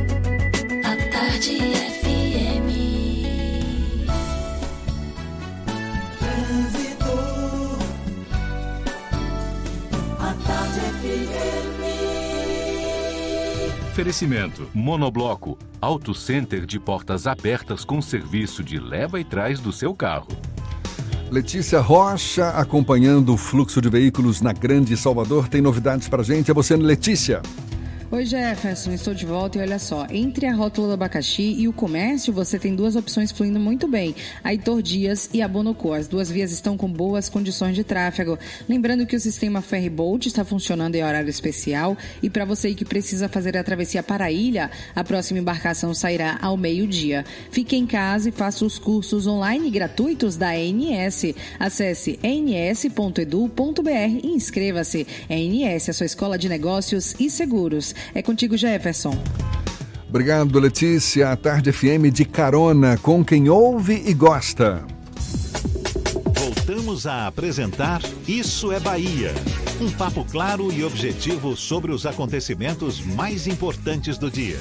A 0.83 1.11
tarde 1.11 1.59
FM. 1.59 2.06
Oferecimento: 13.91 14.69
Monobloco, 14.75 15.57
Auto 15.81 16.13
Center 16.13 16.67
de 16.67 16.79
portas 16.79 17.25
abertas 17.25 17.83
com 17.83 17.99
serviço 17.99 18.63
de 18.63 18.79
leva 18.79 19.19
e 19.19 19.23
trás 19.23 19.59
do 19.59 19.71
seu 19.71 19.93
carro. 19.95 20.27
Letícia 21.31 21.81
Rocha, 21.81 22.49
acompanhando 22.49 23.33
o 23.33 23.37
fluxo 23.37 23.81
de 23.81 23.89
veículos 23.89 24.39
na 24.39 24.53
Grande 24.53 24.95
Salvador, 24.95 25.47
tem 25.49 25.61
novidades 25.61 26.07
pra 26.07 26.21
gente. 26.21 26.51
É 26.51 26.53
você, 26.53 26.75
Letícia. 26.75 27.41
Oi 28.09 28.25
Jefferson, 28.25 28.93
estou 28.93 29.13
de 29.13 29.25
volta 29.25 29.57
e 29.57 29.61
olha 29.61 29.77
só, 29.77 30.07
entre 30.09 30.45
a 30.45 30.53
rótula 30.53 30.87
do 30.87 30.93
abacaxi 30.93 31.57
e 31.59 31.67
o 31.67 31.73
comércio 31.73 32.31
você 32.31 32.57
tem 32.57 32.73
duas 32.73 32.95
opções 32.95 33.33
fluindo 33.33 33.59
muito 33.59 33.85
bem, 33.85 34.15
a 34.41 34.53
Heitor 34.53 34.81
Dias 34.81 35.29
e 35.33 35.41
a 35.41 35.47
Bonocô. 35.47 35.91
As 35.91 36.07
duas 36.07 36.31
vias 36.31 36.53
estão 36.53 36.77
com 36.77 36.89
boas 36.89 37.27
condições 37.27 37.75
de 37.75 37.83
tráfego. 37.83 38.39
Lembrando 38.67 39.05
que 39.05 39.17
o 39.17 39.19
sistema 39.19 39.61
Ferrybolt 39.61 40.25
está 40.25 40.45
funcionando 40.45 40.95
em 40.95 41.03
horário 41.03 41.29
especial 41.29 41.97
e 42.23 42.29
para 42.29 42.45
você 42.45 42.73
que 42.73 42.85
precisa 42.85 43.27
fazer 43.27 43.57
a 43.57 43.63
travessia 43.63 44.01
para 44.01 44.23
a 44.23 44.31
ilha, 44.31 44.71
a 44.95 45.03
próxima 45.03 45.39
embarcação 45.39 45.93
sairá 45.93 46.39
ao 46.41 46.55
meio-dia. 46.55 47.25
Fique 47.51 47.75
em 47.75 47.85
casa 47.85 48.29
e 48.29 48.31
faça 48.31 48.63
os 48.63 48.79
cursos 48.79 49.27
online 49.27 49.69
gratuitos 49.69 50.37
da 50.37 50.51
ANS. 50.51 51.33
Acesse 51.59 52.17
ans.edu.br 52.23 53.91
e 54.23 54.27
inscreva-se. 54.27 55.05
ANS, 55.29 55.89
a 55.89 55.93
sua 55.93 56.05
escola 56.05 56.37
de 56.37 56.47
negócios 56.47 57.13
e 57.19 57.29
seguros. 57.29 57.96
É 58.13 58.21
contigo, 58.21 58.57
Jefferson. 58.57 59.17
Obrigado, 60.09 60.59
Letícia. 60.59 61.31
A 61.31 61.35
Tarde 61.35 61.71
FM 61.71 62.11
de 62.11 62.25
carona 62.25 62.97
com 62.97 63.23
quem 63.23 63.49
ouve 63.49 64.01
e 64.05 64.13
gosta. 64.13 64.83
Voltamos 66.33 67.05
a 67.05 67.27
apresentar 67.27 68.01
Isso 68.27 68.71
é 68.71 68.79
Bahia. 68.79 69.33
Um 69.81 69.91
papo 69.91 70.25
claro 70.25 70.71
e 70.71 70.83
objetivo 70.83 71.55
sobre 71.55 71.91
os 71.91 72.05
acontecimentos 72.05 73.01
mais 73.01 73.47
importantes 73.47 74.17
do 74.17 74.31
dia. 74.31 74.59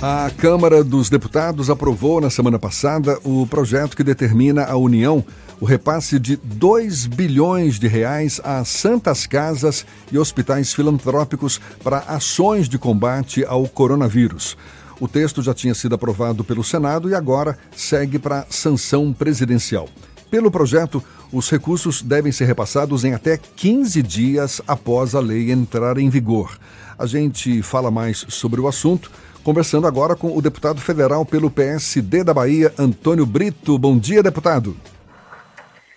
A 0.00 0.30
Câmara 0.36 0.82
dos 0.82 1.08
Deputados 1.08 1.70
aprovou 1.70 2.20
na 2.20 2.28
semana 2.28 2.58
passada 2.58 3.18
o 3.22 3.46
projeto 3.46 3.96
que 3.96 4.02
determina 4.02 4.64
a 4.64 4.76
União 4.76 5.24
o 5.62 5.64
repasse 5.64 6.18
de 6.18 6.34
2 6.34 7.06
bilhões 7.06 7.78
de 7.78 7.86
reais 7.86 8.40
a 8.42 8.64
santas 8.64 9.28
casas 9.28 9.86
e 10.10 10.18
hospitais 10.18 10.74
filantrópicos 10.74 11.60
para 11.84 11.98
ações 11.98 12.68
de 12.68 12.76
combate 12.76 13.44
ao 13.44 13.68
coronavírus. 13.68 14.56
O 14.98 15.06
texto 15.06 15.40
já 15.40 15.54
tinha 15.54 15.72
sido 15.72 15.94
aprovado 15.94 16.42
pelo 16.42 16.64
Senado 16.64 17.08
e 17.08 17.14
agora 17.14 17.56
segue 17.76 18.18
para 18.18 18.44
sanção 18.50 19.12
presidencial. 19.12 19.88
Pelo 20.28 20.50
projeto, 20.50 21.00
os 21.32 21.48
recursos 21.48 22.02
devem 22.02 22.32
ser 22.32 22.46
repassados 22.46 23.04
em 23.04 23.14
até 23.14 23.36
15 23.36 24.02
dias 24.02 24.60
após 24.66 25.14
a 25.14 25.20
lei 25.20 25.52
entrar 25.52 25.96
em 25.96 26.10
vigor. 26.10 26.58
A 26.98 27.06
gente 27.06 27.62
fala 27.62 27.88
mais 27.88 28.26
sobre 28.28 28.60
o 28.60 28.66
assunto 28.66 29.12
conversando 29.44 29.86
agora 29.86 30.16
com 30.16 30.36
o 30.36 30.42
deputado 30.42 30.80
federal 30.80 31.24
pelo 31.24 31.52
PSD 31.52 32.24
da 32.24 32.34
Bahia, 32.34 32.74
Antônio 32.76 33.24
Brito. 33.24 33.78
Bom 33.78 33.96
dia, 33.96 34.24
deputado. 34.24 34.76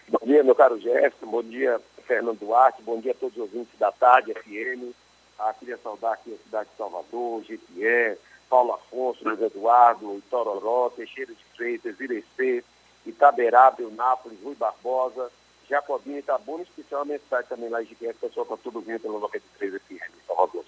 Bom 0.07 0.25
dia, 0.25 0.43
meu 0.43 0.53
caro 0.53 0.79
Jefferson. 0.79 1.25
Bom 1.25 1.43
dia, 1.43 1.81
Fernando 2.05 2.39
Duarte. 2.39 2.81
Bom 2.83 2.99
dia 2.99 3.11
a 3.11 3.15
todos 3.15 3.35
os 3.35 3.43
ouvintes 3.43 3.77
da 3.79 3.91
Tarde 3.91 4.33
FM. 4.33 4.93
Ah, 5.39 5.53
queria 5.53 5.77
saudar 5.77 6.13
aqui 6.13 6.33
a 6.33 6.43
cidade 6.43 6.69
de 6.69 6.77
Salvador, 6.77 7.41
GTE, 7.41 8.17
Paulo 8.49 8.73
Afonso, 8.73 9.27
Luiz 9.27 9.41
Eduardo, 9.41 10.17
Itororó, 10.17 10.89
Teixeira 10.95 11.33
de 11.33 11.43
Freitas, 11.55 11.99
Irecê, 11.99 12.63
Itaberaba, 13.05 13.81
Nápoles, 13.95 14.37
Rui 14.43 14.55
Barbosa, 14.55 15.29
Jacobina, 15.67 16.19
Itabuna, 16.19 16.63
especialmente 16.63 17.23
cidade 17.23 17.49
também 17.49 17.69
lá 17.69 17.81
de 17.81 17.89
Jiqué, 17.89 18.13
que 18.13 18.19
pessoal 18.19 18.45
está 18.45 18.57
tudo 18.57 18.81
vindo 18.81 18.99
pelo 18.99 19.19
93 19.19 19.81
FM, 19.81 20.13
Salvador. 20.27 20.63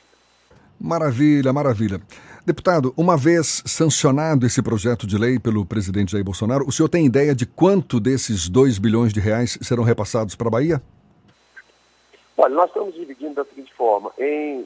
Maravilha, 0.79 1.53
maravilha. 1.53 2.01
Deputado, 2.47 2.93
uma 2.95 3.17
vez 3.17 3.61
sancionado 3.65 4.45
esse 4.45 4.61
projeto 4.61 5.05
de 5.05 5.17
lei 5.17 5.37
pelo 5.37 5.65
presidente 5.65 6.13
Jair 6.13 6.23
Bolsonaro, 6.23 6.65
o 6.65 6.71
senhor 6.71 6.87
tem 6.87 7.05
ideia 7.05 7.35
de 7.35 7.45
quanto 7.45 7.99
desses 7.99 8.47
2 8.47 8.77
bilhões 8.77 9.11
de 9.11 9.19
reais 9.19 9.59
serão 9.61 9.83
repassados 9.83 10.33
para 10.33 10.47
a 10.47 10.51
Bahia? 10.51 10.81
Olha, 12.37 12.55
nós 12.55 12.69
estamos 12.69 12.95
dividindo 12.95 13.33
da 13.33 13.43
seguinte 13.43 13.73
forma. 13.73 14.13
Em 14.17 14.65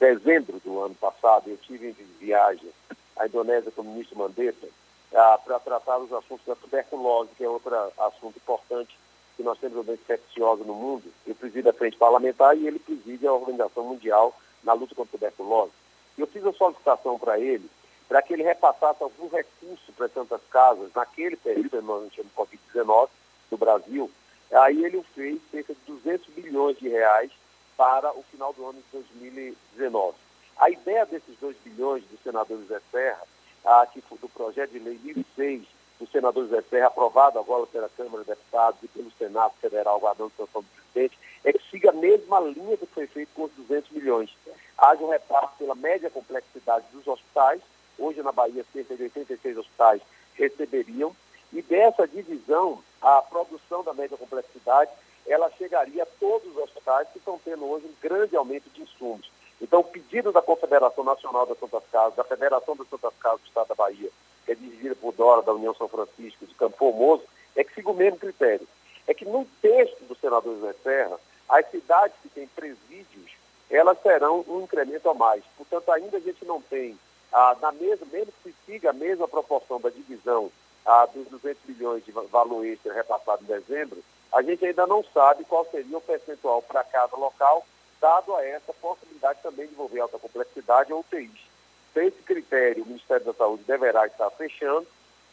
dezembro 0.00 0.58
do 0.64 0.80
ano 0.80 0.94
passado, 0.94 1.50
eu 1.50 1.58
tive 1.58 1.88
em 1.88 2.24
viagem 2.24 2.70
à 3.18 3.26
Indonésia 3.26 3.70
com 3.70 3.82
o 3.82 3.84
ministro 3.84 4.16
Mandetta 4.16 4.66
ah, 5.14 5.38
para 5.44 5.58
tratar 5.58 5.98
os 5.98 6.10
assuntos 6.10 6.46
da 6.46 6.54
tuberculose, 6.54 7.32
que 7.36 7.44
é 7.44 7.48
outro 7.50 7.76
assunto 7.98 8.38
importante 8.38 8.98
que 9.36 9.42
nós 9.42 9.58
temos 9.58 9.76
uma 9.76 9.84
doença 9.84 10.04
infecciosa 10.04 10.64
no 10.64 10.72
mundo. 10.74 11.04
Eu 11.26 11.34
presido 11.34 11.68
a 11.68 11.74
frente 11.74 11.98
parlamentar 11.98 12.56
e 12.56 12.66
ele 12.66 12.78
preside 12.78 13.26
a 13.26 13.32
Organização 13.34 13.84
Mundial 13.84 14.34
na 14.64 14.72
luta 14.72 14.94
contra 14.94 15.10
a 15.16 15.18
tuberculose. 15.18 15.72
Eu 16.16 16.26
fiz 16.26 16.44
a 16.44 16.52
solicitação 16.52 17.18
para 17.18 17.38
ele 17.38 17.68
para 18.08 18.22
que 18.22 18.32
ele 18.32 18.42
repassasse 18.42 19.02
algum 19.02 19.28
recurso 19.28 19.92
para 19.96 20.08
tantas 20.08 20.40
casas 20.50 20.90
naquele 20.94 21.36
período, 21.36 21.82
nós 21.82 22.12
tínhamos 22.12 22.32
Covid-19 22.34 23.08
no 23.50 23.58
Brasil. 23.58 24.10
Aí 24.52 24.84
ele 24.84 25.02
fez 25.14 25.40
cerca 25.50 25.74
de 25.74 25.80
200 25.86 26.26
bilhões 26.34 26.78
de 26.78 26.88
reais 26.88 27.32
para 27.76 28.12
o 28.12 28.22
final 28.30 28.52
do 28.52 28.64
ano 28.64 28.78
de 28.78 28.98
2019. 28.98 30.16
A 30.58 30.70
ideia 30.70 31.04
desses 31.04 31.36
2 31.40 31.56
bilhões 31.64 32.04
do 32.04 32.16
senador 32.22 32.58
José 32.60 32.80
Serra, 32.90 33.22
ah, 33.64 33.86
que 33.92 34.00
do 34.00 34.28
projeto 34.28 34.70
de 34.70 34.78
lei 34.78 34.98
1006 35.02 35.66
do 35.98 36.06
senador 36.08 36.44
José 36.44 36.62
Serra, 36.68 36.88
aprovado 36.88 37.38
agora 37.38 37.66
pela 37.66 37.88
Câmara 37.88 38.22
de 38.22 38.30
Deputados 38.30 38.78
e 38.82 38.88
pelo 38.88 39.10
Senado 39.18 39.54
Federal, 39.60 39.98
guardando 39.98 40.32
sanção 40.36 40.62
do 40.62 40.68
presidente, 40.68 41.18
é 41.44 41.52
que 41.52 41.70
siga 41.70 41.90
a 41.90 41.94
mesma 41.94 42.40
linha 42.40 42.76
que 42.76 42.86
foi 42.86 43.06
feito 43.06 43.30
com 43.34 43.44
os 43.44 43.52
200 43.52 43.90
milhões. 43.90 44.30
Haja 44.76 45.02
um 45.02 45.08
repasse 45.08 45.56
pela 45.58 45.74
média 45.74 46.10
complexidade 46.10 46.84
dos 46.92 47.06
hospitais, 47.06 47.60
hoje 47.98 48.22
na 48.22 48.32
Bahia 48.32 48.64
cerca 48.72 48.94
de 48.96 49.04
86 49.04 49.58
hospitais 49.58 50.02
receberiam, 50.34 51.14
e 51.52 51.62
dessa 51.62 52.06
divisão, 52.06 52.82
a 53.00 53.22
produção 53.22 53.82
da 53.82 53.94
média 53.94 54.16
complexidade, 54.16 54.90
ela 55.26 55.50
chegaria 55.52 56.02
a 56.02 56.08
todos 56.20 56.50
os 56.50 56.56
hospitais 56.62 57.08
que 57.12 57.18
estão 57.18 57.40
tendo 57.44 57.64
hoje 57.64 57.86
um 57.86 57.94
grande 58.00 58.36
aumento 58.36 58.68
de 58.70 58.82
insumos. 58.82 59.30
Então, 59.60 59.80
o 59.80 59.84
pedido 59.84 60.32
da 60.32 60.42
Confederação 60.42 61.02
Nacional 61.02 61.46
das 61.46 61.58
Santas 61.58 61.82
Casas, 61.90 62.14
da 62.14 62.24
Federação 62.24 62.76
das 62.76 62.88
Santas 62.88 63.14
Casas 63.18 63.40
do 63.40 63.46
Estado 63.46 63.68
da 63.68 63.74
Bahia, 63.74 64.10
que 64.46 64.52
é 64.52 64.54
dirigida 64.54 64.94
por 64.94 65.12
Dora, 65.12 65.42
da 65.42 65.52
União 65.52 65.74
São 65.74 65.88
Francisco, 65.88 66.46
de 66.46 66.54
Campo 66.54 66.78
Formoso, 66.78 67.24
é 67.56 67.64
que 67.64 67.74
siga 67.74 67.90
o 67.90 67.94
mesmo 67.94 68.18
critério. 68.18 68.66
É 69.06 69.12
que 69.12 69.24
no 69.24 69.44
texto 69.60 70.04
do 70.04 70.14
senador 70.14 70.54
José 70.54 70.74
Serra, 70.82 71.18
as 71.48 71.68
cidades 71.70 72.16
que 72.22 72.28
têm 72.28 72.46
presídios, 72.46 73.32
elas 73.68 73.98
terão 74.00 74.44
um 74.48 74.62
incremento 74.62 75.10
a 75.10 75.14
mais. 75.14 75.42
Portanto, 75.56 75.90
ainda 75.90 76.16
a 76.16 76.20
gente 76.20 76.44
não 76.44 76.60
tem, 76.60 76.96
ah, 77.32 77.56
na 77.60 77.72
mesma, 77.72 78.06
mesmo 78.10 78.32
que 78.42 78.50
se 78.50 78.56
siga 78.64 78.90
a 78.90 78.92
mesma 78.92 79.26
proporção 79.26 79.80
da 79.80 79.90
divisão 79.90 80.50
ah, 80.84 81.06
dos 81.06 81.26
200 81.28 81.62
milhões 81.66 82.04
de 82.04 82.12
valor 82.12 82.64
extra 82.64 82.94
repassado 82.94 83.42
em 83.42 83.46
dezembro, 83.46 84.02
a 84.32 84.42
gente 84.42 84.64
ainda 84.64 84.86
não 84.86 85.04
sabe 85.12 85.44
qual 85.44 85.66
seria 85.70 85.98
o 85.98 86.00
percentual 86.00 86.62
para 86.62 86.84
cada 86.84 87.16
local, 87.16 87.66
dado 88.00 88.34
a 88.34 88.44
essa 88.44 88.72
possibilidade 88.74 89.40
também 89.42 89.66
de 89.66 89.72
envolver 89.72 90.00
alta 90.00 90.18
complexidade 90.18 90.92
ou 90.92 91.00
UTIs. 91.00 91.55
Então, 91.96 92.06
esse 92.06 92.22
critério, 92.24 92.84
o 92.84 92.86
Ministério 92.86 93.24
da 93.24 93.32
Saúde 93.32 93.62
deverá 93.66 94.06
estar 94.06 94.28
fechando, 94.32 94.86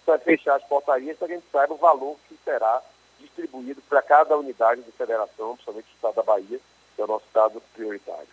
para 0.06 0.18
fechar 0.20 0.56
as 0.56 0.64
portarias 0.64 1.18
para 1.18 1.28
que 1.28 1.34
a 1.34 1.36
gente 1.36 1.48
saiba 1.52 1.74
o 1.74 1.78
valor 1.78 2.16
que 2.30 2.38
será 2.46 2.82
distribuído 3.20 3.82
para 3.90 4.02
cada 4.02 4.38
unidade 4.38 4.82
de 4.82 4.92
federação, 4.94 5.56
principalmente 5.56 5.88
o 5.88 5.96
estado 5.96 6.16
da 6.16 6.24
Bahia, 6.24 6.60
que 6.96 7.02
é 7.02 7.04
o 7.04 7.08
nosso 7.08 7.26
estado 7.26 7.62
prioritário. 7.74 8.30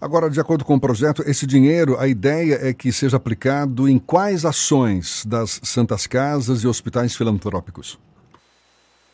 Agora, 0.00 0.30
de 0.30 0.40
acordo 0.40 0.64
com 0.64 0.76
o 0.76 0.80
projeto, 0.80 1.22
esse 1.26 1.46
dinheiro, 1.46 1.98
a 2.00 2.08
ideia 2.08 2.58
é 2.66 2.72
que 2.72 2.90
seja 2.90 3.18
aplicado 3.18 3.86
em 3.86 3.98
quais 3.98 4.46
ações 4.46 5.26
das 5.26 5.60
Santas 5.62 6.06
Casas 6.06 6.62
e 6.62 6.66
hospitais 6.66 7.14
filantrópicos? 7.14 7.98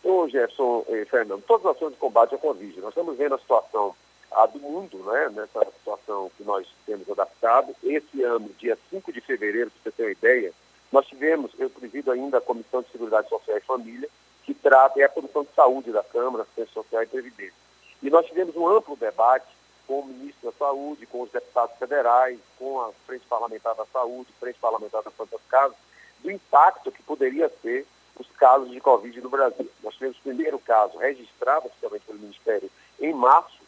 Ô, 0.04 0.28
Gerson 0.28 0.84
e 0.88 1.04
Fernando, 1.06 1.42
todas 1.42 1.66
as 1.66 1.76
ações 1.76 1.92
de 1.92 1.98
combate 1.98 2.36
à 2.36 2.38
Covid. 2.38 2.80
Nós 2.82 2.90
estamos 2.90 3.18
vendo 3.18 3.34
a 3.34 3.38
situação 3.38 3.96
a 4.38 4.46
do 4.46 4.60
mundo, 4.60 4.98
né, 4.98 5.30
nessa 5.34 5.64
situação 5.64 6.30
que 6.36 6.44
nós 6.44 6.64
temos 6.86 7.10
adaptado. 7.10 7.74
Esse 7.82 8.22
ano, 8.22 8.48
dia 8.58 8.78
5 8.88 9.12
de 9.12 9.20
fevereiro, 9.20 9.70
para 9.70 9.82
você 9.82 9.96
ter 9.96 10.02
uma 10.04 10.12
ideia, 10.12 10.52
nós 10.92 11.06
tivemos, 11.06 11.50
eu 11.58 11.68
presido 11.68 12.12
ainda 12.12 12.38
a 12.38 12.40
Comissão 12.40 12.82
de 12.82 12.90
Seguridade 12.90 13.28
Social 13.28 13.58
e 13.58 13.62
Família, 13.62 14.08
que 14.44 14.54
trata, 14.54 15.00
é 15.00 15.04
a 15.04 15.08
Comissão 15.08 15.42
de 15.42 15.52
Saúde 15.54 15.90
da 15.90 16.04
Câmara, 16.04 16.44
Assistência 16.44 16.72
Social 16.72 17.02
e 17.02 17.06
Previdência. 17.06 17.54
E 18.00 18.08
nós 18.10 18.26
tivemos 18.26 18.54
um 18.54 18.68
amplo 18.68 18.94
debate 18.94 19.48
com 19.88 20.00
o 20.00 20.06
ministro 20.06 20.52
da 20.52 20.56
Saúde, 20.56 21.06
com 21.06 21.22
os 21.22 21.30
deputados 21.30 21.76
federais, 21.76 22.38
com 22.58 22.80
a 22.80 22.92
Frente 23.06 23.26
Parlamentar 23.26 23.74
da 23.74 23.86
Saúde, 23.86 24.32
Frente 24.38 24.58
Parlamentar 24.60 25.02
das 25.02 25.16
Santas 25.16 25.40
Casas, 25.48 25.76
do 26.20 26.30
impacto 26.30 26.92
que 26.92 27.02
poderia 27.02 27.50
ser 27.60 27.84
os 28.16 28.28
casos 28.36 28.70
de 28.70 28.80
Covid 28.80 29.20
no 29.20 29.30
Brasil. 29.30 29.68
Nós 29.82 29.94
tivemos 29.94 30.16
o 30.18 30.22
primeiro 30.22 30.58
caso 30.60 30.96
registrado 30.98 31.66
oficialmente 31.66 32.04
pelo 32.06 32.18
Ministério 32.20 32.70
em 33.00 33.12
março, 33.12 33.58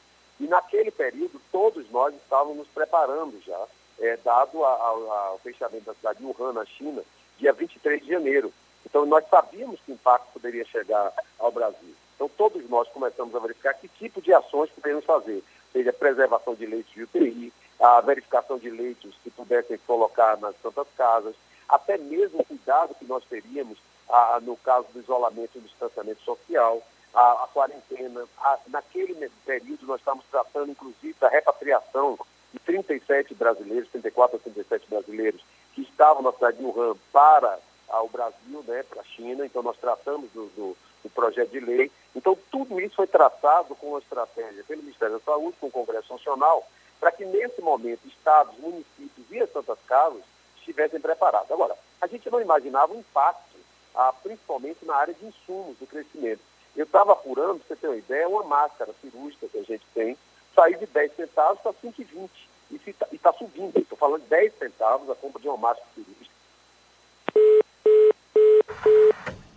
e 0.41 0.49
naquele 0.49 0.91
período 0.91 1.41
todos 1.53 1.89
nós 1.91 2.15
estávamos 2.15 2.57
nos 2.57 2.69
preparando 2.69 3.39
já, 3.47 3.67
é, 4.01 4.17
dado 4.25 4.65
ao 4.65 5.39
fechamento 5.43 5.85
da 5.85 5.95
cidade 5.95 6.19
de 6.19 6.25
Wuhan, 6.25 6.55
na 6.55 6.65
China, 6.65 7.03
dia 7.39 7.53
23 7.53 8.03
de 8.03 8.09
janeiro. 8.09 8.53
Então, 8.85 9.05
nós 9.05 9.25
sabíamos 9.29 9.79
que 9.81 9.93
o 9.93 9.95
impacto 9.95 10.33
poderia 10.33 10.65
chegar 10.65 11.13
ao 11.39 11.53
Brasil. 11.53 11.95
Então, 12.15 12.29
todos 12.31 12.69
nós 12.71 12.89
começamos 12.89 13.35
a 13.35 13.39
verificar 13.39 13.75
que 13.75 13.89
tipo 13.89 14.23
de 14.23 14.33
ações 14.33 14.71
poderíamos 14.71 15.05
fazer, 15.05 15.45
seja 15.73 15.93
preservação 15.93 16.55
de 16.55 16.65
leitos 16.65 16.93
de 16.93 17.03
UTI, 17.03 17.53
a 17.79 18.01
verificação 18.01 18.59
de 18.59 18.71
leitos 18.71 19.15
que 19.23 19.31
pudessem 19.31 19.79
colocar 19.87 20.39
nas 20.39 20.55
santas 20.63 20.87
casas, 20.97 21.35
até 21.69 21.99
mesmo 21.99 22.41
o 22.41 22.45
cuidado 22.45 22.95
que 22.95 23.05
nós 23.05 23.23
teríamos 23.25 23.79
a, 24.09 24.41
no 24.43 24.57
caso 24.57 24.87
do 24.93 25.01
isolamento 25.01 25.51
e 25.57 25.61
do 25.61 25.69
distanciamento 25.69 26.23
social, 26.23 26.83
a, 27.15 27.45
a 27.45 27.49
quarentena. 27.53 28.25
A, 28.39 28.59
naquele 28.69 29.31
período, 29.45 29.87
nós 29.87 30.01
estamos 30.01 30.25
tratando, 30.31 30.71
inclusive, 30.71 31.15
da 31.21 31.29
repatriação 31.29 32.19
de 32.53 32.59
37 32.61 33.35
brasileiros, 33.35 33.89
34 33.91 34.37
a 34.37 34.41
37 34.41 34.89
brasileiros, 34.89 35.45
que 35.75 35.83
estavam 35.83 36.23
na 36.23 36.33
cidade 36.33 36.59
de 36.59 36.65
Wuhan 36.65 36.97
para 37.13 37.59
ao 37.89 38.09
Brasil, 38.09 38.65
né, 38.67 38.85
para 38.85 39.01
a 39.01 39.05
China, 39.05 39.45
então 39.45 39.63
nós 39.63 39.77
tratamos 39.77 40.31
do, 40.31 40.47
do, 40.51 40.77
do, 41.03 41.11
projeto 41.11 41.51
de 41.51 41.61
lei. 41.61 41.91
Então, 42.15 42.39
tudo 42.51 42.81
isso 42.81 42.95
foi 42.95 43.07
tratado 43.07 43.75
com 43.75 43.89
uma 43.89 43.99
estratégia 43.99 44.63
pelo 44.65 44.83
Ministério 44.83 45.19
da 45.19 45.25
Saúde, 45.25 45.57
com 45.61 45.67
o 45.67 45.73
Congresso 45.73 46.13
Nacional, 46.13 46.67
para 47.01 47.11
que 47.11 47.25
nesse 47.25 47.61
momento 47.61 48.07
estados, 48.07 48.57
municípios 48.59 49.27
e 49.31 49.41
as 49.41 49.53
Santas 49.53 49.79
Casas 49.87 50.23
estivessem 50.59 51.01
preparados. 51.01 51.51
Agora, 51.51 51.77
a 52.01 52.07
gente 52.07 52.31
não 52.31 52.41
imaginava 52.41 52.93
o 52.93 52.99
impacto, 52.99 53.57
ah, 53.95 54.13
principalmente 54.23 54.85
na 54.85 54.95
área 54.95 55.15
de 55.15 55.27
insumos 55.27 55.77
do 55.79 55.87
crescimento. 55.87 56.41
Eu 56.77 56.85
estava 56.85 57.13
apurando, 57.13 57.59
para 57.61 57.69
você 57.69 57.77
ter 57.77 57.89
uma 57.89 57.97
ideia, 57.97 58.29
uma 58.29 58.45
máscara 58.45 58.93
cirúrgica 59.01 59.49
que 59.49 59.59
a 59.59 59.63
gente 59.63 59.85
tem, 59.95 60.17
saiu 60.55 60.79
de 60.79 60.87
10 60.87 61.17
centavos 61.17 61.61
para 61.61 61.73
5,20 61.73 62.29
e 62.71 62.91
está 62.91 63.07
tá 63.23 63.33
subindo. 63.33 63.77
Estou 63.77 63.99
falando 63.99 64.23
de 64.23 64.29
10 64.29 64.53
centavos 64.59 65.11
a 65.11 65.15
compra 65.15 65.41
de 65.41 65.49
uma 65.49 65.57
máscara 65.57 65.89
cirúrgica. 65.95 66.31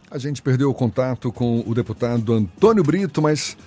A 0.10 0.18
gente 0.18 0.42
perdeu 0.42 0.70
o 0.70 0.74
contato 0.74 1.32
com 1.32 1.64
o 1.66 1.74
deputado 1.74 2.34
Antônio 2.34 2.84
Brito, 2.84 3.22
mas 3.22 3.58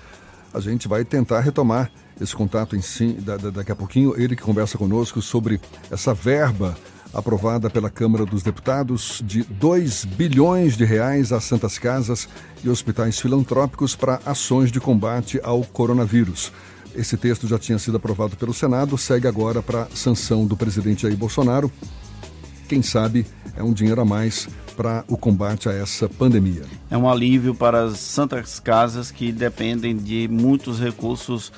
a 0.54 0.60
gente 0.60 0.86
vai 0.86 1.04
tentar 1.04 1.40
retomar 1.40 1.90
esse 2.20 2.34
contato 2.34 2.76
em 2.76 2.80
si, 2.80 3.12
da, 3.14 3.36
da, 3.36 3.50
daqui 3.50 3.72
a 3.72 3.76
pouquinho. 3.76 4.18
Ele 4.20 4.36
que 4.36 4.42
conversa 4.42 4.78
conosco 4.78 5.20
sobre 5.20 5.60
essa 5.90 6.14
verba 6.14 6.76
aprovada 7.12 7.70
pela 7.70 7.90
Câmara 7.90 8.24
dos 8.26 8.42
Deputados 8.42 9.22
de 9.24 9.42
2 9.42 10.04
bilhões 10.04 10.76
de 10.76 10.84
reais 10.84 11.32
às 11.32 11.44
santas 11.44 11.78
casas 11.78 12.28
e 12.62 12.68
hospitais 12.68 13.18
filantrópicos 13.18 13.96
para 13.96 14.20
ações 14.26 14.70
de 14.70 14.80
combate 14.80 15.40
ao 15.42 15.62
coronavírus. 15.64 16.52
Esse 16.94 17.16
texto 17.16 17.46
já 17.46 17.58
tinha 17.58 17.78
sido 17.78 17.96
aprovado 17.98 18.36
pelo 18.36 18.54
Senado, 18.54 18.96
segue 18.96 19.26
agora 19.28 19.62
para 19.62 19.88
sanção 19.94 20.46
do 20.46 20.56
presidente 20.56 21.02
Jair 21.02 21.16
Bolsonaro. 21.16 21.70
Quem 22.68 22.82
sabe 22.82 23.26
é 23.54 23.62
um 23.62 23.72
dinheiro 23.72 24.00
a 24.00 24.04
mais 24.04 24.48
para 24.76 25.04
o 25.08 25.16
combate 25.16 25.68
a 25.68 25.72
essa 25.72 26.08
pandemia. 26.08 26.62
É 26.90 26.96
um 26.96 27.08
alívio 27.08 27.54
para 27.54 27.84
as 27.84 27.98
santas 27.98 28.60
casas 28.60 29.10
que 29.10 29.32
dependem 29.32 29.96
de 29.96 30.28
muitos 30.28 30.78
recursos 30.78 31.50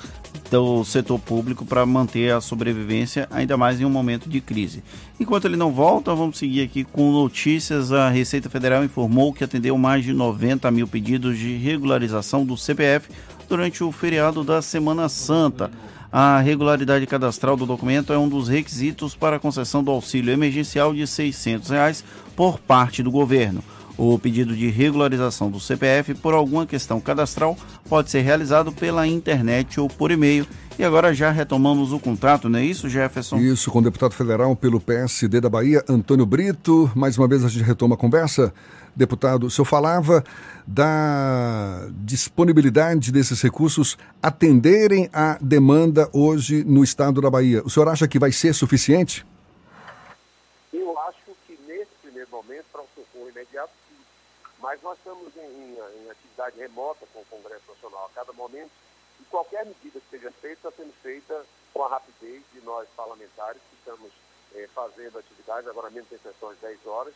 do 0.49 0.83
setor 0.83 1.19
público 1.19 1.65
para 1.65 1.85
manter 1.85 2.33
a 2.33 2.41
sobrevivência, 2.41 3.27
ainda 3.29 3.55
mais 3.55 3.79
em 3.79 3.85
um 3.85 3.89
momento 3.89 4.29
de 4.29 4.41
crise. 4.41 4.83
Enquanto 5.19 5.45
ele 5.45 5.55
não 5.55 5.71
volta, 5.71 6.15
vamos 6.15 6.37
seguir 6.37 6.61
aqui 6.61 6.83
com 6.83 7.11
notícias. 7.11 7.91
A 7.91 8.09
Receita 8.09 8.49
Federal 8.49 8.83
informou 8.83 9.33
que 9.33 9.43
atendeu 9.43 9.77
mais 9.77 10.03
de 10.03 10.13
90 10.13 10.71
mil 10.71 10.87
pedidos 10.87 11.37
de 11.37 11.57
regularização 11.57 12.45
do 12.45 12.57
CPF 12.57 13.09
durante 13.47 13.83
o 13.83 13.91
feriado 13.91 14.43
da 14.43 14.61
Semana 14.61 15.09
Santa. 15.09 15.69
A 16.11 16.39
regularidade 16.39 17.05
cadastral 17.05 17.55
do 17.55 17.67
documento 17.67 18.11
é 18.11 18.17
um 18.17 18.27
dos 18.27 18.47
requisitos 18.47 19.13
para 19.13 19.35
a 19.35 19.39
concessão 19.39 19.83
do 19.83 19.91
auxílio 19.91 20.33
emergencial 20.33 20.91
de 20.91 21.05
600 21.05 21.69
reais 21.69 22.03
por 22.35 22.59
parte 22.59 23.03
do 23.03 23.11
governo. 23.11 23.63
O 23.95 24.17
pedido 24.17 24.55
de 24.55 24.69
regularização 24.69 25.51
do 25.51 25.59
CPF 25.59 26.15
por 26.15 26.33
alguma 26.33 26.65
questão 26.65 26.99
cadastral 26.99 27.55
pode 27.87 28.09
ser 28.09 28.21
realizado 28.21 28.71
pela 28.71 29.05
internet 29.05 29.79
ou 29.79 29.87
por 29.87 30.09
e-mail. 30.09 30.47
E 30.79 30.83
agora 30.85 31.13
já 31.13 31.29
retomamos 31.29 31.91
o 31.91 31.99
contrato, 31.99 32.47
não 32.47 32.57
é 32.57 32.63
isso, 32.63 32.87
Jefferson? 32.87 33.37
Isso, 33.39 33.69
com 33.69 33.79
o 33.79 33.81
deputado 33.81 34.13
federal 34.13 34.55
pelo 34.55 34.79
PSD 34.79 35.41
da 35.41 35.49
Bahia, 35.49 35.83
Antônio 35.87 36.25
Brito. 36.25 36.89
Mais 36.95 37.17
uma 37.17 37.27
vez 37.27 37.43
a 37.43 37.49
gente 37.49 37.65
retoma 37.65 37.95
a 37.95 37.97
conversa. 37.97 38.53
Deputado, 38.99 39.47
o 39.47 39.49
senhor 39.49 39.63
falava 39.63 40.21
da 40.67 41.87
disponibilidade 42.03 43.13
desses 43.13 43.41
recursos 43.41 43.97
atenderem 44.21 45.09
à 45.13 45.37
demanda 45.39 46.09
hoje 46.11 46.65
no 46.65 46.83
estado 46.83 47.21
da 47.21 47.29
Bahia. 47.29 47.63
O 47.63 47.69
senhor 47.69 47.87
acha 47.87 48.09
que 48.09 48.19
vai 48.19 48.33
ser 48.33 48.53
suficiente? 48.53 49.25
Eu 50.73 50.99
acho 50.99 51.31
que 51.47 51.57
nesse 51.65 51.95
primeiro 52.01 52.29
momento, 52.29 52.65
para 52.73 52.81
um 52.81 52.87
socorro 52.93 53.29
imediato, 53.29 53.71
sim. 53.87 53.95
Mas 54.61 54.81
nós 54.81 54.97
estamos 54.97 55.31
em, 55.37 55.47
em, 55.47 55.77
em, 55.77 56.11
atividade 56.11 56.59
remota 56.59 57.07
com 57.13 57.21
o 57.21 57.25
Congresso 57.29 57.63
Nacional 57.69 58.11
a 58.11 58.13
cada 58.13 58.33
momento 58.33 58.71
e 59.21 59.23
qualquer 59.31 59.65
medida 59.65 59.97
que 60.01 60.09
seja 60.11 60.29
feita 60.41 60.67
está 60.67 60.71
sendo 60.75 60.91
feita 61.01 61.45
com 61.73 61.85
a 61.85 61.87
rapidez 61.87 62.43
de 62.53 62.59
nós 62.65 62.85
parlamentares 62.97 63.61
que 63.69 63.77
estamos 63.77 64.11
eh, 64.55 64.67
fazendo 64.75 65.19
atividades, 65.19 65.69
agora 65.69 65.89
mesmo 65.89 66.09
tem 66.09 66.19
sessões 66.19 66.57
10 66.59 66.85
horas, 66.85 67.13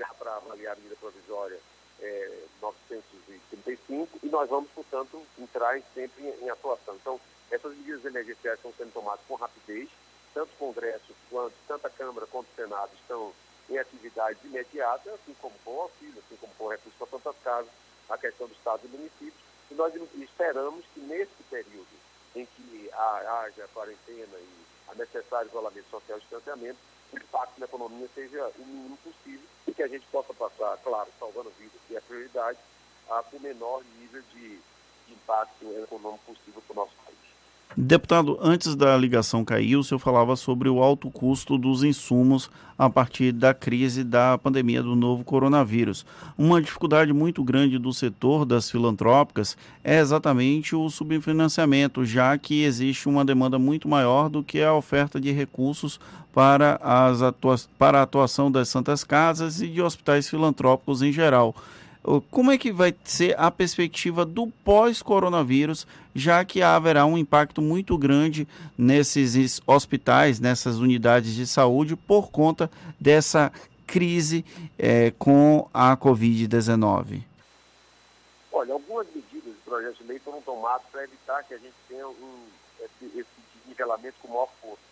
já 0.00 0.08
para 0.14 0.34
avaliar 0.36 0.72
a 0.72 0.76
medida 0.76 0.96
provisória 0.96 1.60
é, 2.00 2.38
935, 2.62 4.18
e 4.22 4.28
nós 4.28 4.48
vamos, 4.48 4.70
portanto, 4.70 5.22
entrar 5.38 5.78
sempre 5.94 6.24
em, 6.24 6.44
em, 6.44 6.48
atuação. 6.48 6.94
Então, 6.96 7.20
essas 7.50 7.76
medidas 7.76 8.02
emergenciais 8.06 8.56
estão 8.56 8.72
sendo 8.72 8.92
tomadas 8.94 9.20
com 9.28 9.34
rapidez, 9.34 9.90
tanto 10.32 10.50
o 10.54 10.56
Congresso, 10.56 11.14
quanto, 11.28 11.54
tanto 11.68 11.86
a 11.86 11.90
Câmara 11.90 12.26
quanto 12.26 12.46
o 12.46 12.56
Senado 12.56 12.90
estão 12.94 13.32
em 13.68 13.78
atividade 13.78 14.38
imediata, 14.44 15.10
assim 15.12 15.34
como 15.42 15.54
com 15.62 15.76
o 15.76 15.80
auxílio, 15.82 16.22
assim 16.24 16.36
como 16.36 16.54
com 16.54 16.64
o 16.64 16.70
recurso 16.70 16.96
para 16.98 17.18
tantas 17.18 17.42
casas, 17.42 17.70
a 18.08 18.16
questão 18.16 18.46
do 18.46 18.54
Estado 18.54 18.80
e 18.84 18.88
do 18.88 18.96
município, 18.96 19.40
e 19.70 19.74
nós 19.74 19.94
esperamos 20.14 20.84
que 20.94 21.00
nesse 21.00 21.42
período 21.50 22.00
em 22.34 22.46
que 22.46 22.90
haja 22.92 23.68
quarentena 23.74 24.38
e 24.38 24.66
a 24.88 24.94
necessário 24.94 25.48
isolamento 25.48 25.88
social 25.90 26.18
e 26.18 26.20
distanciamento, 26.20 26.78
impacto 27.16 27.58
na 27.58 27.66
economia 27.66 28.08
seja 28.14 28.50
o 28.58 28.66
mínimo 28.66 28.96
possível 28.98 29.46
e 29.66 29.74
que 29.74 29.82
a 29.82 29.88
gente 29.88 30.06
possa 30.06 30.32
passar, 30.34 30.76
claro, 30.78 31.08
salvando 31.18 31.50
vidas, 31.58 31.80
que 31.86 31.94
é 31.94 31.98
a 31.98 32.02
prioridade, 32.02 32.58
a, 33.08 33.24
o 33.32 33.40
menor 33.40 33.82
nível 33.98 34.22
de 34.32 34.60
impacto 35.08 35.64
econômico 35.82 36.34
possível 36.34 36.62
para 36.66 36.72
o 36.72 36.76
nosso 36.76 36.94
país. 37.04 37.19
Deputado, 37.76 38.36
antes 38.42 38.74
da 38.74 38.96
ligação 38.96 39.44
cair, 39.44 39.76
o 39.76 39.84
senhor 39.84 40.00
falava 40.00 40.34
sobre 40.34 40.68
o 40.68 40.82
alto 40.82 41.08
custo 41.08 41.56
dos 41.56 41.84
insumos 41.84 42.50
a 42.76 42.90
partir 42.90 43.30
da 43.30 43.54
crise 43.54 44.02
da 44.02 44.36
pandemia 44.36 44.82
do 44.82 44.96
novo 44.96 45.22
coronavírus. 45.22 46.04
Uma 46.36 46.60
dificuldade 46.60 47.12
muito 47.12 47.44
grande 47.44 47.78
do 47.78 47.92
setor 47.92 48.44
das 48.44 48.68
filantrópicas 48.68 49.56
é 49.84 50.00
exatamente 50.00 50.74
o 50.74 50.90
subfinanciamento, 50.90 52.04
já 52.04 52.36
que 52.36 52.64
existe 52.64 53.08
uma 53.08 53.24
demanda 53.24 53.56
muito 53.56 53.86
maior 53.86 54.28
do 54.28 54.42
que 54.42 54.60
a 54.60 54.74
oferta 54.74 55.20
de 55.20 55.30
recursos 55.30 56.00
para, 56.32 56.80
as 56.82 57.22
atua 57.22 57.56
para 57.78 58.00
a 58.00 58.02
atuação 58.02 58.50
das 58.50 58.68
santas 58.68 59.04
casas 59.04 59.60
e 59.60 59.68
de 59.68 59.80
hospitais 59.80 60.28
filantrópicos 60.28 61.02
em 61.02 61.12
geral. 61.12 61.54
Como 62.30 62.50
é 62.50 62.56
que 62.56 62.72
vai 62.72 62.94
ser 63.04 63.38
a 63.38 63.50
perspectiva 63.50 64.24
do 64.24 64.46
pós-coronavírus, 64.64 65.86
já 66.14 66.44
que 66.44 66.62
haverá 66.62 67.04
um 67.04 67.18
impacto 67.18 67.60
muito 67.60 67.96
grande 67.98 68.48
nesses 68.76 69.60
hospitais, 69.66 70.40
nessas 70.40 70.78
unidades 70.78 71.34
de 71.34 71.46
saúde, 71.46 71.96
por 71.96 72.30
conta 72.30 72.70
dessa 72.98 73.52
crise 73.86 74.44
é, 74.78 75.12
com 75.18 75.68
a 75.74 75.94
Covid-19? 75.96 77.22
Olha, 78.50 78.72
algumas 78.72 79.06
medidas 79.14 79.52
do 79.52 79.60
projeto 79.64 79.98
de 79.98 80.04
lei 80.04 80.18
foram 80.20 80.40
tomadas 80.40 80.86
para 80.90 81.04
evitar 81.04 81.42
que 81.44 81.54
a 81.54 81.58
gente 81.58 81.74
tenha 81.86 82.08
um, 82.08 82.46
esse, 82.80 83.18
esse 83.18 83.28
nivelamento 83.66 84.16
com 84.22 84.28
maior 84.28 84.48
força. 84.62 84.82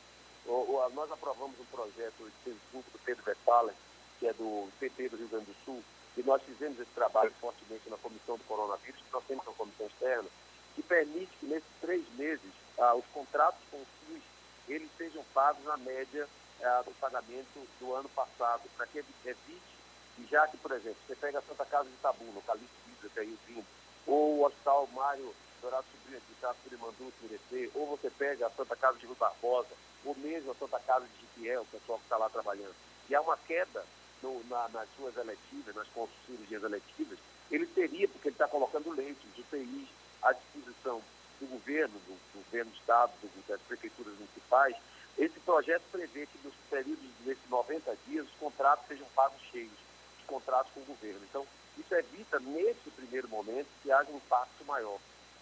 nós 0.95 1.11
aprovamos 1.11 1.57
um 1.59 1.65
projeto 1.75 2.31
de 2.45 2.53
do 2.75 2.99
Pedro 3.05 3.23
Westphalen, 3.27 3.75
que 4.21 4.27
é 4.27 4.33
do 4.35 4.69
PT 4.79 5.09
do 5.09 5.17
Rio 5.17 5.29
Grande 5.29 5.47
do 5.47 5.55
Sul, 5.65 5.83
e 6.19 6.23
nós 6.25 6.43
fizemos 6.43 6.81
esse 6.81 6.91
trabalho 6.91 7.33
fortemente 7.41 7.89
na 7.89 7.97
comissão 7.97 8.37
do 8.37 8.43
coronavírus, 8.45 9.01
que 9.01 9.13
nós 9.13 9.23
temos 9.29 9.47
uma 9.47 9.55
comissão 9.55 9.87
externa, 9.87 10.29
que 10.75 10.83
permite 10.83 11.31
que 11.39 11.47
nesses 11.47 11.71
três 11.81 12.05
meses 12.15 12.53
ah, 12.77 12.95
os 12.97 13.05
contratos 13.15 13.61
com 13.71 13.77
o 13.77 13.87
SUS 14.01 14.23
eles 14.69 14.91
sejam 14.99 15.23
pagos 15.33 15.65
na 15.65 15.77
média 15.77 16.29
ah, 16.61 16.83
do 16.85 16.91
pagamento 16.99 17.69
do 17.79 17.95
ano 17.95 18.09
passado, 18.09 18.63
para 18.77 18.87
que 18.89 18.99
evite, 18.99 19.79
e 20.19 20.27
já 20.29 20.49
que, 20.49 20.57
por 20.57 20.73
exemplo, 20.73 20.99
você 21.07 21.15
pega 21.15 21.39
a 21.39 21.43
Santa 21.43 21.65
Casa 21.65 21.89
de 21.89 21.97
Tabu, 22.03 22.25
no 22.25 22.43
Calixto 22.43 22.75
Vidro, 22.85 23.11
que 23.11 23.21
é 23.21 23.23
Rio 23.23 23.39
Vindo, 23.47 23.67
ou 24.05 24.39
o 24.39 24.45
Hospital 24.45 24.89
Mário 24.89 25.33
Dourado 25.63 25.87
Sobrinho 25.93 26.21
de 26.29 26.35
Castro 26.41 26.63
Curimandu, 26.65 27.13
Turecê, 27.21 27.71
ou 27.77 27.87
você 27.87 28.11
pega 28.11 28.49
a 28.49 28.51
Santa 28.51 28.75
Casa 28.75 28.99
de 28.99 29.07
Rio 29.07 29.15
Barbosa, 29.15 29.71
ou 30.05 30.17
mesmo 30.17 30.51
a 30.51 30.55
Santa 30.57 30.81
Casa 30.81 31.07
de 31.07 31.21
Jiquiel, 31.21 31.63
o 31.63 31.67
pessoal 31.67 31.99
que 31.99 32.05
está 32.05 32.17
lá 32.17 32.29
trabalhando. 32.29 32.75
E 33.09 33.15
há 33.15 33.21
uma 33.21 33.37
queda 33.37 33.85
no, 34.23 34.43
na, 34.49 34.69
nas 34.69 34.89
suas 34.97 35.17
eletivas, 35.17 35.75
nas 35.75 35.87
cirurgias 36.27 36.63
eletivas, 36.63 37.19
ele 37.51 37.67
teria, 37.67 38.09
porque 38.09 38.29
ele 38.29 38.35
está 38.35 38.49
colocando 38.49 38.91
leitos, 38.91 39.25
UTIs 39.39 39.89
à 40.23 40.33
disposição 40.33 41.01
do 41.41 41.47
governo, 41.47 41.95
do, 42.01 42.13
do 42.33 42.45
governo 42.45 42.71
do 42.71 42.77
Estado, 42.77 43.13
do, 43.23 43.49
das 43.49 43.61
prefeituras 43.63 44.15
municipais. 44.15 44.77
Esse 45.17 45.39
projeto 45.41 45.83
prevê 45.91 46.27
que 46.27 46.39
nos 46.45 46.55
períodos 46.71 47.05
desses 47.25 47.49
90 47.49 47.97
dias 48.07 48.27
os 48.27 48.35
contratos 48.39 48.87
sejam 48.87 49.07
pagos 49.15 49.41
cheios, 49.51 49.73
os 50.21 50.27
contratos 50.27 50.73
com 50.73 50.81
o 50.81 50.85
governo. 50.85 51.21
Então, 51.29 51.47
isso 51.79 51.95
evita, 51.95 52.39
nesse 52.41 52.91
primeiro 52.91 53.29
momento, 53.29 53.69
que 53.83 53.91
haja 53.91 54.11
um 54.11 54.17
impacto 54.17 54.65
maior. 54.65 54.99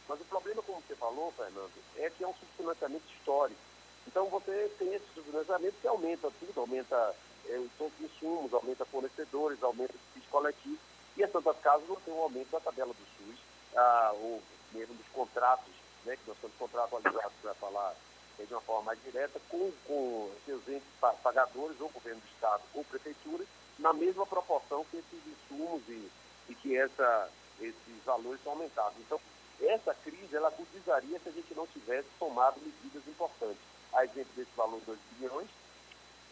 Mas 0.08 0.20
o 0.20 0.24
problema, 0.24 0.62
como 0.62 0.82
você 0.86 0.94
falou, 0.94 1.32
Fernando, 1.32 1.72
é 1.96 2.10
que 2.10 2.22
é 2.22 2.28
um 2.28 2.34
subfinanciamento 2.34 3.04
histórico. 3.18 3.60
Então, 4.06 4.26
você 4.28 4.70
tem 4.78 4.94
esse 4.94 5.06
subfinanciamento 5.14 5.76
que 5.80 5.88
aumenta 5.88 6.30
tudo, 6.38 6.60
aumenta 6.60 7.14
é, 7.48 7.66
todos 7.78 7.92
os 7.98 8.06
insumos, 8.06 8.52
aumenta 8.52 8.84
fornecedores, 8.84 9.62
aumenta 9.62 9.94
o 9.94 9.98
despese 9.98 10.26
coletivo, 10.30 10.78
e 11.16 11.24
as 11.24 11.32
Santas 11.32 11.56
Casas 11.60 11.88
não 11.88 11.96
tem 11.96 12.12
um 12.12 12.22
aumento 12.22 12.50
da 12.50 12.60
tabela 12.60 12.92
do 12.92 13.06
SUS, 13.16 13.38
ah, 13.76 14.12
ou 14.14 14.42
mesmo 14.72 14.94
dos 14.94 15.06
contratos, 15.08 15.72
né, 16.04 16.16
que 16.16 16.26
nós 16.26 16.36
estamos 16.36 16.56
contratualizados 16.56 17.32
para 17.42 17.54
falar 17.54 17.94
de 18.38 18.52
uma 18.52 18.60
forma 18.60 18.82
mais 18.82 19.02
direta, 19.02 19.40
com, 19.48 19.72
com 19.86 20.30
seus 20.44 20.68
entes 20.68 20.88
pagadores, 21.22 21.80
ou 21.80 21.88
governo 21.88 22.20
do 22.20 22.26
Estado, 22.26 22.62
ou 22.74 22.84
prefeitura, 22.84 23.44
na 23.78 23.92
mesma 23.92 24.26
proporção 24.26 24.84
que 24.90 24.98
esses 24.98 25.26
insumos 25.26 25.82
e, 25.88 26.10
e 26.50 26.54
que 26.54 26.76
essa, 26.76 27.30
esses 27.60 28.04
valores 28.04 28.42
são 28.42 28.52
aumentados. 28.52 28.98
Então, 29.00 29.18
essa 29.60 29.94
crise, 29.94 30.36
ela 30.36 30.48
agudizaria 30.48 31.18
se 31.18 31.28
a 31.28 31.32
gente 31.32 31.54
não 31.54 31.66
tivesse 31.68 32.08
tomado 32.18 32.60
medidas 32.60 33.06
importantes. 33.08 33.62
A 33.92 34.04
exemplo 34.04 34.32
desse 34.36 34.50
valor 34.54 34.78
de 34.80 34.86
2 34.86 34.98
bilhões, 35.18 35.48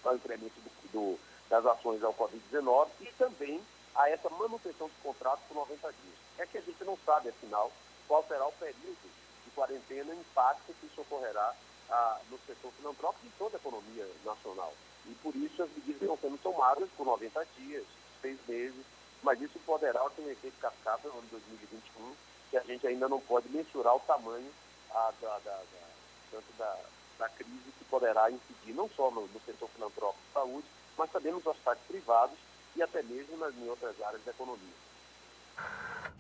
para 0.03 0.13
o 0.13 0.17
incremento 0.17 0.61
do, 0.61 0.71
do, 0.95 1.19
das 1.51 1.67
ações 1.67 2.03
ao 2.03 2.15
Covid-19 2.15 2.89
e 3.01 3.07
também 3.19 3.61
a 3.95 4.09
essa 4.09 4.31
manutenção 4.31 4.89
dos 4.89 4.97
contratos 5.03 5.45
por 5.47 5.57
90 5.57 5.93
dias. 5.93 6.15
É 6.39 6.47
que 6.47 6.59
a 6.59 6.63
gente 6.63 6.83
não 6.85 6.97
sabe, 7.05 7.29
afinal, 7.29 7.71
qual 8.09 8.25
será 8.27 8.47
o 8.47 8.53
período 8.53 8.97
de 9.45 9.51
quarentena 9.51 10.15
e 10.15 10.17
o 10.17 10.21
impacto 10.21 10.73
que 10.81 10.87
isso 10.87 11.01
ocorrerá 11.01 11.55
ah, 11.91 12.19
no 12.31 12.39
setor 12.47 12.73
filantrópico 12.73 13.27
e 13.27 13.29
em 13.29 13.33
toda 13.39 13.57
a 13.57 13.61
economia 13.61 14.09
nacional. 14.25 14.73
E 15.07 15.15
por 15.17 15.35
isso 15.37 15.63
as 15.63 15.71
medidas 15.71 16.01
estão 16.01 16.19
sendo 16.19 16.39
tomadas 16.39 16.89
por 16.97 17.05
90 17.07 17.47
dias, 17.57 17.85
seis 18.23 18.39
meses, 18.49 18.85
mas 19.23 19.41
isso 19.41 19.59
poderá 19.67 20.01
ter 20.11 20.23
um 20.23 20.31
efeito 20.31 20.59
cascata 20.61 21.09
no 21.09 21.19
ano 21.19 21.29
2021, 21.31 22.15
que 22.51 22.57
a 22.57 22.63
gente 22.63 22.87
ainda 22.87 23.09
não 23.09 23.21
pode 23.21 23.49
mensurar 23.49 23.95
o 23.95 24.01
tamanho 24.01 24.51
ah, 24.91 25.13
da, 25.21 25.39
da, 25.39 25.57
da, 25.57 25.89
tanto 26.31 26.53
da, 26.59 26.79
da 27.19 27.29
crise 27.29 27.73
que 27.79 27.85
poderá 27.85 28.31
incidir 28.31 28.75
não 28.75 28.89
só 28.91 29.11
no, 29.11 29.27
no 29.27 29.41
setor 29.47 29.69
filantrópico 29.69 30.25
de 30.27 30.33
saúde, 30.33 30.67
mas 30.99 31.11
também 31.11 31.33
nos 31.33 31.47
hospitais 31.47 31.79
privados 31.87 32.37
e 32.77 32.83
até 32.83 33.03
mesmo 33.03 33.37
nas, 33.37 33.55
em 33.57 33.69
outras 33.69 33.95
áreas 34.03 34.23
da 34.25 34.31
economia. 34.31 34.75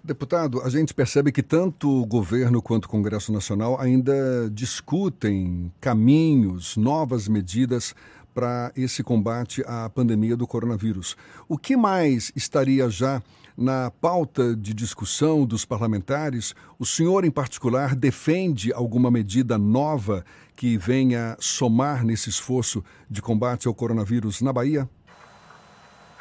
Deputado, 0.02 0.60
a 0.60 0.68
gente 0.68 0.92
percebe 0.92 1.32
que 1.32 1.42
tanto 1.42 1.88
o 1.88 2.04
governo 2.04 2.60
quanto 2.60 2.84
o 2.84 2.88
Congresso 2.88 3.32
Nacional 3.32 3.80
ainda 3.80 4.50
discutem 4.50 5.72
caminhos, 5.80 6.76
novas 6.76 7.26
medidas 7.26 7.94
para 8.34 8.70
esse 8.76 9.02
combate 9.02 9.62
à 9.66 9.88
pandemia 9.88 10.36
do 10.36 10.46
coronavírus. 10.46 11.16
O 11.48 11.56
que 11.56 11.76
mais 11.76 12.30
estaria 12.36 12.90
já 12.90 13.22
na 13.56 13.90
pauta 13.90 14.54
de 14.54 14.74
discussão 14.74 15.46
dos 15.46 15.64
parlamentares? 15.64 16.54
O 16.78 16.84
senhor, 16.84 17.24
em 17.24 17.30
particular, 17.30 17.94
defende 17.94 18.72
alguma 18.72 19.10
medida 19.10 19.56
nova 19.56 20.24
que 20.56 20.76
venha 20.76 21.36
somar 21.40 22.04
nesse 22.04 22.28
esforço 22.28 22.84
de 23.08 23.22
combate 23.22 23.68
ao 23.68 23.74
coronavírus 23.74 24.40
na 24.40 24.52
Bahia? 24.52 24.88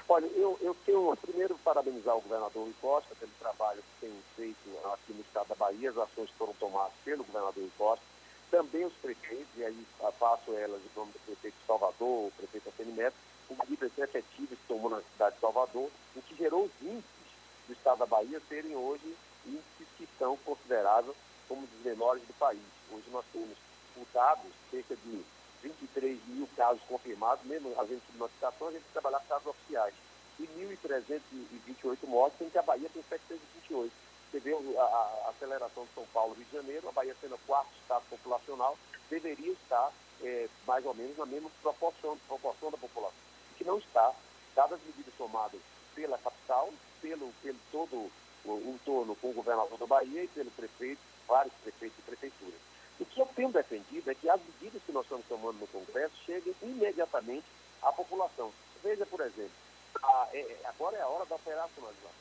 Olha, 0.07 0.25
eu, 0.35 0.57
eu 0.61 0.75
tenho 0.85 1.15
primeiro 1.17 1.57
parabenizar 1.63 2.15
o 2.15 2.21
governador 2.21 2.63
Rui 2.63 2.73
Costa 2.81 3.15
pelo 3.19 3.31
trabalho 3.39 3.81
que 3.81 4.07
tem 4.07 4.11
feito 4.35 4.87
aqui 4.93 5.13
no 5.13 5.21
estado 5.21 5.47
da 5.47 5.55
Bahia, 5.55 5.89
as 5.89 5.97
ações 5.97 6.29
que 6.29 6.37
foram 6.37 6.53
tomadas 6.59 6.93
pelo 7.03 7.23
governador 7.23 7.63
Rui 7.63 7.71
Costa, 7.77 8.03
também 8.51 8.85
os 8.85 8.93
prefeitos, 8.93 9.47
e 9.57 9.63
aí 9.63 9.85
faço 10.19 10.51
elas 10.51 10.79
em 10.79 10.99
nome 10.99 11.11
do 11.11 11.19
prefeito 11.25 11.55
de 11.59 11.65
Salvador, 11.65 12.27
o 12.27 12.31
prefeito 12.37 12.63
com 13.47 13.55
medidas 13.55 13.91
efetivas 13.97 14.57
que 14.57 14.67
tomou 14.67 14.89
na 14.89 15.01
cidade 15.01 15.35
de 15.35 15.41
Salvador, 15.41 15.89
o 16.15 16.21
que 16.21 16.35
gerou 16.35 16.65
os 16.65 16.71
índices 16.81 17.22
do 17.67 17.73
estado 17.73 17.99
da 17.99 18.05
Bahia 18.05 18.41
serem 18.47 18.75
hoje 18.75 19.15
índices 19.45 19.87
que 19.97 20.07
são 20.17 20.37
considerados 20.37 21.15
como 21.47 21.67
dos 21.67 21.83
menores 21.83 22.23
do 22.23 22.33
país. 22.33 22.61
Hoje 22.91 23.05
nós 23.11 23.25
temos, 23.31 23.57
por 23.93 24.05
dados, 24.13 24.51
cerca 24.71 24.95
de 24.95 25.23
23 25.61 26.19
mil 26.27 26.47
casos 26.55 26.81
confirmados, 26.87 27.45
mesmo 27.45 27.73
havendo 27.79 28.01
notificação, 28.17 28.67
a 28.67 28.71
gente 28.71 28.83
trabalhar 28.91 29.19
com 29.19 29.27
casos 29.27 29.47
oficiais. 29.47 29.93
E 30.39 30.43
1.328 30.43 32.07
mortes, 32.07 32.37
sendo 32.37 32.51
que 32.51 32.57
a 32.57 32.63
Bahia 32.63 32.89
tem 32.89 33.03
728. 33.03 33.93
Você 34.31 34.39
vê 34.39 34.51
a, 34.51 34.81
a, 34.81 35.29
aceleração 35.29 35.85
de 35.85 35.93
São 35.93 36.05
Paulo 36.07 36.33
e 36.33 36.39
Rio 36.39 36.45
de 36.45 36.57
Janeiro, 36.57 36.89
a 36.89 36.91
Bahia 36.91 37.15
sendo 37.21 37.35
o 37.35 37.39
quarto 37.45 37.69
estado 37.79 38.03
populacional, 38.09 38.77
deveria 39.09 39.51
estar 39.53 39.91
é, 40.23 40.49
mais 40.65 40.83
ou 40.85 40.93
menos 40.95 41.15
na 41.17 41.25
mesma 41.25 41.51
proporção, 41.61 42.17
proporção 42.27 42.71
da 42.71 42.77
população. 42.77 43.17
Que 43.57 43.63
não 43.63 43.77
está, 43.77 44.11
dadas 44.55 44.79
as 44.79 44.85
medidas 44.87 45.13
tomadas 45.17 45.61
pela 45.93 46.17
capital, 46.17 46.73
pelo, 47.03 47.33
pelo 47.43 47.59
todo 47.69 48.09
o 48.45 48.73
entorno 48.73 49.15
com 49.17 49.29
o 49.29 49.33
governador 49.33 49.77
da 49.77 49.85
Bahia 49.85 50.23
e 50.23 50.27
pelo 50.29 50.49
prefeito, 50.51 51.01
vários 51.27 51.53
prefeitos 51.61 51.99
e 51.99 52.01
prefeituras. 52.01 52.59
O 52.99 53.05
que 53.05 53.19
eu 53.19 53.25
tenho 53.35 53.51
defendido 53.51 54.09
é 54.09 54.15
que 54.15 54.29
as 54.29 54.39
medidas 54.41 54.81
que 54.85 54.91
nós 54.93 55.03
estamos 55.03 55.25
tomando 55.27 55.59
no 55.59 55.67
Congresso 55.67 56.15
cheguem 56.25 56.55
imediatamente 56.61 57.45
à 57.81 57.91
população. 57.91 58.51
Veja, 58.81 59.05
por 59.05 59.19
exemplo, 59.19 59.51
a, 60.01 60.29
é, 60.33 60.57
agora 60.65 60.97
é 60.97 61.01
a 61.01 61.07
hora 61.07 61.25
da 61.25 61.35
operacionalização. 61.35 62.11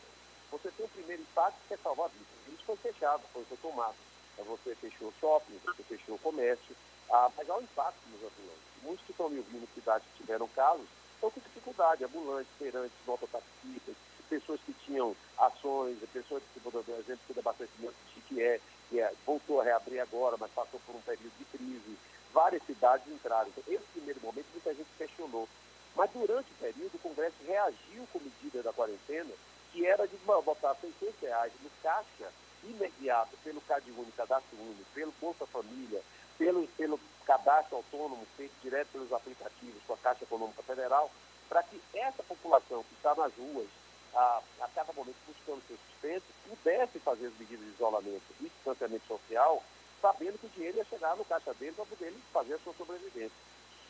Você 0.50 0.70
tem 0.72 0.86
o 0.86 0.88
primeiro 0.88 1.22
impacto 1.22 1.56
que 1.68 1.74
é 1.74 1.76
salvar 1.76 2.08
vidas. 2.10 2.26
Isso 2.48 2.64
foi 2.64 2.76
fechado, 2.76 3.22
foi, 3.32 3.44
foi 3.44 3.56
tomado. 3.58 3.94
Você 4.38 4.74
fechou 4.74 5.08
o 5.08 5.14
shopping, 5.20 5.60
você 5.64 5.82
fechou 5.84 6.16
o 6.16 6.18
comércio, 6.18 6.74
ah, 7.10 7.30
mas 7.36 7.48
há 7.48 7.56
um 7.56 7.62
impacto 7.62 8.00
nos 8.10 8.20
ambulantes. 8.20 8.82
Muitos 8.82 9.04
que 9.04 9.12
estão 9.12 9.28
me 9.28 9.38
ouvindo 9.38 9.68
cidades 9.74 10.06
que 10.08 10.22
tiveram 10.22 10.48
casos 10.48 10.86
estão 11.14 11.30
com 11.30 11.40
dificuldade, 11.40 12.04
ambulantes, 12.04 12.52
feirantes, 12.58 12.96
mototaxistas, 13.06 13.94
pessoas 14.32 14.60
que 14.64 14.72
tinham 14.86 15.14
ações, 15.36 15.98
pessoas 16.10 16.42
que, 16.54 16.60
por 16.60 16.74
exemplo, 16.74 17.20
que 17.26 17.38
abastecimento 17.38 17.94
de 18.06 18.14
Chiquié, 18.14 18.60
que 18.88 18.98
é, 18.98 19.12
voltou 19.26 19.60
a 19.60 19.64
reabrir 19.64 20.00
agora, 20.00 20.38
mas 20.40 20.50
passou 20.52 20.80
por 20.86 20.96
um 20.96 21.00
período 21.02 21.32
de 21.38 21.44
crise. 21.44 21.98
Várias 22.32 22.62
cidades 22.64 23.06
entraram. 23.12 23.48
Então, 23.48 23.62
esse 23.68 23.84
primeiro 23.92 24.20
momento, 24.22 24.46
muita 24.54 24.74
gente 24.74 24.88
questionou. 24.96 25.46
Mas 25.94 26.10
durante 26.12 26.50
o 26.50 26.54
período, 26.58 26.94
o 26.94 26.98
Congresso 27.00 27.36
reagiu 27.46 28.08
com 28.10 28.20
medida 28.20 28.62
da 28.62 28.72
quarentena, 28.72 29.34
que 29.70 29.84
era 29.84 30.08
de 30.08 30.16
botar 30.16 30.74
600 30.76 31.20
reais 31.20 31.52
no 31.62 31.70
caixa 31.82 32.32
imediato 32.64 33.36
pelo 33.44 33.60
CadÚnico, 33.62 34.12
Cadastro 34.16 34.56
Único, 34.58 34.90
pelo 34.94 35.12
Bolsa 35.20 35.44
Família, 35.46 36.00
pelo, 36.38 36.66
pelo 36.68 36.98
cadastro 37.26 37.76
autônomo 37.76 38.26
feito 38.36 38.54
direto 38.62 38.88
pelos 38.92 39.12
aplicativos 39.12 39.82
com 39.86 39.92
a 39.92 39.98
Caixa 39.98 40.24
Econômica 40.24 40.62
Federal, 40.62 41.10
para 41.48 41.62
que 41.64 41.78
essa 41.92 42.22
população 42.22 42.82
que 42.84 42.94
está 42.94 43.14
nas 43.14 43.32
ruas, 43.34 43.68
a, 44.14 44.42
a 44.60 44.68
cada 44.68 44.92
momento 44.92 45.16
buscando 45.26 45.62
seu 45.66 45.76
sustento, 45.76 46.24
pudesse 46.48 46.98
fazer 46.98 47.26
as 47.26 47.38
medidas 47.38 47.64
de 47.64 47.72
isolamento 47.72 48.22
e 48.40 48.44
distanciamento 48.44 49.06
social, 49.06 49.62
sabendo 50.00 50.38
que 50.38 50.46
o 50.46 50.50
dinheiro 50.50 50.78
ia 50.78 50.84
chegar 50.84 51.16
no 51.16 51.24
caixa 51.24 51.54
dele 51.54 51.72
para 51.72 51.86
poder 51.86 52.12
fazer 52.32 52.54
a 52.54 52.58
sua 52.58 52.74
sobrevivência. 52.74 53.36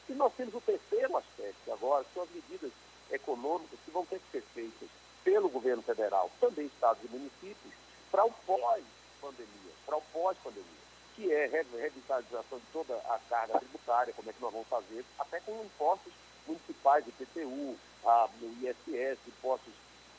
E 0.08 0.12
nós 0.12 0.32
temos 0.34 0.54
o 0.54 0.60
terceiro 0.60 1.16
aspecto 1.16 1.72
agora, 1.72 2.04
que 2.04 2.14
são 2.14 2.22
as 2.22 2.30
medidas 2.30 2.72
econômicas 3.10 3.78
que 3.84 3.90
vão 3.90 4.04
ter 4.06 4.18
que 4.18 4.30
ser 4.30 4.42
feitas 4.54 4.88
pelo 5.24 5.48
governo 5.48 5.82
federal, 5.82 6.30
também 6.40 6.66
estados 6.66 7.02
e 7.04 7.08
municípios, 7.08 7.74
para 8.10 8.24
o 8.24 8.32
pós-pandemia, 8.46 9.72
para 9.86 9.96
o 9.96 10.02
pós-pandemia, 10.12 10.82
que 11.14 11.32
é 11.32 11.46
revitalização 11.46 12.58
de 12.58 12.66
toda 12.72 12.94
a 12.96 13.18
carga 13.28 13.58
tributária, 13.58 14.12
como 14.14 14.28
é 14.28 14.32
que 14.32 14.40
nós 14.42 14.52
vamos 14.52 14.68
fazer, 14.68 15.04
até 15.18 15.40
com 15.40 15.64
impostos 15.64 16.12
municipais, 16.46 17.06
IPTU, 17.06 17.76
a, 18.04 18.28
o 18.40 18.66
ISS, 18.66 19.18
impostos 19.28 19.72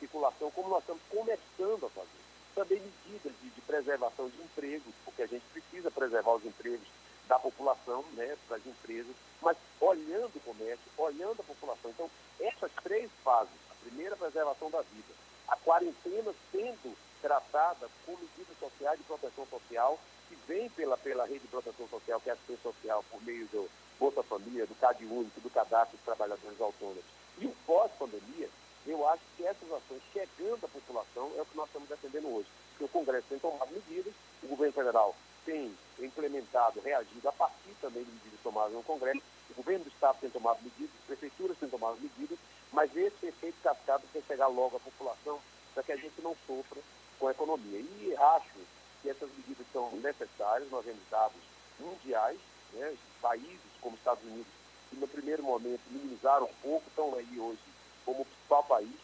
de 0.04 0.08
circulação, 0.08 0.52
como 0.52 0.70
nós 0.70 0.80
estamos 0.80 1.02
começando 1.10 1.86
a 1.86 1.90
fazer. 1.90 2.24
Também 2.56 2.80
medidas 2.80 3.34
de, 3.42 3.50
de 3.50 3.62
preservação 3.62 4.30
de 4.30 4.42
empregos, 4.42 4.94
porque 5.06 5.24
a 5.24 5.28
gente 5.28 5.44
precisa 5.52 5.90
preservar 5.90 6.34
os 6.34 6.46
empregos 6.46 6.88
da 7.28 7.40
população, 7.40 8.04
né, 8.14 8.38
das 8.50 8.66
empresas, 8.66 9.16
mas 9.42 9.58
olhando 9.80 10.36
o 10.36 10.40
comércio, 10.42 10.84
olhando 10.98 11.40
a 11.40 11.44
população. 11.44 11.90
Então, 11.90 12.10
essas 12.40 12.72
três 12.84 13.10
fases, 13.24 13.54
a 13.72 13.76
primeira, 13.86 14.14
a 14.14 14.18
preservação 14.18 14.70
da 14.70 14.82
vida, 14.82 15.14
a 15.48 15.56
quarentena 15.58 16.34
sendo 16.52 16.96
tratada 17.22 17.90
com 18.06 18.12
medidas 18.12 18.58
sociais 18.60 19.00
de 19.00 19.06
proteção 19.06 19.46
social, 19.48 19.98
que 20.28 20.36
vem 20.48 20.70
pela, 20.70 20.98
pela 20.98 21.26
rede 21.26 21.40
de 21.40 21.48
proteção 21.48 21.88
social, 21.88 22.20
que 22.20 22.30
é 22.30 22.34
a 22.34 22.36
assistência 22.36 22.72
social, 22.72 23.04
por 23.10 23.24
meio 23.24 23.48
do 23.48 23.70
Bolsa 23.98 24.22
Família, 24.24 24.66
do 24.66 24.76
CAD 24.76 25.06
Único, 25.06 25.40
do 25.40 25.50
Cadastro 25.50 25.96
dos 25.96 26.06
Trabalhadores 26.06 26.60
Autônomos. 26.60 27.04
E 27.40 27.46
o 27.46 27.56
pós-pandemia, 27.66 28.50
eu 28.86 29.08
acho 29.08 29.22
que 29.38 29.46
essas 29.46 29.72
ações 29.72 30.02
chegando 30.12 30.66
à 30.66 30.68
população 30.68 31.32
é 31.38 31.42
o 31.42 31.46
que 31.46 31.56
nós 31.56 31.68
estamos 31.68 31.90
defendendo 31.90 32.36
hoje. 32.36 32.48
Porque 32.72 32.84
o 32.86 32.90
Congresso 32.90 33.28
tem 33.30 33.40
tomado 33.40 33.72
medidas, 33.72 34.14
o 34.44 34.48
governo 34.48 34.74
federal 34.74 35.16
tem 35.46 35.74
implementado, 36.00 36.80
reagido 36.82 37.28
a 37.28 37.32
partir 37.32 37.76
também 37.82 38.04
de 38.04 38.12
medidas 38.12 38.40
tomadas 38.42 38.74
no 38.74 38.84
Congresso, 38.84 39.22
o 39.52 39.54
governo 39.56 39.86
do 39.86 39.90
Estado 39.90 40.18
tem 40.20 40.30
tomado 40.30 40.62
medidas, 40.64 40.96
as 41.00 41.06
prefeituras 41.06 41.58
têm 41.58 41.70
tomado 41.70 42.00
medidas, 42.00 42.38
mas 42.72 42.96
esse 42.96 43.26
efeito 43.26 43.56
cascado 43.62 44.04
tem 44.12 44.22
que 44.22 44.28
chegar 44.28 44.48
logo 44.48 44.78
à 44.78 44.80
população 44.80 45.40
para 45.74 45.84
que 45.84 45.92
a 45.92 45.98
gente 45.98 46.22
não 46.22 46.36
sofra 46.48 46.82
com 47.20 47.28
a 47.28 47.32
economia. 47.32 47.80
E 47.80 48.16
acho 48.18 48.60
que 49.02 49.10
essas 49.10 49.30
medidas 49.30 49.66
são 49.72 49.92
necessárias, 49.98 50.72
nós 50.72 50.86
vemos 50.86 51.02
dados 51.10 51.42
mundiais, 51.80 52.40
né, 52.74 52.96
países 53.22 53.60
como 53.82 53.96
Estados 53.96 54.24
Unidos, 54.24 54.52
que 54.90 54.96
no 54.96 55.08
primeiro 55.08 55.44
momento 55.44 55.82
minimizaram 55.90 56.46
um 56.46 56.54
pouco, 56.62 56.88
estão 56.88 57.14
aí 57.16 57.40
hoje 57.40 57.60
como 58.06 58.26
principal 58.54 58.64
país, 58.64 58.96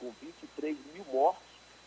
com 0.00 0.10
23 0.20 0.76
mil 0.92 1.04
mortos, 1.06 1.42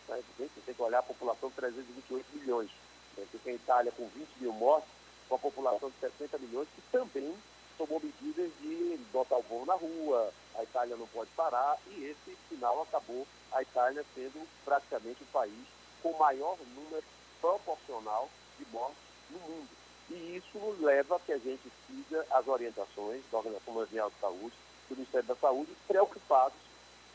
né, 0.08 0.22
você 0.38 0.48
tem 0.64 0.74
que 0.74 0.82
olhar 0.82 1.00
a 1.00 1.02
população 1.02 1.50
de 1.50 1.54
328 1.56 2.26
milhões. 2.38 2.70
Né, 3.16 3.26
você 3.30 3.38
tem 3.38 3.52
a 3.52 3.56
Itália 3.56 3.92
com 3.92 4.06
20 4.08 4.28
mil 4.40 4.52
mortos, 4.52 4.88
com 5.28 5.34
a 5.34 5.38
população 5.38 5.90
de 5.90 5.96
60 6.00 6.38
milhões, 6.38 6.68
que 6.74 6.82
também 6.90 7.34
tomou 7.76 8.00
medidas 8.00 8.50
de 8.60 8.98
botar 9.12 9.36
o 9.36 9.42
voo 9.42 9.64
na 9.66 9.74
rua, 9.74 10.32
a 10.56 10.62
Itália 10.62 10.96
não 10.96 11.06
pode 11.08 11.30
parar, 11.30 11.78
e 11.88 12.04
esse 12.04 12.36
final 12.48 12.82
acabou 12.82 13.26
a 13.52 13.62
Itália 13.62 14.04
sendo 14.14 14.46
praticamente 14.64 15.22
o 15.22 15.26
país 15.26 15.66
com 16.02 16.16
maior 16.18 16.56
número 16.74 17.04
proporcional 17.40 18.28
de 18.58 18.66
mortes 18.72 18.98
no 19.30 19.38
mundo. 19.38 19.68
E 20.10 20.36
isso 20.36 20.76
leva 20.80 21.16
a 21.16 21.20
que 21.20 21.32
a 21.32 21.38
gente 21.38 21.70
siga 21.86 22.26
as 22.30 22.46
orientações 22.48 23.22
da 23.30 23.38
Organização 23.38 23.74
Mundial 23.74 24.10
de 24.10 24.16
Saúde, 24.20 24.56
do 24.88 24.96
Ministério 24.96 25.28
da 25.28 25.36
Saúde, 25.36 25.70
preocupados 25.86 26.69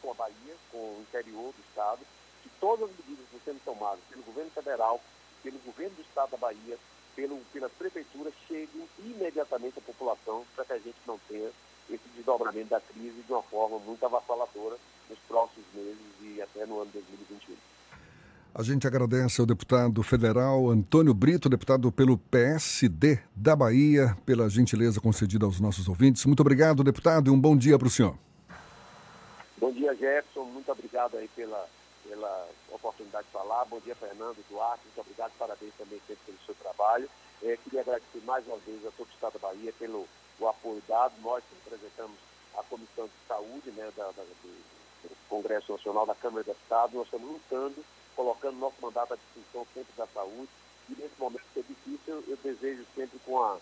com 0.05 0.11
a 0.11 0.13
Bahia, 0.13 0.55
com 0.71 0.77
o 0.77 1.01
interior 1.01 1.51
do 1.51 1.61
Estado, 1.67 1.99
que 2.43 2.49
todas 2.59 2.87
as 2.89 2.95
medidas 2.97 3.25
que 3.29 3.37
estão 3.37 3.53
sendo 3.53 3.61
tomadas 3.65 3.99
pelo 4.09 4.23
governo 4.23 4.51
federal, 4.51 5.01
pelo 5.41 5.57
governo 5.59 5.95
do 5.95 6.01
Estado 6.01 6.31
da 6.31 6.37
Bahia, 6.37 6.77
pelo, 7.15 7.39
pelas 7.51 7.71
prefeituras, 7.71 8.33
cheguem 8.47 8.87
imediatamente 8.99 9.79
à 9.79 9.81
população 9.81 10.45
para 10.55 10.65
que 10.65 10.73
a 10.73 10.77
gente 10.77 10.97
não 11.07 11.17
tenha 11.27 11.49
esse 11.89 12.07
desdobramento 12.15 12.69
da 12.69 12.79
crise 12.79 13.23
de 13.25 13.31
uma 13.31 13.43
forma 13.43 13.79
muito 13.79 14.05
avassaladora 14.05 14.77
nos 15.09 15.19
próximos 15.27 15.65
meses 15.73 15.99
e 16.21 16.41
até 16.41 16.65
no 16.65 16.81
ano 16.81 16.91
2021. 16.91 17.55
A 18.53 18.63
gente 18.63 18.87
agradece 18.87 19.41
ao 19.41 19.47
deputado 19.47 20.01
federal 20.01 20.69
Antônio 20.69 21.13
Brito, 21.13 21.49
deputado 21.49 21.91
pelo 21.91 22.17
PSD 22.17 23.19
da 23.35 23.55
Bahia, 23.55 24.17
pela 24.25 24.49
gentileza 24.49 25.01
concedida 25.01 25.45
aos 25.45 25.59
nossos 25.59 25.89
ouvintes. 25.89 26.25
Muito 26.25 26.39
obrigado, 26.39 26.83
deputado, 26.83 27.29
e 27.29 27.31
um 27.31 27.39
bom 27.39 27.57
dia 27.57 27.77
para 27.77 27.87
o 27.87 27.91
senhor. 27.91 28.17
Bom 29.57 29.71
dia, 29.71 29.95
Jefferson. 29.95 30.43
Muito 30.43 30.69
obrigado 30.69 31.15
aí 31.15 31.29
pela, 31.29 31.69
pela 32.03 32.49
oportunidade 32.71 33.25
de 33.27 33.31
falar. 33.31 33.63
Bom 33.65 33.79
dia, 33.79 33.95
Fernando, 33.95 34.43
Duarte. 34.49 34.83
Muito 34.83 34.99
obrigado. 34.99 35.31
Parabéns 35.39 35.73
também 35.77 36.01
sempre 36.05 36.25
pelo 36.25 36.37
seu 36.45 36.55
trabalho. 36.55 37.09
É, 37.41 37.57
queria 37.63 37.81
agradecer 37.81 38.21
mais 38.25 38.45
uma 38.47 38.57
vez 38.57 38.85
a 38.85 38.91
todo 38.91 39.07
o 39.07 39.13
Estado 39.13 39.39
da 39.39 39.47
Bahia 39.47 39.71
pelo 39.79 40.05
o 40.39 40.47
apoio 40.47 40.83
dado. 40.89 41.13
Nós 41.21 41.41
que 41.45 41.55
representamos 41.63 42.17
a 42.57 42.63
Comissão 42.63 43.05
de 43.05 43.27
Saúde 43.27 43.71
né, 43.71 43.89
da, 43.95 44.05
da, 44.07 44.23
do, 44.23 44.75
Congresso 45.29 45.71
Nacional 45.71 46.05
da 46.05 46.15
Câmara 46.15 46.43
de 46.43 46.49
Deputados, 46.49 46.95
nós 46.95 47.05
estamos 47.05 47.29
lutando, 47.29 47.85
colocando 48.15 48.57
nosso 48.57 48.75
mandato 48.81 49.13
à 49.13 49.17
disposição 49.17 49.65
sempre 49.73 49.93
da 49.95 50.07
saúde. 50.07 50.49
E 50.89 51.01
nesse 51.01 51.17
momento 51.17 51.43
que 51.53 51.59
é 51.59 51.63
difícil, 51.63 52.23
eu 52.27 52.37
desejo 52.43 52.85
sempre 52.93 53.19
com 53.19 53.41
a, 53.41 53.57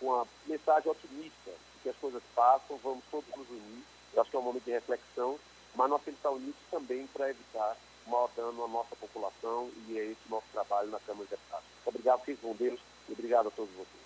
com 0.00 0.14
a 0.14 0.26
mensagem 0.46 0.90
otimista 0.90 1.50
que 1.82 1.88
as 1.90 1.96
coisas 1.96 2.22
passam, 2.34 2.78
vamos 2.82 3.04
todos 3.10 3.28
nos 3.36 3.48
unir. 3.50 3.84
Eu 4.14 4.22
acho 4.22 4.30
que 4.30 4.36
é 4.36 4.38
um 4.38 4.42
momento 4.42 4.64
de 4.64 4.70
reflexão, 4.70 5.36
mas 5.74 5.90
nós 5.90 6.00
temos 6.02 6.20
que 6.20 6.26
estar 6.26 6.30
unidos 6.30 6.60
também 6.70 7.06
para 7.12 7.30
evitar 7.30 7.76
o 8.06 8.10
maior 8.10 8.30
dano 8.36 8.64
à 8.64 8.68
nossa 8.68 8.94
população 8.96 9.68
e 9.88 9.98
é 9.98 10.04
esse 10.04 10.20
o 10.28 10.30
nosso 10.30 10.46
trabalho 10.52 10.90
na 10.90 11.00
Câmara 11.00 11.24
de 11.24 11.30
Deputados. 11.30 11.66
Obrigado, 11.84 12.20
fiquem 12.20 12.36
com 12.36 12.54
Deus 12.54 12.80
e 13.08 13.12
obrigado 13.12 13.48
a 13.48 13.50
todos 13.50 13.72
vocês. 13.74 14.04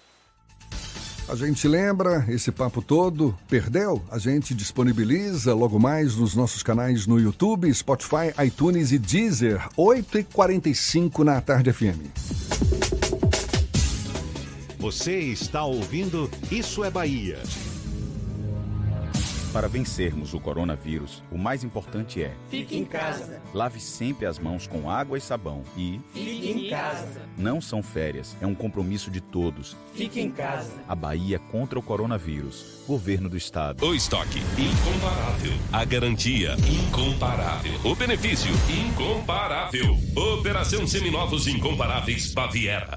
A 1.28 1.36
gente 1.36 1.68
lembra 1.68 2.24
esse 2.28 2.50
papo 2.50 2.80
todo, 2.80 3.38
perdeu? 3.50 4.02
A 4.10 4.18
gente 4.18 4.54
disponibiliza 4.54 5.54
logo 5.54 5.78
mais 5.78 6.16
nos 6.16 6.34
nossos 6.34 6.62
canais 6.62 7.06
no 7.06 7.20
YouTube, 7.20 7.72
Spotify, 7.74 8.32
iTunes 8.46 8.92
e 8.92 8.98
Deezer, 8.98 9.68
8h45 9.76 11.24
na 11.24 11.38
Tarde 11.42 11.70
FM. 11.70 12.08
Você 14.78 15.18
está 15.18 15.64
ouvindo 15.64 16.30
Isso 16.50 16.82
é 16.82 16.90
Bahia. 16.90 17.42
Para 19.52 19.66
vencermos 19.66 20.34
o 20.34 20.40
coronavírus, 20.40 21.22
o 21.32 21.38
mais 21.38 21.64
importante 21.64 22.22
é: 22.22 22.34
Fique 22.50 22.76
em 22.76 22.84
casa. 22.84 23.40
lave 23.54 23.80
sempre 23.80 24.26
as 24.26 24.38
mãos 24.38 24.66
com 24.66 24.90
água 24.90 25.16
e 25.16 25.20
sabão 25.20 25.62
e 25.76 25.98
Fique 26.12 26.50
em 26.50 26.68
casa. 26.70 27.22
não 27.36 27.60
são 27.60 27.82
férias, 27.82 28.36
é 28.42 28.46
um 28.46 28.54
compromisso 28.54 29.10
de 29.10 29.20
todos. 29.22 29.74
Fique 29.94 30.20
em 30.20 30.30
casa. 30.30 30.72
A 30.86 30.94
Bahia 30.94 31.38
contra 31.38 31.78
o 31.78 31.82
coronavírus. 31.82 32.82
Governo 32.86 33.28
do 33.28 33.36
Estado. 33.36 33.84
O 33.84 33.94
estoque 33.94 34.38
incomparável. 34.58 35.52
A 35.72 35.84
garantia 35.84 36.54
incomparável. 36.86 37.72
O 37.84 37.94
benefício 37.94 38.52
incomparável. 38.70 39.96
Operação 40.16 40.86
Seminovos 40.86 41.46
Incomparáveis 41.46 42.32
Baviera. 42.34 42.94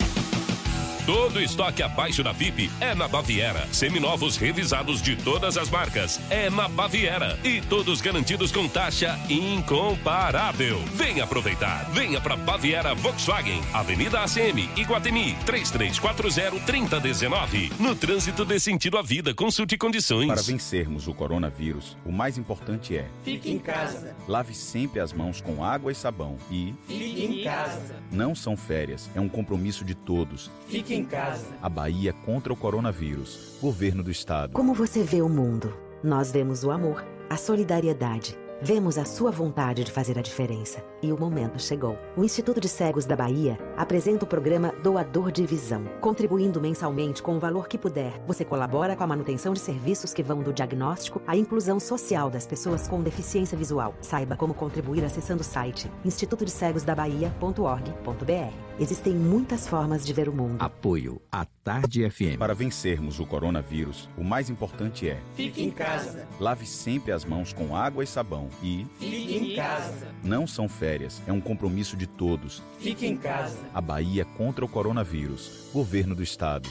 Todo 1.11 1.41
estoque 1.41 1.83
abaixo 1.83 2.23
da 2.23 2.33
FIP 2.33 2.71
é 2.79 2.95
na 2.95 3.05
Baviera. 3.05 3.67
Seminovos 3.73 4.37
revisados 4.37 5.01
de 5.01 5.17
todas 5.17 5.57
as 5.57 5.69
marcas 5.69 6.21
é 6.29 6.49
na 6.49 6.69
Baviera. 6.69 7.37
E 7.43 7.59
todos 7.59 7.99
garantidos 7.99 8.49
com 8.49 8.65
taxa 8.65 9.19
incomparável. 9.29 10.79
Venha 10.93 11.25
aproveitar. 11.25 11.91
Venha 11.91 12.21
para 12.21 12.37
Baviera 12.37 12.95
Volkswagen, 12.95 13.61
Avenida 13.73 14.21
ACM, 14.21 14.69
Iguatemi, 14.77 15.35
3340-3019. 15.45 17.73
No 17.77 17.93
trânsito 17.93 18.45
dê 18.45 18.57
sentido 18.57 18.97
à 18.97 19.01
vida, 19.01 19.33
consulte 19.33 19.77
condições. 19.77 20.27
Para 20.27 20.41
vencermos 20.41 21.09
o 21.09 21.13
coronavírus, 21.13 21.97
o 22.05 22.11
mais 22.13 22.37
importante 22.37 22.95
é: 22.95 23.05
Fique 23.25 23.51
em 23.51 23.59
casa. 23.59 24.15
lave 24.29 24.53
sempre 24.53 25.01
as 25.01 25.11
mãos 25.11 25.41
com 25.41 25.61
água 25.61 25.91
e 25.91 25.95
sabão 25.95 26.37
e 26.49 26.73
Fique 26.87 27.25
em 27.25 27.43
casa. 27.43 27.97
não 28.09 28.33
são 28.33 28.55
férias, 28.55 29.09
é 29.13 29.19
um 29.19 29.27
compromisso 29.27 29.83
de 29.83 29.93
todos. 29.93 30.49
Fique 30.69 30.93
em 30.93 31.00
casa. 31.05 31.47
A 31.61 31.69
Bahia 31.69 32.13
contra 32.25 32.51
o 32.51 32.55
coronavírus. 32.55 33.57
Governo 33.61 34.03
do 34.03 34.11
Estado. 34.11 34.53
Como 34.53 34.73
você 34.73 35.03
vê 35.03 35.21
o 35.21 35.29
mundo? 35.29 35.73
Nós 36.03 36.31
vemos 36.31 36.63
o 36.63 36.71
amor, 36.71 37.05
a 37.29 37.37
solidariedade. 37.37 38.37
Vemos 38.63 38.99
a 38.99 39.05
sua 39.05 39.31
vontade 39.31 39.83
de 39.83 39.91
fazer 39.91 40.19
a 40.19 40.21
diferença. 40.21 40.83
E 41.01 41.11
o 41.11 41.19
momento 41.19 41.59
chegou. 41.59 41.97
O 42.15 42.23
Instituto 42.23 42.61
de 42.61 42.69
Cegos 42.69 43.05
da 43.05 43.15
Bahia 43.15 43.57
apresenta 43.75 44.23
o 44.23 44.27
programa 44.27 44.71
Doador 44.83 45.31
de 45.31 45.43
Visão. 45.47 45.83
Contribuindo 45.99 46.61
mensalmente 46.61 47.23
com 47.23 47.35
o 47.35 47.39
valor 47.39 47.67
que 47.67 47.75
puder, 47.75 48.21
você 48.27 48.45
colabora 48.45 48.95
com 48.95 49.03
a 49.03 49.07
manutenção 49.07 49.53
de 49.53 49.59
serviços 49.59 50.13
que 50.13 50.21
vão 50.21 50.43
do 50.43 50.53
diagnóstico 50.53 51.19
à 51.25 51.35
inclusão 51.35 51.79
social 51.79 52.29
das 52.29 52.45
pessoas 52.45 52.87
com 52.87 53.01
deficiência 53.01 53.57
visual. 53.57 53.95
Saiba 53.99 54.35
como 54.35 54.53
contribuir 54.53 55.03
acessando 55.03 55.41
o 55.41 55.43
site 55.43 55.89
institutodecegosdabahia.org.br. 56.05 58.53
Existem 58.79 59.13
muitas 59.13 59.67
formas 59.67 60.05
de 60.05 60.13
ver 60.13 60.29
o 60.29 60.33
mundo. 60.33 60.57
Apoio 60.59 61.19
à 61.31 61.47
Tarde 61.63 62.07
FM. 62.07 62.37
Para 62.37 62.53
vencermos 62.53 63.19
o 63.19 63.25
coronavírus, 63.25 64.07
o 64.15 64.23
mais 64.23 64.51
importante 64.51 65.09
é: 65.09 65.19
Fique 65.35 65.63
em 65.63 65.71
casa. 65.71 66.27
lave 66.39 66.67
sempre 66.67 67.11
as 67.11 67.25
mãos 67.25 67.53
com 67.53 67.75
água 67.75 68.03
e 68.03 68.07
sabão 68.07 68.50
e 68.61 68.85
Fique 68.99 69.35
em 69.37 69.55
casa. 69.55 70.07
não 70.23 70.45
são 70.45 70.67
férias, 70.69 71.21
é 71.27 71.31
um 71.33 71.41
compromisso 71.41 71.95
de 71.95 72.07
todos. 72.07 72.61
Fique 72.79 73.05
em 73.05 73.15
casa. 73.17 73.57
A 73.73 73.81
Bahia 73.81 74.25
contra 74.25 74.63
o 74.63 74.67
coronavírus. 74.67 75.69
Governo 75.73 76.15
do 76.15 76.23
Estado. 76.23 76.69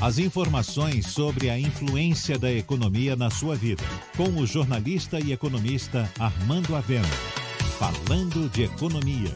As 0.00 0.18
informações 0.18 1.06
sobre 1.06 1.48
a 1.48 1.58
influência 1.58 2.38
da 2.38 2.52
economia 2.52 3.14
na 3.16 3.30
sua 3.30 3.54
vida, 3.54 3.82
com 4.16 4.28
o 4.40 4.46
jornalista 4.46 5.18
e 5.20 5.32
economista 5.32 6.10
Armando 6.18 6.74
Avena. 6.74 7.08
Falando 7.78 8.48
de 8.50 8.64
economia. 8.64 9.32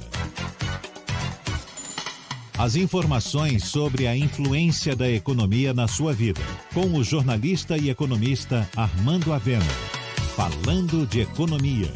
As 2.59 2.75
informações 2.75 3.65
sobre 3.65 4.09
a 4.09 4.17
influência 4.17 4.97
da 4.97 5.09
economia 5.09 5.73
na 5.73 5.87
sua 5.87 6.13
vida, 6.13 6.41
com 6.75 6.93
o 6.95 7.05
jornalista 7.05 7.79
e 7.79 7.89
economista 7.89 8.69
Armando 8.77 9.33
Avena. 9.33 9.98
Falando 10.39 11.05
de 11.05 11.23
economia. 11.23 11.93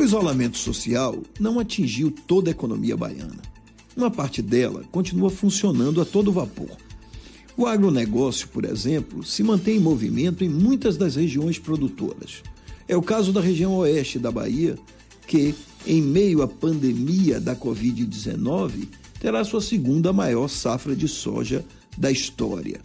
O 0.00 0.02
isolamento 0.02 0.56
social 0.56 1.22
não 1.38 1.60
atingiu 1.60 2.10
toda 2.10 2.48
a 2.48 2.52
economia 2.52 2.96
baiana. 2.96 3.42
Uma 3.94 4.10
parte 4.10 4.40
dela 4.40 4.82
continua 4.90 5.28
funcionando 5.28 6.00
a 6.00 6.06
todo 6.06 6.32
vapor. 6.32 6.70
O 7.54 7.66
agronegócio, 7.66 8.48
por 8.48 8.64
exemplo, 8.64 9.22
se 9.22 9.42
mantém 9.42 9.76
em 9.76 9.80
movimento 9.80 10.42
em 10.42 10.48
muitas 10.48 10.96
das 10.96 11.16
regiões 11.16 11.58
produtoras. 11.58 12.42
É 12.88 12.96
o 12.96 13.02
caso 13.02 13.30
da 13.30 13.42
região 13.42 13.74
oeste 13.76 14.18
da 14.18 14.30
Bahia, 14.30 14.78
que, 15.26 15.54
em 15.86 16.00
meio 16.00 16.40
à 16.40 16.48
pandemia 16.48 17.38
da 17.38 17.54
Covid-19, 17.54 18.88
terá 19.20 19.44
sua 19.44 19.60
segunda 19.60 20.14
maior 20.14 20.48
safra 20.48 20.96
de 20.96 21.08
soja 21.08 21.62
da 21.94 22.10
história. 22.10 22.80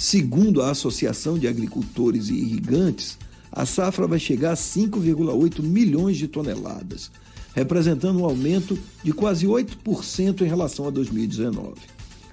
Segundo 0.00 0.62
a 0.62 0.70
Associação 0.70 1.38
de 1.38 1.46
Agricultores 1.46 2.30
e 2.30 2.32
Irrigantes, 2.32 3.18
a 3.52 3.66
safra 3.66 4.06
vai 4.06 4.18
chegar 4.18 4.52
a 4.52 4.56
5,8 4.56 5.62
milhões 5.62 6.16
de 6.16 6.26
toneladas, 6.26 7.10
representando 7.54 8.18
um 8.18 8.24
aumento 8.24 8.78
de 9.04 9.12
quase 9.12 9.46
8% 9.46 10.40
em 10.40 10.48
relação 10.48 10.88
a 10.88 10.90
2019. 10.90 11.74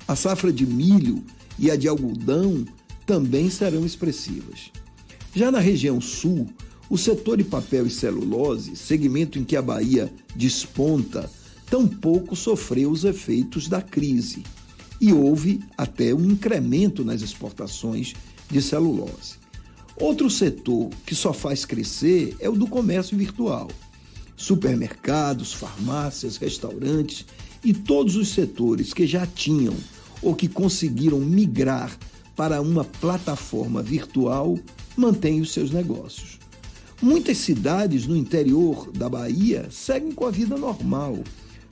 A 0.08 0.16
safra 0.16 0.50
de 0.50 0.66
milho 0.66 1.22
e 1.60 1.70
a 1.70 1.76
de 1.76 1.90
algodão 1.90 2.64
também 3.06 3.50
serão 3.50 3.86
expressivas. 3.86 4.72
Já 5.36 5.52
na 5.52 5.60
região 5.60 6.00
sul, 6.00 6.48
o 6.90 6.98
setor 6.98 7.36
de 7.36 7.44
papel 7.44 7.86
e 7.86 7.90
celulose, 7.90 8.78
segmento 8.78 9.38
em 9.38 9.44
que 9.44 9.58
a 9.58 9.62
Bahia 9.62 10.10
desponta, 10.34 11.30
tampouco 11.70 12.34
sofreu 12.34 12.90
os 12.90 13.04
efeitos 13.04 13.68
da 13.68 13.82
crise 13.82 14.46
e 15.00 15.14
houve 15.14 15.62
até 15.78 16.14
um 16.14 16.26
incremento 16.26 17.04
nas 17.04 17.22
exportações 17.22 18.14
de 18.50 18.62
celulose. 18.62 19.38
Outro 20.00 20.30
setor 20.30 20.90
que 21.06 21.16
só 21.16 21.34
faz 21.34 21.66
crescer 21.66 22.36
é 22.40 22.50
o 22.50 22.56
do 22.56 22.68
comércio 22.68 23.18
virtual. 23.18 23.68
Supermercados, 24.36 25.54
farmácias, 25.54 26.38
restaurantes 26.38 27.26
e 27.64 27.74
todos 27.74 28.16
os 28.16 28.30
setores 28.30 28.94
que 28.94 29.08
já 29.08 29.26
tinham 29.26 29.76
ou 30.22 30.36
que 30.36 30.48
conseguiram 30.48 31.20
migrar 31.20 31.98
para 32.36 32.62
uma 32.62 32.84
plataforma 32.84 33.82
virtual 33.82 34.58
mantêm 34.96 35.42
os 35.42 35.52
seus 35.52 35.72
negócios. 35.72 36.38
Muitas 37.02 37.38
cidades 37.38 38.08
no 38.08 38.16
interior 38.16 38.92
da 38.92 39.10
Bahia 39.10 39.68
seguem 39.72 40.12
com 40.12 40.26
a 40.26 40.32
vida 40.32 40.58
normal, 40.58 41.20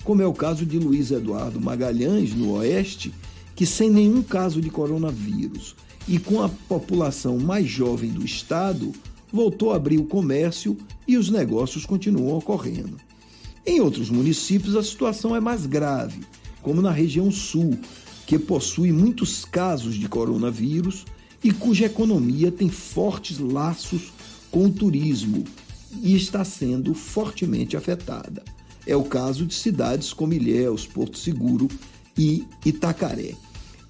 como 0.06 0.22
é 0.22 0.28
o 0.28 0.34
caso 0.34 0.68
de 0.68 0.78
Luiz 0.78 1.10
Eduardo 1.10 1.60
Magalhães, 1.60 2.34
no 2.36 2.52
Oeste, 2.52 3.12
que 3.56 3.66
sem 3.66 3.90
nenhum 3.90 4.22
caso 4.22 4.62
de 4.62 4.70
coronavírus 4.70 5.76
e 6.08 6.20
com 6.20 6.44
a 6.44 6.48
população 6.48 7.40
mais 7.40 7.68
jovem 7.68 8.12
do 8.12 8.24
estado, 8.24 8.94
voltou 9.34 9.74
a 9.74 9.78
abrir 9.78 9.98
o 9.98 10.06
comércio 10.06 10.78
e 11.08 11.18
os 11.18 11.30
negócios 11.32 11.88
continuam 11.88 12.38
ocorrendo. 12.38 12.98
Em 13.66 13.82
outros 13.82 14.12
municípios, 14.12 14.76
a 14.76 14.84
situação 14.84 15.36
é 15.36 15.40
mais 15.40 15.66
grave, 15.66 16.22
como 16.62 16.84
na 16.84 16.92
região 16.92 17.32
sul, 17.32 17.76
que 18.28 18.38
possui 18.38 18.92
muitos 18.92 19.44
casos 19.44 19.96
de 19.96 20.08
coronavírus 20.08 21.04
e 21.44 21.52
cuja 21.52 21.88
economia 21.88 22.52
tem 22.52 22.70
fortes 22.70 23.40
laços 23.40 24.14
com 24.52 24.66
o 24.66 24.72
turismo 24.72 25.44
e 26.04 26.16
está 26.16 26.46
sendo 26.46 26.94
fortemente 26.94 27.76
afetada. 27.76 28.44
É 28.86 28.96
o 28.96 29.04
caso 29.04 29.46
de 29.46 29.54
cidades 29.54 30.14
como 30.14 30.34
Ilhéus, 30.34 30.86
Porto 30.86 31.18
Seguro 31.18 31.68
e 32.18 32.46
Itacaré. 32.66 33.34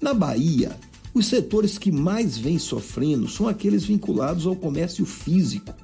Na 0.00 0.14
Bahia, 0.14 0.76
os 1.12 1.26
setores 1.26 1.78
que 1.78 1.90
mais 1.90 2.36
vêm 2.36 2.58
sofrendo 2.58 3.28
são 3.28 3.48
aqueles 3.48 3.84
vinculados 3.84 4.46
ao 4.46 4.54
comércio 4.54 5.06
físico, 5.06 5.74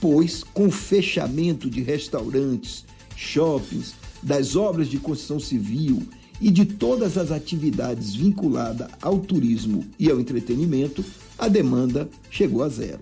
pois, 0.00 0.42
com 0.42 0.66
o 0.66 0.70
fechamento 0.70 1.70
de 1.70 1.82
restaurantes, 1.82 2.84
shoppings, 3.16 3.94
das 4.22 4.56
obras 4.56 4.88
de 4.88 4.98
construção 4.98 5.38
civil 5.38 6.02
e 6.40 6.50
de 6.50 6.64
todas 6.64 7.16
as 7.16 7.30
atividades 7.30 8.14
vinculadas 8.14 8.88
ao 9.00 9.18
turismo 9.18 9.84
e 9.98 10.10
ao 10.10 10.20
entretenimento, 10.20 11.04
a 11.38 11.48
demanda 11.48 12.08
chegou 12.30 12.62
a 12.62 12.68
zero. 12.68 13.00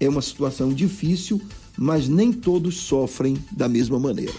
É 0.00 0.08
uma 0.08 0.22
situação 0.22 0.72
difícil, 0.72 1.40
mas 1.76 2.08
nem 2.08 2.32
todos 2.32 2.76
sofrem 2.76 3.36
da 3.50 3.68
mesma 3.68 3.98
maneira. 3.98 4.32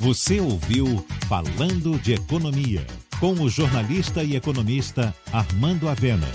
Você 0.00 0.40
ouviu 0.40 1.04
Falando 1.28 1.98
de 1.98 2.12
Economia, 2.12 2.86
com 3.18 3.32
o 3.32 3.48
jornalista 3.48 4.22
e 4.22 4.36
economista 4.36 5.14
Armando 5.32 5.88
Avena. 5.88 6.28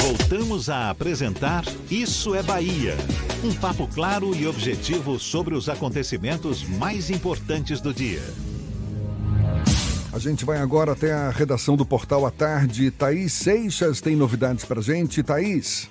Voltamos 0.00 0.70
a 0.70 0.90
apresentar 0.90 1.64
Isso 1.90 2.34
é 2.34 2.42
Bahia. 2.42 2.96
Um 3.42 3.52
papo 3.54 3.88
claro 3.88 4.34
e 4.34 4.46
objetivo 4.46 5.18
sobre 5.18 5.54
os 5.54 5.68
acontecimentos 5.68 6.62
mais 6.62 7.10
importantes 7.10 7.80
do 7.80 7.92
dia. 7.92 8.22
A 10.12 10.18
gente 10.18 10.44
vai 10.44 10.58
agora 10.58 10.92
até 10.92 11.12
a 11.12 11.30
redação 11.30 11.76
do 11.76 11.84
Portal 11.84 12.24
à 12.24 12.30
Tarde. 12.30 12.90
Thaís 12.90 13.32
Seixas 13.32 14.00
tem 14.00 14.16
novidades 14.16 14.64
pra 14.64 14.80
gente. 14.80 15.22
Thaís. 15.22 15.90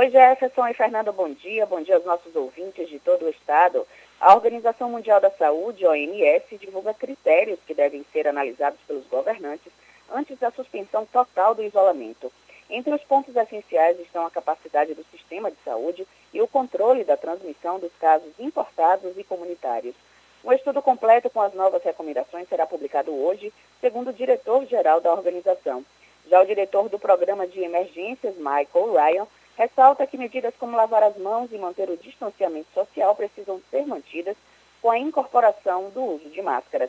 Oi, 0.00 0.08
Jefferson 0.08 0.66
e 0.66 0.72
Fernando, 0.72 1.12
bom 1.12 1.28
dia. 1.28 1.66
Bom 1.66 1.82
dia 1.82 1.96
aos 1.96 2.06
nossos 2.06 2.34
ouvintes 2.34 2.88
de 2.88 2.98
todo 2.98 3.26
o 3.26 3.28
estado. 3.28 3.86
A 4.18 4.34
Organização 4.34 4.88
Mundial 4.88 5.20
da 5.20 5.30
Saúde, 5.30 5.86
OMS, 5.86 6.56
divulga 6.56 6.94
critérios 6.94 7.58
que 7.66 7.74
devem 7.74 8.02
ser 8.10 8.26
analisados 8.26 8.80
pelos 8.86 9.06
governantes 9.08 9.70
antes 10.10 10.38
da 10.38 10.50
suspensão 10.52 11.04
total 11.04 11.54
do 11.54 11.62
isolamento. 11.62 12.32
Entre 12.70 12.94
os 12.94 13.04
pontos 13.04 13.36
essenciais 13.36 14.00
estão 14.00 14.24
a 14.24 14.30
capacidade 14.30 14.94
do 14.94 15.04
sistema 15.10 15.50
de 15.50 15.58
saúde 15.62 16.08
e 16.32 16.40
o 16.40 16.48
controle 16.48 17.04
da 17.04 17.18
transmissão 17.18 17.78
dos 17.78 17.92
casos 18.00 18.32
importados 18.38 19.18
e 19.18 19.22
comunitários. 19.22 19.94
Um 20.42 20.52
estudo 20.54 20.80
completo 20.80 21.28
com 21.28 21.42
as 21.42 21.52
novas 21.52 21.82
recomendações 21.82 22.48
será 22.48 22.64
publicado 22.64 23.14
hoje, 23.14 23.52
segundo 23.82 24.08
o 24.08 24.14
diretor-geral 24.14 25.02
da 25.02 25.12
organização. 25.12 25.84
Já 26.26 26.40
o 26.40 26.46
diretor 26.46 26.88
do 26.88 26.98
Programa 26.98 27.46
de 27.46 27.60
Emergências, 27.60 28.34
Michael 28.36 28.94
Ryan, 28.94 29.26
ressalta 29.60 30.06
que 30.06 30.16
medidas 30.16 30.54
como 30.58 30.74
lavar 30.74 31.02
as 31.02 31.18
mãos 31.18 31.52
e 31.52 31.58
manter 31.58 31.90
o 31.90 31.96
distanciamento 31.98 32.68
social 32.72 33.14
precisam 33.14 33.60
ser 33.70 33.86
mantidas 33.86 34.34
com 34.80 34.90
a 34.90 34.98
incorporação 34.98 35.90
do 35.90 36.02
uso 36.02 36.30
de 36.30 36.40
máscaras. 36.40 36.88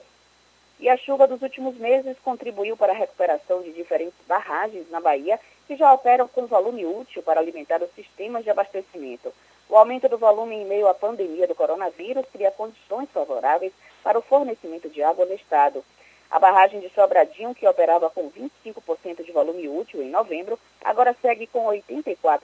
E 0.80 0.88
a 0.88 0.96
chuva 0.96 1.28
dos 1.28 1.42
últimos 1.42 1.76
meses 1.76 2.16
contribuiu 2.24 2.78
para 2.78 2.94
a 2.94 2.96
recuperação 2.96 3.62
de 3.62 3.74
diferentes 3.74 4.18
barragens 4.26 4.90
na 4.90 5.02
Bahia 5.02 5.38
que 5.68 5.76
já 5.76 5.92
operam 5.92 6.30
com 6.30 6.48
volume 6.48 6.86
útil 6.86 7.22
para 7.22 7.42
alimentar 7.42 7.84
os 7.84 7.94
sistemas 7.94 8.46
de 8.46 8.50
abastecimento. 8.50 9.34
O 9.68 9.76
aumento 9.76 10.08
do 10.08 10.18
volume 10.18 10.56
em 10.56 10.66
meio 10.66 10.88
à 10.88 10.94
pandemia 10.94 11.48
do 11.48 11.56
coronavírus 11.56 12.26
cria 12.32 12.52
condições 12.52 13.10
favoráveis 13.14 13.74
para 14.02 14.18
o 14.18 14.22
fornecimento 14.22 14.90
de 14.90 15.04
água 15.04 15.26
no 15.26 15.34
estado. 15.34 15.84
A 16.32 16.40
barragem 16.40 16.80
de 16.80 16.90
Sobradinho, 16.92 17.54
que 17.54 17.68
operava 17.68 18.10
com 18.10 18.32
25% 18.32 19.22
de 19.22 19.34
volume 19.34 19.68
útil 19.68 20.02
em 20.02 20.10
novembro, 20.10 20.58
agora 20.82 21.14
segue 21.22 21.46
com 21.46 21.66
84% 21.66 22.40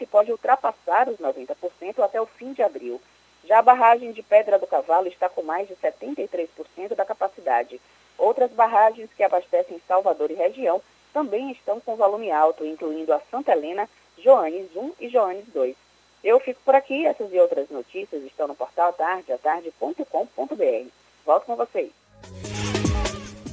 e 0.00 0.06
pode 0.06 0.32
ultrapassar 0.32 1.08
os 1.08 1.18
90% 1.18 2.02
até 2.02 2.20
o 2.20 2.26
fim 2.26 2.52
de 2.52 2.64
abril. 2.64 3.00
Já 3.44 3.60
a 3.60 3.62
barragem 3.62 4.10
de 4.10 4.24
Pedra 4.24 4.58
do 4.58 4.66
Cavalo 4.66 5.06
está 5.06 5.28
com 5.28 5.44
mais 5.44 5.68
de 5.68 5.76
73% 5.76 6.96
da 6.96 7.04
capacidade. 7.04 7.80
Outras 8.18 8.50
barragens 8.50 9.08
que 9.16 9.22
abastecem 9.22 9.80
Salvador 9.86 10.32
e 10.32 10.34
região 10.34 10.82
também 11.12 11.52
estão 11.52 11.78
com 11.78 11.94
volume 11.94 12.32
alto, 12.32 12.66
incluindo 12.66 13.12
a 13.12 13.20
Santa 13.30 13.52
Helena, 13.52 13.88
Joanes 14.18 14.74
1 14.74 14.94
e 14.98 15.08
Joanes 15.08 15.44
2. 15.54 15.76
Eu 16.24 16.40
fico 16.40 16.60
por 16.64 16.74
aqui, 16.74 17.06
essas 17.06 17.32
e 17.32 17.38
outras 17.38 17.70
notícias 17.70 18.24
estão 18.24 18.48
no 18.48 18.56
portal 18.56 18.92
tardeatarde.com.br. 18.94 20.88
Volto 21.24 21.46
com 21.46 21.54
vocês. 21.54 21.92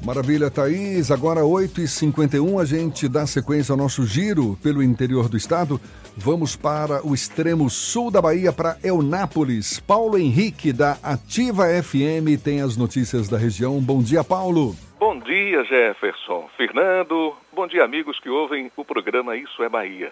Maravilha, 0.05 0.51
Thaís. 0.51 1.09
Agora 1.09 1.41
8h51, 1.41 2.61
a 2.61 2.65
gente 2.65 3.09
dá 3.09 3.25
sequência 3.25 3.73
ao 3.73 3.77
nosso 3.77 4.05
giro 4.05 4.55
pelo 4.61 4.83
interior 4.83 5.27
do 5.27 5.35
estado. 5.35 5.81
Vamos 6.15 6.55
para 6.55 7.03
o 7.03 7.15
extremo 7.15 7.67
sul 7.71 8.11
da 8.11 8.21
Bahia, 8.21 8.53
para 8.53 8.77
Eunápolis. 8.83 9.79
Paulo 9.79 10.15
Henrique, 10.15 10.71
da 10.71 10.91
Ativa 11.01 11.63
FM, 11.81 12.37
tem 12.43 12.61
as 12.61 12.77
notícias 12.77 13.27
da 13.27 13.35
região. 13.35 13.81
Bom 13.81 13.99
dia, 14.03 14.23
Paulo. 14.23 14.75
Bom 14.99 15.17
dia, 15.17 15.63
Jefferson. 15.63 16.47
Fernando, 16.55 17.35
bom 17.51 17.65
dia, 17.65 17.83
amigos 17.83 18.19
que 18.19 18.29
ouvem 18.29 18.71
o 18.77 18.85
programa 18.85 19.35
Isso 19.35 19.63
é 19.63 19.69
Bahia. 19.69 20.11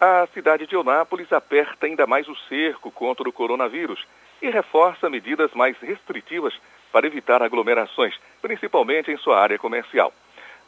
A 0.00 0.26
cidade 0.32 0.66
de 0.66 0.74
Eunápolis 0.74 1.30
aperta 1.34 1.84
ainda 1.84 2.06
mais 2.06 2.26
o 2.28 2.36
cerco 2.48 2.90
contra 2.90 3.28
o 3.28 3.32
coronavírus 3.32 4.06
e 4.40 4.48
reforça 4.48 5.10
medidas 5.10 5.50
mais 5.52 5.76
restritivas 5.80 6.54
para 6.94 7.08
evitar 7.08 7.42
aglomerações, 7.42 8.14
principalmente 8.40 9.10
em 9.10 9.16
sua 9.16 9.40
área 9.40 9.58
comercial. 9.58 10.12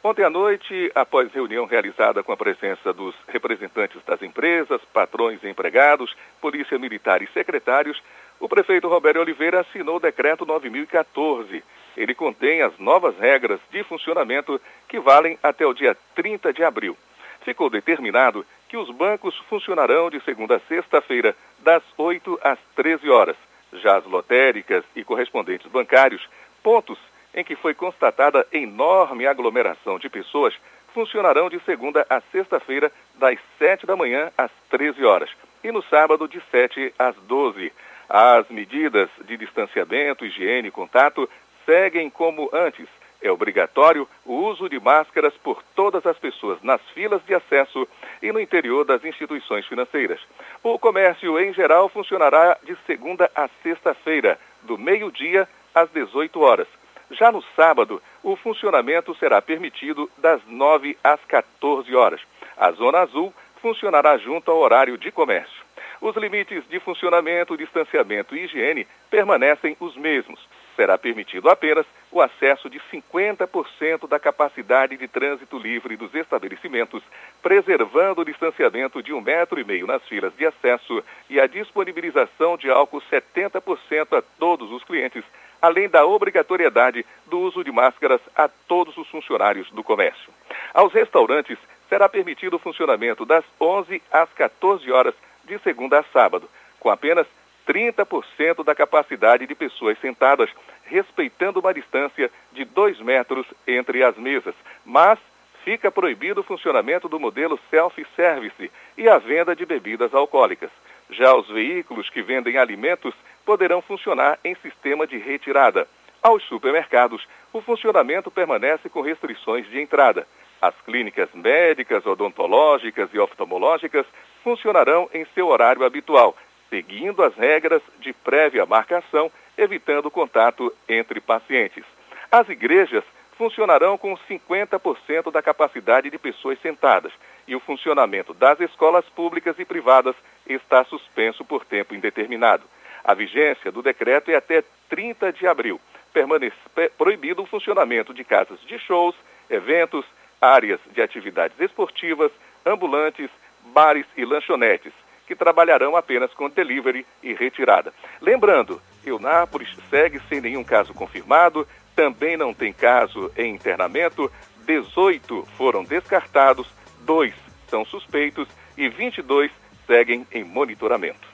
Ontem 0.03 0.25
à 0.25 0.29
noite, 0.29 0.91
após 0.93 1.31
reunião 1.31 1.65
realizada 1.65 2.21
com 2.21 2.33
a 2.33 2.37
presença 2.37 2.91
dos 2.91 3.15
representantes 3.29 4.03
das 4.05 4.21
empresas, 4.21 4.81
patrões 4.91 5.41
e 5.41 5.47
empregados, 5.47 6.13
polícia 6.41 6.77
militar 6.77 7.21
e 7.21 7.27
secretários, 7.27 8.03
o 8.41 8.49
prefeito 8.49 8.89
Roberto 8.89 9.21
Oliveira 9.21 9.61
assinou 9.61 9.95
o 9.95 9.99
decreto 10.01 10.45
9014. 10.45 11.63
Ele 11.95 12.13
contém 12.13 12.61
as 12.61 12.77
novas 12.77 13.17
regras 13.17 13.61
de 13.71 13.81
funcionamento 13.85 14.59
que 14.89 14.99
valem 14.99 15.39
até 15.41 15.65
o 15.65 15.73
dia 15.73 15.95
30 16.13 16.51
de 16.51 16.61
abril. 16.61 16.97
Ficou 17.45 17.69
determinado 17.69 18.45
que 18.67 18.75
os 18.75 18.91
bancos 18.91 19.33
funcionarão 19.49 20.09
de 20.09 20.21
segunda 20.25 20.57
a 20.57 20.59
sexta-feira, 20.59 21.33
das 21.59 21.81
8 21.97 22.37
às 22.43 22.59
13 22.75 23.09
horas. 23.09 23.46
Já 23.73 23.97
as 23.97 24.05
lotéricas 24.05 24.83
e 24.95 25.03
correspondentes 25.03 25.69
bancários, 25.71 26.27
pontos 26.63 26.97
em 27.33 27.43
que 27.43 27.55
foi 27.55 27.73
constatada 27.73 28.47
enorme 28.51 29.27
aglomeração 29.27 29.99
de 29.99 30.09
pessoas, 30.09 30.53
funcionarão 30.93 31.49
de 31.49 31.59
segunda 31.59 32.05
a 32.09 32.19
sexta-feira, 32.19 32.91
das 33.15 33.37
7 33.59 33.85
da 33.85 33.95
manhã 33.95 34.31
às 34.37 34.51
13 34.69 35.03
horas, 35.05 35.29
e 35.63 35.71
no 35.71 35.83
sábado, 35.83 36.27
de 36.27 36.41
7 36.49 36.93
às 36.97 37.15
12. 37.15 37.71
As 38.09 38.47
medidas 38.49 39.09
de 39.25 39.37
distanciamento, 39.37 40.25
higiene 40.25 40.69
e 40.69 40.71
contato 40.71 41.29
seguem 41.65 42.09
como 42.09 42.49
antes. 42.53 42.87
É 43.21 43.31
obrigatório 43.31 44.07
o 44.25 44.33
uso 44.33 44.69
de 44.69 44.79
máscaras 44.79 45.33
por 45.43 45.63
todas 45.75 46.05
as 46.05 46.17
pessoas 46.19 46.61
nas 46.61 46.81
filas 46.93 47.21
de 47.25 47.33
acesso 47.33 47.87
e 48.21 48.31
no 48.31 48.39
interior 48.39 48.85
das 48.85 49.03
instituições 49.03 49.65
financeiras. 49.65 50.19
O 50.61 50.77
comércio, 50.77 51.39
em 51.39 51.53
geral, 51.53 51.89
funcionará 51.89 52.57
de 52.63 52.77
segunda 52.85 53.29
a 53.35 53.47
sexta-feira, 53.63 54.39
do 54.63 54.77
meio-dia 54.77 55.47
às 55.73 55.89
18 55.89 56.39
horas. 56.39 56.67
Já 57.11 57.31
no 57.31 57.41
sábado, 57.55 58.01
o 58.21 58.35
funcionamento 58.35 59.15
será 59.15 59.41
permitido 59.41 60.09
das 60.17 60.41
9 60.45 60.97
às 61.03 61.23
14 61.25 61.95
horas. 61.95 62.21
A 62.55 62.71
Zona 62.71 62.99
Azul 62.99 63.33
funcionará 63.61 64.17
junto 64.17 64.51
ao 64.51 64.57
horário 64.57 64.97
de 64.97 65.11
comércio. 65.11 65.65
Os 66.01 66.15
limites 66.15 66.67
de 66.67 66.79
funcionamento, 66.79 67.57
distanciamento 67.57 68.35
e 68.35 68.43
higiene 68.43 68.87
permanecem 69.09 69.75
os 69.79 69.95
mesmos 69.95 70.39
será 70.77 70.97
permitido 70.97 71.49
apenas 71.49 71.85
o 72.11 72.21
acesso 72.21 72.69
de 72.69 72.79
50% 72.91 74.07
da 74.07 74.19
capacidade 74.19 74.95
de 74.95 75.07
trânsito 75.07 75.57
livre 75.57 75.97
dos 75.97 76.13
estabelecimentos, 76.13 77.03
preservando 77.41 78.21
o 78.21 78.25
distanciamento 78.25 79.01
de 79.01 79.11
um 79.11 79.19
metro 79.19 79.59
e 79.59 79.63
meio 79.63 79.87
nas 79.87 80.07
filas 80.07 80.31
de 80.37 80.45
acesso 80.45 81.03
e 81.29 81.39
a 81.39 81.47
disponibilização 81.47 82.55
de 82.55 82.69
álcool 82.69 83.01
70% 83.11 84.17
a 84.17 84.21
todos 84.39 84.71
os 84.71 84.83
clientes, 84.83 85.23
além 85.59 85.89
da 85.89 86.05
obrigatoriedade 86.05 87.03
do 87.25 87.39
uso 87.39 87.63
de 87.63 87.71
máscaras 87.71 88.21
a 88.35 88.47
todos 88.47 88.95
os 88.97 89.09
funcionários 89.09 89.69
do 89.71 89.83
comércio. 89.83 90.31
Aos 90.73 90.93
restaurantes 90.93 91.57
será 91.89 92.07
permitido 92.07 92.57
o 92.57 92.59
funcionamento 92.59 93.25
das 93.25 93.43
11 93.59 94.01
às 94.11 94.31
14 94.33 94.89
horas 94.91 95.15
de 95.43 95.57
segunda 95.59 95.99
a 95.99 96.03
sábado, 96.03 96.47
com 96.79 96.89
apenas 96.89 97.25
30% 97.67 98.63
da 98.63 98.73
capacidade 98.73 99.45
de 99.45 99.53
pessoas 99.53 99.99
sentadas, 99.99 100.49
respeitando 100.85 101.59
uma 101.59 101.73
distância 101.73 102.31
de 102.53 102.63
2 102.63 103.01
metros 103.01 103.45
entre 103.67 104.03
as 104.03 104.15
mesas. 104.17 104.55
Mas 104.85 105.19
fica 105.65 105.91
proibido 105.91 106.39
o 106.39 106.43
funcionamento 106.43 107.09
do 107.09 107.19
modelo 107.19 107.59
self-service 107.69 108.71
e 108.97 109.09
a 109.09 109.17
venda 109.17 109.53
de 109.53 109.65
bebidas 109.65 110.13
alcoólicas. 110.13 110.71
Já 111.09 111.35
os 111.35 111.47
veículos 111.49 112.09
que 112.09 112.21
vendem 112.21 112.57
alimentos 112.57 113.13
poderão 113.45 113.81
funcionar 113.81 114.39
em 114.43 114.55
sistema 114.55 115.05
de 115.05 115.17
retirada. 115.17 115.87
Aos 116.23 116.43
supermercados, 116.43 117.27
o 117.53 117.61
funcionamento 117.61 118.31
permanece 118.31 118.89
com 118.89 119.01
restrições 119.01 119.69
de 119.69 119.79
entrada. 119.79 120.27
As 120.61 120.73
clínicas 120.85 121.29
médicas, 121.33 122.05
odontológicas 122.05 123.09
e 123.13 123.19
oftalmológicas 123.19 124.05
funcionarão 124.43 125.09
em 125.13 125.25
seu 125.35 125.47
horário 125.47 125.83
habitual, 125.83 126.35
seguindo 126.69 127.23
as 127.23 127.35
regras 127.35 127.81
de 127.99 128.13
prévia 128.13 128.65
marcação, 128.65 129.31
evitando 129.57 130.11
contato 130.11 130.73
entre 130.87 131.19
pacientes. 131.19 131.83
As 132.31 132.47
igrejas 132.49 133.03
funcionarão 133.37 133.97
com 133.97 134.17
50% 134.17 135.31
da 135.31 135.41
capacidade 135.41 136.09
de 136.09 136.17
pessoas 136.17 136.59
sentadas 136.59 137.11
e 137.47 137.55
o 137.55 137.59
funcionamento 137.59 138.33
das 138.33 138.59
escolas 138.59 139.05
públicas 139.05 139.57
e 139.59 139.65
privadas 139.65 140.15
está 140.47 140.83
suspenso 140.83 141.45
por 141.45 141.63
tempo 141.63 141.95
indeterminado. 141.95 142.63
A 143.03 143.13
vigência 143.13 143.71
do 143.71 143.81
decreto 143.81 144.31
é 144.31 144.35
até 144.35 144.63
30 144.89 145.31
de 145.31 145.47
abril. 145.47 145.79
permanecer 146.11 146.91
proibido 146.97 147.43
o 147.43 147.45
funcionamento 147.45 148.11
de 148.11 148.23
casas 148.23 148.59
de 148.61 148.79
shows, 148.79 149.15
eventos, 149.49 150.03
áreas 150.41 150.79
de 150.91 150.99
atividades 150.99 151.59
esportivas, 151.59 152.31
ambulantes, 152.65 153.29
bares 153.65 154.05
e 154.15 154.25
lanchonetes, 154.25 154.93
que 155.27 155.35
trabalharão 155.35 155.95
apenas 155.95 156.33
com 156.33 156.49
delivery 156.49 157.05
e 157.21 157.33
retirada. 157.33 157.93
Lembrando, 158.21 158.81
Eunápolis 159.05 159.69
segue 159.89 160.19
sem 160.29 160.41
nenhum 160.41 160.63
caso 160.63 160.93
confirmado, 160.93 161.67
também 161.95 162.37
não 162.37 162.53
tem 162.53 162.71
caso 162.71 163.31
em 163.35 163.53
internamento, 163.53 164.31
18 164.65 165.47
foram 165.57 165.83
descartados, 165.83 166.67
dois 167.01 167.33
são 167.67 167.85
suspeitos 167.85 168.47
e 168.77 168.87
22 168.87 169.51
seguem 169.85 170.25
em 170.31 170.43
monitoramento. 170.43 171.27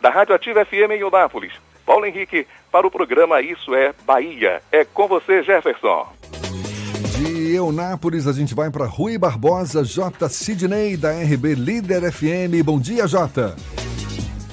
Da 0.00 0.10
Rádio 0.10 0.34
Ativa 0.34 0.64
FM 0.64 0.92
em 0.92 1.00
Eunápolis, 1.00 1.52
Paulo 1.84 2.06
Henrique, 2.06 2.46
para 2.70 2.86
o 2.86 2.90
programa 2.90 3.40
Isso 3.40 3.74
é 3.74 3.92
Bahia. 4.04 4.62
É 4.70 4.84
com 4.84 5.06
você, 5.06 5.42
Jefferson. 5.42 6.41
Eunápolis, 7.54 8.26
a 8.26 8.32
gente 8.32 8.54
vai 8.54 8.70
para 8.70 8.86
Rui 8.86 9.18
Barbosa, 9.18 9.84
J. 9.84 10.28
Sidney, 10.28 10.96
da 10.96 11.12
RB 11.12 11.54
Líder 11.54 12.10
FM. 12.10 12.64
Bom 12.64 12.80
dia, 12.80 13.06
J. 13.06 13.54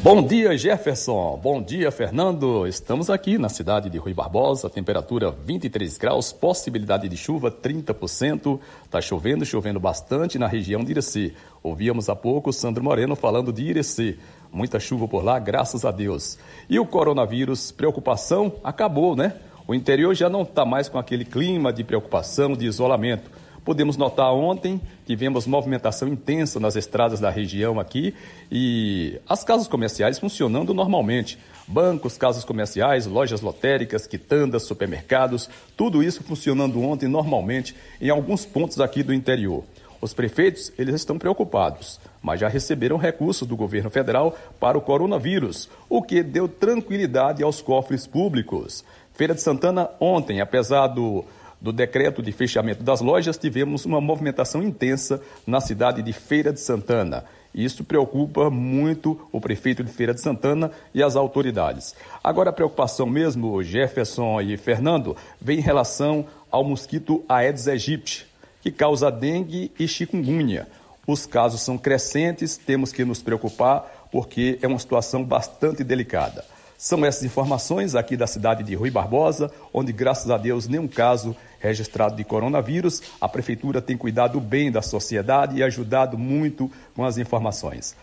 Bom 0.01 0.25
dia, 0.25 0.57
Jefferson. 0.57 1.37
Bom 1.41 1.61
dia, 1.61 1.91
Fernando. 1.91 2.65
Estamos 2.65 3.09
aqui 3.09 3.37
na 3.37 3.49
cidade 3.49 3.89
de 3.89 3.97
Rui 3.97 4.13
Barbosa, 4.13 4.69
temperatura 4.69 5.29
23 5.29 5.97
graus, 5.97 6.31
possibilidade 6.31 7.09
de 7.09 7.17
chuva 7.17 7.51
30%. 7.51 8.59
Está 8.85 9.01
chovendo, 9.01 9.45
chovendo 9.45 9.79
bastante 9.79 10.39
na 10.39 10.47
região 10.47 10.83
de 10.83 10.91
Irecê. 10.91 11.33
Ouvíamos 11.61 12.07
há 12.07 12.15
pouco 12.15 12.53
Sandro 12.53 12.83
Moreno 12.83 13.15
falando 13.15 13.51
de 13.51 13.63
Irecê. 13.63 14.17
Muita 14.51 14.79
chuva 14.79 15.07
por 15.07 15.23
lá, 15.23 15.37
graças 15.37 15.83
a 15.83 15.91
Deus. 15.91 16.37
E 16.69 16.79
o 16.79 16.85
coronavírus, 16.85 17.71
preocupação, 17.71 18.53
acabou, 18.63 19.15
né? 19.15 19.35
O 19.69 19.75
interior 19.75 20.15
já 20.15 20.27
não 20.27 20.41
está 20.41 20.65
mais 20.65 20.89
com 20.89 20.97
aquele 20.97 21.23
clima 21.23 21.71
de 21.71 21.83
preocupação, 21.83 22.53
de 22.53 22.65
isolamento. 22.65 23.29
Podemos 23.63 23.97
notar 23.97 24.33
ontem, 24.33 24.81
tivemos 25.05 25.45
movimentação 25.45 26.07
intensa 26.07 26.59
nas 26.59 26.75
estradas 26.75 27.19
da 27.19 27.29
região 27.29 27.79
aqui 27.79 28.15
e 28.51 29.21
as 29.29 29.43
casas 29.43 29.67
comerciais 29.67 30.17
funcionando 30.17 30.73
normalmente. 30.73 31.37
Bancos, 31.67 32.17
casas 32.17 32.43
comerciais, 32.43 33.05
lojas 33.05 33.41
lotéricas, 33.41 34.07
quitandas, 34.07 34.63
supermercados, 34.63 35.47
tudo 35.77 36.01
isso 36.01 36.23
funcionando 36.23 36.81
ontem 36.81 37.07
normalmente 37.07 37.75
em 38.01 38.09
alguns 38.09 38.47
pontos 38.47 38.79
aqui 38.79 39.03
do 39.03 39.13
interior. 39.13 39.63
Os 40.01 40.13
prefeitos, 40.13 40.71
eles 40.79 40.95
estão 40.95 41.19
preocupados, 41.19 41.99
mas 42.23 42.39
já 42.39 42.47
receberam 42.47 42.97
recursos 42.97 43.47
do 43.47 43.55
governo 43.55 43.91
federal 43.91 44.35
para 44.59 44.77
o 44.77 44.81
coronavírus, 44.81 45.69
o 45.89 46.01
que 46.01 46.23
deu 46.23 46.47
tranquilidade 46.47 47.43
aos 47.43 47.61
cofres 47.61 48.07
públicos. 48.07 48.83
Feira 49.19 49.35
de 49.35 49.41
Santana 49.41 49.89
ontem, 49.99 50.39
apesar 50.39 50.87
do 50.87 51.25
do 51.59 51.73
decreto 51.73 52.21
de 52.23 52.31
fechamento 52.31 52.81
das 52.81 53.01
lojas, 53.01 53.37
tivemos 53.37 53.83
uma 53.83 53.99
movimentação 53.99 54.63
intensa 54.63 55.21
na 55.45 55.59
cidade 55.59 56.01
de 56.01 56.13
Feira 56.13 56.53
de 56.53 56.61
Santana. 56.61 57.25
Isso 57.53 57.83
preocupa 57.83 58.49
muito 58.49 59.19
o 59.29 59.41
prefeito 59.41 59.83
de 59.83 59.91
Feira 59.91 60.13
de 60.13 60.21
Santana 60.21 60.71
e 60.93 61.03
as 61.03 61.17
autoridades. 61.17 61.93
Agora, 62.23 62.51
a 62.51 62.53
preocupação 62.53 63.05
mesmo, 63.07 63.61
Jefferson 63.61 64.39
e 64.39 64.55
Fernando, 64.55 65.17
vem 65.41 65.57
em 65.57 65.61
relação 65.61 66.25
ao 66.49 66.63
mosquito 66.63 67.21
Aedes 67.27 67.67
aegypti, 67.67 68.25
que 68.61 68.71
causa 68.71 69.11
dengue 69.11 69.69
e 69.77 69.85
chikungunya. 69.85 70.65
Os 71.05 71.25
casos 71.25 71.59
são 71.59 71.77
crescentes, 71.77 72.55
temos 72.55 72.93
que 72.93 73.03
nos 73.03 73.21
preocupar 73.21 74.07
porque 74.13 74.57
é 74.61 74.67
uma 74.67 74.79
situação 74.79 75.25
bastante 75.25 75.83
delicada. 75.83 76.45
São 76.81 77.05
essas 77.05 77.25
informações 77.25 77.93
aqui 77.93 78.15
da 78.15 78.25
cidade 78.25 78.63
de 78.63 78.73
Rui 78.73 78.89
Barbosa, 78.89 79.51
onde, 79.73 79.91
graças 79.91 80.31
a 80.31 80.37
Deus, 80.37 80.65
nenhum 80.65 80.87
caso 80.87 81.35
registrado 81.59 82.15
de 82.15 82.23
coronavírus. 82.23 83.01
A 83.19 83.27
prefeitura 83.27 83.81
tem 83.81 83.97
cuidado 83.97 84.39
bem 84.39 84.71
da 84.71 84.81
sociedade 84.81 85.57
e 85.57 85.63
ajudado 85.63 86.17
muito 86.17 86.71
com 86.95 87.03
as 87.03 87.17
informações. 87.17 87.97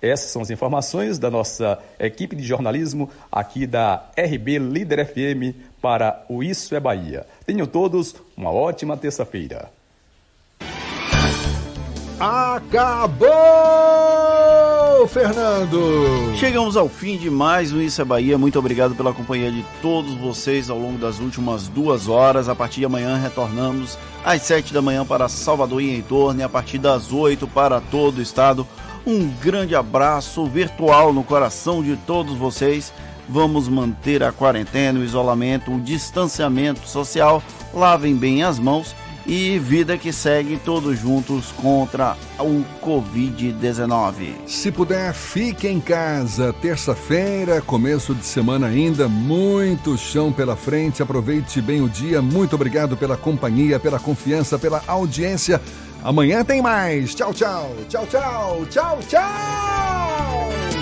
Essas 0.00 0.30
são 0.30 0.40
as 0.40 0.48
informações 0.48 1.18
da 1.18 1.30
nossa 1.30 1.78
equipe 2.00 2.34
de 2.34 2.42
jornalismo 2.42 3.10
aqui 3.30 3.66
da 3.66 4.06
RB 4.16 4.58
Líder 4.58 5.06
FM 5.06 5.54
para 5.82 6.24
o 6.26 6.42
Isso 6.42 6.74
é 6.74 6.80
Bahia. 6.80 7.26
Tenham 7.44 7.66
todos 7.66 8.14
uma 8.34 8.50
ótima 8.50 8.96
terça-feira. 8.96 9.70
Acabou, 12.18 13.28
Fernando! 15.06 16.32
Chegamos 16.36 16.76
ao 16.76 16.88
fim 16.88 17.16
de 17.16 17.28
mais 17.28 17.72
um 17.72 17.80
Isso 17.80 18.00
é 18.00 18.04
Bahia. 18.04 18.38
Muito 18.38 18.58
obrigado 18.58 18.94
pela 18.94 19.12
companhia 19.12 19.50
de 19.50 19.64
todos 19.80 20.14
vocês 20.14 20.70
ao 20.70 20.78
longo 20.78 20.98
das 20.98 21.18
últimas 21.18 21.66
duas 21.66 22.08
horas. 22.08 22.48
A 22.48 22.54
partir 22.54 22.80
de 22.80 22.86
amanhã 22.86 23.16
retornamos 23.16 23.98
às 24.24 24.42
sete 24.42 24.72
da 24.72 24.80
manhã 24.80 25.04
para 25.04 25.28
Salvador 25.28 25.82
e 25.82 25.96
em 25.96 26.02
torno 26.02 26.40
e 26.40 26.42
a 26.42 26.48
partir 26.48 26.78
das 26.78 27.12
oito 27.12 27.48
para 27.48 27.80
todo 27.80 28.18
o 28.18 28.22
estado. 28.22 28.66
Um 29.04 29.28
grande 29.28 29.74
abraço 29.74 30.46
virtual 30.46 31.12
no 31.12 31.24
coração 31.24 31.82
de 31.82 31.96
todos 31.96 32.36
vocês. 32.36 32.92
Vamos 33.28 33.68
manter 33.68 34.22
a 34.22 34.30
quarentena, 34.30 35.00
o 35.00 35.04
isolamento, 35.04 35.74
o 35.74 35.80
distanciamento 35.80 36.88
social. 36.88 37.42
Lavem 37.74 38.14
bem 38.14 38.42
as 38.44 38.58
mãos 38.58 38.94
e 39.26 39.58
vida 39.58 39.96
que 39.96 40.12
segue 40.12 40.58
todos 40.64 40.98
juntos 40.98 41.52
contra 41.52 42.16
o 42.38 42.64
Covid-19. 42.84 44.34
Se 44.46 44.70
puder, 44.70 45.12
fique 45.12 45.68
em 45.68 45.80
casa. 45.80 46.52
Terça-feira, 46.52 47.60
começo 47.60 48.14
de 48.14 48.24
semana 48.24 48.66
ainda, 48.66 49.08
muito 49.08 49.96
chão 49.96 50.32
pela 50.32 50.56
frente. 50.56 51.02
Aproveite 51.02 51.60
bem 51.60 51.80
o 51.80 51.88
dia. 51.88 52.20
Muito 52.20 52.54
obrigado 52.54 52.96
pela 52.96 53.16
companhia, 53.16 53.78
pela 53.78 53.98
confiança, 53.98 54.58
pela 54.58 54.82
audiência. 54.86 55.60
Amanhã 56.02 56.44
tem 56.44 56.60
mais. 56.60 57.14
Tchau, 57.14 57.32
tchau. 57.32 57.74
Tchau, 57.88 58.06
tchau. 58.06 58.66
Tchau, 58.68 58.98
tchau. 59.08 60.81